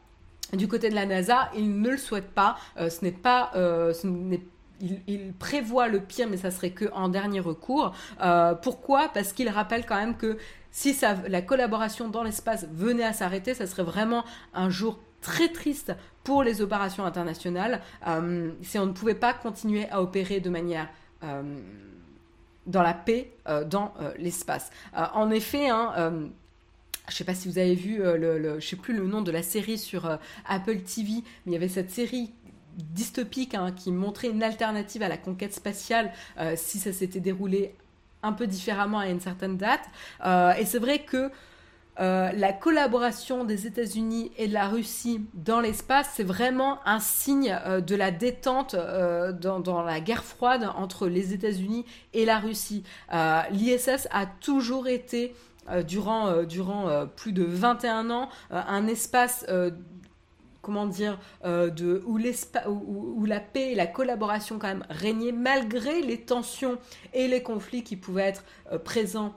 du 0.53 0.69
côté 0.69 0.89
de 0.89 0.95
la 0.95 1.05
NASA, 1.05 1.51
ils 1.53 1.82
ne 1.82 1.89
le 1.89 1.97
souhaitent 1.97 2.32
pas. 2.32 2.55
Euh, 2.77 2.89
ce 2.89 3.03
n'est 3.03 3.11
pas, 3.11 3.51
il, 4.80 5.34
prévoit 5.34 5.89
le 5.89 5.99
pire, 5.99 6.30
mais 6.30 6.38
ça 6.38 6.51
serait 6.51 6.69
que 6.69 6.86
en 6.93 7.09
dernier 7.09 7.41
recours. 7.41 7.93
pourquoi? 8.61 9.09
Parce 9.13 9.34
qu'il 9.34 9.49
rappelle 9.49 9.86
quand 9.86 9.97
même 9.97 10.15
que 10.15 10.38
si 10.71 10.95
la 11.27 11.41
collaboration 11.41 12.07
dans 12.07 12.23
l'espace 12.23 12.65
venait 12.71 13.03
à 13.03 13.11
s'arrêter, 13.11 13.53
ça 13.53 13.67
serait 13.67 13.84
vraiment 13.84 14.23
un 14.53 14.69
jour 14.69 14.99
très 15.19 15.49
triste 15.49 15.93
pour 16.23 16.43
les 16.43 16.61
opérations 16.61 17.03
internationales 17.03 17.82
si 18.61 18.80
on 18.80 18.86
ne 18.86 18.93
pouvait 18.93 19.15
pas 19.15 19.34
continuer 19.34 19.89
à 19.89 20.01
opérer 20.01 20.39
de 20.39 20.49
manière 20.49 20.88
dans 21.21 22.84
la 22.84 22.93
paix 22.93 23.34
dans 23.65 23.93
l'espace. 24.17 24.71
en 24.95 25.30
effet, 25.30 25.67
hein, 25.67 26.32
je 27.10 27.16
ne 27.16 27.18
sais 27.18 27.24
pas 27.24 27.34
si 27.34 27.47
vous 27.47 27.57
avez 27.57 27.76
vu, 27.76 28.01
euh, 28.01 28.38
le, 28.38 28.62
sais 28.62 28.76
plus 28.76 28.95
le 28.95 29.05
nom 29.05 29.22
de 29.22 29.32
la 29.32 29.43
série 29.43 29.78
sur 29.78 30.05
euh, 30.05 30.18
Apple 30.47 30.80
TV, 30.82 31.24
mais 31.45 31.47
il 31.47 31.53
y 31.53 31.55
avait 31.55 31.68
cette 31.68 31.91
série 31.91 32.32
dystopique 32.78 33.55
hein, 33.55 33.72
qui 33.72 33.91
montrait 33.91 34.30
une 34.30 34.43
alternative 34.43 35.03
à 35.03 35.10
la 35.10 35.18
conquête 35.18 35.53
spatiale 35.53 36.14
euh, 36.39 36.53
si 36.55 36.78
ça 36.80 36.93
s'était 36.93 37.20
déroulé 37.20 37.76
un 38.22 38.32
peu 38.32 38.47
différemment 38.47 38.99
à 38.99 39.07
une 39.07 39.20
certaine 39.20 39.57
date. 39.57 39.84
et 40.60 40.66
c'est 40.66 40.80
vrai 40.80 40.99
que 40.99 41.32
la 41.97 42.53
collaboration 42.53 43.45
des 43.45 43.66
États-Unis 43.66 44.32
et 44.38 44.49
de 44.49 44.53
la 44.53 44.68
Russie 44.68 45.22
dans 45.34 45.62
l'espace, 45.62 46.10
c'est 46.16 46.26
vraiment 46.26 46.80
un 46.86 46.99
signe 46.99 47.57
de 47.86 47.95
la 47.95 48.12
détente 48.12 48.76
dans, 48.76 49.84
la 49.84 49.99
guerre 50.01 50.26
froide 50.26 50.70
entre 50.76 51.07
les 51.07 51.34
États-Unis 51.34 51.86
et 52.14 52.26
la 52.26 52.39
Russie. 52.39 52.84
L'ISS 53.51 54.10
a 54.12 54.26
toujours 54.26 54.89
été 54.89 55.34
durant, 55.86 56.28
euh, 56.28 56.45
durant 56.45 56.89
euh, 56.89 57.05
plus 57.05 57.32
de 57.32 57.43
21 57.43 58.09
ans, 58.09 58.30
un 58.51 58.88
espace 58.88 59.45
comment 60.61 60.86
dire, 60.86 61.17
de, 61.43 62.03
où, 62.05 62.20
où, 62.20 63.13
où, 63.17 63.26
la 63.26 63.39
paix 63.39 63.72
et 63.72 63.76
la 63.76 63.88
collaboration 63.88 64.59
quand 64.59 64.67
même 64.67 64.86
régnaient 64.89 65.32
malgré 65.32 66.01
les 66.01 66.22
tensions 66.22 66.78
et 67.13 67.28
les 67.28 67.41
conflits 67.41 67.84
qui 67.84 67.95
pouvaient 67.95 68.24
être 68.24 68.43
présents 68.84 69.34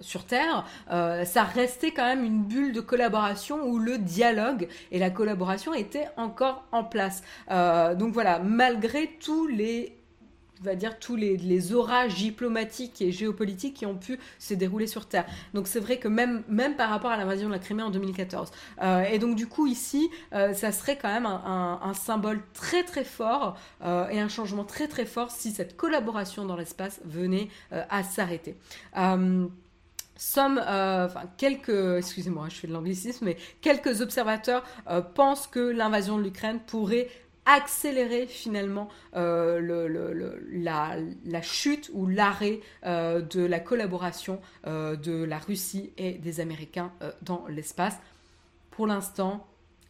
sur 0.00 0.24
Terre, 0.26 0.64
ça 0.88 1.44
restait 1.44 1.90
quand 1.90 2.04
même 2.04 2.24
une 2.24 2.44
bulle 2.44 2.72
de 2.72 2.80
collaboration 2.80 3.64
où 3.66 3.78
le 3.78 3.98
dialogue 3.98 4.68
et 4.92 4.98
la 4.98 5.10
collaboration 5.10 5.72
étaient 5.74 6.08
encore 6.16 6.64
en 6.70 6.84
place. 6.84 7.22
donc 7.48 8.12
voilà, 8.12 8.38
malgré 8.38 9.16
tous 9.18 9.46
les 9.46 9.97
va 10.62 10.74
dire 10.74 10.98
tous 10.98 11.16
les, 11.16 11.72
orages 11.72 12.14
diplomatiques 12.14 13.02
et 13.02 13.12
géopolitiques 13.12 13.74
qui 13.74 13.86
ont 13.86 13.96
pu 13.96 14.18
se 14.38 14.54
dérouler 14.54 14.86
sur 14.86 15.06
Terre. 15.06 15.26
Donc 15.54 15.66
c'est 15.66 15.80
vrai 15.80 15.98
que 15.98 16.08
même, 16.08 16.42
même 16.48 16.76
par 16.76 16.90
rapport 16.90 17.10
à 17.10 17.16
l'invasion 17.16 17.48
de 17.48 17.52
la 17.52 17.58
Crimée 17.58 17.82
en 17.82 17.90
2014. 17.90 18.50
Euh, 18.82 19.02
et 19.02 19.18
donc 19.18 19.34
du 19.36 19.46
coup 19.46 19.66
ici, 19.66 20.08
euh, 20.32 20.54
ça 20.54 20.72
serait 20.72 20.96
quand 20.96 21.12
même 21.12 21.26
un, 21.26 21.92
symbole 21.94 22.40
très 22.54 22.84
très 22.84 23.04
fort 23.04 23.56
euh, 23.82 24.08
et 24.08 24.20
un 24.20 24.28
changement 24.28 24.64
très 24.64 24.88
très 24.88 25.04
fort 25.04 25.30
si 25.30 25.50
cette 25.50 25.76
collaboration 25.76 26.44
dans 26.44 26.56
l'espace 26.56 27.00
venait 27.04 27.48
à 27.70 28.02
s'arrêter. 28.02 28.56
Somme, 30.16 30.58
enfin 30.58 31.22
quelques, 31.36 31.98
excusez-moi, 31.98 32.46
je 32.48 32.56
fais 32.56 32.66
de 32.66 32.72
l'anglicisme, 32.72 33.24
mais 33.24 33.36
quelques 33.60 34.00
observateurs 34.00 34.64
pensent 35.14 35.46
que 35.46 35.60
l'invasion 35.60 36.18
de 36.18 36.22
l'Ukraine 36.22 36.60
pourrait 36.66 37.08
accélérer 37.48 38.26
finalement 38.26 38.88
euh, 39.16 39.88
la, 40.52 41.42
chute 41.42 41.90
ou 41.94 42.06
l'arrêt 42.06 42.60
euh, 42.84 43.22
de 43.22 43.40
la 43.40 43.58
collaboration 43.58 44.38
euh, 44.66 44.96
de 44.96 45.24
la 45.24 45.38
Russie 45.38 45.90
et 45.96 46.12
des 46.12 46.40
Américains 46.40 46.92
dans 47.22 47.46
l'espace. 47.48 47.96
Pour 48.70 48.86
l'instant, 48.86 49.46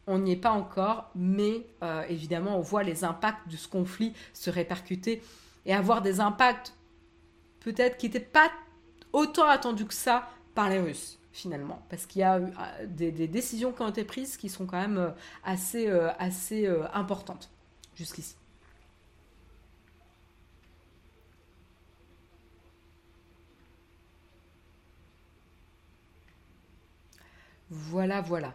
on 0.06 0.20
n'y 0.20 0.32
est 0.32 0.36
pas 0.36 0.52
encore, 0.52 1.10
mais 1.14 1.66
évidemment, 2.08 2.56
on 2.56 2.62
voit 2.62 2.82
les 2.82 3.04
impacts 3.04 3.46
de 3.48 3.56
ce 3.56 3.68
conflit 3.68 4.14
se 4.32 4.48
répercuter 4.48 5.20
et 5.66 5.74
avoir 5.74 6.00
des 6.00 6.20
impacts 6.20 6.72
peut-être 7.60 7.98
qui 7.98 8.06
n'étaient 8.06 8.20
pas 8.20 8.50
autant 9.12 9.46
attendus 9.46 9.84
que 9.84 9.92
ça 9.92 10.30
par 10.54 10.70
les 10.70 10.78
Russes 10.78 11.17
finalement, 11.32 11.82
parce 11.88 12.06
qu'il 12.06 12.20
y 12.20 12.24
a 12.24 12.40
des, 12.86 13.12
des, 13.12 13.28
décisions 13.28 13.72
qui 13.72 13.82
ont 13.82 13.88
été 13.88 14.04
prises 14.04 14.36
qui 14.36 14.48
sont 14.48 14.66
quand 14.66 14.80
même 14.80 14.98
euh, 14.98 15.10
assez, 15.44 15.88
euh, 15.88 16.10
assez 16.18 16.66
euh, 16.66 16.84
importantes 16.92 17.50
jusqu'ici. 17.94 18.36
Voilà, 27.70 28.20
voilà. 28.22 28.54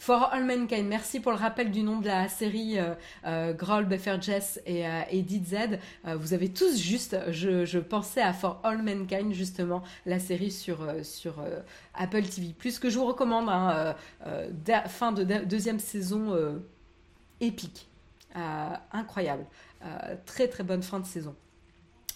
For 0.00 0.32
All 0.32 0.46
Mankind, 0.46 0.88
merci 0.88 1.20
pour 1.20 1.30
le 1.30 1.36
rappel 1.36 1.70
du 1.70 1.82
nom 1.82 2.00
de 2.00 2.06
la 2.06 2.26
série 2.26 2.78
euh, 2.78 2.94
euh 3.26 3.52
Groll, 3.52 3.86
Jess 4.22 4.58
et, 4.64 4.86
euh, 4.86 5.02
Z. 5.44 5.78
Euh, 6.06 6.16
vous 6.16 6.32
avez 6.32 6.48
tous 6.48 6.78
juste, 6.78 7.18
je, 7.30 7.78
pensais 7.78 8.22
à 8.22 8.32
For 8.32 8.60
All 8.62 8.82
Mankind 8.82 9.34
justement, 9.34 9.82
la 10.06 10.18
série 10.18 10.52
sur, 10.52 10.78
sur 11.02 11.34
Apple 11.92 12.22
TV. 12.22 12.54
Plus 12.58 12.78
que 12.78 12.88
je 12.88 12.98
vous 12.98 13.04
recommande, 13.04 13.50
hein, 13.50 13.94
fin 14.86 15.12
de 15.12 15.22
deuxième 15.44 15.78
saison 15.78 16.34
épique, 17.42 17.86
incroyable, 18.92 19.44
très 20.24 20.48
très 20.48 20.64
bonne 20.64 20.82
fin 20.82 21.00
de 21.00 21.06
saison. 21.06 21.36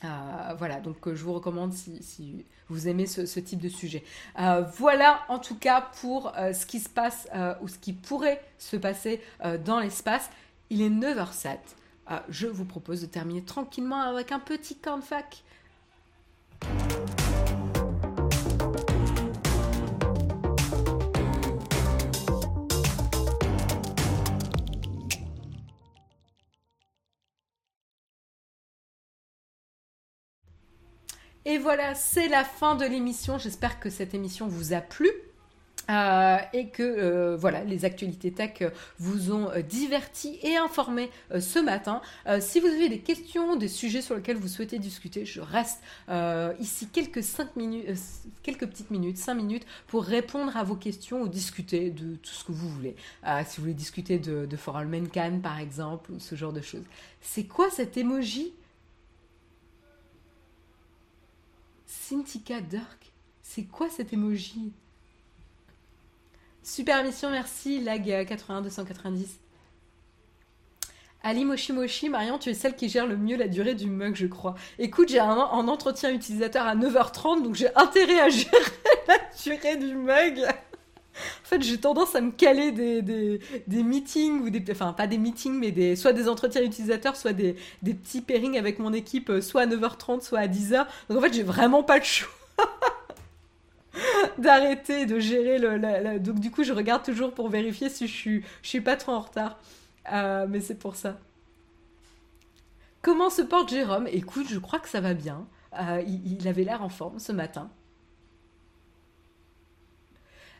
Euh, 0.05 0.55
voilà, 0.59 0.80
donc 0.80 1.07
euh, 1.07 1.14
je 1.14 1.24
vous 1.24 1.32
recommande 1.32 1.72
si, 1.72 2.44
vous 2.68 2.88
aimez 2.88 3.07
ce, 3.07 3.40
type 3.40 3.61
de 3.61 3.68
sujet. 3.68 4.05
Euh, 4.38 4.62
voilà 4.76 5.20
en 5.28 5.38
tout 5.38 5.57
cas 5.57 5.80
pour 6.00 6.32
ce 6.36 6.66
qui 6.66 6.80
se 6.80 6.88
passe 6.88 7.28
ou 7.61 7.68
ce 7.68 7.78
qui 7.78 7.92
pourrait 7.92 8.42
se 8.59 8.76
passer 8.76 9.20
dans 9.64 9.80
l'espace. 9.80 10.30
Il 10.70 10.80
est 10.80 10.90
9h07. 10.90 11.59
je 12.28 12.46
vous 12.46 12.64
propose 12.64 13.02
de 13.02 13.07
terminer 13.07 13.42
tranquillement 13.42 14.00
avec 14.00 14.32
un 14.32 14.40
petit 14.40 14.76
cornfac. 14.76 15.42
Et 31.47 31.59
voilà, 31.59 31.95
c'est 31.95 32.28
la 32.28 32.42
fin 32.42 32.74
de 32.74 32.86
l'émission. 32.86 33.38
J'espère 33.38 33.78
que 33.78 33.90
cette 33.90 34.14
émission 34.14 34.49
vous 34.49 34.72
a 34.72 34.80
plu. 34.80 35.11
Euh, 35.90 36.38
et 36.55 36.68
que 36.68 36.82
euh, 36.82 37.36
voilà 37.36 37.62
les 37.62 37.84
actualités 37.84 38.32
tech 38.32 38.62
vous 38.99 39.32
ont 39.32 39.51
euh, 39.51 39.61
diverti 39.61 40.38
et 40.42 40.57
informé 40.57 41.11
ce 41.38 41.59
matin. 41.59 42.01
si 42.40 42.59
vous 42.59 42.68
avez 42.68 42.88
des 42.88 43.01
questions, 43.01 43.57
des 43.57 43.68
sujets 43.68 44.01
sur 44.01 44.14
lesquels 44.14 44.38
vous 44.38 44.49
souhaitez 44.49 44.78
discuter, 44.78 45.26
je 45.26 45.42
reste 45.42 45.82
ici 46.59 46.88
quelques 46.88 47.22
cinq 47.22 47.55
minutes, 47.57 47.86
quelques 48.42 48.66
petites 48.66 48.90
minutes, 48.90 49.18
5 49.18 49.34
minutes 49.34 49.66
pour 49.86 50.05
répondre 50.05 50.57
à 50.57 50.64
vos 50.64 50.76
questions 50.76 51.22
ou 51.22 51.28
discuter 51.28 51.90
de 51.90 52.16
tout 52.16 52.32
ce 52.32 52.45
que 52.45 52.53
vous 52.53 52.68
voulez. 52.68 52.97
si 53.47 53.57
vous 53.57 53.64
voulez 53.64 53.74
discuter 53.74 54.18
de, 54.18 54.47
de 54.47 54.57
For 54.57 54.76
All 54.76 54.88
par 55.42 55.61
exemple 55.61 56.12
ou 56.12 56.18
ce 56.18 56.34
genre 56.34 56.53
de 56.53 56.62
choses. 56.62 56.84
C'est 57.20 57.45
quoi 57.45 57.70
cet 57.70 57.97
emoji? 57.97 58.55
Cintica 62.14 62.60
Dirk, 62.60 63.12
c'est 63.42 63.64
quoi 63.64 63.90
cet 63.90 64.12
emoji 64.12 64.70
Super 66.62 67.02
mission, 67.02 67.28
merci. 67.28 67.80
Lag 67.80 68.04
81 68.04 68.60
290. 68.60 69.40
Ali 71.24 71.45
Moshi 71.45 71.72
Moshi, 71.72 72.08
Marion, 72.08 72.38
tu 72.38 72.50
es 72.50 72.54
celle 72.54 72.76
qui 72.76 72.88
gère 72.88 73.08
le 73.08 73.16
mieux 73.16 73.36
la 73.36 73.49
durée 73.49 73.74
du 73.74 73.91
mug, 73.91 74.14
je 74.14 74.28
crois. 74.28 74.54
Écoute, 74.78 75.08
j'ai 75.08 75.18
un, 75.18 75.28
entretien 75.28 76.12
utilisateur 76.12 76.64
à 76.64 76.76
9h30, 76.76 77.42
donc 77.42 77.57
j'ai 77.57 77.74
intérêt 77.74 78.20
à 78.20 78.28
gérer 78.28 78.57
la 79.08 79.18
durée 79.42 79.76
du 79.76 79.96
mug. 79.96 80.46
Fait, 81.55 81.63
j'ai 81.63 81.79
tendance 81.79 82.14
à 82.14 82.21
me 82.21 82.31
caler 82.31 82.72
des, 82.72 83.03
des, 83.03 83.83
meetings, 83.83 84.43
ou 84.43 84.51
des, 84.51 84.64
enfin 84.71 84.93
pas 84.93 85.07
des 85.07 85.18
meetings, 85.18 85.59
mais 85.59 85.71
des, 85.71 85.97
soit 85.97 86.13
des 86.13 86.29
entretiens 86.29 86.63
utilisateurs, 86.63 87.17
soit 87.17 87.33
des, 87.33 87.57
des 87.83 87.95
petits 87.95 88.21
pairings 88.21 88.59
avec 88.59 88.79
mon 88.79 88.93
équipe, 88.93 89.31
euh, 89.31 89.41
soit 89.41 89.63
à 89.63 89.67
9h30, 89.67 90.22
soit 90.22 90.41
à 90.41 90.47
10h. 90.47 90.87
Donc 91.09 91.18
en 91.18 91.21
fait, 91.21 91.33
j'ai 91.33 91.43
vraiment 91.43 91.83
pas 91.83 91.99
le 91.99 92.05
choix 92.05 92.29
d'arrêter 94.39 95.07
de 95.07 95.18
gérer 95.18 95.59
le. 95.59 96.18
Donc 96.18 96.41
du 96.41 96.51
coup, 96.51 96.64
je 96.64 96.72
regarde 96.72 97.05
toujours 97.05 97.33
pour 97.33 97.49
vérifier 97.49 97.89
si 97.89 98.09
je 98.09 98.13
suis, 98.13 98.45
je 98.63 98.68
suis 98.68 98.81
pas 98.81 98.97
trop 98.97 99.13
en 99.13 99.21
retard. 99.21 99.59
Euh, 100.13 100.47
mais 100.49 100.61
c'est 100.61 100.79
pour 100.79 100.97
ça. 100.97 101.18
Comment 103.03 103.31
se 103.31 103.43
porte 103.43 103.71
Jérôme? 103.71 104.09
Écoute, 104.11 104.47
je 104.49 104.59
crois 104.59 104.79
que 104.79 104.89
ça 104.89 105.01
va 105.01 105.14
bien. 105.14 105.47
Euh, 105.79 106.03
il, 106.07 106.47
avait 106.49 106.64
l'air 106.64 106.83
en 106.83 106.89
forme 106.89 107.18
ce 107.18 107.33
matin. 107.33 107.71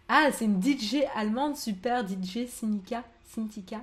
Ah, 0.09 0.29
c'est 0.33 0.45
une 0.45 0.63
DJ 0.63 1.05
allemande, 1.15 1.57
super 1.57 2.07
DJ 2.07 2.47
Sinica. 2.47 3.05
Sintika. 3.25 3.83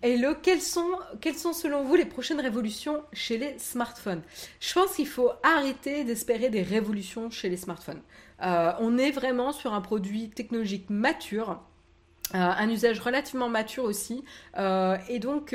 Hello, 0.00 0.34
quelles 0.42 0.62
sont, 0.62 0.96
sont 1.36 1.52
selon 1.52 1.82
vous 1.84 1.96
les 1.96 2.04
prochaines 2.04 2.40
révolutions 2.40 3.02
chez 3.12 3.36
les 3.36 3.58
smartphones? 3.58 4.22
Je 4.60 4.72
pense 4.72 4.94
qu'il 4.94 5.08
faut 5.08 5.32
arrêter 5.42 6.04
d'espérer 6.04 6.50
des 6.50 6.62
révolutions 6.62 7.30
chez 7.30 7.48
les 7.48 7.56
smartphones. 7.56 8.00
Euh, 8.42 8.72
on 8.80 8.96
est 8.96 9.10
vraiment 9.10 9.52
sur 9.52 9.74
un 9.74 9.80
produit 9.80 10.30
technologique 10.30 10.88
mature, 10.88 11.60
euh, 12.34 12.38
un 12.38 12.70
usage 12.70 13.00
relativement 13.00 13.48
mature 13.48 13.84
aussi, 13.84 14.24
euh, 14.56 14.96
et 15.08 15.18
donc 15.18 15.54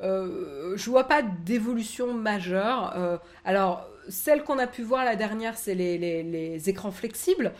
je 0.00 0.90
vois 0.90 1.04
pas 1.04 1.22
d'évolution 1.22 2.12
majeure. 2.12 3.20
alors, 3.44 3.88
celle 4.08 4.44
qu'on 4.44 4.58
a 4.58 4.66
pu 4.66 4.82
voir 4.82 5.04
la 5.04 5.16
dernière, 5.16 5.56
c'est 5.56 5.74
les, 5.74 6.68
écrans 6.68 6.92
flexibles 6.92 7.52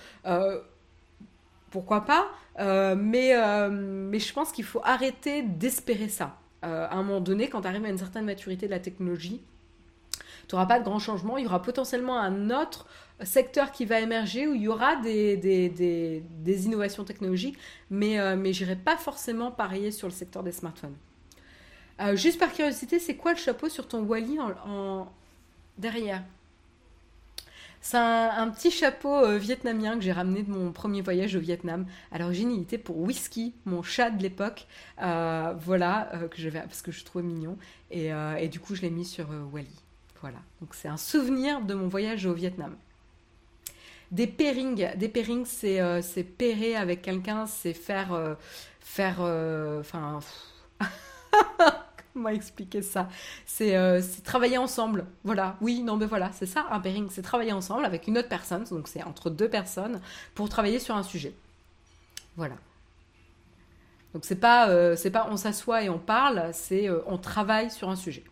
pourquoi 1.76 2.06
pas, 2.06 2.28
euh, 2.58 2.96
mais, 2.98 3.34
euh, 3.34 4.18
je 4.18 4.32
pense 4.32 4.50
qu'il 4.50 4.64
faut 4.64 4.80
arrêter 4.82 5.42
d'espérer 5.42 6.08
ça. 6.08 6.38
Euh, 6.64 6.86
à 6.88 6.94
un 6.94 7.02
moment 7.02 7.20
donné, 7.20 7.48
quand 7.48 7.60
tu 7.60 7.68
arrives 7.68 7.84
à 7.84 7.88
une 7.88 7.98
certaine 7.98 8.24
maturité 8.24 8.64
de 8.64 8.70
la 8.70 8.80
technologie, 8.80 9.42
tu 10.48 10.54
n'auras 10.54 10.66
pas 10.66 10.78
de 10.78 10.84
grands 10.84 10.98
changements, 10.98 11.36
il 11.36 11.44
y 11.44 11.46
aura 11.46 11.60
potentiellement 11.60 12.18
un 12.18 12.50
autre 12.50 12.86
secteur 13.22 13.72
qui 13.72 13.84
va 13.84 14.00
émerger 14.00 14.46
où 14.46 14.54
il 14.54 14.62
y 14.62 14.68
aura 14.68 14.96
des, 14.96 15.36
des, 15.36 16.66
innovations 16.66 17.04
technologiques, 17.04 17.58
mais, 17.90 18.16
mais 18.36 18.52
n'irai 18.52 18.76
pas 18.76 18.96
forcément 18.96 19.50
parier 19.50 19.90
sur 19.90 20.06
le 20.06 20.12
secteur 20.14 20.42
des 20.42 20.52
smartphones. 20.52 20.94
Juste 22.14 22.38
par 22.38 22.52
curiosité, 22.52 22.98
c'est 22.98 23.16
quoi 23.16 23.32
le 23.32 23.38
chapeau 23.38 23.68
sur 23.68 23.88
ton 23.88 24.02
Wally 24.02 24.38
en 24.40 25.08
derrière? 25.78 26.22
C'est 27.88 27.98
un, 27.98 28.48
petit 28.48 28.72
chapeau 28.72 29.14
euh, 29.14 29.38
vietnamien 29.38 29.94
que 29.94 30.00
j'ai 30.00 30.10
ramené 30.10 30.42
de 30.42 30.50
mon 30.50 30.72
premier 30.72 31.02
voyage 31.02 31.36
au 31.36 31.38
Vietnam. 31.38 31.86
À 32.10 32.18
l'origine, 32.18 32.50
il 32.50 32.62
était 32.62 32.78
pour 32.78 32.98
Whisky, 32.98 33.54
mon 33.64 33.84
chat 33.84 34.10
de 34.10 34.20
l'époque. 34.20 34.66
Euh, 35.02 35.54
voilà, 35.56 36.10
euh, 36.14 36.26
que 36.26 36.36
j'avais 36.36 36.58
parce 36.62 36.82
que 36.82 36.90
je 36.90 37.04
trouvais 37.04 37.22
mignon. 37.22 37.56
Et, 37.92 38.10
du 38.48 38.58
coup, 38.58 38.74
je 38.74 38.82
l'ai 38.82 38.90
mis 38.90 39.04
sur 39.04 39.26
Wally. 39.52 39.70
Voilà. 40.20 40.38
Donc, 40.60 40.74
c'est 40.74 40.88
un 40.88 40.96
souvenir 40.96 41.60
de 41.60 41.74
mon 41.74 41.86
voyage 41.86 42.26
au 42.26 42.32
Vietnam. 42.32 42.74
Des 44.10 44.26
pairings, 44.26 44.96
des 44.96 45.08
pairings, 45.08 45.46
c'est 45.46 45.80
c'est 46.02 46.74
avec 46.74 47.02
quelqu'un, 47.02 47.46
c'est 47.46 47.72
faire 47.72 48.36
faire 48.80 49.20
enfin 49.20 50.18
m'a 52.20 52.34
expliqué 52.34 52.82
ça. 52.82 53.08
Euh, 53.60 54.02
c'est 54.02 54.22
travailler 54.22 54.58
ensemble. 54.58 55.06
Voilà. 55.24 55.56
Oui, 55.60 55.82
non, 55.82 55.96
mais 55.96 56.06
voilà, 56.06 56.30
c'est 56.32 56.46
ça 56.46 56.66
un 56.70 56.80
pairing. 56.80 57.08
C'est 57.10 57.22
travailler 57.22 57.52
ensemble 57.52 57.84
avec 57.84 58.06
une 58.06 58.18
autre 58.18 58.28
personne. 58.28 58.64
Donc 58.64 58.88
c'est 58.88 59.02
entre 59.02 59.30
deux 59.30 59.48
personnes 59.48 60.00
pour 60.34 60.48
travailler 60.48 60.78
sur 60.78 60.96
un 60.96 61.02
sujet. 61.02 61.34
Voilà. 62.36 62.56
Donc 64.14 64.24
c'est 64.24 64.36
pas, 64.36 64.68
euh, 64.70 64.96
pas 65.12 65.28
on 65.30 65.36
s'assoit 65.36 65.82
et 65.82 65.90
on 65.90 65.98
parle, 65.98 66.50
c'est 66.52 66.88
euh, 66.88 67.00
on 67.06 67.18
travaille 67.18 67.70
sur 67.70 67.90
un 67.90 67.96
sujet. 67.96 68.24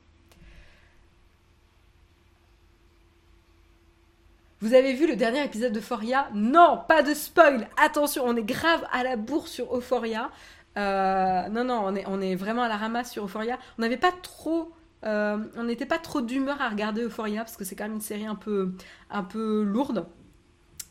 Vous 4.60 4.72
avez 4.72 4.94
vu 4.94 5.06
le 5.06 5.14
dernier 5.14 5.44
épisode 5.44 5.74
de 5.74 5.80
Foria 5.80 6.30
Non, 6.32 6.80
pas 6.88 7.02
de 7.02 7.12
spoil 7.12 7.68
Attention, 7.76 8.24
on 8.24 8.34
est 8.34 8.44
grave 8.44 8.82
à 8.92 9.02
la 9.02 9.16
bourre 9.16 9.46
sur 9.46 9.76
Euphoria. 9.76 10.30
Euh, 10.76 11.48
non, 11.48 11.64
non, 11.64 11.94
on 12.06 12.20
est, 12.20 12.34
vraiment 12.34 12.62
à 12.62 12.68
la 12.68 12.76
ramasse 12.76 13.12
sur 13.12 13.24
Euphoria. 13.24 13.58
On 13.78 13.82
n'avait 13.82 13.96
pas 13.96 14.12
trop. 14.12 14.72
Euh, 15.04 15.38
on 15.56 15.64
n'était 15.64 15.86
pas 15.86 15.98
trop 15.98 16.22
d'humeur 16.22 16.60
à 16.62 16.68
regarder 16.68 17.02
Euphoria 17.02 17.42
parce 17.42 17.56
que 17.56 17.64
c'est 17.64 17.76
quand 17.76 17.84
même 17.84 17.94
une 17.94 18.00
série 18.00 18.26
un 18.26 18.34
peu, 18.34 18.72
un 19.10 19.22
peu 19.22 19.62
lourde. 19.62 20.06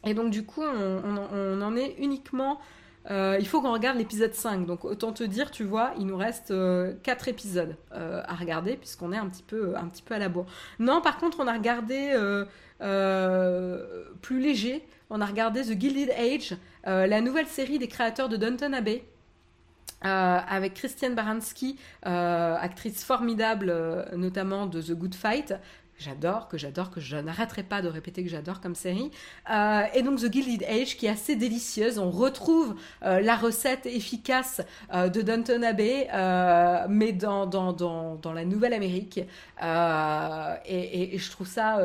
Et 0.05 0.13
donc, 0.13 0.31
du 0.31 0.45
coup, 0.45 0.61
on, 0.61 1.61
en 1.61 1.75
est 1.75 1.95
uniquement. 1.97 2.59
Euh, 3.11 3.35
il 3.37 3.47
faut 3.47 3.61
qu'on 3.61 3.73
regarde 3.73 3.97
l'épisode 3.97 4.33
5. 4.33 4.65
Donc, 4.65 4.85
autant 4.85 5.11
te 5.11 5.23
dire, 5.23 5.51
tu 5.51 5.63
vois, 5.63 5.91
il 5.97 6.05
nous 6.05 6.17
reste 6.17 6.53
4 7.03 7.27
épisodes 7.27 7.75
à 7.91 8.35
regarder 8.35 8.77
puisqu'on 8.77 9.11
est 9.11 9.17
un 9.17 9.27
petit, 9.27 9.43
peu, 9.43 9.75
un 9.75 9.87
petit 9.87 10.03
peu 10.03 10.15
à 10.15 10.19
la 10.19 10.29
bourre. 10.29 10.45
Non, 10.79 11.01
par 11.01 11.17
contre, 11.17 11.39
on 11.39 11.47
a 11.47 11.53
regardé 11.53 12.15
plus 14.21 14.39
léger. 14.39 14.85
On 15.09 15.21
a 15.21 15.25
regardé 15.25 15.61
The 15.61 15.79
Gilded 15.79 16.11
Age, 16.11 16.55
la 16.85 17.21
nouvelle 17.21 17.47
série 17.47 17.79
des 17.79 17.87
créateurs 17.87 18.29
de 18.29 18.37
Downton 18.37 18.73
Abbey. 18.73 19.05
Euh, 20.05 20.39
avec 20.49 20.73
Christiane 20.73 21.15
Baranski, 21.15 21.77
euh, 22.05 22.57
actrice 22.59 23.05
formidable, 23.05 23.69
euh, 23.69 24.03
notamment 24.17 24.65
de 24.65 24.81
The 24.81 24.91
Good 24.91 25.15
Fight. 25.15 25.53
J'adore, 25.97 26.49
que 26.49 26.57
j'adore, 26.57 26.89
que 26.89 26.99
je 26.99 27.15
n'arrêterai 27.15 27.63
pas 27.63 27.81
de 27.81 27.87
répéter 27.87 28.21
que 28.23 28.29
j'adore 28.29 28.59
comme 28.59 28.75
série. 28.75 29.11
et 29.49 30.01
donc 30.01 30.19
The 30.19 30.33
Gilded 30.33 30.63
Age, 30.63 30.97
qui 30.97 31.05
est 31.05 31.09
assez 31.09 31.35
délicieuse. 31.35 31.99
On 31.99 32.09
retrouve 32.09 32.75
la 33.01 33.35
recette 33.35 33.85
efficace 33.85 34.61
de 34.91 35.21
Downton 35.21 35.63
Abbey, 35.63 36.07
mais 36.89 37.13
dans, 37.13 37.45
dans, 37.45 37.71
dans, 37.71 38.15
dans, 38.15 38.33
la 38.33 38.43
Nouvelle-Amérique. 38.43 39.19
Et, 39.19 41.13
et, 41.15 41.17
je 41.17 41.31
trouve 41.31 41.47
ça 41.47 41.77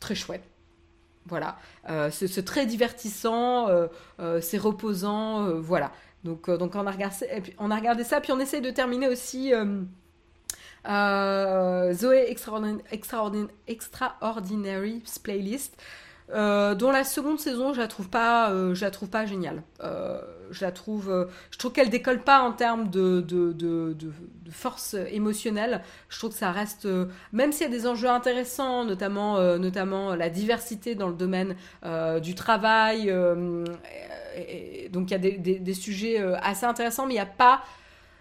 très 0.00 0.16
chouette. 0.16 0.44
Voilà, 1.26 1.56
c'est 2.10 2.44
très 2.44 2.66
divertissant, 2.66 3.68
c'est 4.40 4.58
reposant, 4.58 5.60
voilà. 5.60 5.92
Donc, 6.24 6.48
euh, 6.48 6.56
on, 6.58 6.86
a 6.86 7.76
regardé, 7.76 8.02
ça, 8.02 8.20
puis 8.20 8.32
on 8.32 8.40
essaye 8.40 8.62
de 8.62 8.70
terminer 8.70 9.08
aussi 9.08 9.52
euh, 9.52 9.82
euh, 10.88 11.92
Zoé 11.92 12.34
Extraordinary 13.68 15.02
Playlist. 15.22 15.76
dont 16.30 16.90
la 16.90 17.04
seconde 17.04 17.38
saison, 17.38 17.74
je 17.74 17.80
la 17.80 17.88
trouve 17.88 18.08
pas, 18.08 18.50
je 18.72 18.80
la 18.80 18.90
trouve 18.90 19.10
pas 19.10 19.26
géniale. 19.26 19.62
je 20.50 20.66
trouve, 20.70 21.28
je 21.50 21.58
trouve 21.58 21.72
qu'elle 21.72 21.90
décolle 21.90 22.22
pas 22.22 22.40
en 22.40 22.52
termes 22.52 22.88
de, 22.88 23.22
force 24.50 24.94
émotionnelle. 24.94 25.82
Je 26.08 26.18
trouve 26.18 26.30
que 26.30 26.38
ça 26.38 26.52
reste, 26.52 26.88
même 27.32 27.52
s'il 27.52 27.66
y 27.66 27.68
a 27.68 27.72
des 27.72 27.86
enjeux 27.86 28.08
intéressants, 28.08 28.86
notamment 28.86 30.14
la 30.14 30.30
diversité 30.30 30.94
dans 30.94 31.08
le 31.08 31.14
domaine 31.16 31.54
du 32.22 32.34
travail 32.34 33.12
donc 34.90 35.10
il 35.10 35.12
y 35.12 35.14
a 35.14 35.58
des, 35.58 35.74
sujets 35.74 36.20
euh, 36.20 36.36
assez 36.40 36.64
intéressants, 36.66 37.06
mais 37.06 37.14
il 37.14 37.16
n'y 37.16 37.22
a 37.22 37.26
pas 37.26 37.62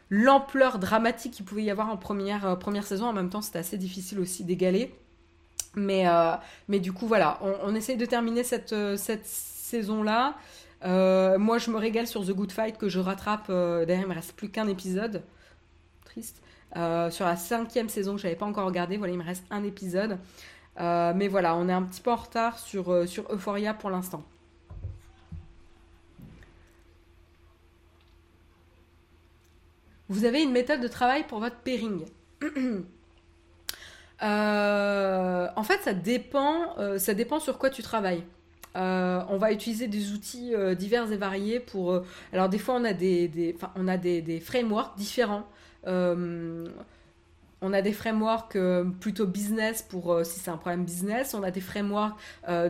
l'ampleur 0.10 0.80
dramatique 0.80 1.34
qu'il 1.34 1.46
pouvait 1.46 1.64
y 1.64 1.72
avoir 1.72 1.90
en 1.90 1.98
première, 1.98 2.46
euh, 2.46 2.56
première 2.56 2.86
saison. 2.86 3.08
En 3.08 3.14
même 3.14 3.30
temps, 3.30 3.42
c'était 3.42 3.60
assez 3.60 3.78
difficile 3.78 4.20
aussi 4.20 4.44
d'égaler. 4.44 4.94
Mais, 5.76 6.08
euh, 6.08 6.34
mais 6.68 6.80
du 6.80 6.94
coup, 6.94 7.08
voilà, 7.08 7.40
on, 7.42 7.74
essaye 7.74 7.98
de 7.98 8.06
terminer 8.06 8.44
cette, 8.44 8.76
cette 8.98 9.26
saison-là. 9.26 10.36
moi, 10.84 11.58
je 11.58 11.72
me 11.72 11.78
régale 11.78 12.06
sur 12.06 12.24
The 12.24 12.32
Good 12.32 12.52
Fight 12.52 12.78
que 12.78 12.90
je 12.90 13.00
rattrape. 13.00 13.48
derrière, 13.48 14.02
il 14.02 14.08
me 14.08 14.14
reste 14.14 14.34
plus 14.34 14.50
qu'un 14.50 14.68
épisode. 14.68 15.24
Triste. 16.06 16.44
sur 16.76 17.26
la 17.26 17.36
cinquième 17.36 17.90
saison 17.90 18.16
que 18.16 18.22
je 18.22 18.28
n'avais 18.28 18.38
pas 18.38 18.46
encore 18.46 18.68
regardé. 18.68 18.98
Voilà, 18.98 19.14
il 19.14 19.20
me 19.20 19.26
reste 19.26 19.46
un 19.50 19.64
épisode. 19.64 20.20
mais 20.78 21.28
voilà, 21.28 21.56
on 21.56 21.68
est 21.68 21.74
un 21.74 21.84
petit 21.84 22.02
peu 22.02 22.12
en 22.12 22.18
retard 22.18 22.60
sur, 22.60 23.08
sur 23.08 23.24
Euphoria 23.34 23.74
pour 23.74 23.90
l'instant. 23.90 24.24
Vous 30.14 30.26
avez 30.26 30.44
une 30.44 30.52
méthode 30.52 30.80
de 30.80 30.88
travail 30.88 31.26
pour 31.28 31.40
votre 31.40 31.58
pairing. 31.58 32.06
Euh, 34.22 35.48
en 35.58 35.64
fait, 35.64 35.82
ça 35.82 35.94
dépend, 35.94 36.78
euh, 36.78 36.98
ça 36.98 37.14
dépend 37.14 37.42
sur 37.42 37.58
quoi 37.58 37.70
tu 37.70 37.82
travailles. 37.84 38.24
Euh, 38.78 39.22
on 39.28 39.38
va 39.38 39.52
utiliser 39.52 39.88
des 39.88 40.14
outils 40.14 40.54
divers 40.78 41.12
et 41.12 41.18
variés 41.18 41.60
pour. 41.60 42.02
alors 42.32 42.48
des 42.48 42.58
fois, 42.58 42.76
on 42.76 42.86
a 42.86 42.94
des, 42.94 43.58
on 43.76 43.86
a 43.90 43.98
des, 43.98 44.40
frameworks 44.40 44.96
différents. 44.96 45.46
on 45.86 46.64
a 47.62 47.82
des 47.82 47.92
frameworks 47.92 48.58
plutôt 49.02 49.28
business 49.28 49.82
pour 49.82 50.22
si 50.24 50.40
c'est 50.40 50.52
un 50.52 50.58
problème 50.58 50.86
business. 50.86 51.34
On 51.34 51.44
a 51.44 51.52
des 51.52 51.60
frameworks 51.60 52.16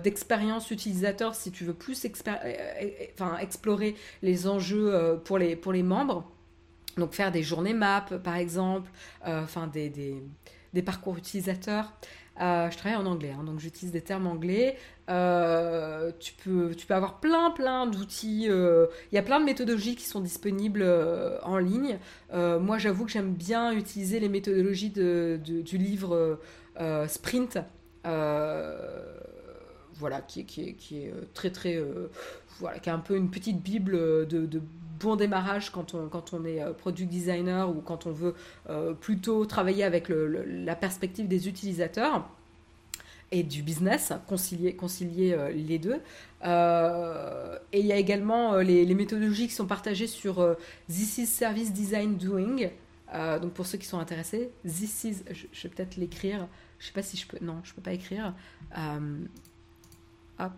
d'expérience 0.01 0.71
utilisateur 0.71 1.35
si 1.35 1.51
tu 1.51 1.65
veux 1.65 1.75
plus 1.75 2.03
explorer 2.03 3.95
les 4.23 4.47
enjeux 4.47 5.21
pour, 5.23 5.37
les, 5.37 5.55
pour 5.55 5.71
les 5.71 5.83
membres. 5.83 6.32
Donc 6.97 7.13
faire 7.13 7.31
des 7.31 7.43
journées 7.43 7.73
map 7.73 8.05
par 8.23 8.35
exemple, 8.35 8.89
enfin 9.25 9.67
des, 9.67 10.21
parcours 10.85 11.17
utilisateurs. 11.17 11.93
je 12.37 12.77
travaille 12.77 12.97
en 12.97 13.05
anglais, 13.05 13.33
hein, 13.37 13.43
donc 13.43 13.59
j'utilise 13.59 13.91
des 13.91 14.01
termes 14.01 14.27
anglais. 14.27 14.77
Euh, 15.09 16.11
tu, 16.19 16.33
peux, 16.33 16.73
avoir 16.89 17.19
plein, 17.19 17.51
plein 17.51 17.87
d'outils. 17.87 18.45
Euh, 18.49 18.87
il 19.11 19.15
y 19.15 19.17
a 19.17 19.21
plein 19.21 19.39
de 19.39 19.45
méthodologies 19.45 19.95
qui 19.95 20.05
sont 20.05 20.21
disponibles 20.21 20.81
euh, 20.83 21.39
en 21.43 21.57
ligne. 21.57 21.97
moi, 22.31 22.77
j'avoue 22.77 23.05
que 23.05 23.11
j'aime 23.11 23.33
bien 23.33 23.71
utiliser 23.73 24.19
les 24.19 24.29
méthodologies 24.29 24.91
du 24.91 25.77
livre 25.77 26.39
Sprint. 27.07 27.59
voilà, 29.95 30.21
qui, 30.21 30.39
est 30.41 31.13
très, 31.33 31.49
très. 31.49 31.83
voilà, 32.59 32.79
qui 32.79 32.89
est 32.89 32.93
un 32.93 32.99
peu 32.99 33.15
une 33.17 33.29
petite 33.29 33.61
bible 33.61 34.27
de 34.27 34.61
bon 35.03 35.15
démarrage 35.15 35.69
quand 35.69 35.93
on, 35.93 36.07
quand 36.07 36.33
on 36.33 36.43
est 36.45 36.63
product 36.77 37.09
designer 37.09 37.69
ou 37.69 37.81
quand 37.81 38.07
on 38.07 38.11
veut 38.11 38.35
plutôt 38.99 39.45
travailler 39.45 39.83
avec 39.83 40.09
la 40.09 40.75
perspective 40.75 41.27
des 41.27 41.47
utilisateurs 41.47 42.27
et 43.33 43.41
du 43.41 43.63
business, 43.63 44.13
concilier, 44.27 44.75
concilier 44.75 45.33
euh, 45.33 45.51
les 45.51 45.79
deux. 45.79 45.99
Euh, 46.45 47.57
et 47.71 47.79
il 47.79 47.85
y 47.85 47.91
a 47.91 47.97
également 47.97 48.53
euh, 48.53 48.61
les, 48.61 48.93
méthodologies 48.93 49.47
qui 49.47 49.55
sont 49.55 49.65
partagées 49.65 50.05
sur 50.05 50.55
This 50.87 51.17
is 51.17 51.25
Service 51.25 51.73
Design 51.73 52.15
Doing. 52.15 52.69
donc 53.41 53.53
pour 53.53 53.65
ceux 53.65 53.79
qui 53.79 53.87
sont 53.87 53.97
intéressés, 53.97 54.51
This 54.63 55.03
is, 55.03 55.23
je, 55.31 55.63
vais 55.63 55.69
peut-être 55.69 55.97
l'écrire. 55.97 56.47
Je 56.77 56.87
sais 56.87 56.93
pas 56.93 57.01
si 57.01 57.17
je 57.17 57.25
peux, 57.25 57.43
non, 57.43 57.59
je 57.63 57.73
peux 57.73 57.81
pas 57.81 57.93
écrire. 57.93 58.35
hop. 60.39 60.51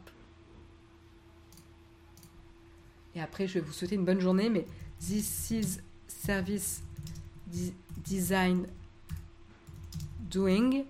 Et 3.15 3.21
après, 3.21 3.47
je 3.47 3.55
vais 3.55 3.59
vous 3.61 3.71
souhaiter 3.71 3.95
une 3.95 4.05
bonne 4.05 4.19
journée, 4.19 4.49
mais 4.49 4.65
This 4.99 5.51
is 5.51 5.79
Service 6.07 6.81
Design 8.03 8.67
Doing 10.29 10.85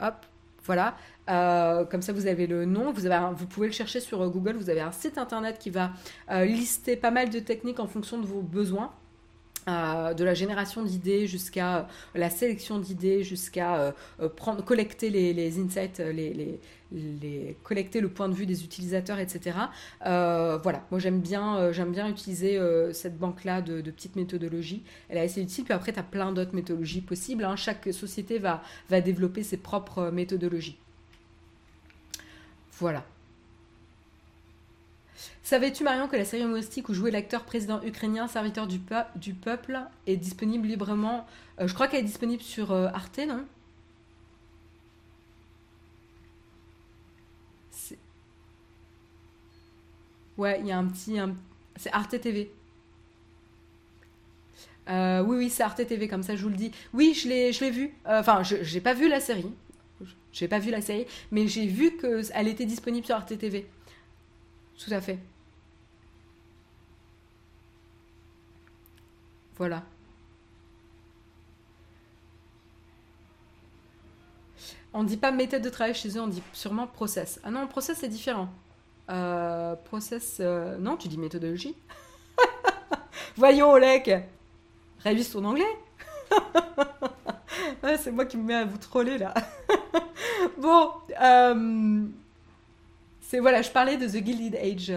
hop, 0.00 0.26
voilà. 0.64 0.96
Euh, 1.28 1.84
comme 1.84 2.02
ça, 2.02 2.12
vous 2.12 2.26
avez 2.26 2.46
le 2.46 2.64
nom. 2.64 2.92
Vous, 2.92 3.46
pouvez 3.46 3.66
le 3.66 3.72
chercher 3.72 4.00
sur 4.00 4.22
euh, 4.22 4.28
Google. 4.28 4.56
Vous 4.56 4.70
avez 4.70 4.80
un 4.80 4.92
site 4.92 5.18
internet 5.18 5.58
qui 5.58 5.70
va 5.70 5.92
euh, 6.30 6.44
lister 6.44 6.96
pas 6.96 7.10
mal 7.10 7.30
de 7.30 7.38
techniques 7.38 7.80
en 7.80 7.86
fonction 7.86 8.18
de 8.18 8.26
vos 8.26 8.42
besoins. 8.42 8.92
De 9.66 10.24
la 10.24 10.34
génération 10.34 10.82
d'idées 10.82 11.26
jusqu'à 11.26 11.88
la 12.14 12.30
sélection 12.30 12.78
d'idées, 12.78 13.24
jusqu'à 13.24 13.94
prendre, 14.36 14.64
collecter 14.64 15.10
les, 15.10 15.58
insights, 15.58 16.00
les, 16.00 16.60
collecter 17.62 18.00
le 18.00 18.08
point 18.08 18.28
de 18.28 18.34
vue 18.34 18.46
des 18.46 18.64
utilisateurs, 18.64 19.18
etc. 19.18 19.56
voilà, 20.02 20.84
moi 20.90 20.98
j'aime 20.98 21.20
bien, 21.20 21.72
j'aime 21.72 21.92
bien 21.92 22.08
utiliser 22.08 22.60
cette 22.92 23.18
banque-là 23.18 23.62
de, 23.62 23.90
petites 23.90 24.16
méthodologies. 24.16 24.82
Elle 25.08 25.18
est 25.18 25.22
assez 25.22 25.42
utile. 25.42 25.64
Puis 25.64 25.74
après, 25.74 25.92
tu 25.92 25.98
as 25.98 26.04
plein 26.04 26.32
d'autres 26.32 26.54
méthodologies 26.54 27.00
possibles. 27.00 27.44
Hein. 27.44 27.56
Chaque 27.56 27.92
société 27.92 28.38
va, 28.38 28.62
va 28.90 29.00
développer 29.00 29.42
ses 29.42 29.56
propres 29.56 30.10
méthodologies. 30.10 30.78
Voilà. 32.78 33.04
Savais-tu, 35.44 35.84
Marion, 35.84 36.08
que 36.08 36.16
la 36.16 36.24
série 36.24 36.42
humoristique 36.42 36.88
où 36.88 36.94
jouait 36.94 37.10
l'acteur 37.10 37.44
président 37.44 37.82
ukrainien, 37.82 38.26
serviteur 38.28 38.66
du, 38.66 38.78
peuple, 39.34 39.78
est 40.06 40.16
disponible 40.16 40.66
librement 40.66 41.26
euh, 41.60 41.68
Je 41.68 41.74
crois 41.74 41.86
qu'elle 41.86 42.00
est 42.00 42.04
disponible 42.08 42.42
sur 42.42 42.72
euh, 42.72 42.86
Arte, 42.86 43.20
non? 43.28 43.44
Ouais, 50.38 50.58
il 50.60 50.66
y 50.66 50.72
a 50.72 50.78
un 50.78 50.86
petit. 50.86 51.18
C'est 51.76 51.92
Arte 51.92 52.18
TV. 52.18 52.50
Euh, 54.88 55.22
oui, 55.22 55.36
oui, 55.36 55.50
c'est 55.50 55.62
Arte 55.62 55.86
TV, 55.86 56.08
comme 56.08 56.22
ça 56.22 56.36
je 56.36 56.42
vous 56.42 56.48
le 56.48 56.56
dis. 56.56 56.72
Oui, 56.94 57.12
je 57.14 57.28
l'ai 57.28 57.70
vu. 57.70 57.94
Enfin, 58.06 58.42
je 58.42 58.56
n'ai 58.56 58.80
pas 58.80 58.94
vu 58.94 59.08
la 59.08 59.20
série. 59.20 59.52
J'ai 60.32 60.48
pas 60.48 60.58
vu 60.58 60.70
la 60.70 60.80
série, 60.80 61.06
mais 61.30 61.46
j'ai 61.48 61.66
vu 61.66 61.98
qu'elle 61.98 62.48
était 62.48 62.66
disponible 62.66 63.04
sur 63.04 63.14
Arte 63.14 63.36
TV. 63.38 63.66
Tout 64.78 64.92
à 64.92 65.00
fait. 65.02 65.18
Voilà. 69.56 69.82
On 74.96 75.02
dit 75.02 75.16
pas 75.16 75.32
méthode 75.32 75.62
de 75.62 75.70
travail 75.70 75.92
chez 75.92 76.16
eux, 76.16 76.20
on 76.20 76.28
dit 76.28 76.42
sûrement 76.52 76.86
process. 76.86 77.40
Ah 77.42 77.50
non, 77.50 77.66
process 77.66 77.98
c'est 77.98 78.08
différent. 78.08 78.48
Euh, 79.10 79.74
process, 79.74 80.38
euh, 80.38 80.78
non, 80.78 80.96
tu 80.96 81.08
dis 81.08 81.18
méthodologie. 81.18 81.74
Voyons, 83.36 83.72
Olek, 83.72 84.10
révise 85.00 85.30
ton 85.30 85.44
anglais. 85.44 85.64
c'est 87.98 88.12
moi 88.12 88.24
qui 88.24 88.36
me 88.36 88.44
mets 88.44 88.54
à 88.54 88.64
vous 88.64 88.78
troller 88.78 89.18
là. 89.18 89.34
bon, 90.58 90.90
euh, 91.20 92.04
c'est 93.20 93.40
voilà, 93.40 93.62
je 93.62 93.70
parlais 93.70 93.96
de 93.96 94.06
The 94.06 94.24
Gilded 94.24 94.54
Age. 94.54 94.92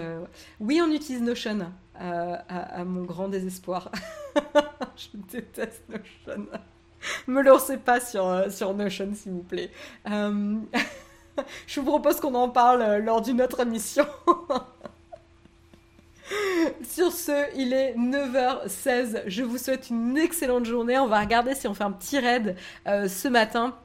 Oui, 0.60 0.80
on 0.80 0.92
utilise 0.92 1.24
Notion 1.24 1.72
à, 2.00 2.84
mon 2.86 3.04
grand 3.04 3.30
désespoir. 3.30 3.92
je 4.96 5.18
déteste 5.32 5.84
Notion. 5.90 6.48
Me 7.28 7.42
lancez 7.42 7.78
pas 7.78 8.00
sur, 8.00 8.52
sur 8.52 8.74
Notion, 8.74 9.14
s'il 9.14 9.34
vous 9.34 9.44
plaît. 9.44 9.72
je 10.06 11.80
vous 11.80 11.86
propose 11.86 12.20
qu'on 12.20 12.36
en 12.36 12.50
parle 12.50 12.98
lors 12.98 13.22
d'une 13.22 13.42
autre 13.42 13.62
émission. 13.62 14.06
Sur 16.84 17.12
ce, 17.12 17.46
il 17.56 17.74
est 17.74 17.96
9h16. 17.96 19.24
Je 19.28 19.44
vous 19.44 19.58
souhaite 19.58 19.90
une 19.90 20.18
excellente 20.18 20.66
journée. 20.66 20.98
On 20.98 21.08
va 21.08 21.22
regarder 21.22 21.56
si 21.56 21.68
on 21.68 21.74
fait 21.74 21.84
un 21.84 21.92
petit 21.92 22.20
raid 22.20 22.56
euh, 22.88 23.08
ce 23.08 23.28
matin. 23.28 23.76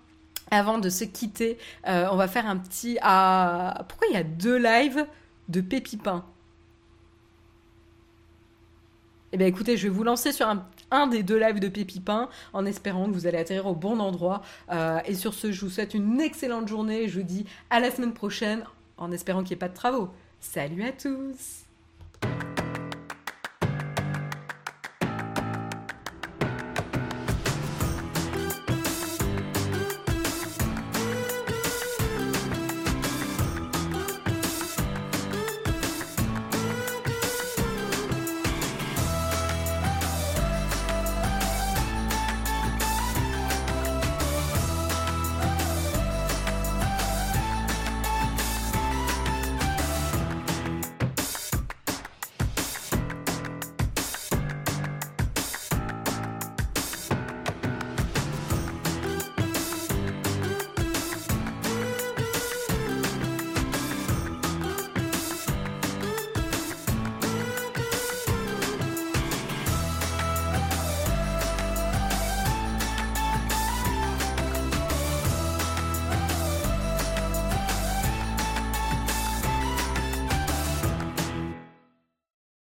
Avant 0.50 0.78
de 0.78 0.90
se 0.90 1.04
quitter, 1.04 1.56
euh, 1.88 2.06
on 2.10 2.16
va 2.16 2.28
faire 2.28 2.46
un 2.46 2.56
petit... 2.56 2.98
Ah, 3.00 3.84
pourquoi 3.88 4.08
il 4.08 4.14
y 4.14 4.18
a 4.18 4.24
deux 4.24 4.56
lives 4.56 5.06
de 5.48 5.60
Pépipin? 5.60 6.24
Eh 9.32 9.38
bien 9.38 9.46
écoutez, 9.46 9.76
je 9.76 9.84
vais 9.84 9.94
vous 9.94 10.04
lancer 10.04 10.30
sur 10.30 10.46
un, 10.90 11.06
des 11.06 11.22
deux 11.22 11.38
lives 11.38 11.58
de 11.58 11.68
Pépipin 11.68 12.28
en 12.52 12.66
espérant 12.66 13.06
que 13.06 13.12
vous 13.12 13.26
allez 13.26 13.38
atterrir 13.38 13.66
au 13.66 13.74
bon 13.74 13.98
endroit. 13.98 14.42
Euh, 14.70 15.00
et 15.06 15.14
sur 15.14 15.32
ce, 15.32 15.52
je 15.52 15.60
vous 15.62 15.70
souhaite 15.70 15.94
une 15.94 16.20
excellente 16.20 16.68
journée. 16.68 17.08
Je 17.08 17.18
vous 17.18 17.26
dis 17.26 17.46
à 17.70 17.80
la 17.80 17.90
semaine 17.90 18.12
prochaine 18.12 18.64
en 18.98 19.10
espérant 19.10 19.40
qu'il 19.40 19.50
n'y 19.50 19.54
ait 19.54 19.56
pas 19.56 19.68
de 19.68 19.74
travaux. 19.74 20.10
Salut 20.38 20.84
à 20.84 20.92
tous 20.92 21.64